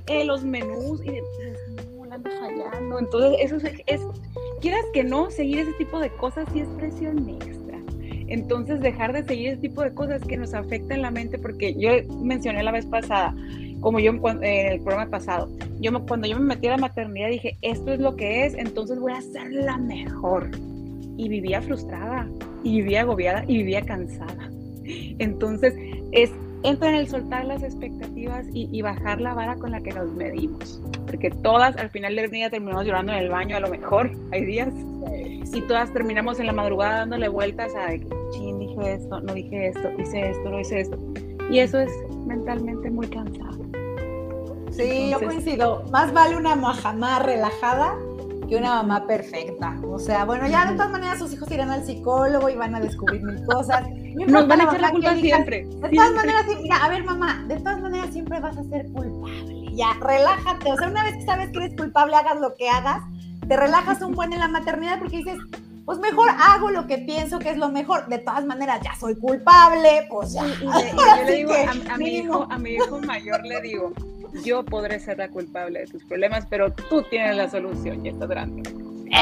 eh, 0.07 0.26
los 0.26 0.43
menús 0.43 1.01
y 1.03 1.11
dices, 1.11 1.59
no, 1.95 2.05
la 2.05 2.15
ando 2.15 2.30
fallando. 2.39 2.99
Entonces, 2.99 3.38
eso 3.39 3.55
es, 3.57 3.82
es, 3.86 4.01
quieras 4.61 4.86
que 4.93 5.03
no, 5.03 5.30
seguir 5.30 5.59
ese 5.59 5.73
tipo 5.73 5.99
de 5.99 6.09
cosas 6.11 6.47
sí 6.53 6.61
es 6.61 6.67
presión. 6.69 7.55
Entonces, 8.28 8.82
dejar 8.82 9.13
de 9.13 9.23
seguir 9.23 9.49
ese 9.49 9.57
tipo 9.57 9.82
de 9.82 9.93
cosas 9.93 10.21
que 10.21 10.38
nos 10.38 10.53
afectan 10.53 11.01
la 11.01 11.11
mente, 11.11 11.38
porque 11.38 11.76
yo 11.76 11.89
mencioné 12.23 12.63
la 12.63 12.71
vez 12.71 12.86
pasada, 12.86 13.36
como 13.82 13.99
yo 13.99 14.11
en 14.11 14.43
el 14.43 14.80
programa 14.82 15.09
pasado, 15.09 15.49
yo 15.80 15.91
cuando 16.05 16.28
yo 16.28 16.39
me 16.39 16.45
metí 16.45 16.67
a 16.67 16.71
la 16.71 16.78
maternidad 16.78 17.30
dije, 17.30 17.57
esto 17.61 17.93
es 17.93 17.99
lo 17.99 18.15
que 18.15 18.45
es, 18.45 18.55
entonces 18.55 18.99
voy 18.99 19.11
a 19.11 19.21
ser 19.21 19.51
la 19.51 19.78
mejor. 19.78 20.49
Y 21.17 21.30
vivía 21.30 21.61
frustrada, 21.61 22.28
y 22.63 22.82
vivía 22.82 23.01
agobiada, 23.01 23.43
y 23.47 23.57
vivía 23.57 23.82
cansada. 23.82 24.49
Entonces, 24.84 25.73
es 26.11 26.32
entra 26.66 26.89
en 26.89 26.95
el 26.95 27.07
soltar 27.07 27.45
las 27.45 27.63
expectativas 27.63 28.45
y, 28.53 28.70
y, 28.72 28.82
bajar 28.82 29.22
la 29.22 29.34
vara 29.34 29.55
con 29.55 29.72
la 29.72 29.82
que 29.82 29.91
nos 29.91 30.11
medimos. 30.13 30.82
Porque 31.05 31.30
todas 31.30 31.78
al 31.78 31.89
final 31.89 32.16
del 32.16 32.30
día 32.32 32.49
terminamos 32.49 32.86
llorando 32.86 33.13
en 33.13 33.20
el 33.20 33.30
baño, 33.30 33.57
a 33.57 33.59
lo 33.59 33.70
mejor, 33.70 34.11
hay 34.32 34.45
días. 34.45 34.74
Y 35.53 35.61
todas 35.61 35.93
terminamos 35.93 36.39
en 36.39 36.47
la 36.47 36.53
madrugada 36.53 36.99
dándole 36.99 37.30
vueltas 37.30 37.74
a, 37.76 37.91
chin, 38.32 38.59
dije 38.59 38.93
esto, 38.93 39.22
no 39.22 39.34
dije 39.34 39.68
esto, 39.68 39.91
hice 39.99 40.30
esto, 40.32 40.49
no 40.49 40.59
hice 40.59 40.82
esto. 40.82 40.97
Y 41.49 41.59
eso 41.59 41.80
es 41.80 41.91
mentalmente 42.26 42.89
muy 42.89 43.07
cansado. 43.07 43.55
Sí, 44.72 45.11
yo 45.11 45.20
coincido. 45.20 45.84
Más 45.91 46.11
vale 46.11 46.36
una 46.36 46.55
mamá 46.55 47.20
relajada 47.20 47.95
que 48.48 48.58
una 48.58 48.76
mamá 48.76 49.08
perfecta. 49.08 49.78
O 49.84 50.00
sea, 50.00 50.26
bueno, 50.26 50.48
ya 50.48 50.66
de 50.66 50.74
todas 50.74 50.91
maneras 50.91 51.20
sus 51.20 51.34
hijos 51.34 51.50
irán 51.52 51.70
al 51.72 51.86
psicólogo 51.86 52.50
y 52.50 52.56
van 52.56 52.76
a 52.76 52.80
descubrir 52.80 53.24
mil 53.24 53.43
cosas. 53.46 53.84
Nos 54.28 54.48
van 54.48 54.62
a 54.62 54.64
echar 54.66 54.82
la 54.82 54.91
culpa 54.91 55.16
siempre. 55.16 55.66
De 55.66 55.89
todas 55.89 56.14
maneras, 56.14 56.46
mira, 56.62 56.78
a 56.78 56.89
ver, 56.89 57.04
mamá, 57.04 57.43
de 57.48 57.58
todas 57.58 57.82
maneras 57.82 58.12
siempre 58.12 58.39
vas 58.39 58.58
a 58.58 58.64
ser 58.64 58.91
culpable. 58.91 59.66
Ya, 59.74 59.93
relájate. 60.00 60.72
O 60.72 60.78
sea, 60.78 60.88
una 60.88 61.04
vez 61.04 61.18
que 61.18 61.26
sabes 61.26 61.50
que 61.52 61.58
eres 61.58 61.76
culpable, 61.76 62.16
hagas 62.16 62.39
lo 62.39 62.56
que 62.56 62.70
hagas, 62.70 63.02
te 63.48 63.58
relajas 63.58 64.02
un 64.02 64.14
buen 64.14 64.32
en 64.34 64.39
la 64.39 64.48
maternidad 64.48 65.00
porque 65.00 65.18
dices, 65.18 65.38
pues 65.86 66.00
mejor 66.00 66.30
hago 66.30 66.72
lo 66.72 66.88
que 66.88 66.98
pienso 66.98 67.39
que 67.39 67.52
es 67.52 67.58
lo 67.58 67.70
mejor. 67.70 68.08
De 68.08 68.18
todas 68.20 68.46
maneras, 68.46 68.80
ya 68.84 68.96
soy 68.96 69.16
culpable, 69.16 70.08
pues 70.10 70.34
ya. 70.34 70.46
Y, 70.46 70.66
yo 70.66 71.26
le 71.26 71.32
digo 71.32 71.54
a, 71.89 71.98
mi 71.98 72.18
hijo, 72.18 72.48
a 72.50 72.58
mi 72.58 72.72
hijo 72.72 73.00
mayor 73.02 73.46
le 73.46 73.62
digo, 73.62 73.93
yo 74.44 74.64
podré 74.64 75.00
ser 75.00 75.18
la 75.18 75.30
culpable 75.30 75.80
de 75.80 75.88
tus 75.88 76.03
problemas, 76.03 76.45
pero 76.49 76.72
tú 76.72 77.03
tienes 77.10 77.36
la 77.36 77.49
solución 77.49 78.06
y 78.06 78.10
estás 78.10 78.30
grande. 78.30 78.64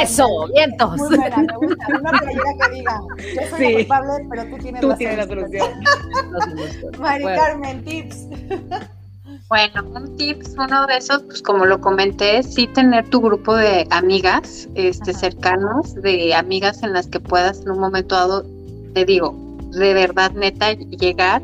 Eso, 0.01 0.27
vientos. 0.53 0.97
Muy 0.97 1.17
buena, 1.17 1.37
me 1.37 1.57
gusta. 1.57 1.85
Una 1.99 2.11
playera 2.11 2.43
que 2.59 2.75
diga, 2.75 3.01
yo 3.17 3.49
soy 3.49 3.71
la 3.71 3.77
culpable, 3.77 4.27
pero 4.29 4.45
tú 4.45 4.57
tienes, 4.57 4.81
tú 4.81 4.87
la, 4.89 4.97
tienes 4.97 5.27
solución. 5.27 5.67
la 6.31 6.45
solución. 6.45 6.91
Mari 6.99 7.23
Carmen, 7.23 7.83
tips. 7.83 8.27
Bueno, 9.49 9.83
un 9.93 10.17
tips, 10.17 10.55
uno 10.57 10.87
de 10.87 10.97
esos, 10.97 11.21
pues 11.23 11.41
como 11.41 11.65
lo 11.65 11.79
comenté, 11.79 12.37
es 12.39 12.53
sí 12.53 12.67
tener 12.67 13.07
tu 13.09 13.21
grupo 13.21 13.55
de 13.55 13.85
amigas 13.91 14.67
este, 14.75 15.11
Ajá. 15.11 15.19
cercanos, 15.19 15.95
de 15.95 16.33
amigas 16.33 16.81
en 16.81 16.93
las 16.93 17.07
que 17.07 17.19
puedas 17.19 17.61
en 17.61 17.71
un 17.71 17.79
momento 17.79 18.15
dado, 18.15 18.45
te 18.93 19.05
digo, 19.05 19.35
de 19.71 19.93
verdad, 19.93 20.31
neta, 20.31 20.73
llegar 20.73 21.41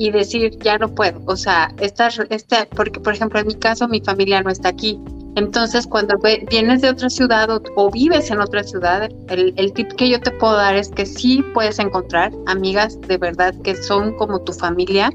y 0.00 0.10
decir, 0.10 0.58
ya 0.60 0.78
no 0.78 0.88
puedo. 0.88 1.20
O 1.26 1.36
sea, 1.36 1.72
esta, 1.78 2.08
este, 2.30 2.66
porque 2.74 2.98
por 2.98 3.12
ejemplo 3.12 3.38
en 3.38 3.46
mi 3.46 3.54
caso 3.54 3.86
mi 3.86 4.00
familia 4.00 4.42
no 4.42 4.50
está 4.50 4.70
aquí. 4.70 4.98
Entonces, 5.36 5.86
cuando 5.86 6.16
vienes 6.50 6.80
de 6.80 6.88
otra 6.88 7.10
ciudad 7.10 7.48
o, 7.76 7.90
vives 7.90 8.30
en 8.30 8.40
otra 8.40 8.64
ciudad, 8.64 9.10
el, 9.28 9.54
el, 9.56 9.72
tip 9.74 9.92
que 9.92 10.08
yo 10.08 10.18
te 10.20 10.32
puedo 10.32 10.54
dar 10.54 10.74
es 10.74 10.88
que 10.88 11.06
sí 11.06 11.44
puedes 11.54 11.78
encontrar 11.78 12.32
amigas 12.46 13.00
de 13.02 13.16
verdad 13.18 13.54
que 13.62 13.76
son 13.76 14.16
como 14.16 14.40
tu 14.40 14.52
familia, 14.52 15.12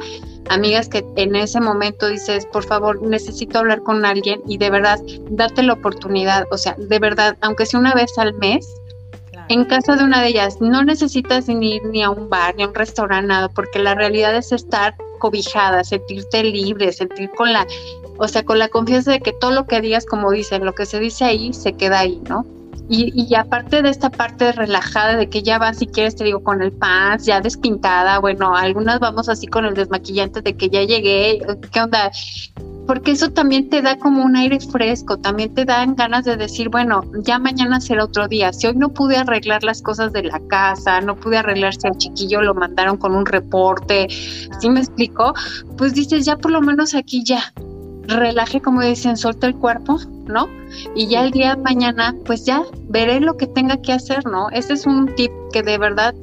amigas 0.49 0.88
que 0.88 1.03
en 1.16 1.36
ese 1.36 1.60
momento 1.60 2.07
dices, 2.07 2.45
por 2.45 2.64
favor, 2.64 3.02
necesito 3.02 3.60
hablar 3.60 3.82
con 3.82 4.06
alguien 4.06 4.41
y 4.48 4.57
de 4.57 4.70
verdad, 4.70 4.99
date 5.32 5.64
la 5.64 5.74
oportunidad, 5.74 6.45
o 6.52 6.57
sea, 6.57 6.76
de 6.78 6.99
verdad, 6.99 7.38
aunque 7.41 7.66
sea 7.66 7.80
una 7.80 7.94
vez 7.94 8.18
al 8.18 8.36
mes, 8.36 8.68
en 9.50 9.66
casa 9.66 9.96
de 9.96 10.04
una 10.04 10.22
de 10.22 10.30
ellas, 10.30 10.60
no 10.60 10.84
necesitas 10.84 11.48
ni 11.48 11.76
ir 11.76 11.86
ni 11.86 12.04
a 12.04 12.10
un 12.10 12.30
bar, 12.30 12.56
ni 12.56 12.64
a 12.64 12.68
un 12.68 12.76
restaurante, 12.76 13.28
nada, 13.28 13.50
porque 13.50 13.80
la 13.80 13.96
realidad 13.96 14.36
es 14.36 14.52
estar 14.52 14.96
cobijada, 15.20 15.84
sentirte 15.84 16.44
libre, 16.44 16.92
sentir 16.92 17.30
con 17.32 17.54
la, 17.54 17.68
o 18.18 18.28
sea, 18.28 18.44
con 18.44 18.60
la 18.60 18.70
confianza 18.70 19.12
de 19.12 19.20
que 19.20 19.34
todo 19.34 19.52
lo 19.52 19.66
que 19.66 19.82
digas, 19.82 20.06
como 20.06 20.32
dicen, 20.32 20.66
lo 20.66 20.74
que 20.74 20.86
se 20.86 21.00
dice 21.00 21.26
ahí, 21.26 21.54
se 21.54 21.74
queda 21.74 22.00
ahí, 22.00 22.22
¿no? 22.28 22.46
Y, 22.88 23.34
aparte 23.34 23.82
de 23.82 23.90
esta 23.90 24.12
parte 24.12 24.52
relajada 24.52 25.16
de 25.16 25.28
que 25.28 25.41
ya 25.41 25.57
vas, 25.57 25.80
si 25.80 25.88
quieres, 25.88 26.16
te 26.16 26.24
digo, 26.24 26.44
con 26.44 26.62
el 26.62 26.72
pants, 26.72 27.26
ya 27.26 27.41
despintada, 27.41 28.20
bueno, 28.20 28.56
algunas 28.56 28.99
vamos 28.99 29.28
así 29.28 29.48
con 29.48 29.66
el 29.66 29.74
desmaquillante 29.74 30.41
de 30.41 30.56
que 30.56 30.70
ya 30.70 30.84
llegué, 30.84 31.40
¿qué 31.72 31.82
onda? 31.82 32.12
Porque 32.86 33.12
eso 33.12 33.32
también 33.32 33.70
te 33.70 33.82
da 33.82 33.98
como 33.98 34.24
un 34.24 34.36
aire 34.36 34.60
fresco, 34.60 35.18
también 35.18 35.56
te 35.56 35.66
dan 35.66 35.95
ganas 35.95 36.26
de 36.26 36.38
decir, 36.38 36.70
bueno, 36.70 37.02
ya 37.24 37.40
mañana 37.40 37.82
será 37.82 38.03
otro 38.03 38.28
día. 38.28 38.53
Si 38.53 38.68
hoy 38.68 38.76
no 38.76 38.90
pude 38.90 39.18
arreglar 39.18 39.64
las 39.64 39.82
cosas 39.82 40.14
de 40.14 40.22
la 40.22 40.40
casa, 40.48 41.02
no 41.02 41.16
pude 41.16 41.38
arreglar 41.38 41.74
si 41.74 41.88
al 41.88 41.98
chiquillo 41.98 42.44
lo 42.44 42.53
mandaron 42.53 42.98
con 42.98 43.16
un 43.16 43.26
reporte, 43.26 44.07
¿sí 44.60 44.70
me 44.70 44.82
explico? 44.82 45.34
Pues 45.76 45.95
dices, 45.95 46.24
ya 46.24 46.38
por 46.38 46.52
lo 46.52 46.62
menos 46.62 46.94
aquí 46.94 47.24
ya, 47.24 47.52
relaje, 48.03 48.62
como 48.62 48.82
dicen, 48.82 49.18
suelta 49.18 49.48
el 49.48 49.56
cuerpo, 49.56 49.98
¿no? 50.26 50.50
Y 50.96 51.08
ya 51.08 51.24
el 51.24 51.32
día 51.32 51.56
de 51.56 51.62
mañana, 51.62 52.16
pues 52.26 52.46
ya 52.46 52.64
veré 52.90 53.20
lo 53.20 53.38
que 53.38 53.48
tenga 53.48 53.82
que 53.82 53.94
hacer, 53.94 54.26
¿no? 54.26 54.50
Ese 54.52 54.74
es 54.74 54.86
un 54.86 55.14
tip 55.16 55.32
que 55.52 55.64
de 55.64 55.78
verdad, 55.78 56.14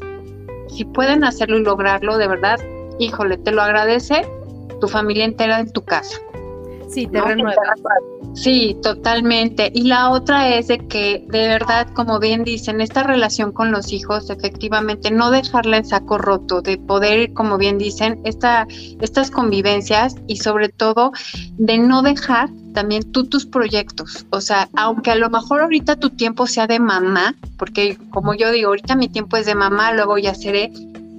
si 0.69 0.85
pueden 0.85 1.25
hacerlo 1.25 1.59
y 1.59 1.63
lograrlo, 1.63 2.19
de 2.19 2.29
verdad, 2.29 2.59
híjole, 2.99 3.39
te 3.39 3.53
lo 3.53 3.63
agradece 3.63 4.27
tu 4.81 4.89
familia 4.89 5.25
entera 5.25 5.61
en 5.61 5.73
tu 5.73 5.85
casa. 5.85 6.19
Sí, 6.89 7.07
te. 7.07 7.21
Sí, 8.35 8.77
totalmente. 8.83 9.71
Y 9.75 9.83
la 9.83 10.11
otra 10.11 10.49
es 10.57 10.69
de 10.69 10.79
que, 10.79 11.25
de 11.29 11.49
verdad, 11.49 11.89
como 11.95 12.19
bien 12.19 12.45
dicen, 12.45 12.81
esta 12.81 13.03
relación 13.03 13.53
con 13.53 13.73
los 13.73 13.93
hijos, 13.93 14.31
efectivamente, 14.31 15.11
no 15.11 15.31
dejarla 15.31 15.79
en 15.79 15.85
saco 15.85 16.19
roto, 16.19 16.63
de 16.63 16.79
poder, 16.79 17.33
como 17.35 17.59
bien 17.59 17.79
dicen, 17.79 18.21
esta, 18.25 18.67
estas 19.01 19.31
convivencias 19.31 20.17
y 20.27 20.37
sobre 20.37 20.71
todo 20.71 21.13
de 21.59 21.79
no 21.79 22.03
dejar 22.03 22.49
también 22.73 23.11
tú 23.13 23.25
tus 23.25 23.47
proyectos. 23.47 24.27
O 24.31 24.41
sea, 24.41 24.69
aunque 24.77 25.11
a 25.11 25.17
lo 25.17 25.31
mejor 25.31 25.61
ahorita 25.61 25.97
tu 25.97 26.11
tiempo 26.11 26.47
sea 26.47 26.67
de 26.67 26.79
mamá, 26.79 27.35
porque 27.59 27.97
como 28.11 28.35
yo 28.35 28.51
digo, 28.51 28.69
ahorita 28.69 28.97
mi 28.97 29.09
tiempo 29.09 29.37
es 29.37 29.47
de 29.47 29.55
mamá, 29.55 29.93
luego 29.93 30.19
ya 30.19 30.35
seré 30.35 30.73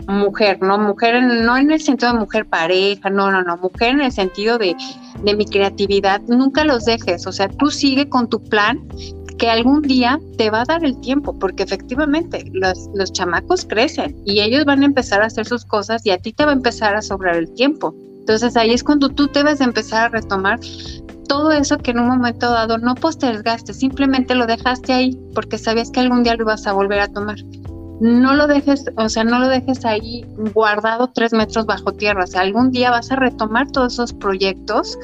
mujer, 0.07 0.61
¿no? 0.61 0.77
Mujer 0.77 1.23
no 1.23 1.57
en 1.57 1.71
el 1.71 1.81
sentido 1.81 2.13
de 2.13 2.19
mujer 2.19 2.45
pareja, 2.45 3.09
no, 3.09 3.31
no, 3.31 3.41
no, 3.41 3.57
mujer 3.57 3.89
en 3.91 4.01
el 4.01 4.11
sentido 4.11 4.57
de, 4.57 4.75
de 5.23 5.35
mi 5.35 5.45
creatividad, 5.45 6.21
nunca 6.27 6.65
los 6.65 6.85
dejes, 6.85 7.25
o 7.25 7.31
sea, 7.31 7.47
tú 7.47 7.71
sigue 7.71 8.09
con 8.09 8.27
tu 8.29 8.43
plan 8.43 8.81
que 9.37 9.49
algún 9.49 9.81
día 9.81 10.19
te 10.37 10.49
va 10.49 10.61
a 10.61 10.65
dar 10.65 10.85
el 10.85 10.99
tiempo, 11.01 11.37
porque 11.37 11.63
efectivamente 11.63 12.45
los, 12.53 12.89
los 12.93 13.11
chamacos 13.11 13.65
crecen 13.65 14.15
y 14.25 14.41
ellos 14.41 14.65
van 14.65 14.83
a 14.83 14.85
empezar 14.85 15.21
a 15.21 15.25
hacer 15.25 15.45
sus 15.45 15.65
cosas 15.65 16.05
y 16.05 16.11
a 16.11 16.17
ti 16.17 16.33
te 16.33 16.45
va 16.45 16.51
a 16.51 16.55
empezar 16.55 16.95
a 16.95 17.01
sobrar 17.01 17.35
el 17.35 17.51
tiempo. 17.53 17.95
Entonces 18.19 18.55
ahí 18.55 18.71
es 18.71 18.83
cuando 18.83 19.09
tú 19.09 19.29
debes 19.33 19.59
de 19.59 19.65
empezar 19.65 20.05
a 20.05 20.09
retomar 20.09 20.59
todo 21.33 21.51
eso 21.51 21.79
que 21.79 21.89
en 21.89 21.99
un 21.99 22.09
momento 22.09 22.51
dado 22.51 22.77
no 22.77 22.93
postergaste, 22.93 23.73
simplemente 23.73 24.35
lo 24.35 24.45
dejaste 24.45 24.93
ahí 24.93 25.19
porque 25.33 25.57
sabías 25.57 25.89
que 25.89 25.99
algún 25.99 26.21
día 26.21 26.35
lo 26.35 26.43
ibas 26.43 26.67
a 26.67 26.73
volver 26.73 26.99
a 26.99 27.07
tomar 27.07 27.37
no 28.03 28.33
lo 28.33 28.47
dejes, 28.47 28.85
o 28.97 29.07
sea, 29.07 29.23
no 29.23 29.39
lo 29.39 29.47
dejes 29.47 29.85
ahí 29.85 30.25
guardado 30.53 31.09
tres 31.13 31.31
metros 31.31 31.65
bajo 31.65 31.93
tierra. 31.93 32.25
O 32.25 32.27
sea, 32.27 32.41
algún 32.41 32.71
día 32.71 32.91
vas 32.91 33.09
a 33.11 33.15
retomar 33.15 33.71
todos 33.71 33.93
esos 33.93 34.11
proyectos 34.11 34.97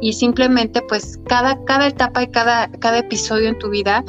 y 0.00 0.14
simplemente, 0.14 0.82
pues, 0.88 1.20
cada, 1.28 1.62
cada 1.64 1.86
etapa 1.86 2.24
y 2.24 2.26
cada, 2.26 2.68
cada 2.80 2.98
episodio 2.98 3.50
en 3.50 3.58
tu 3.58 3.70
vida, 3.70 4.02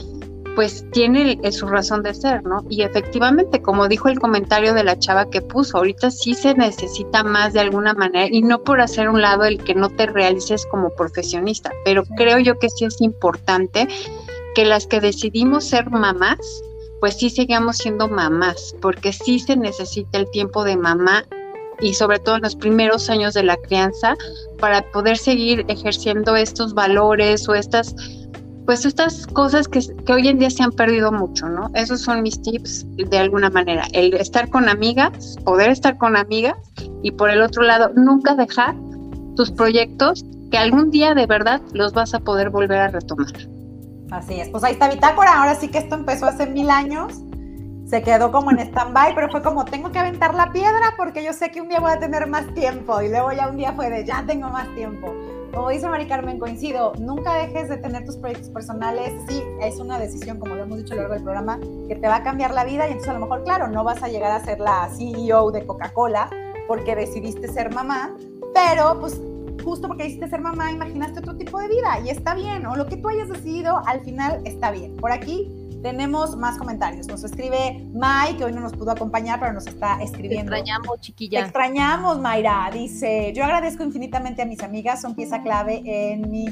pues 0.56 0.86
tiene 0.92 1.40
su 1.52 1.68
razón 1.68 2.04
de 2.04 2.14
ser, 2.14 2.44
¿no? 2.44 2.66
Y 2.70 2.82
efectivamente, 2.82 3.62
como 3.62 3.88
dijo 3.88 4.10
el 4.10 4.20
comentario 4.20 4.74
de 4.74 4.84
la 4.84 5.00
chava 5.00 5.30
que 5.30 5.42
puso, 5.42 5.78
ahorita 5.78 6.12
sí 6.12 6.34
se 6.34 6.54
necesita 6.54 7.24
más 7.24 7.54
de 7.54 7.62
alguna 7.62 7.94
manera 7.94 8.28
y 8.30 8.42
no 8.42 8.62
por 8.64 8.82
hacer 8.82 9.10
un 9.10 9.22
lado 9.22 9.46
el 9.46 9.64
que 9.64 9.76
no 9.76 9.90
te 9.90 10.08
realices 10.08 10.66
como 10.66 10.90
profesionista, 10.92 11.72
pero 11.86 12.04
creo 12.18 12.40
yo 12.40 12.60
que 12.60 12.70
sí 12.70 12.86
es 12.86 13.02
importante 13.02 13.88
que 14.56 14.66
las 14.66 14.88
que 14.88 15.00
decidimos 15.00 15.66
ser 15.66 15.90
mamás, 15.90 16.40
pues 17.00 17.18
sí 17.18 17.30
sigamos 17.30 17.78
siendo 17.78 18.08
mamás, 18.08 18.76
porque 18.82 19.14
sí 19.14 19.40
se 19.40 19.56
necesita 19.56 20.18
el 20.18 20.30
tiempo 20.30 20.64
de 20.64 20.78
mamá 20.78 21.26
y 21.80 21.96
sobre 21.96 22.20
todo 22.20 22.36
en 22.36 22.44
los 22.44 22.56
primeros 22.56 23.10
años 23.10 23.34
de 23.34 23.44
la 23.44 23.58
crianza 23.58 24.16
para 24.60 24.84
poder 24.92 25.18
seguir 25.18 25.66
ejerciendo 25.68 26.36
estos 26.36 26.74
valores 26.74 27.50
o 27.50 27.56
estas 27.56 27.96
pues 28.66 28.86
estas 28.86 29.28
cosas 29.28 29.68
que, 29.68 29.80
que, 30.06 30.14
hoy 30.14 30.28
en 30.28 30.40
día 30.40 30.50
se 30.50 30.64
han 30.64 30.72
perdido 30.72 31.12
mucho, 31.12 31.50
¿no? 31.50 31.70
Esos 31.74 32.02
son 32.02 32.22
mis 32.22 32.42
tips 32.42 32.86
de 32.96 33.18
alguna 33.18 33.50
manera. 33.50 33.86
El 33.94 34.14
estar 34.14 34.50
con 34.50 34.70
amigas, 34.70 35.38
poder 35.44 35.70
estar 35.70 35.98
con 35.98 36.16
amigas 36.16 36.56
y 37.04 37.12
por 37.12 37.30
el 37.30 37.42
otro 37.42 37.64
lado, 37.64 37.92
nunca 37.96 38.36
dejar 38.36 38.76
tus 39.36 39.52
proyectos 39.52 40.26
que 40.52 40.58
algún 40.58 40.92
día 40.92 41.14
de 41.16 41.26
verdad 41.26 41.62
los 41.74 41.94
vas 41.94 42.14
a 42.14 42.20
poder 42.20 42.50
volver 42.50 42.80
a 42.80 42.88
retomar. 42.90 43.34
Así 44.12 44.40
es, 44.40 44.50
pues 44.50 44.64
ahí 44.64 44.74
está 44.74 44.90
Bitácora, 44.90 45.40
ahora 45.40 45.56
sí 45.56 45.70
que 45.70 45.78
esto 45.78 45.96
empezó 45.96 46.26
hace 46.26 46.46
mil 46.46 46.70
años, 46.70 47.14
se 47.86 48.02
quedó 48.02 48.32
como 48.32 48.52
en 48.52 48.60
stand-by, 48.60 49.16
pero 49.16 49.30
fue 49.30 49.42
como, 49.42 49.64
tengo 49.64 49.92
que 49.92 50.00
aventar 50.00 50.36
la 50.36 50.52
piedra 50.52 50.94
porque 50.98 51.24
yo 51.24 51.32
sé 51.32 51.50
que 51.50 51.62
un 51.62 51.70
día 51.70 51.80
voy 51.80 51.92
a 51.92 52.00
tener 52.00 52.28
más 52.28 52.54
tiempo 52.54 53.02
y 53.02 53.10
luego 53.10 53.32
ya 53.32 53.48
un 53.48 53.56
día 53.56 53.72
fue 53.74 53.90
de, 53.90 54.06
ya 54.06 54.24
tengo 54.26 54.50
más 54.50 54.68
tiempo. 54.76 55.14
Como 55.54 55.70
dice 55.70 55.90
Mari 55.90 56.08
Carmen, 56.08 56.40
coincido, 56.40 56.94
nunca 56.98 57.34
dejes 57.34 57.68
de 57.68 57.76
tener 57.76 58.06
tus 58.06 58.16
proyectos 58.16 58.50
personales, 58.50 59.12
sí, 59.28 59.44
es 59.60 59.80
una 59.80 60.00
decisión, 60.00 60.40
como 60.40 60.56
lo 60.56 60.64
hemos 60.64 60.78
dicho 60.78 60.94
a 60.94 60.96
lo 60.96 61.02
largo 61.02 61.16
del 61.16 61.24
programa, 61.24 61.60
que 61.90 61.96
te 61.96 62.08
va 62.08 62.18
a 62.18 62.24
cambiar 62.24 62.54
la 62.54 62.64
vida 62.64 62.88
y 62.88 62.92
entonces 62.92 63.10
a 63.10 63.14
lo 63.14 63.20
mejor, 63.20 63.44
claro, 63.44 63.68
no 63.68 63.84
vas 63.84 64.02
a 64.02 64.08
llegar 64.08 64.32
a 64.32 64.40
ser 64.46 64.62
la 64.62 64.90
CEO 64.98 65.52
de 65.52 65.66
Coca-Cola 65.66 66.30
porque 66.68 66.96
decidiste 66.96 67.50
ser 67.50 67.74
mamá, 67.74 68.16
pero 68.54 68.98
pues 69.02 69.20
justo 69.62 69.90
porque 69.90 70.04
decidiste 70.04 70.30
ser 70.30 70.40
mamá, 70.40 70.72
imaginaste 70.72 71.20
otro 71.20 71.36
tipo 71.36 71.60
de 71.60 71.68
vida 71.68 72.00
y 72.00 72.10
está 72.10 72.34
bien, 72.34 72.66
o 72.66 72.78
lo 72.78 72.86
que 72.86 72.96
tú 72.96 73.10
hayas 73.10 73.28
decidido, 73.28 73.82
al 73.86 74.00
final 74.06 74.42
está 74.46 74.72
bien. 74.72 74.96
Por 74.96 75.12
aquí 75.12 75.52
tenemos 75.82 76.36
más 76.38 76.58
comentarios. 76.58 77.08
Nos 77.08 77.24
escribe 77.24 77.86
Mai, 77.94 78.38
que 78.38 78.46
hoy 78.46 78.52
no 78.52 78.62
nos 78.62 78.74
pudo 78.74 78.92
acompañar, 78.92 79.40
pero 79.40 79.54
nos 79.54 79.68
está 79.68 80.02
escribiendo. 80.02 80.54
extrañamos, 80.54 81.00
chiquilla. 81.02 81.42
extrañamos, 81.42 82.20
Mayra. 82.20 82.70
Dice, 82.72 83.34
yo 83.36 83.44
agradezco 83.44 83.84
infinitamente 83.84 84.42
a 84.42 84.46
mis 84.46 84.62
amigas, 84.64 85.02
son 85.02 85.16
pieza 85.16 85.42
clave 85.42 85.82
en, 85.86 86.30
mi, 86.30 86.46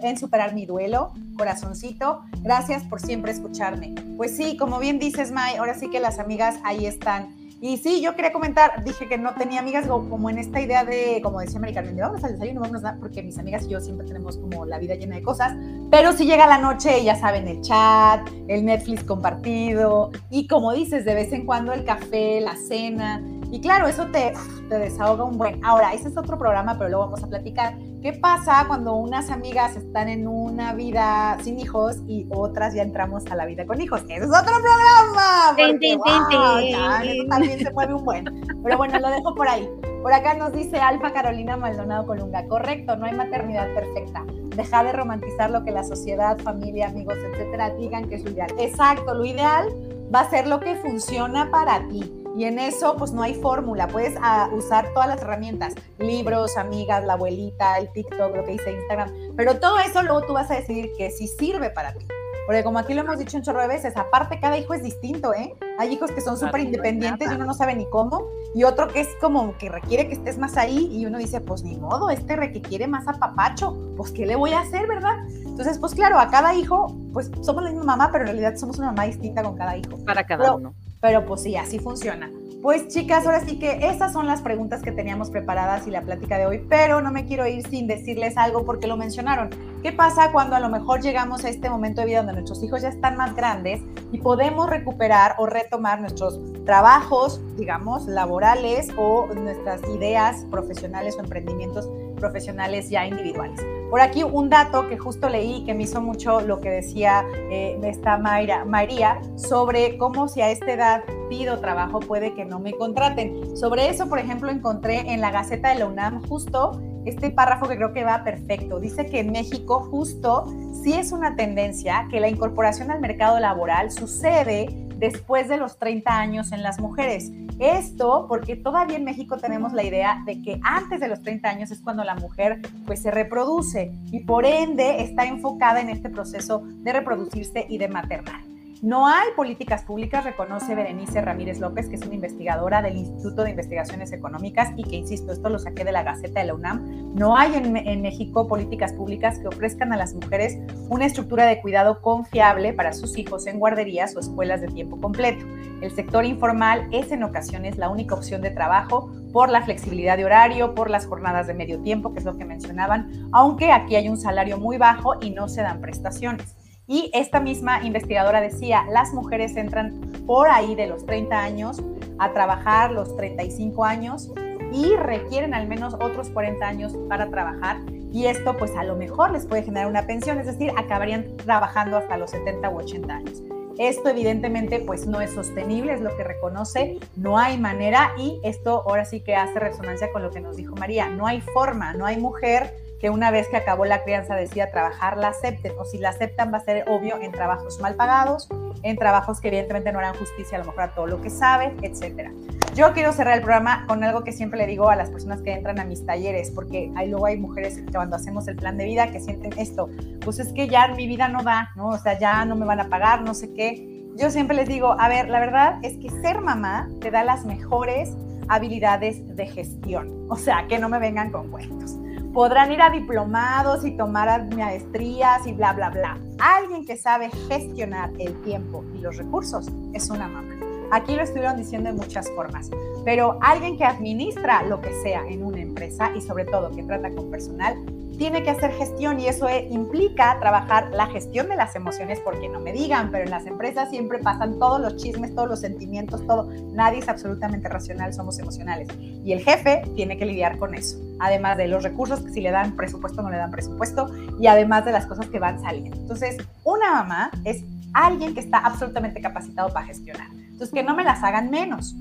en 0.00 0.18
superar 0.18 0.54
mi 0.54 0.66
duelo. 0.66 1.12
Corazoncito, 1.36 2.22
gracias 2.42 2.84
por 2.84 3.00
siempre 3.00 3.32
escucharme. 3.32 3.94
Pues 4.16 4.36
sí, 4.36 4.56
como 4.56 4.78
bien 4.78 4.98
dices, 4.98 5.32
May, 5.32 5.56
ahora 5.56 5.74
sí 5.74 5.90
que 5.90 6.00
las 6.00 6.18
amigas 6.18 6.56
ahí 6.64 6.86
están 6.86 7.45
y 7.60 7.78
sí, 7.78 8.02
yo 8.02 8.14
quería 8.14 8.32
comentar, 8.32 8.84
dije 8.84 9.08
que 9.08 9.16
no 9.16 9.34
tenía 9.34 9.60
amigas 9.60 9.86
como 9.86 10.28
en 10.28 10.38
esta 10.38 10.60
idea 10.60 10.84
de, 10.84 11.20
como 11.22 11.40
decía 11.40 11.58
América, 11.58 11.82
de 11.82 12.00
vamos 12.00 12.22
al 12.22 12.32
desayuno, 12.32 12.60
vamos 12.60 12.84
a 12.84 12.96
porque 12.96 13.22
mis 13.22 13.38
amigas 13.38 13.64
y 13.66 13.70
yo 13.70 13.80
siempre 13.80 14.06
tenemos 14.06 14.36
como 14.36 14.66
la 14.66 14.78
vida 14.78 14.94
llena 14.94 15.16
de 15.16 15.22
cosas, 15.22 15.56
pero 15.90 16.12
si 16.12 16.26
llega 16.26 16.46
la 16.46 16.58
noche, 16.58 17.02
ya 17.02 17.16
saben, 17.16 17.48
el 17.48 17.62
chat, 17.62 18.28
el 18.48 18.64
Netflix 18.64 19.04
compartido, 19.04 20.10
y 20.30 20.46
como 20.46 20.72
dices, 20.72 21.04
de 21.04 21.14
vez 21.14 21.32
en 21.32 21.46
cuando 21.46 21.72
el 21.72 21.84
café, 21.84 22.40
la 22.40 22.56
cena, 22.56 23.22
y 23.50 23.60
claro, 23.60 23.86
eso 23.86 24.06
te, 24.06 24.32
te 24.68 24.78
desahoga 24.78 25.24
un 25.24 25.38
buen. 25.38 25.64
Ahora, 25.64 25.94
ese 25.94 26.08
es 26.08 26.16
otro 26.16 26.36
programa, 26.36 26.76
pero 26.76 26.90
luego 26.90 27.04
vamos 27.04 27.22
a 27.22 27.28
platicar. 27.28 27.76
¿Qué 28.06 28.12
pasa 28.12 28.66
cuando 28.68 28.94
unas 28.94 29.32
amigas 29.32 29.76
están 29.76 30.08
en 30.08 30.28
una 30.28 30.74
vida 30.74 31.36
sin 31.42 31.58
hijos 31.58 31.96
y 32.06 32.24
otras 32.30 32.72
ya 32.72 32.82
entramos 32.82 33.26
a 33.26 33.34
la 33.34 33.46
vida 33.46 33.66
con 33.66 33.80
hijos? 33.80 34.02
Ese 34.02 34.18
es 34.18 34.28
otro 34.28 34.54
programa. 34.62 35.56
Porque, 35.56 35.96
wow, 35.96 37.28
también 37.28 37.58
se 37.58 37.72
mueve 37.72 37.94
un 37.94 38.04
buen. 38.04 38.24
Pero 38.62 38.76
bueno, 38.78 39.00
lo 39.00 39.08
dejo 39.10 39.34
por 39.34 39.48
ahí. 39.48 39.68
Por 40.02 40.12
acá 40.12 40.34
nos 40.34 40.52
dice 40.52 40.76
Alfa 40.78 41.12
Carolina 41.12 41.56
Maldonado 41.56 42.06
Colunga. 42.06 42.46
Correcto, 42.46 42.94
no 42.94 43.06
hay 43.06 43.12
maternidad 43.12 43.74
perfecta. 43.74 44.24
Deja 44.54 44.84
de 44.84 44.92
romantizar 44.92 45.50
lo 45.50 45.64
que 45.64 45.72
la 45.72 45.82
sociedad, 45.82 46.38
familia, 46.38 46.86
amigos, 46.86 47.16
etcétera, 47.32 47.70
digan 47.70 48.08
que 48.08 48.14
es 48.14 48.24
lo 48.24 48.30
ideal. 48.30 48.54
Exacto, 48.60 49.14
lo 49.14 49.24
ideal 49.24 49.66
va 50.14 50.20
a 50.20 50.30
ser 50.30 50.46
lo 50.46 50.60
que 50.60 50.76
funciona 50.76 51.50
para 51.50 51.80
ti 51.88 52.08
y 52.36 52.44
en 52.44 52.58
eso, 52.58 52.96
pues 52.96 53.12
no 53.12 53.22
hay 53.22 53.34
fórmula. 53.34 53.88
Puedes 53.88 54.14
uh, 54.16 54.54
usar 54.54 54.92
todas 54.92 55.08
las 55.08 55.22
herramientas, 55.22 55.74
libros, 55.98 56.58
amigas, 56.58 57.02
la 57.04 57.14
abuelita, 57.14 57.78
el 57.78 57.90
TikTok, 57.92 58.36
lo 58.36 58.44
que 58.44 58.52
dice 58.52 58.72
Instagram. 58.72 59.10
Pero 59.36 59.58
todo 59.58 59.78
eso 59.78 60.02
luego 60.02 60.20
tú 60.22 60.34
vas 60.34 60.50
a 60.50 60.54
decidir 60.54 60.90
que 60.98 61.10
sí 61.10 61.28
sirve 61.28 61.70
para 61.70 61.94
ti. 61.94 62.06
Porque 62.44 62.62
como 62.62 62.78
aquí 62.78 62.92
lo 62.92 63.00
hemos 63.00 63.18
dicho 63.18 63.38
un 63.38 63.42
chorro 63.42 63.62
de 63.62 63.68
veces, 63.68 63.96
aparte 63.96 64.38
cada 64.38 64.56
hijo 64.56 64.74
es 64.74 64.82
distinto, 64.82 65.34
¿eh? 65.34 65.56
Hay 65.78 65.92
hijos 65.92 66.12
que 66.12 66.20
son 66.20 66.36
súper 66.36 66.60
independientes 66.60 67.28
y 67.28 67.34
uno 67.34 67.44
no 67.44 67.54
sabe 67.54 67.74
ni 67.74 67.88
cómo, 67.90 68.22
y 68.54 68.62
otro 68.62 68.86
que 68.86 69.00
es 69.00 69.08
como 69.20 69.58
que 69.58 69.68
requiere 69.68 70.06
que 70.06 70.14
estés 70.14 70.38
más 70.38 70.56
ahí 70.56 70.88
y 70.92 71.06
uno 71.06 71.18
dice, 71.18 71.40
pues 71.40 71.64
ni 71.64 71.76
modo, 71.76 72.08
este 72.08 72.36
requiere 72.36 72.86
más 72.86 73.08
apapacho, 73.08 73.76
pues 73.96 74.12
¿qué 74.12 74.26
le 74.26 74.36
voy 74.36 74.52
a 74.52 74.60
hacer, 74.60 74.86
verdad? 74.86 75.16
Entonces, 75.44 75.80
pues 75.80 75.92
claro, 75.92 76.20
a 76.20 76.30
cada 76.30 76.54
hijo, 76.54 76.96
pues 77.12 77.32
somos 77.40 77.64
la 77.64 77.70
misma 77.70 77.84
mamá, 77.84 78.10
pero 78.12 78.22
en 78.22 78.28
realidad 78.28 78.56
somos 78.56 78.78
una 78.78 78.88
mamá 78.88 79.06
distinta 79.06 79.42
con 79.42 79.56
cada 79.56 79.76
hijo. 79.76 79.98
Para 80.04 80.24
cada 80.24 80.54
uno 80.54 80.72
pero 81.06 81.24
pues 81.24 81.42
sí, 81.42 81.54
así 81.54 81.78
funciona. 81.78 82.32
Pues 82.62 82.88
chicas, 82.88 83.24
ahora 83.26 83.44
sí 83.44 83.60
que 83.60 83.78
esas 83.86 84.12
son 84.12 84.26
las 84.26 84.42
preguntas 84.42 84.82
que 84.82 84.90
teníamos 84.90 85.30
preparadas 85.30 85.86
y 85.86 85.92
la 85.92 86.02
plática 86.02 86.36
de 86.36 86.46
hoy, 86.46 86.66
pero 86.68 87.00
no 87.00 87.12
me 87.12 87.26
quiero 87.26 87.46
ir 87.46 87.64
sin 87.68 87.86
decirles 87.86 88.36
algo 88.36 88.64
porque 88.64 88.88
lo 88.88 88.96
mencionaron. 88.96 89.50
¿Qué 89.84 89.92
pasa 89.92 90.32
cuando 90.32 90.56
a 90.56 90.60
lo 90.60 90.68
mejor 90.68 91.00
llegamos 91.02 91.44
a 91.44 91.48
este 91.48 91.70
momento 91.70 92.00
de 92.00 92.08
vida 92.08 92.18
donde 92.18 92.32
nuestros 92.32 92.60
hijos 92.64 92.82
ya 92.82 92.88
están 92.88 93.16
más 93.16 93.36
grandes 93.36 93.82
y 94.10 94.18
podemos 94.18 94.68
recuperar 94.68 95.36
o 95.38 95.46
retomar 95.46 96.00
nuestros 96.00 96.40
trabajos, 96.64 97.40
digamos, 97.56 98.08
laborales 98.08 98.88
o 98.98 99.28
nuestras 99.32 99.80
ideas 99.94 100.44
profesionales 100.50 101.14
o 101.18 101.20
emprendimientos 101.20 101.88
profesionales 102.16 102.90
ya 102.90 103.06
individuales? 103.06 103.60
Por 103.90 104.00
aquí 104.00 104.22
un 104.24 104.50
dato 104.50 104.88
que 104.88 104.98
justo 104.98 105.28
leí 105.28 105.64
que 105.64 105.74
me 105.74 105.84
hizo 105.84 106.00
mucho 106.00 106.40
lo 106.40 106.60
que 106.60 106.70
decía 106.70 107.24
eh, 107.50 107.78
esta 107.84 108.18
Mayra, 108.18 108.64
María 108.64 109.20
sobre 109.36 109.96
cómo 109.96 110.28
si 110.28 110.40
a 110.40 110.50
esta 110.50 110.72
edad 110.72 111.04
pido 111.28 111.60
trabajo 111.60 112.00
puede 112.00 112.34
que 112.34 112.44
no 112.44 112.58
me 112.58 112.72
contraten. 112.72 113.56
Sobre 113.56 113.88
eso, 113.88 114.08
por 114.08 114.18
ejemplo, 114.18 114.50
encontré 114.50 115.12
en 115.12 115.20
la 115.20 115.30
Gaceta 115.30 115.70
de 115.70 115.80
la 115.80 115.86
UNAM 115.86 116.26
justo 116.26 116.80
este 117.04 117.30
párrafo 117.30 117.68
que 117.68 117.76
creo 117.76 117.92
que 117.92 118.04
va 118.04 118.24
perfecto. 118.24 118.80
Dice 118.80 119.06
que 119.06 119.20
en 119.20 119.30
México 119.30 119.86
justo 119.90 120.46
sí 120.82 120.94
es 120.94 121.12
una 121.12 121.36
tendencia 121.36 122.08
que 122.10 122.20
la 122.20 122.28
incorporación 122.28 122.90
al 122.90 123.00
mercado 123.00 123.38
laboral 123.38 123.92
sucede 123.92 124.85
después 124.96 125.48
de 125.48 125.56
los 125.56 125.78
30 125.78 126.18
años 126.18 126.52
en 126.52 126.62
las 126.62 126.80
mujeres. 126.80 127.30
Esto 127.58 128.26
porque 128.28 128.56
todavía 128.56 128.96
en 128.96 129.04
México 129.04 129.38
tenemos 129.38 129.72
la 129.72 129.84
idea 129.84 130.22
de 130.26 130.42
que 130.42 130.60
antes 130.62 131.00
de 131.00 131.08
los 131.08 131.22
30 131.22 131.48
años 131.48 131.70
es 131.70 131.80
cuando 131.80 132.04
la 132.04 132.14
mujer 132.14 132.60
pues 132.86 133.02
se 133.02 133.10
reproduce 133.10 133.92
y 134.10 134.20
por 134.20 134.44
ende 134.44 135.02
está 135.02 135.26
enfocada 135.26 135.80
en 135.80 135.90
este 135.90 136.10
proceso 136.10 136.62
de 136.64 136.92
reproducirse 136.92 137.66
y 137.68 137.78
de 137.78 137.88
maternar. 137.88 138.55
No 138.82 139.06
hay 139.06 139.28
políticas 139.34 139.84
públicas, 139.84 140.24
reconoce 140.24 140.74
Berenice 140.74 141.22
Ramírez 141.22 141.60
López, 141.60 141.88
que 141.88 141.96
es 141.96 142.02
una 142.02 142.14
investigadora 142.14 142.82
del 142.82 142.98
Instituto 142.98 143.42
de 143.42 143.50
Investigaciones 143.50 144.12
Económicas 144.12 144.70
y 144.76 144.84
que, 144.84 144.96
insisto, 144.96 145.32
esto 145.32 145.48
lo 145.48 145.58
saqué 145.58 145.82
de 145.82 145.92
la 145.92 146.02
Gaceta 146.02 146.40
de 146.40 146.46
la 146.46 146.54
UNAM. 146.54 147.14
No 147.14 147.38
hay 147.38 147.54
en, 147.54 147.74
en, 147.74 148.02
México 148.02 148.46
políticas 148.46 148.92
públicas 148.92 149.38
que 149.38 149.48
ofrezcan 149.48 149.94
a 149.94 149.96
las 149.96 150.14
mujeres 150.14 150.58
una 150.90 151.06
estructura 151.06 151.46
de 151.46 151.62
cuidado 151.62 152.02
confiable 152.02 152.74
para 152.74 152.92
sus 152.92 153.16
hijos 153.16 153.46
en 153.46 153.58
guarderías 153.58 154.14
o 154.14 154.20
escuelas 154.20 154.60
de 154.60 154.68
tiempo 154.68 155.00
completo. 155.00 155.46
El 155.80 155.90
sector 155.90 156.26
informal 156.26 156.86
es 156.92 157.10
en 157.12 157.22
ocasiones 157.22 157.78
la 157.78 157.88
única 157.88 158.14
opción 158.14 158.42
de 158.42 158.50
trabajo 158.50 159.10
por 159.32 159.48
la 159.48 159.62
flexibilidad 159.62 160.18
de 160.18 160.26
horario, 160.26 160.74
por 160.74 160.90
las 160.90 161.06
jornadas 161.06 161.46
de 161.46 161.54
medio 161.54 161.80
tiempo, 161.80 162.12
que 162.12 162.18
es 162.18 162.24
lo 162.26 162.36
que 162.36 162.44
mencionaban, 162.44 163.10
aunque 163.32 163.72
aquí 163.72 163.96
hay 163.96 164.08
un 164.10 164.18
salario 164.18 164.58
muy 164.58 164.76
bajo 164.76 165.14
y 165.22 165.30
no 165.30 165.48
se 165.48 165.62
dan 165.62 165.80
prestaciones. 165.80 166.55
Y 166.88 167.10
esta 167.14 167.40
misma 167.40 167.84
investigadora 167.84 168.40
decía, 168.40 168.84
las 168.90 169.12
mujeres 169.12 169.56
entran 169.56 170.00
por 170.26 170.48
ahí 170.48 170.74
de 170.74 170.86
los 170.86 171.04
30 171.04 171.36
años 171.36 171.82
a 172.18 172.32
trabajar 172.32 172.92
los 172.92 173.16
35 173.16 173.84
años 173.84 174.30
y 174.72 174.94
requieren 174.94 175.54
al 175.54 175.66
menos 175.66 175.94
otros 175.94 176.30
40 176.30 176.66
años 176.66 176.96
para 177.08 177.28
trabajar 177.30 177.78
y 178.12 178.26
esto 178.26 178.56
pues 178.56 178.74
a 178.76 178.84
lo 178.84 178.96
mejor 178.96 179.30
les 179.32 179.46
puede 179.46 179.62
generar 179.62 179.88
una 179.88 180.06
pensión, 180.06 180.38
es 180.38 180.46
decir, 180.46 180.72
acabarían 180.76 181.36
trabajando 181.36 181.96
hasta 181.96 182.16
los 182.16 182.30
70 182.30 182.70
u 182.70 182.78
80 182.78 183.14
años. 183.14 183.42
Esto 183.78 184.08
evidentemente 184.08 184.80
pues 184.80 185.06
no 185.06 185.20
es 185.20 185.32
sostenible, 185.32 185.92
es 185.92 186.00
lo 186.00 186.16
que 186.16 186.24
reconoce, 186.24 186.98
no 187.16 187.36
hay 187.36 187.58
manera 187.58 188.12
y 188.16 188.40
esto 188.42 188.84
ahora 188.86 189.04
sí 189.04 189.20
que 189.20 189.36
hace 189.36 189.58
resonancia 189.58 190.10
con 190.12 190.22
lo 190.22 190.30
que 190.30 190.40
nos 190.40 190.56
dijo 190.56 190.74
María, 190.76 191.10
no 191.10 191.26
hay 191.26 191.42
forma, 191.42 191.92
no 191.92 192.06
hay 192.06 192.16
mujer 192.16 192.72
que 193.06 193.10
una 193.10 193.30
vez 193.30 193.46
que 193.46 193.56
acabó 193.56 193.84
la 193.84 194.02
crianza 194.02 194.34
decida 194.34 194.72
trabajar, 194.72 195.16
la 195.16 195.28
acepten. 195.28 195.70
O 195.78 195.84
si 195.84 195.96
la 195.96 196.08
aceptan, 196.08 196.52
va 196.52 196.58
a 196.58 196.60
ser 196.62 196.82
obvio 196.88 197.22
en 197.22 197.30
trabajos 197.30 197.78
mal 197.80 197.94
pagados, 197.94 198.48
en 198.82 198.96
trabajos 198.96 199.40
que 199.40 199.46
evidentemente 199.46 199.92
no 199.92 200.00
harán 200.00 200.16
justicia 200.16 200.58
a 200.58 200.62
lo 200.62 200.66
mejor 200.66 200.82
a 200.82 200.90
todo 200.92 201.06
lo 201.06 201.22
que 201.22 201.30
saben, 201.30 201.76
etc. 201.82 202.32
Yo 202.74 202.92
quiero 202.94 203.12
cerrar 203.12 203.36
el 203.36 203.44
programa 203.44 203.84
con 203.86 204.02
algo 204.02 204.24
que 204.24 204.32
siempre 204.32 204.58
le 204.58 204.66
digo 204.66 204.88
a 204.88 204.96
las 204.96 205.10
personas 205.10 205.40
que 205.40 205.52
entran 205.52 205.78
a 205.78 205.84
mis 205.84 206.04
talleres, 206.04 206.50
porque 206.50 206.90
hay, 206.96 207.08
luego 207.08 207.26
hay 207.26 207.36
mujeres 207.36 207.76
que 207.76 207.84
cuando 207.92 208.16
hacemos 208.16 208.48
el 208.48 208.56
plan 208.56 208.76
de 208.76 208.86
vida 208.86 209.12
que 209.12 209.20
sienten 209.20 209.56
esto, 209.56 209.88
pues 210.22 210.40
es 210.40 210.52
que 210.52 210.66
ya 210.66 210.88
mi 210.88 211.06
vida 211.06 211.28
no 211.28 211.44
da, 211.44 211.70
¿no? 211.76 211.90
O 211.90 211.98
sea, 211.98 212.18
ya 212.18 212.44
no 212.44 212.56
me 212.56 212.66
van 212.66 212.80
a 212.80 212.88
pagar, 212.88 213.22
no 213.22 213.34
sé 213.34 213.54
qué. 213.54 214.04
Yo 214.16 214.32
siempre 214.32 214.56
les 214.56 214.68
digo, 214.68 214.96
a 214.98 215.08
ver, 215.08 215.28
la 215.28 215.38
verdad 215.38 215.78
es 215.82 215.96
que 215.98 216.10
ser 216.22 216.40
mamá 216.40 216.88
te 217.00 217.12
da 217.12 217.22
las 217.22 217.44
mejores 217.44 218.16
habilidades 218.48 219.36
de 219.36 219.46
gestión. 219.46 220.26
O 220.28 220.34
sea, 220.34 220.66
que 220.66 220.80
no 220.80 220.88
me 220.88 220.98
vengan 220.98 221.30
con 221.30 221.52
cuentos 221.52 221.96
podrán 222.36 222.70
ir 222.70 222.82
a 222.82 222.90
diplomados 222.90 223.82
y 223.86 223.92
tomar 223.92 224.54
maestrías 224.54 225.46
y 225.46 225.54
bla, 225.54 225.72
bla, 225.72 225.88
bla. 225.88 226.18
Alguien 226.38 226.84
que 226.84 226.98
sabe 226.98 227.30
gestionar 227.48 228.10
el 228.18 228.38
tiempo 228.42 228.84
y 228.94 228.98
los 228.98 229.16
recursos 229.16 229.70
es 229.94 230.10
una 230.10 230.28
mamá. 230.28 230.54
Aquí 230.92 231.16
lo 231.16 231.22
estuvieron 231.22 231.56
diciendo 231.56 231.90
de 231.90 231.96
muchas 231.96 232.30
formas, 232.32 232.70
pero 233.06 233.38
alguien 233.40 233.78
que 233.78 233.86
administra 233.86 234.62
lo 234.64 234.82
que 234.82 234.92
sea 235.02 235.26
en 235.26 235.46
una 235.46 235.60
empresa 235.60 236.12
y 236.14 236.20
sobre 236.20 236.44
todo 236.44 236.70
que 236.72 236.82
trata 236.82 237.10
con 237.14 237.30
personal 237.30 237.74
tiene 238.18 238.42
que 238.42 238.50
hacer 238.50 238.72
gestión 238.72 239.20
y 239.20 239.28
eso 239.28 239.48
eh, 239.48 239.68
implica 239.70 240.38
trabajar 240.40 240.90
la 240.92 241.06
gestión 241.06 241.48
de 241.48 241.56
las 241.56 241.76
emociones, 241.76 242.20
porque 242.20 242.48
no 242.48 242.60
me 242.60 242.72
digan, 242.72 243.10
pero 243.10 243.24
en 243.24 243.30
las 243.30 243.46
empresas 243.46 243.90
siempre 243.90 244.18
pasan 244.18 244.58
todos 244.58 244.80
los 244.80 244.96
chismes, 244.96 245.34
todos 245.34 245.48
los 245.48 245.60
sentimientos, 245.60 246.26
todo. 246.26 246.50
Nadie 246.72 247.00
es 247.00 247.08
absolutamente 247.08 247.68
racional, 247.68 248.12
somos 248.14 248.38
emocionales. 248.38 248.88
Y 248.98 249.32
el 249.32 249.40
jefe 249.40 249.82
tiene 249.94 250.16
que 250.16 250.26
lidiar 250.26 250.58
con 250.58 250.74
eso, 250.74 250.98
además 251.18 251.56
de 251.56 251.68
los 251.68 251.82
recursos 251.82 252.20
que 252.20 252.30
si 252.30 252.40
le 252.40 252.50
dan 252.50 252.76
presupuesto 252.76 253.22
no 253.22 253.30
le 253.30 253.36
dan 253.36 253.50
presupuesto 253.50 254.10
y 254.38 254.46
además 254.46 254.84
de 254.84 254.92
las 254.92 255.06
cosas 255.06 255.28
que 255.28 255.38
van 255.38 255.60
saliendo. 255.60 255.96
Entonces, 255.96 256.36
una 256.64 256.92
mamá 256.92 257.30
es 257.44 257.64
alguien 257.92 258.34
que 258.34 258.40
está 258.40 258.58
absolutamente 258.58 259.20
capacitado 259.20 259.72
para 259.72 259.86
gestionar. 259.86 260.28
Entonces, 260.32 260.70
que 260.72 260.82
no 260.82 260.94
me 260.94 261.04
las 261.04 261.22
hagan 261.22 261.50
menos. 261.50 261.96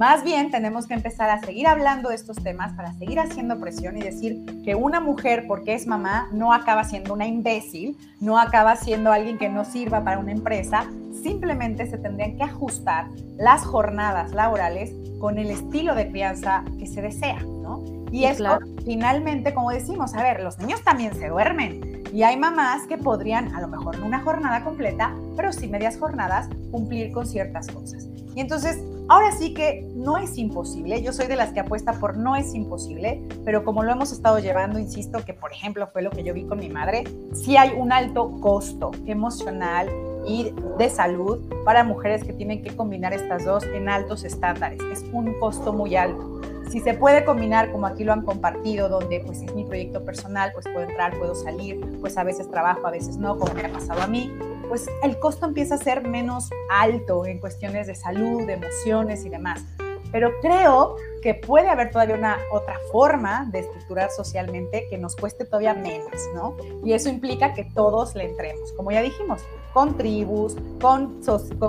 Más 0.00 0.24
bien 0.24 0.50
tenemos 0.50 0.86
que 0.86 0.94
empezar 0.94 1.28
a 1.28 1.40
seguir 1.40 1.66
hablando 1.66 2.08
de 2.08 2.14
estos 2.14 2.42
temas 2.42 2.72
para 2.72 2.94
seguir 2.94 3.20
haciendo 3.20 3.60
presión 3.60 3.98
y 3.98 4.00
decir 4.00 4.62
que 4.64 4.74
una 4.74 4.98
mujer, 4.98 5.44
porque 5.46 5.74
es 5.74 5.86
mamá, 5.86 6.26
no 6.32 6.54
acaba 6.54 6.84
siendo 6.84 7.12
una 7.12 7.26
imbécil, 7.26 7.98
no 8.18 8.38
acaba 8.38 8.76
siendo 8.76 9.12
alguien 9.12 9.36
que 9.36 9.50
no 9.50 9.66
sirva 9.66 10.02
para 10.02 10.18
una 10.18 10.32
empresa, 10.32 10.86
simplemente 11.22 11.86
se 11.86 11.98
tendrían 11.98 12.38
que 12.38 12.44
ajustar 12.44 13.08
las 13.36 13.62
jornadas 13.66 14.32
laborales 14.32 14.90
con 15.18 15.36
el 15.36 15.50
estilo 15.50 15.94
de 15.94 16.10
crianza 16.10 16.64
que 16.78 16.86
se 16.86 17.02
desea, 17.02 17.40
¿no? 17.42 17.84
Y 18.10 18.24
esto 18.24 18.58
finalmente, 18.86 19.52
como 19.52 19.70
decimos, 19.70 20.14
a 20.14 20.22
ver, 20.22 20.42
los 20.42 20.58
niños 20.60 20.82
también 20.82 21.12
se 21.12 21.28
duermen 21.28 22.04
y 22.10 22.22
hay 22.22 22.38
mamás 22.38 22.86
que 22.86 22.96
podrían, 22.96 23.54
a 23.54 23.60
lo 23.60 23.68
mejor 23.68 23.98
no 23.98 24.06
una 24.06 24.20
jornada 24.20 24.64
completa, 24.64 25.14
pero 25.36 25.52
sí 25.52 25.68
medias 25.68 25.98
jornadas, 25.98 26.48
cumplir 26.70 27.12
con 27.12 27.26
ciertas 27.26 27.66
cosas. 27.66 28.09
Y 28.34 28.40
entonces 28.40 28.78
Ahora 29.10 29.32
sí 29.32 29.54
que 29.54 29.84
no 29.96 30.18
es 30.18 30.38
imposible, 30.38 31.02
yo 31.02 31.12
soy 31.12 31.26
de 31.26 31.34
las 31.34 31.52
que 31.52 31.58
apuesta 31.58 31.94
por 31.94 32.16
no 32.16 32.36
es 32.36 32.54
imposible, 32.54 33.20
pero 33.44 33.64
como 33.64 33.82
lo 33.82 33.90
hemos 33.90 34.12
estado 34.12 34.38
llevando, 34.38 34.78
insisto 34.78 35.24
que 35.24 35.34
por 35.34 35.50
ejemplo 35.50 35.88
fue 35.88 36.00
lo 36.00 36.10
que 36.10 36.22
yo 36.22 36.32
vi 36.32 36.44
con 36.44 36.60
mi 36.60 36.68
madre, 36.68 37.02
sí 37.32 37.56
hay 37.56 37.72
un 37.76 37.90
alto 37.92 38.30
costo 38.40 38.92
emocional 39.06 39.88
y 40.24 40.54
de 40.78 40.88
salud 40.88 41.40
para 41.64 41.82
mujeres 41.82 42.22
que 42.22 42.32
tienen 42.32 42.62
que 42.62 42.76
combinar 42.76 43.12
estas 43.12 43.44
dos 43.44 43.64
en 43.64 43.88
altos 43.88 44.22
estándares. 44.22 44.80
Es 44.92 45.04
un 45.12 45.36
costo 45.40 45.72
muy 45.72 45.96
alto. 45.96 46.40
Si 46.70 46.78
se 46.78 46.94
puede 46.94 47.24
combinar 47.24 47.72
como 47.72 47.88
aquí 47.88 48.04
lo 48.04 48.12
han 48.12 48.22
compartido, 48.22 48.88
donde 48.88 49.24
pues 49.26 49.42
es 49.42 49.52
mi 49.56 49.64
proyecto 49.64 50.04
personal, 50.04 50.52
pues 50.54 50.66
puedo 50.66 50.88
entrar, 50.88 51.18
puedo 51.18 51.34
salir, 51.34 51.80
pues 52.00 52.16
a 52.16 52.22
veces 52.22 52.48
trabajo, 52.48 52.86
a 52.86 52.92
veces 52.92 53.16
no, 53.16 53.36
como 53.36 53.54
me 53.54 53.64
ha 53.64 53.72
pasado 53.72 54.00
a 54.00 54.06
mí, 54.06 54.32
pues 54.70 54.88
el 55.02 55.18
costo 55.18 55.46
empieza 55.46 55.74
a 55.74 55.78
ser 55.78 56.06
menos 56.06 56.48
alto 56.70 57.26
en 57.26 57.40
cuestiones 57.40 57.88
de 57.88 57.96
salud, 57.96 58.46
de 58.46 58.52
emociones 58.52 59.24
y 59.24 59.28
demás. 59.28 59.64
Pero 60.12 60.30
creo 60.40 60.94
que 61.22 61.34
puede 61.34 61.68
haber 61.68 61.90
todavía 61.90 62.14
una 62.14 62.38
otra 62.52 62.78
forma 62.92 63.48
de 63.50 63.60
estructurar 63.60 64.10
socialmente 64.12 64.86
que 64.88 64.96
nos 64.96 65.16
cueste 65.16 65.44
todavía 65.44 65.74
menos, 65.74 66.12
¿no? 66.36 66.56
Y 66.84 66.92
eso 66.92 67.08
implica 67.08 67.52
que 67.52 67.64
todos 67.64 68.14
le 68.14 68.26
entremos, 68.26 68.72
como 68.76 68.92
ya 68.92 69.02
dijimos, 69.02 69.42
con 69.72 69.96
tribus, 69.96 70.56
con, 70.80 71.20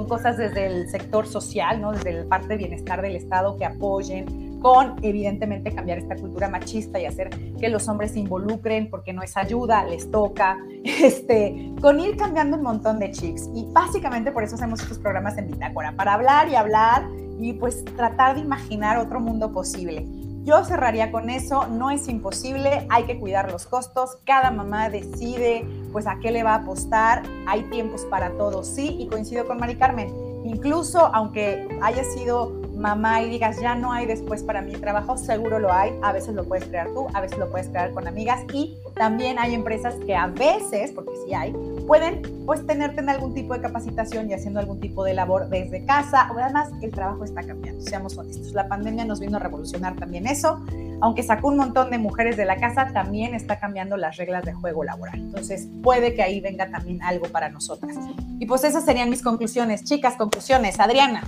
cosas 0.08 0.38
desde 0.38 0.68
el 0.68 0.88
sector 0.88 1.26
social, 1.26 1.82
¿no? 1.82 1.94
Desde 1.94 2.14
la 2.14 2.26
parte 2.26 2.56
bienestar 2.56 3.02
del 3.02 3.16
Estado 3.16 3.58
que 3.58 3.66
apoyen, 3.66 4.51
con 4.62 4.96
evidentemente 5.02 5.74
cambiar 5.74 5.98
esta 5.98 6.16
cultura 6.16 6.48
machista 6.48 7.00
y 7.00 7.06
hacer 7.06 7.30
que 7.60 7.70
los 7.70 7.88
hombres 7.88 8.12
se 8.12 8.20
involucren 8.20 8.90
porque 8.90 9.12
no 9.12 9.24
es 9.24 9.36
ayuda, 9.36 9.84
les 9.86 10.10
toca, 10.12 10.58
este, 10.84 11.72
con 11.82 12.00
ir 12.00 12.16
cambiando 12.16 12.58
un 12.58 12.64
montón 12.64 13.00
de 13.00 13.12
chips. 13.12 13.50
Y 13.56 13.66
básicamente 13.72 14.32
por 14.32 14.44
eso 14.44 14.56
hacemos 14.56 14.82
estos 14.82 15.00
programas 15.00 15.38
en 15.38 15.48
Bitácora, 15.48 15.94
para 15.96 16.14
hablar 16.14 16.48
y 16.50 16.56
hablar 16.56 17.08
y 17.40 17.54
pues 17.54 17.84
tratar 17.84 18.36
de 18.36 18.42
imaginar 18.42 18.98
otro 18.98 19.20
mundo 19.20 19.52
posible. 19.52 20.06
Yo 20.44 20.64
cerraría 20.64 21.12
con 21.12 21.30
eso, 21.30 21.68
no 21.68 21.92
es 21.92 22.08
imposible, 22.08 22.88
hay 22.90 23.04
que 23.04 23.20
cuidar 23.20 23.52
los 23.52 23.68
costos, 23.68 24.18
cada 24.26 24.50
mamá 24.50 24.90
decide 24.90 25.68
pues 25.92 26.08
a 26.08 26.18
qué 26.20 26.32
le 26.32 26.42
va 26.42 26.56
a 26.56 26.58
apostar, 26.64 27.22
hay 27.48 27.62
tiempos 27.70 28.06
para 28.06 28.32
todo, 28.32 28.64
sí, 28.64 28.96
y 29.00 29.08
coincido 29.08 29.46
con 29.46 29.60
Mari 29.60 29.76
Carmen, 29.76 30.12
incluso 30.44 31.12
aunque 31.14 31.68
haya 31.84 32.04
sido 32.04 32.61
mamá 32.82 33.22
y 33.22 33.30
digas, 33.30 33.60
ya 33.62 33.76
no 33.76 33.94
hay 33.94 34.06
después 34.06 34.44
para 34.44 34.62
mi 34.62 34.74
trabajo, 34.74 35.16
seguro 35.16 35.60
lo 35.60 35.72
hay. 35.72 35.94
A 36.02 36.12
veces 36.12 36.34
lo 36.34 36.44
puedes 36.44 36.66
crear 36.66 36.88
tú, 36.88 37.08
a 37.14 37.22
veces 37.22 37.38
lo 37.38 37.50
puedes 37.50 37.70
crear 37.70 37.92
con 37.92 38.08
amigas 38.08 38.42
y 38.54 38.78
también 38.96 39.40
hay 39.40 39.54
empresas 39.54 39.96
que 40.06 40.16
a 40.16 40.28
veces, 40.28 40.92
porque 40.92 41.12
sí 41.26 41.34
hay, 41.34 41.54
pueden 41.88 42.22
pues 42.46 42.66
tenerte 42.66 43.02
en 43.02 43.10
algún 43.10 43.34
tipo 43.34 43.54
de 43.54 43.62
capacitación 43.62 44.30
y 44.30 44.34
haciendo 44.34 44.60
algún 44.60 44.80
tipo 44.80 45.04
de 45.04 45.14
labor 45.14 45.48
desde 45.48 45.86
casa. 45.86 46.28
Además, 46.30 46.70
el 46.82 46.92
trabajo 46.92 47.24
está 47.24 47.44
cambiando, 47.44 47.82
seamos 47.82 48.18
honestos. 48.18 48.52
La 48.54 48.68
pandemia 48.68 49.06
nos 49.06 49.20
vino 49.20 49.38
a 49.38 49.40
revolucionar 49.40 49.96
también 49.96 50.28
eso. 50.28 50.60
Aunque 51.02 51.24
sacó 51.24 51.48
un 51.48 51.58
montón 51.58 51.90
de 51.92 51.98
mujeres 51.98 52.38
de 52.38 52.46
la 52.46 52.58
casa, 52.58 52.88
también 52.94 53.34
está 53.34 53.60
cambiando 53.60 53.98
las 53.98 54.18
reglas 54.18 54.44
de 54.44 54.54
juego 54.54 54.84
laboral. 54.84 55.20
Entonces, 55.20 55.68
puede 55.82 56.14
que 56.14 56.22
ahí 56.22 56.42
venga 56.42 56.70
también 56.70 57.02
algo 57.02 57.28
para 57.30 57.50
nosotras. 57.50 57.96
Y 58.40 58.46
pues 58.46 58.64
esas 58.64 58.86
serían 58.86 59.10
mis 59.10 59.22
conclusiones. 59.22 59.84
Chicas, 59.84 60.16
conclusiones. 60.16 60.80
Adriana. 60.80 61.24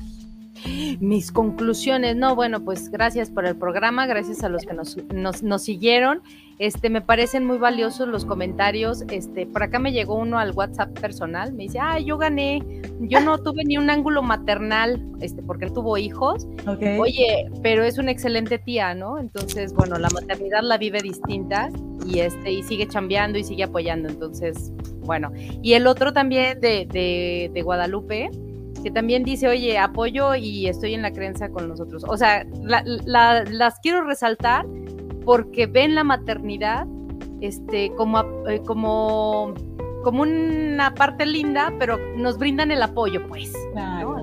Mis 0.99 1.31
conclusiones, 1.31 2.15
no, 2.15 2.35
bueno, 2.35 2.63
pues 2.63 2.89
gracias 2.89 3.29
por 3.29 3.45
el 3.45 3.55
programa, 3.55 4.05
gracias 4.05 4.43
a 4.43 4.49
los 4.49 4.63
que 4.63 4.73
nos, 4.73 4.97
nos, 5.13 5.43
nos 5.43 5.63
siguieron. 5.63 6.21
Este, 6.59 6.89
me 6.89 7.01
parecen 7.01 7.45
muy 7.45 7.57
valiosos 7.57 8.07
los 8.07 8.25
comentarios. 8.25 9.03
Este, 9.09 9.45
por 9.45 9.63
acá 9.63 9.79
me 9.79 9.91
llegó 9.91 10.15
uno 10.15 10.37
al 10.37 10.51
WhatsApp 10.51 10.97
personal, 10.99 11.53
me 11.53 11.63
dice, 11.63 11.79
ah, 11.79 11.99
yo 11.99 12.17
gané, 12.17 12.63
yo 12.99 13.19
no 13.21 13.37
tuve 13.39 13.63
ni 13.65 13.77
un 13.77 13.89
ángulo 13.89 14.21
maternal, 14.21 15.03
este, 15.19 15.41
porque 15.41 15.65
él 15.65 15.73
tuvo 15.73 15.97
hijos. 15.97 16.47
Oye, 16.99 17.49
pero 17.61 17.83
es 17.83 17.97
una 17.97 18.11
excelente 18.11 18.59
tía, 18.59 18.93
¿no? 18.93 19.17
Entonces, 19.19 19.73
bueno, 19.73 19.97
la 19.97 20.09
maternidad 20.09 20.61
la 20.61 20.77
vive 20.77 21.01
distinta 21.01 21.69
y 22.05 22.19
este, 22.19 22.51
y 22.51 22.63
sigue 22.63 22.87
chambeando 22.87 23.39
y 23.39 23.43
sigue 23.43 23.63
apoyando. 23.63 24.09
Entonces, 24.09 24.71
bueno. 25.01 25.31
Y 25.61 25.73
el 25.73 25.87
otro 25.87 26.13
también 26.13 26.61
de, 26.61 26.85
de, 26.85 27.49
de 27.53 27.61
Guadalupe, 27.61 28.29
que 28.83 28.91
también 28.91 29.23
dice, 29.23 29.47
oye, 29.47 29.77
apoyo 29.77 30.35
y 30.35 30.67
estoy 30.67 30.93
en 30.93 31.01
la 31.01 31.11
creencia 31.11 31.49
con 31.49 31.69
nosotros. 31.69 32.03
O 32.07 32.17
sea, 32.17 32.45
las 32.61 33.79
quiero 33.79 34.03
resaltar 34.03 34.65
porque 35.25 35.65
ven 35.65 35.95
la 35.95 36.03
maternidad 36.03 36.85
este, 37.41 37.91
como, 37.95 38.19
eh, 38.47 38.61
como, 38.65 39.53
como 40.03 40.23
una 40.23 40.93
parte 40.93 41.25
linda, 41.25 41.73
pero 41.79 41.97
nos 42.15 42.37
brindan 42.37 42.71
el 42.71 42.81
apoyo, 42.81 43.25
pues, 43.27 43.53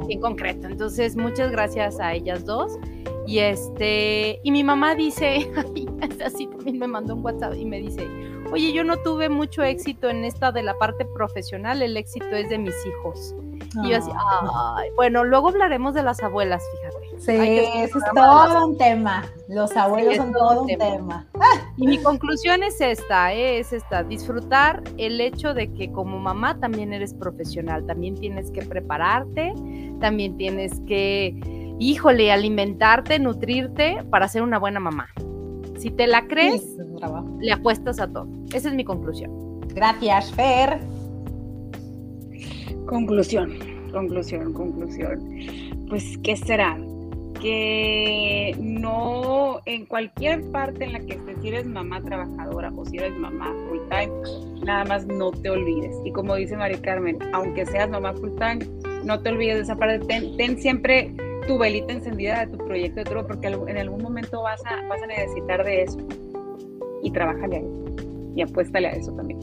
en 0.09 0.21
concreto. 0.21 0.69
Entonces, 0.69 1.17
muchas 1.17 1.51
gracias 1.51 1.99
a 2.01 2.15
ellas 2.15 2.45
dos. 2.45 2.79
Y 3.27 3.39
este, 3.39 4.41
y 4.43 4.51
mi 4.51 4.65
mamá 4.65 4.95
dice, 4.95 5.51
así 6.25 6.47
también 6.47 6.79
me 6.79 6.87
mandó 6.87 7.15
un 7.15 7.25
WhatsApp 7.25 7.55
y 7.55 7.65
me 7.65 7.79
dice, 7.79 8.07
oye, 8.51 8.73
yo 8.73 8.83
no 8.83 8.97
tuve 8.99 9.29
mucho 9.29 9.63
éxito 9.63 10.09
en 10.11 10.25
esta 10.25 10.51
de 10.51 10.63
la 10.63 10.77
parte 10.79 11.05
profesional, 11.05 11.83
el 11.83 11.97
éxito 11.97 12.35
es 12.35 12.49
de 12.49 12.59
mis 12.59 12.75
hijos. 12.87 13.35
Y 13.83 13.91
yo 13.91 13.99
así, 13.99 14.11
bueno, 14.97 15.25
luego 15.25 15.49
hablaremos 15.49 15.95
de 15.95 16.03
las 16.03 16.23
abuelas, 16.23 16.63
fíjate. 16.73 17.21
Sí, 17.21 17.81
eso 17.83 17.99
es 17.99 18.05
todo 18.15 18.67
un 18.67 18.79
tema. 18.79 19.25
Los 19.49 19.77
abuelos 19.77 20.17
son 20.17 20.33
todo 20.33 20.63
un 20.63 20.67
tema. 20.67 21.27
Y 21.77 21.87
mi 21.87 22.03
conclusión 22.03 22.63
es 22.63 22.81
esta, 22.81 23.33
¿eh? 23.33 23.61
es 23.61 23.73
esta, 23.73 24.03
disfrutar 24.03 24.83
el 24.97 25.21
hecho 25.21 25.55
de 25.55 25.73
que 25.73 25.93
como 25.93 26.19
mamá 26.19 26.59
también 26.59 26.93
eres 26.93 27.15
profesional, 27.15 27.87
también 27.87 28.17
tienes 28.17 28.51
que 28.51 28.63
prepararte, 28.63 29.55
también 30.01 30.37
tienes 30.37 30.81
que, 30.87 31.77
híjole, 31.79 32.33
alimentarte, 32.33 33.19
nutrirte 33.19 34.05
para 34.11 34.29
ser 34.29 34.43
una 34.43 34.59
buena 34.59 34.81
mamá. 34.81 35.09
Si 35.79 35.91
te 35.91 36.07
la 36.07 36.27
crees, 36.27 36.77
le 37.41 37.53
apuestas 37.53 38.01
a 38.01 38.09
todo. 38.09 38.29
Esa 38.53 38.69
es 38.69 38.75
mi 38.75 38.85
conclusión. 38.85 39.61
Gracias, 39.69 40.33
Fer. 40.33 40.81
Conclusión, 42.87 43.53
conclusión, 43.93 44.53
conclusión. 44.53 45.21
Pues, 45.89 46.19
¿qué 46.23 46.37
será? 46.37 46.79
Que 47.41 48.55
no 48.61 49.61
en 49.65 49.87
cualquier 49.87 50.43
parte 50.51 50.85
en 50.85 50.93
la 50.93 51.01
que 51.01 51.15
estés, 51.15 51.39
si 51.41 51.49
eres 51.49 51.67
mamá 51.67 52.01
trabajadora 52.03 52.71
o 52.77 52.85
si 52.85 52.99
eres 52.99 53.17
mamá 53.17 53.55
full 53.69 53.79
time, 53.89 54.13
nada 54.65 54.85
más 54.85 55.07
no 55.07 55.31
te 55.31 55.49
olvides. 55.49 55.97
Y 56.05 56.13
como 56.13 56.35
dice 56.35 56.57
María 56.57 56.81
Carmen, 56.83 57.19
aunque 57.33 57.65
seas 57.67 57.89
mamá 57.89 58.13
full 58.15 58.31
time, 58.39 58.59
no 59.05 59.21
te 59.21 59.31
olvides 59.31 59.57
de 59.57 59.63
esa 59.63 59.77
parte. 59.77 60.05
Ten, 60.37 60.59
siempre 60.59 61.15
tu 61.47 61.59
velita 61.59 61.93
encendida 61.93 62.45
de 62.45 62.57
tu 62.57 62.65
proyecto 62.65 63.01
de 63.01 63.05
todo, 63.05 63.27
porque 63.27 63.49
en 63.49 63.79
algún 63.79 64.03
momento 64.03 64.43
vas 64.43 64.61
a, 64.67 64.87
vas 64.87 65.03
a 65.03 65.07
necesitar 65.07 65.65
de 65.65 65.83
eso. 65.83 65.99
Y 67.03 67.11
trabájale 67.11 67.57
a 67.57 67.61
eso. 67.61 67.85
Y 68.37 68.43
apuéstale 68.43 68.89
a 68.89 68.93
eso 68.93 69.13
también. 69.13 69.41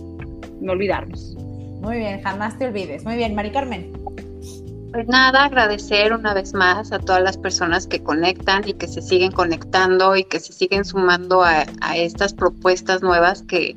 No 0.61 0.73
olvidarnos. 0.73 1.35
Muy 1.81 1.97
bien, 1.97 2.21
jamás 2.21 2.57
te 2.57 2.65
olvides. 2.65 3.03
Muy 3.03 3.15
bien, 3.15 3.35
Mari 3.35 3.51
Carmen. 3.51 3.91
Pues 4.91 5.07
nada, 5.07 5.45
agradecer 5.45 6.13
una 6.13 6.33
vez 6.33 6.53
más 6.53 6.91
a 6.91 6.99
todas 6.99 7.21
las 7.21 7.37
personas 7.37 7.87
que 7.87 8.01
conectan 8.01 8.67
y 8.67 8.73
que 8.73 8.87
se 8.87 9.01
siguen 9.01 9.31
conectando 9.31 10.15
y 10.15 10.23
que 10.23 10.39
se 10.39 10.53
siguen 10.53 10.85
sumando 10.85 11.43
a, 11.43 11.65
estas 11.95 12.33
propuestas 12.33 13.01
nuevas 13.01 13.43
que, 13.43 13.75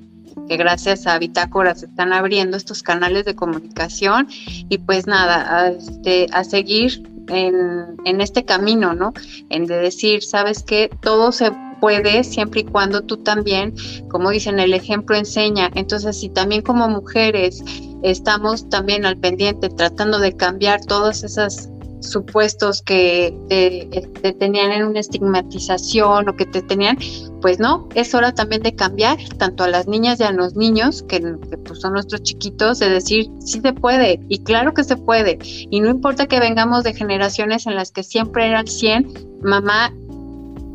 gracias 0.48 1.06
a 1.06 1.18
Bitácora 1.18 1.74
se 1.74 1.86
están 1.86 2.12
abriendo 2.12 2.56
estos 2.56 2.82
canales 2.82 3.24
de 3.24 3.34
comunicación 3.34 4.28
y 4.30 4.78
pues 4.78 5.06
nada, 5.06 5.58
a, 5.58 5.68
este, 5.68 6.26
a 6.32 6.44
seguir 6.44 7.02
en, 7.28 7.96
en, 8.04 8.20
este 8.20 8.44
camino, 8.44 8.94
¿no? 8.94 9.12
En 9.48 9.66
de 9.66 9.76
decir, 9.76 10.22
sabes 10.22 10.62
que 10.62 10.90
todo 11.02 11.32
se 11.32 11.52
puede 11.80 12.24
siempre 12.24 12.60
y 12.60 12.64
cuando 12.64 13.02
tú 13.02 13.16
también, 13.16 13.74
como 14.08 14.30
dicen, 14.30 14.60
el 14.60 14.74
ejemplo 14.74 15.16
enseña. 15.16 15.70
Entonces, 15.74 16.20
si 16.20 16.28
también 16.28 16.62
como 16.62 16.88
mujeres 16.88 17.62
estamos 18.02 18.68
también 18.68 19.04
al 19.04 19.16
pendiente 19.16 19.68
tratando 19.68 20.18
de 20.18 20.36
cambiar 20.36 20.84
todas 20.84 21.22
esas 21.22 21.70
supuestos 22.00 22.82
que 22.82 23.36
te, 23.48 24.32
tenían 24.32 24.72
en 24.72 24.84
una 24.86 25.00
estigmatización 25.00 26.28
o 26.28 26.36
que 26.36 26.46
te 26.46 26.62
tenían, 26.62 26.98
pues 27.40 27.58
no, 27.58 27.88
es 27.94 28.14
hora 28.14 28.32
también 28.32 28.62
de 28.62 28.74
cambiar 28.74 29.18
tanto 29.38 29.64
a 29.64 29.68
las 29.68 29.86
niñas 29.86 30.20
y 30.20 30.24
a 30.24 30.32
los 30.32 30.56
niños, 30.56 31.02
que, 31.02 31.20
pues 31.20 31.80
son 31.80 31.92
nuestros 31.92 32.22
chiquitos, 32.22 32.78
de 32.78 32.88
decir, 32.88 33.30
sí 33.40 33.60
se 33.60 33.72
puede, 33.72 34.20
y 34.28 34.42
claro 34.42 34.74
que 34.74 34.84
se 34.84 34.96
puede, 34.96 35.38
y 35.42 35.80
no 35.80 35.88
importa 35.90 36.26
que 36.26 36.40
vengamos 36.40 36.84
de 36.84 36.94
generaciones 36.94 37.66
en 37.66 37.74
las 37.74 37.92
que 37.92 38.02
siempre 38.02 38.48
eran 38.48 38.66
100, 38.66 39.40
mamá, 39.42 39.92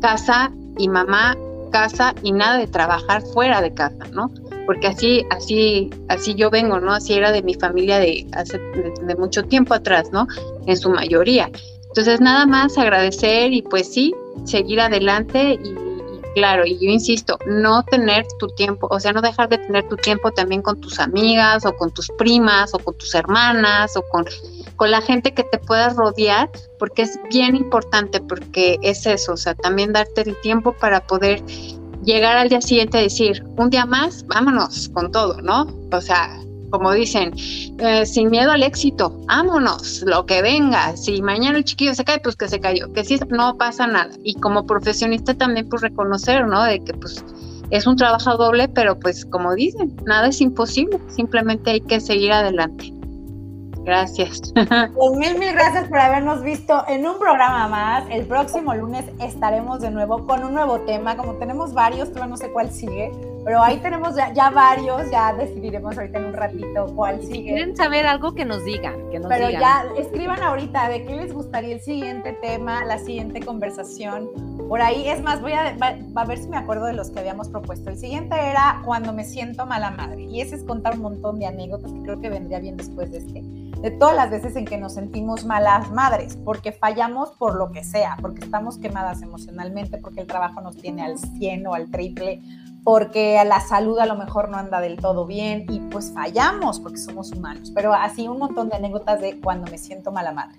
casa 0.00 0.52
y 0.78 0.88
mamá, 0.88 1.36
casa 1.72 2.14
y 2.22 2.32
nada 2.32 2.58
de 2.58 2.66
trabajar 2.66 3.22
fuera 3.22 3.60
de 3.60 3.74
casa, 3.74 4.06
¿no? 4.12 4.30
Porque 4.66 4.88
así, 4.88 5.24
así, 5.30 5.90
así 6.08 6.34
yo 6.34 6.50
vengo, 6.50 6.80
¿no? 6.80 6.92
Así 6.92 7.14
era 7.14 7.32
de 7.32 7.42
mi 7.42 7.54
familia 7.54 7.98
de 7.98 8.26
hace 8.32 8.58
de, 8.58 9.14
mucho 9.16 9.44
tiempo 9.44 9.72
atrás, 9.74 10.10
¿no? 10.12 10.26
En 10.66 10.76
su 10.76 10.90
mayoría. 10.90 11.50
Entonces, 11.88 12.20
nada 12.20 12.44
más 12.44 12.76
agradecer 12.76 13.52
y 13.52 13.62
pues 13.62 13.90
sí, 13.92 14.12
seguir 14.44 14.80
adelante 14.80 15.54
y, 15.54 15.74
claro, 16.34 16.66
y 16.66 16.74
yo 16.74 16.90
insisto, 16.90 17.38
no 17.46 17.82
tener 17.84 18.26
tu 18.38 18.48
tiempo, 18.48 18.88
o 18.90 19.00
sea, 19.00 19.12
no 19.12 19.22
dejar 19.22 19.48
de 19.48 19.58
tener 19.58 19.88
tu 19.88 19.96
tiempo 19.96 20.30
también 20.32 20.60
con 20.60 20.80
tus 20.80 20.98
amigas 20.98 21.64
o 21.64 21.74
con 21.74 21.92
tus 21.92 22.10
primas 22.18 22.74
o 22.74 22.78
con 22.78 22.94
tus 22.98 23.14
hermanas 23.14 23.96
o 23.96 24.02
con, 24.02 24.26
con 24.76 24.90
la 24.90 25.00
gente 25.00 25.32
que 25.32 25.44
te 25.44 25.58
puedas 25.58 25.96
rodear, 25.96 26.50
porque 26.78 27.02
es 27.02 27.18
bien 27.30 27.56
importante, 27.56 28.20
porque 28.20 28.78
es 28.82 29.06
eso, 29.06 29.32
o 29.32 29.36
sea, 29.38 29.54
también 29.54 29.94
darte 29.94 30.22
el 30.22 30.38
tiempo 30.42 30.74
para 30.74 31.06
poder 31.06 31.42
llegar 32.06 32.38
al 32.38 32.48
día 32.48 32.62
siguiente 32.62 32.98
a 32.98 33.02
decir, 33.02 33.44
un 33.58 33.68
día 33.68 33.84
más, 33.84 34.24
vámonos 34.26 34.88
con 34.90 35.12
todo, 35.12 35.42
¿no? 35.42 35.66
O 35.92 36.00
sea, 36.00 36.40
como 36.70 36.92
dicen, 36.92 37.34
eh, 37.78 38.06
sin 38.06 38.30
miedo 38.30 38.52
al 38.52 38.62
éxito, 38.62 39.10
vámonos, 39.26 40.02
lo 40.06 40.24
que 40.24 40.40
venga. 40.40 40.96
Si 40.96 41.20
mañana 41.20 41.58
el 41.58 41.64
chiquillo 41.64 41.94
se 41.94 42.04
cae, 42.04 42.20
pues 42.20 42.36
que 42.36 42.48
se 42.48 42.60
cayó, 42.60 42.92
que 42.92 43.04
si 43.04 43.18
no 43.28 43.58
pasa 43.58 43.86
nada. 43.86 44.10
Y 44.22 44.34
como 44.34 44.66
profesionista 44.66 45.34
también, 45.34 45.68
pues 45.68 45.82
reconocer, 45.82 46.46
¿no? 46.46 46.62
De 46.62 46.82
que 46.82 46.94
pues 46.94 47.24
es 47.70 47.86
un 47.86 47.96
trabajo 47.96 48.36
doble, 48.36 48.68
pero 48.68 48.98
pues 48.98 49.24
como 49.26 49.54
dicen, 49.54 49.94
nada 50.06 50.28
es 50.28 50.40
imposible, 50.40 50.98
simplemente 51.08 51.72
hay 51.72 51.80
que 51.80 52.00
seguir 52.00 52.32
adelante. 52.32 52.95
Gracias. 53.86 54.52
Pues 54.52 55.16
mil, 55.16 55.38
mil 55.38 55.52
gracias 55.52 55.88
por 55.88 55.98
habernos 55.98 56.42
visto 56.42 56.84
en 56.88 57.06
un 57.06 57.20
programa 57.20 57.68
más. 57.68 58.04
El 58.10 58.26
próximo 58.26 58.74
lunes 58.74 59.04
estaremos 59.20 59.80
de 59.80 59.92
nuevo 59.92 60.26
con 60.26 60.42
un 60.42 60.54
nuevo 60.54 60.80
tema. 60.80 61.16
Como 61.16 61.34
tenemos 61.34 61.72
varios, 61.72 62.08
todavía 62.08 62.30
no 62.30 62.36
sé 62.36 62.50
cuál 62.50 62.72
sigue, 62.72 63.12
pero 63.44 63.62
ahí 63.62 63.76
tenemos 63.76 64.16
ya, 64.16 64.50
varios. 64.50 65.08
Ya 65.12 65.32
decidiremos 65.34 65.96
ahorita 65.96 66.18
en 66.18 66.24
un 66.24 66.32
ratito 66.32 66.86
cuál 66.96 67.20
sigue. 67.20 67.32
Si 67.32 67.42
quieren 67.44 67.76
saber 67.76 68.08
algo, 68.08 68.34
que 68.34 68.44
nos 68.44 68.64
digan. 68.64 69.08
Que 69.12 69.20
nos 69.20 69.28
pero 69.28 69.50
ya 69.50 69.86
escriban 69.96 70.42
ahorita 70.42 70.88
de 70.88 71.04
qué 71.04 71.14
les 71.14 71.32
gustaría 71.32 71.76
el 71.76 71.80
siguiente 71.80 72.32
tema, 72.32 72.84
la 72.84 72.98
siguiente 72.98 73.38
conversación. 73.38 74.28
Por 74.68 74.82
ahí, 74.82 75.08
es 75.08 75.22
más, 75.22 75.40
voy 75.40 75.52
a, 75.52 75.76
a 76.16 76.24
ver 76.24 76.38
si 76.38 76.48
me 76.48 76.56
acuerdo 76.56 76.86
de 76.86 76.92
los 76.94 77.10
que 77.10 77.20
habíamos 77.20 77.48
propuesto. 77.48 77.88
El 77.88 77.98
siguiente 77.98 78.34
era 78.34 78.82
cuando 78.84 79.12
me 79.12 79.22
siento 79.22 79.64
mala 79.64 79.92
madre. 79.92 80.24
Y 80.24 80.40
ese 80.40 80.56
es 80.56 80.64
contar 80.64 80.94
un 80.94 81.02
montón 81.02 81.38
de 81.38 81.46
anécdotas 81.46 81.92
que 81.92 82.02
creo 82.02 82.20
que 82.20 82.30
vendría 82.30 82.58
bien 82.58 82.76
después 82.76 83.12
de 83.12 83.18
este 83.18 83.44
de 83.86 83.92
todas 83.92 84.16
las 84.16 84.30
veces 84.30 84.56
en 84.56 84.64
que 84.64 84.78
nos 84.78 84.94
sentimos 84.94 85.44
malas 85.44 85.92
madres, 85.92 86.36
porque 86.44 86.72
fallamos 86.72 87.30
por 87.30 87.54
lo 87.54 87.70
que 87.70 87.84
sea, 87.84 88.16
porque 88.20 88.40
estamos 88.44 88.78
quemadas 88.78 89.22
emocionalmente, 89.22 89.98
porque 89.98 90.22
el 90.22 90.26
trabajo 90.26 90.60
nos 90.60 90.76
tiene 90.76 91.02
al 91.02 91.16
100 91.18 91.68
o 91.68 91.74
al 91.74 91.88
triple, 91.88 92.40
porque 92.82 93.40
la 93.46 93.60
salud 93.60 93.96
a 94.00 94.06
lo 94.06 94.16
mejor 94.16 94.48
no 94.48 94.56
anda 94.56 94.80
del 94.80 94.96
todo 94.96 95.24
bien 95.24 95.66
y 95.68 95.78
pues 95.78 96.12
fallamos 96.12 96.80
porque 96.80 96.98
somos 96.98 97.30
humanos, 97.30 97.70
pero 97.76 97.94
así 97.94 98.26
un 98.26 98.40
montón 98.40 98.70
de 98.70 98.74
anécdotas 98.74 99.20
de 99.20 99.40
cuando 99.40 99.70
me 99.70 99.78
siento 99.78 100.10
mala 100.10 100.32
madre. 100.32 100.58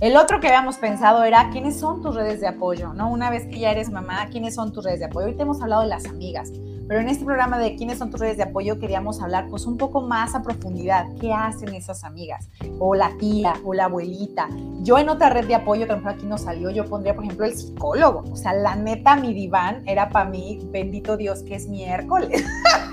El 0.00 0.16
otro 0.16 0.40
que 0.40 0.48
habíamos 0.48 0.76
pensado 0.78 1.22
era 1.22 1.50
quiénes 1.50 1.78
son 1.78 2.02
tus 2.02 2.16
redes 2.16 2.40
de 2.40 2.48
apoyo, 2.48 2.92
¿no? 2.92 3.08
Una 3.08 3.30
vez 3.30 3.46
que 3.46 3.60
ya 3.60 3.70
eres 3.70 3.88
mamá, 3.90 4.26
quiénes 4.32 4.56
son 4.56 4.72
tus 4.72 4.84
redes 4.84 4.98
de 4.98 5.04
apoyo. 5.04 5.26
Ahorita 5.26 5.44
hemos 5.44 5.62
hablado 5.62 5.82
de 5.82 5.88
las 5.88 6.06
amigas, 6.06 6.50
pero 6.88 7.00
en 7.00 7.08
este 7.08 7.24
programa 7.24 7.58
de 7.58 7.76
quiénes 7.76 7.98
son 7.98 8.10
tus 8.10 8.20
redes 8.20 8.36
de 8.36 8.42
apoyo 8.42 8.78
queríamos 8.78 9.22
hablar 9.22 9.48
pues 9.48 9.66
un 9.66 9.76
poco 9.76 10.02
más 10.02 10.34
a 10.34 10.42
profundidad. 10.42 11.06
¿Qué 11.20 11.32
hacen 11.32 11.74
esas 11.74 12.04
amigas? 12.04 12.50
O 12.78 12.94
la 12.94 13.16
tía, 13.18 13.54
o 13.64 13.72
la 13.74 13.84
abuelita. 13.86 14.48
Yo 14.82 14.98
en 14.98 15.08
otra 15.08 15.30
red 15.30 15.46
de 15.46 15.54
apoyo, 15.54 15.86
que 15.86 15.92
a 15.92 15.96
lo 15.96 16.02
mejor 16.02 16.16
aquí 16.16 16.26
no 16.26 16.38
salió, 16.38 16.70
yo 16.70 16.84
pondría, 16.84 17.14
por 17.14 17.24
ejemplo, 17.24 17.46
el 17.46 17.56
psicólogo. 17.56 18.24
O 18.30 18.36
sea, 18.36 18.52
la 18.52 18.76
neta, 18.76 19.16
mi 19.16 19.32
diván 19.32 19.82
era 19.86 20.10
para 20.10 20.28
mí, 20.28 20.60
bendito 20.70 21.16
Dios, 21.16 21.42
que 21.42 21.54
es 21.54 21.68
miércoles. 21.68 22.44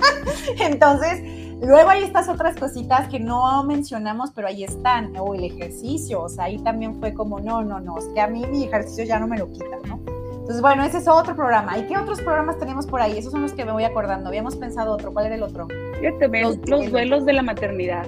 Entonces, 0.60 1.22
luego 1.62 1.90
hay 1.90 2.04
estas 2.04 2.30
otras 2.30 2.56
cositas 2.56 3.10
que 3.10 3.20
no 3.20 3.64
mencionamos, 3.64 4.32
pero 4.32 4.48
ahí 4.48 4.64
están. 4.64 5.14
O 5.18 5.34
el 5.34 5.44
ejercicio, 5.44 6.24
o 6.24 6.30
sea, 6.30 6.46
ahí 6.46 6.60
también 6.60 7.00
fue 7.00 7.14
como, 7.14 7.40
no, 7.40 7.64
no, 7.64 7.80
no, 7.80 7.98
es 7.98 8.06
que 8.14 8.22
a 8.22 8.28
mí 8.28 8.46
mi 8.48 8.64
ejercicio 8.64 9.04
ya 9.04 9.20
no 9.20 9.28
me 9.28 9.38
lo 9.38 9.52
quita, 9.52 9.78
¿no? 9.88 10.00
Entonces, 10.42 10.62
bueno, 10.62 10.84
ese 10.84 10.98
es 10.98 11.08
otro 11.08 11.36
programa. 11.36 11.78
¿Y 11.78 11.86
qué 11.86 11.98
otros 11.98 12.20
programas 12.20 12.58
tenemos 12.58 12.88
por 12.88 13.00
ahí? 13.00 13.18
Esos 13.18 13.32
son 13.32 13.44
los 13.44 13.54
que 13.54 13.64
me 13.64 13.72
voy 13.72 13.84
acordando. 13.84 14.28
Habíamos 14.28 14.56
pensado 14.56 14.94
otro. 14.94 15.14
¿Cuál 15.14 15.28
era 15.28 15.36
el 15.36 15.44
otro? 15.44 15.68
Yo 16.02 16.18
también, 16.18 16.60
los, 16.66 16.92
duelos 16.92 17.26
de 17.26 17.34
la 17.34 17.44
maternidad. 17.44 18.06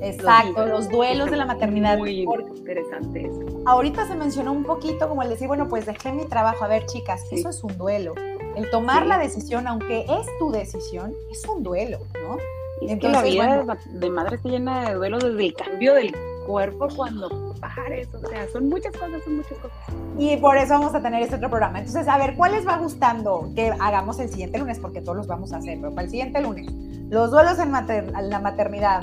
Exacto, 0.00 0.66
los, 0.66 0.88
duelos 0.90 1.30
de 1.30 1.36
la 1.36 1.46
maternidad. 1.46 1.96
Muy 1.96 2.26
interesante 2.56 3.26
eso. 3.26 3.62
Ahorita 3.66 4.06
se 4.08 4.16
mencionó 4.16 4.52
un 4.52 4.64
poquito 4.64 5.08
como 5.08 5.22
el 5.22 5.28
decir, 5.28 5.46
bueno, 5.46 5.68
pues 5.68 5.86
dejé 5.86 6.12
mi 6.12 6.24
trabajo. 6.26 6.64
A 6.64 6.68
ver, 6.68 6.86
chicas, 6.86 7.24
eso 7.30 7.48
es 7.50 7.62
un 7.62 7.78
duelo. 7.78 8.14
El 8.56 8.68
tomar 8.70 9.06
la 9.06 9.18
decisión, 9.18 9.66
aunque 9.68 10.00
es 10.00 10.26
tu 10.38 10.50
decisión, 10.50 11.14
es 11.30 11.44
un 11.44 11.62
duelo, 11.62 11.98
¿no? 12.14 12.36
Y 12.80 12.90
Entonces, 12.90 13.12
la 13.12 13.22
vida 13.22 13.78
de 13.86 14.10
madre 14.10 14.36
está 14.36 14.48
llena 14.48 14.88
de 14.88 14.94
duelos 14.96 15.24
desde 15.24 15.46
el 15.46 15.54
cambio 15.54 15.94
del 15.94 16.14
cuerpo 16.46 16.88
cuando 16.94 17.54
pares, 17.60 18.08
o 18.14 18.28
sea, 18.28 18.48
son 18.52 18.68
muchas 18.68 18.92
cosas, 18.92 19.22
son 19.24 19.36
muchas 19.36 19.58
cosas. 19.58 19.78
Y 20.18 20.36
por 20.36 20.56
eso 20.56 20.74
vamos 20.74 20.94
a 20.94 21.02
tener 21.02 21.22
este 21.22 21.36
otro 21.36 21.50
programa. 21.50 21.78
Entonces, 21.80 22.08
a 22.08 22.16
ver, 22.16 22.34
¿cuál 22.36 22.52
les 22.52 22.66
va 22.66 22.78
gustando 22.78 23.50
que 23.54 23.72
hagamos 23.78 24.18
el 24.20 24.28
siguiente 24.28 24.58
lunes? 24.58 24.78
Porque 24.78 25.00
todos 25.00 25.16
los 25.16 25.26
vamos 25.26 25.52
a 25.52 25.58
hacer, 25.58 25.78
pero 25.80 25.90
para 25.94 26.04
el 26.04 26.10
siguiente 26.10 26.40
lunes, 26.40 26.72
los 27.10 27.30
duelos 27.30 27.58
en 27.58 27.72
la 27.72 28.40
maternidad, 28.40 29.02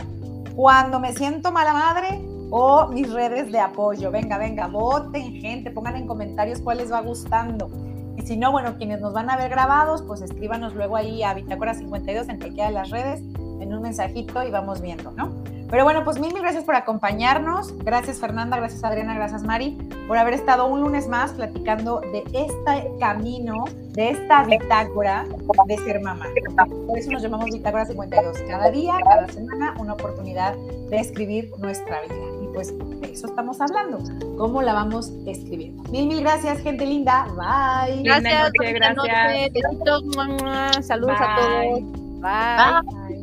cuando 0.55 0.99
me 0.99 1.13
siento 1.13 1.51
mala 1.51 1.73
madre 1.73 2.21
o 2.55 2.87
mis 2.87 3.11
redes 3.11 3.51
de 3.51 3.59
apoyo. 3.59 4.11
Venga, 4.11 4.37
venga, 4.37 4.67
voten, 4.67 5.33
gente, 5.33 5.71
pongan 5.71 5.95
en 5.95 6.07
comentarios 6.07 6.59
cuál 6.61 6.77
les 6.77 6.91
va 6.91 7.01
gustando. 7.01 7.69
Y 8.15 8.21
si 8.21 8.37
no, 8.37 8.51
bueno, 8.51 8.77
quienes 8.77 9.01
nos 9.01 9.13
van 9.13 9.29
a 9.31 9.37
ver 9.37 9.49
grabados, 9.49 10.03
pues 10.03 10.21
escríbanos 10.21 10.75
luego 10.75 10.95
ahí 10.95 11.23
a 11.23 11.33
Bitácora 11.33 11.73
52 11.73 12.29
en 12.29 12.37
cualquiera 12.37 12.67
de 12.67 12.73
las 12.73 12.91
redes, 12.91 13.21
en 13.59 13.73
un 13.73 13.81
mensajito 13.81 14.43
y 14.43 14.51
vamos 14.51 14.81
viendo, 14.81 15.11
¿no? 15.11 15.33
Pero 15.73 15.85
bueno, 15.85 16.03
pues 16.03 16.19
mil, 16.19 16.31
mil 16.31 16.43
gracias 16.43 16.65
por 16.65 16.75
acompañarnos. 16.75 17.75
Gracias 17.79 18.19
Fernanda, 18.19 18.57
gracias 18.57 18.83
Adriana, 18.83 19.15
gracias 19.15 19.41
Mari, 19.41 19.75
por 20.07 20.19
haber 20.19 20.35
estado 20.35 20.67
un 20.67 20.81
lunes 20.81 21.07
más 21.07 21.31
platicando 21.31 21.99
de 21.99 22.23
este 22.31 22.91
camino, 22.99 23.65
de 23.93 24.11
esta 24.11 24.43
bitácora 24.43 25.25
de 25.65 25.77
ser 25.79 25.99
mamá. 26.01 26.27
Por 26.85 26.95
eso 26.95 27.09
nos 27.09 27.23
llamamos 27.23 27.49
Bitácora 27.49 27.87
52. 27.87 28.37
Cada 28.47 28.69
día, 28.69 28.99
cada 29.03 29.27
semana, 29.29 29.73
una 29.79 29.93
oportunidad 29.93 30.53
de 30.91 30.99
escribir 30.99 31.49
nuestra 31.57 32.03
vida. 32.03 32.21
Y 32.43 32.53
pues 32.53 32.71
de 32.77 33.11
eso 33.11 33.25
estamos 33.25 33.59
hablando, 33.59 33.97
cómo 34.37 34.61
la 34.61 34.73
vamos 34.73 35.11
escribiendo. 35.25 35.81
Mil, 35.89 36.05
mil 36.05 36.21
gracias, 36.21 36.59
gente 36.59 36.85
linda. 36.85 37.25
Bye. 37.29 38.03
Gracias, 38.03 38.51
gracias. 38.59 39.53
Besitos, 39.53 40.03
saludos 40.85 41.17
a 41.19 41.35
todos. 41.35 41.81
Bye. 42.21 43.22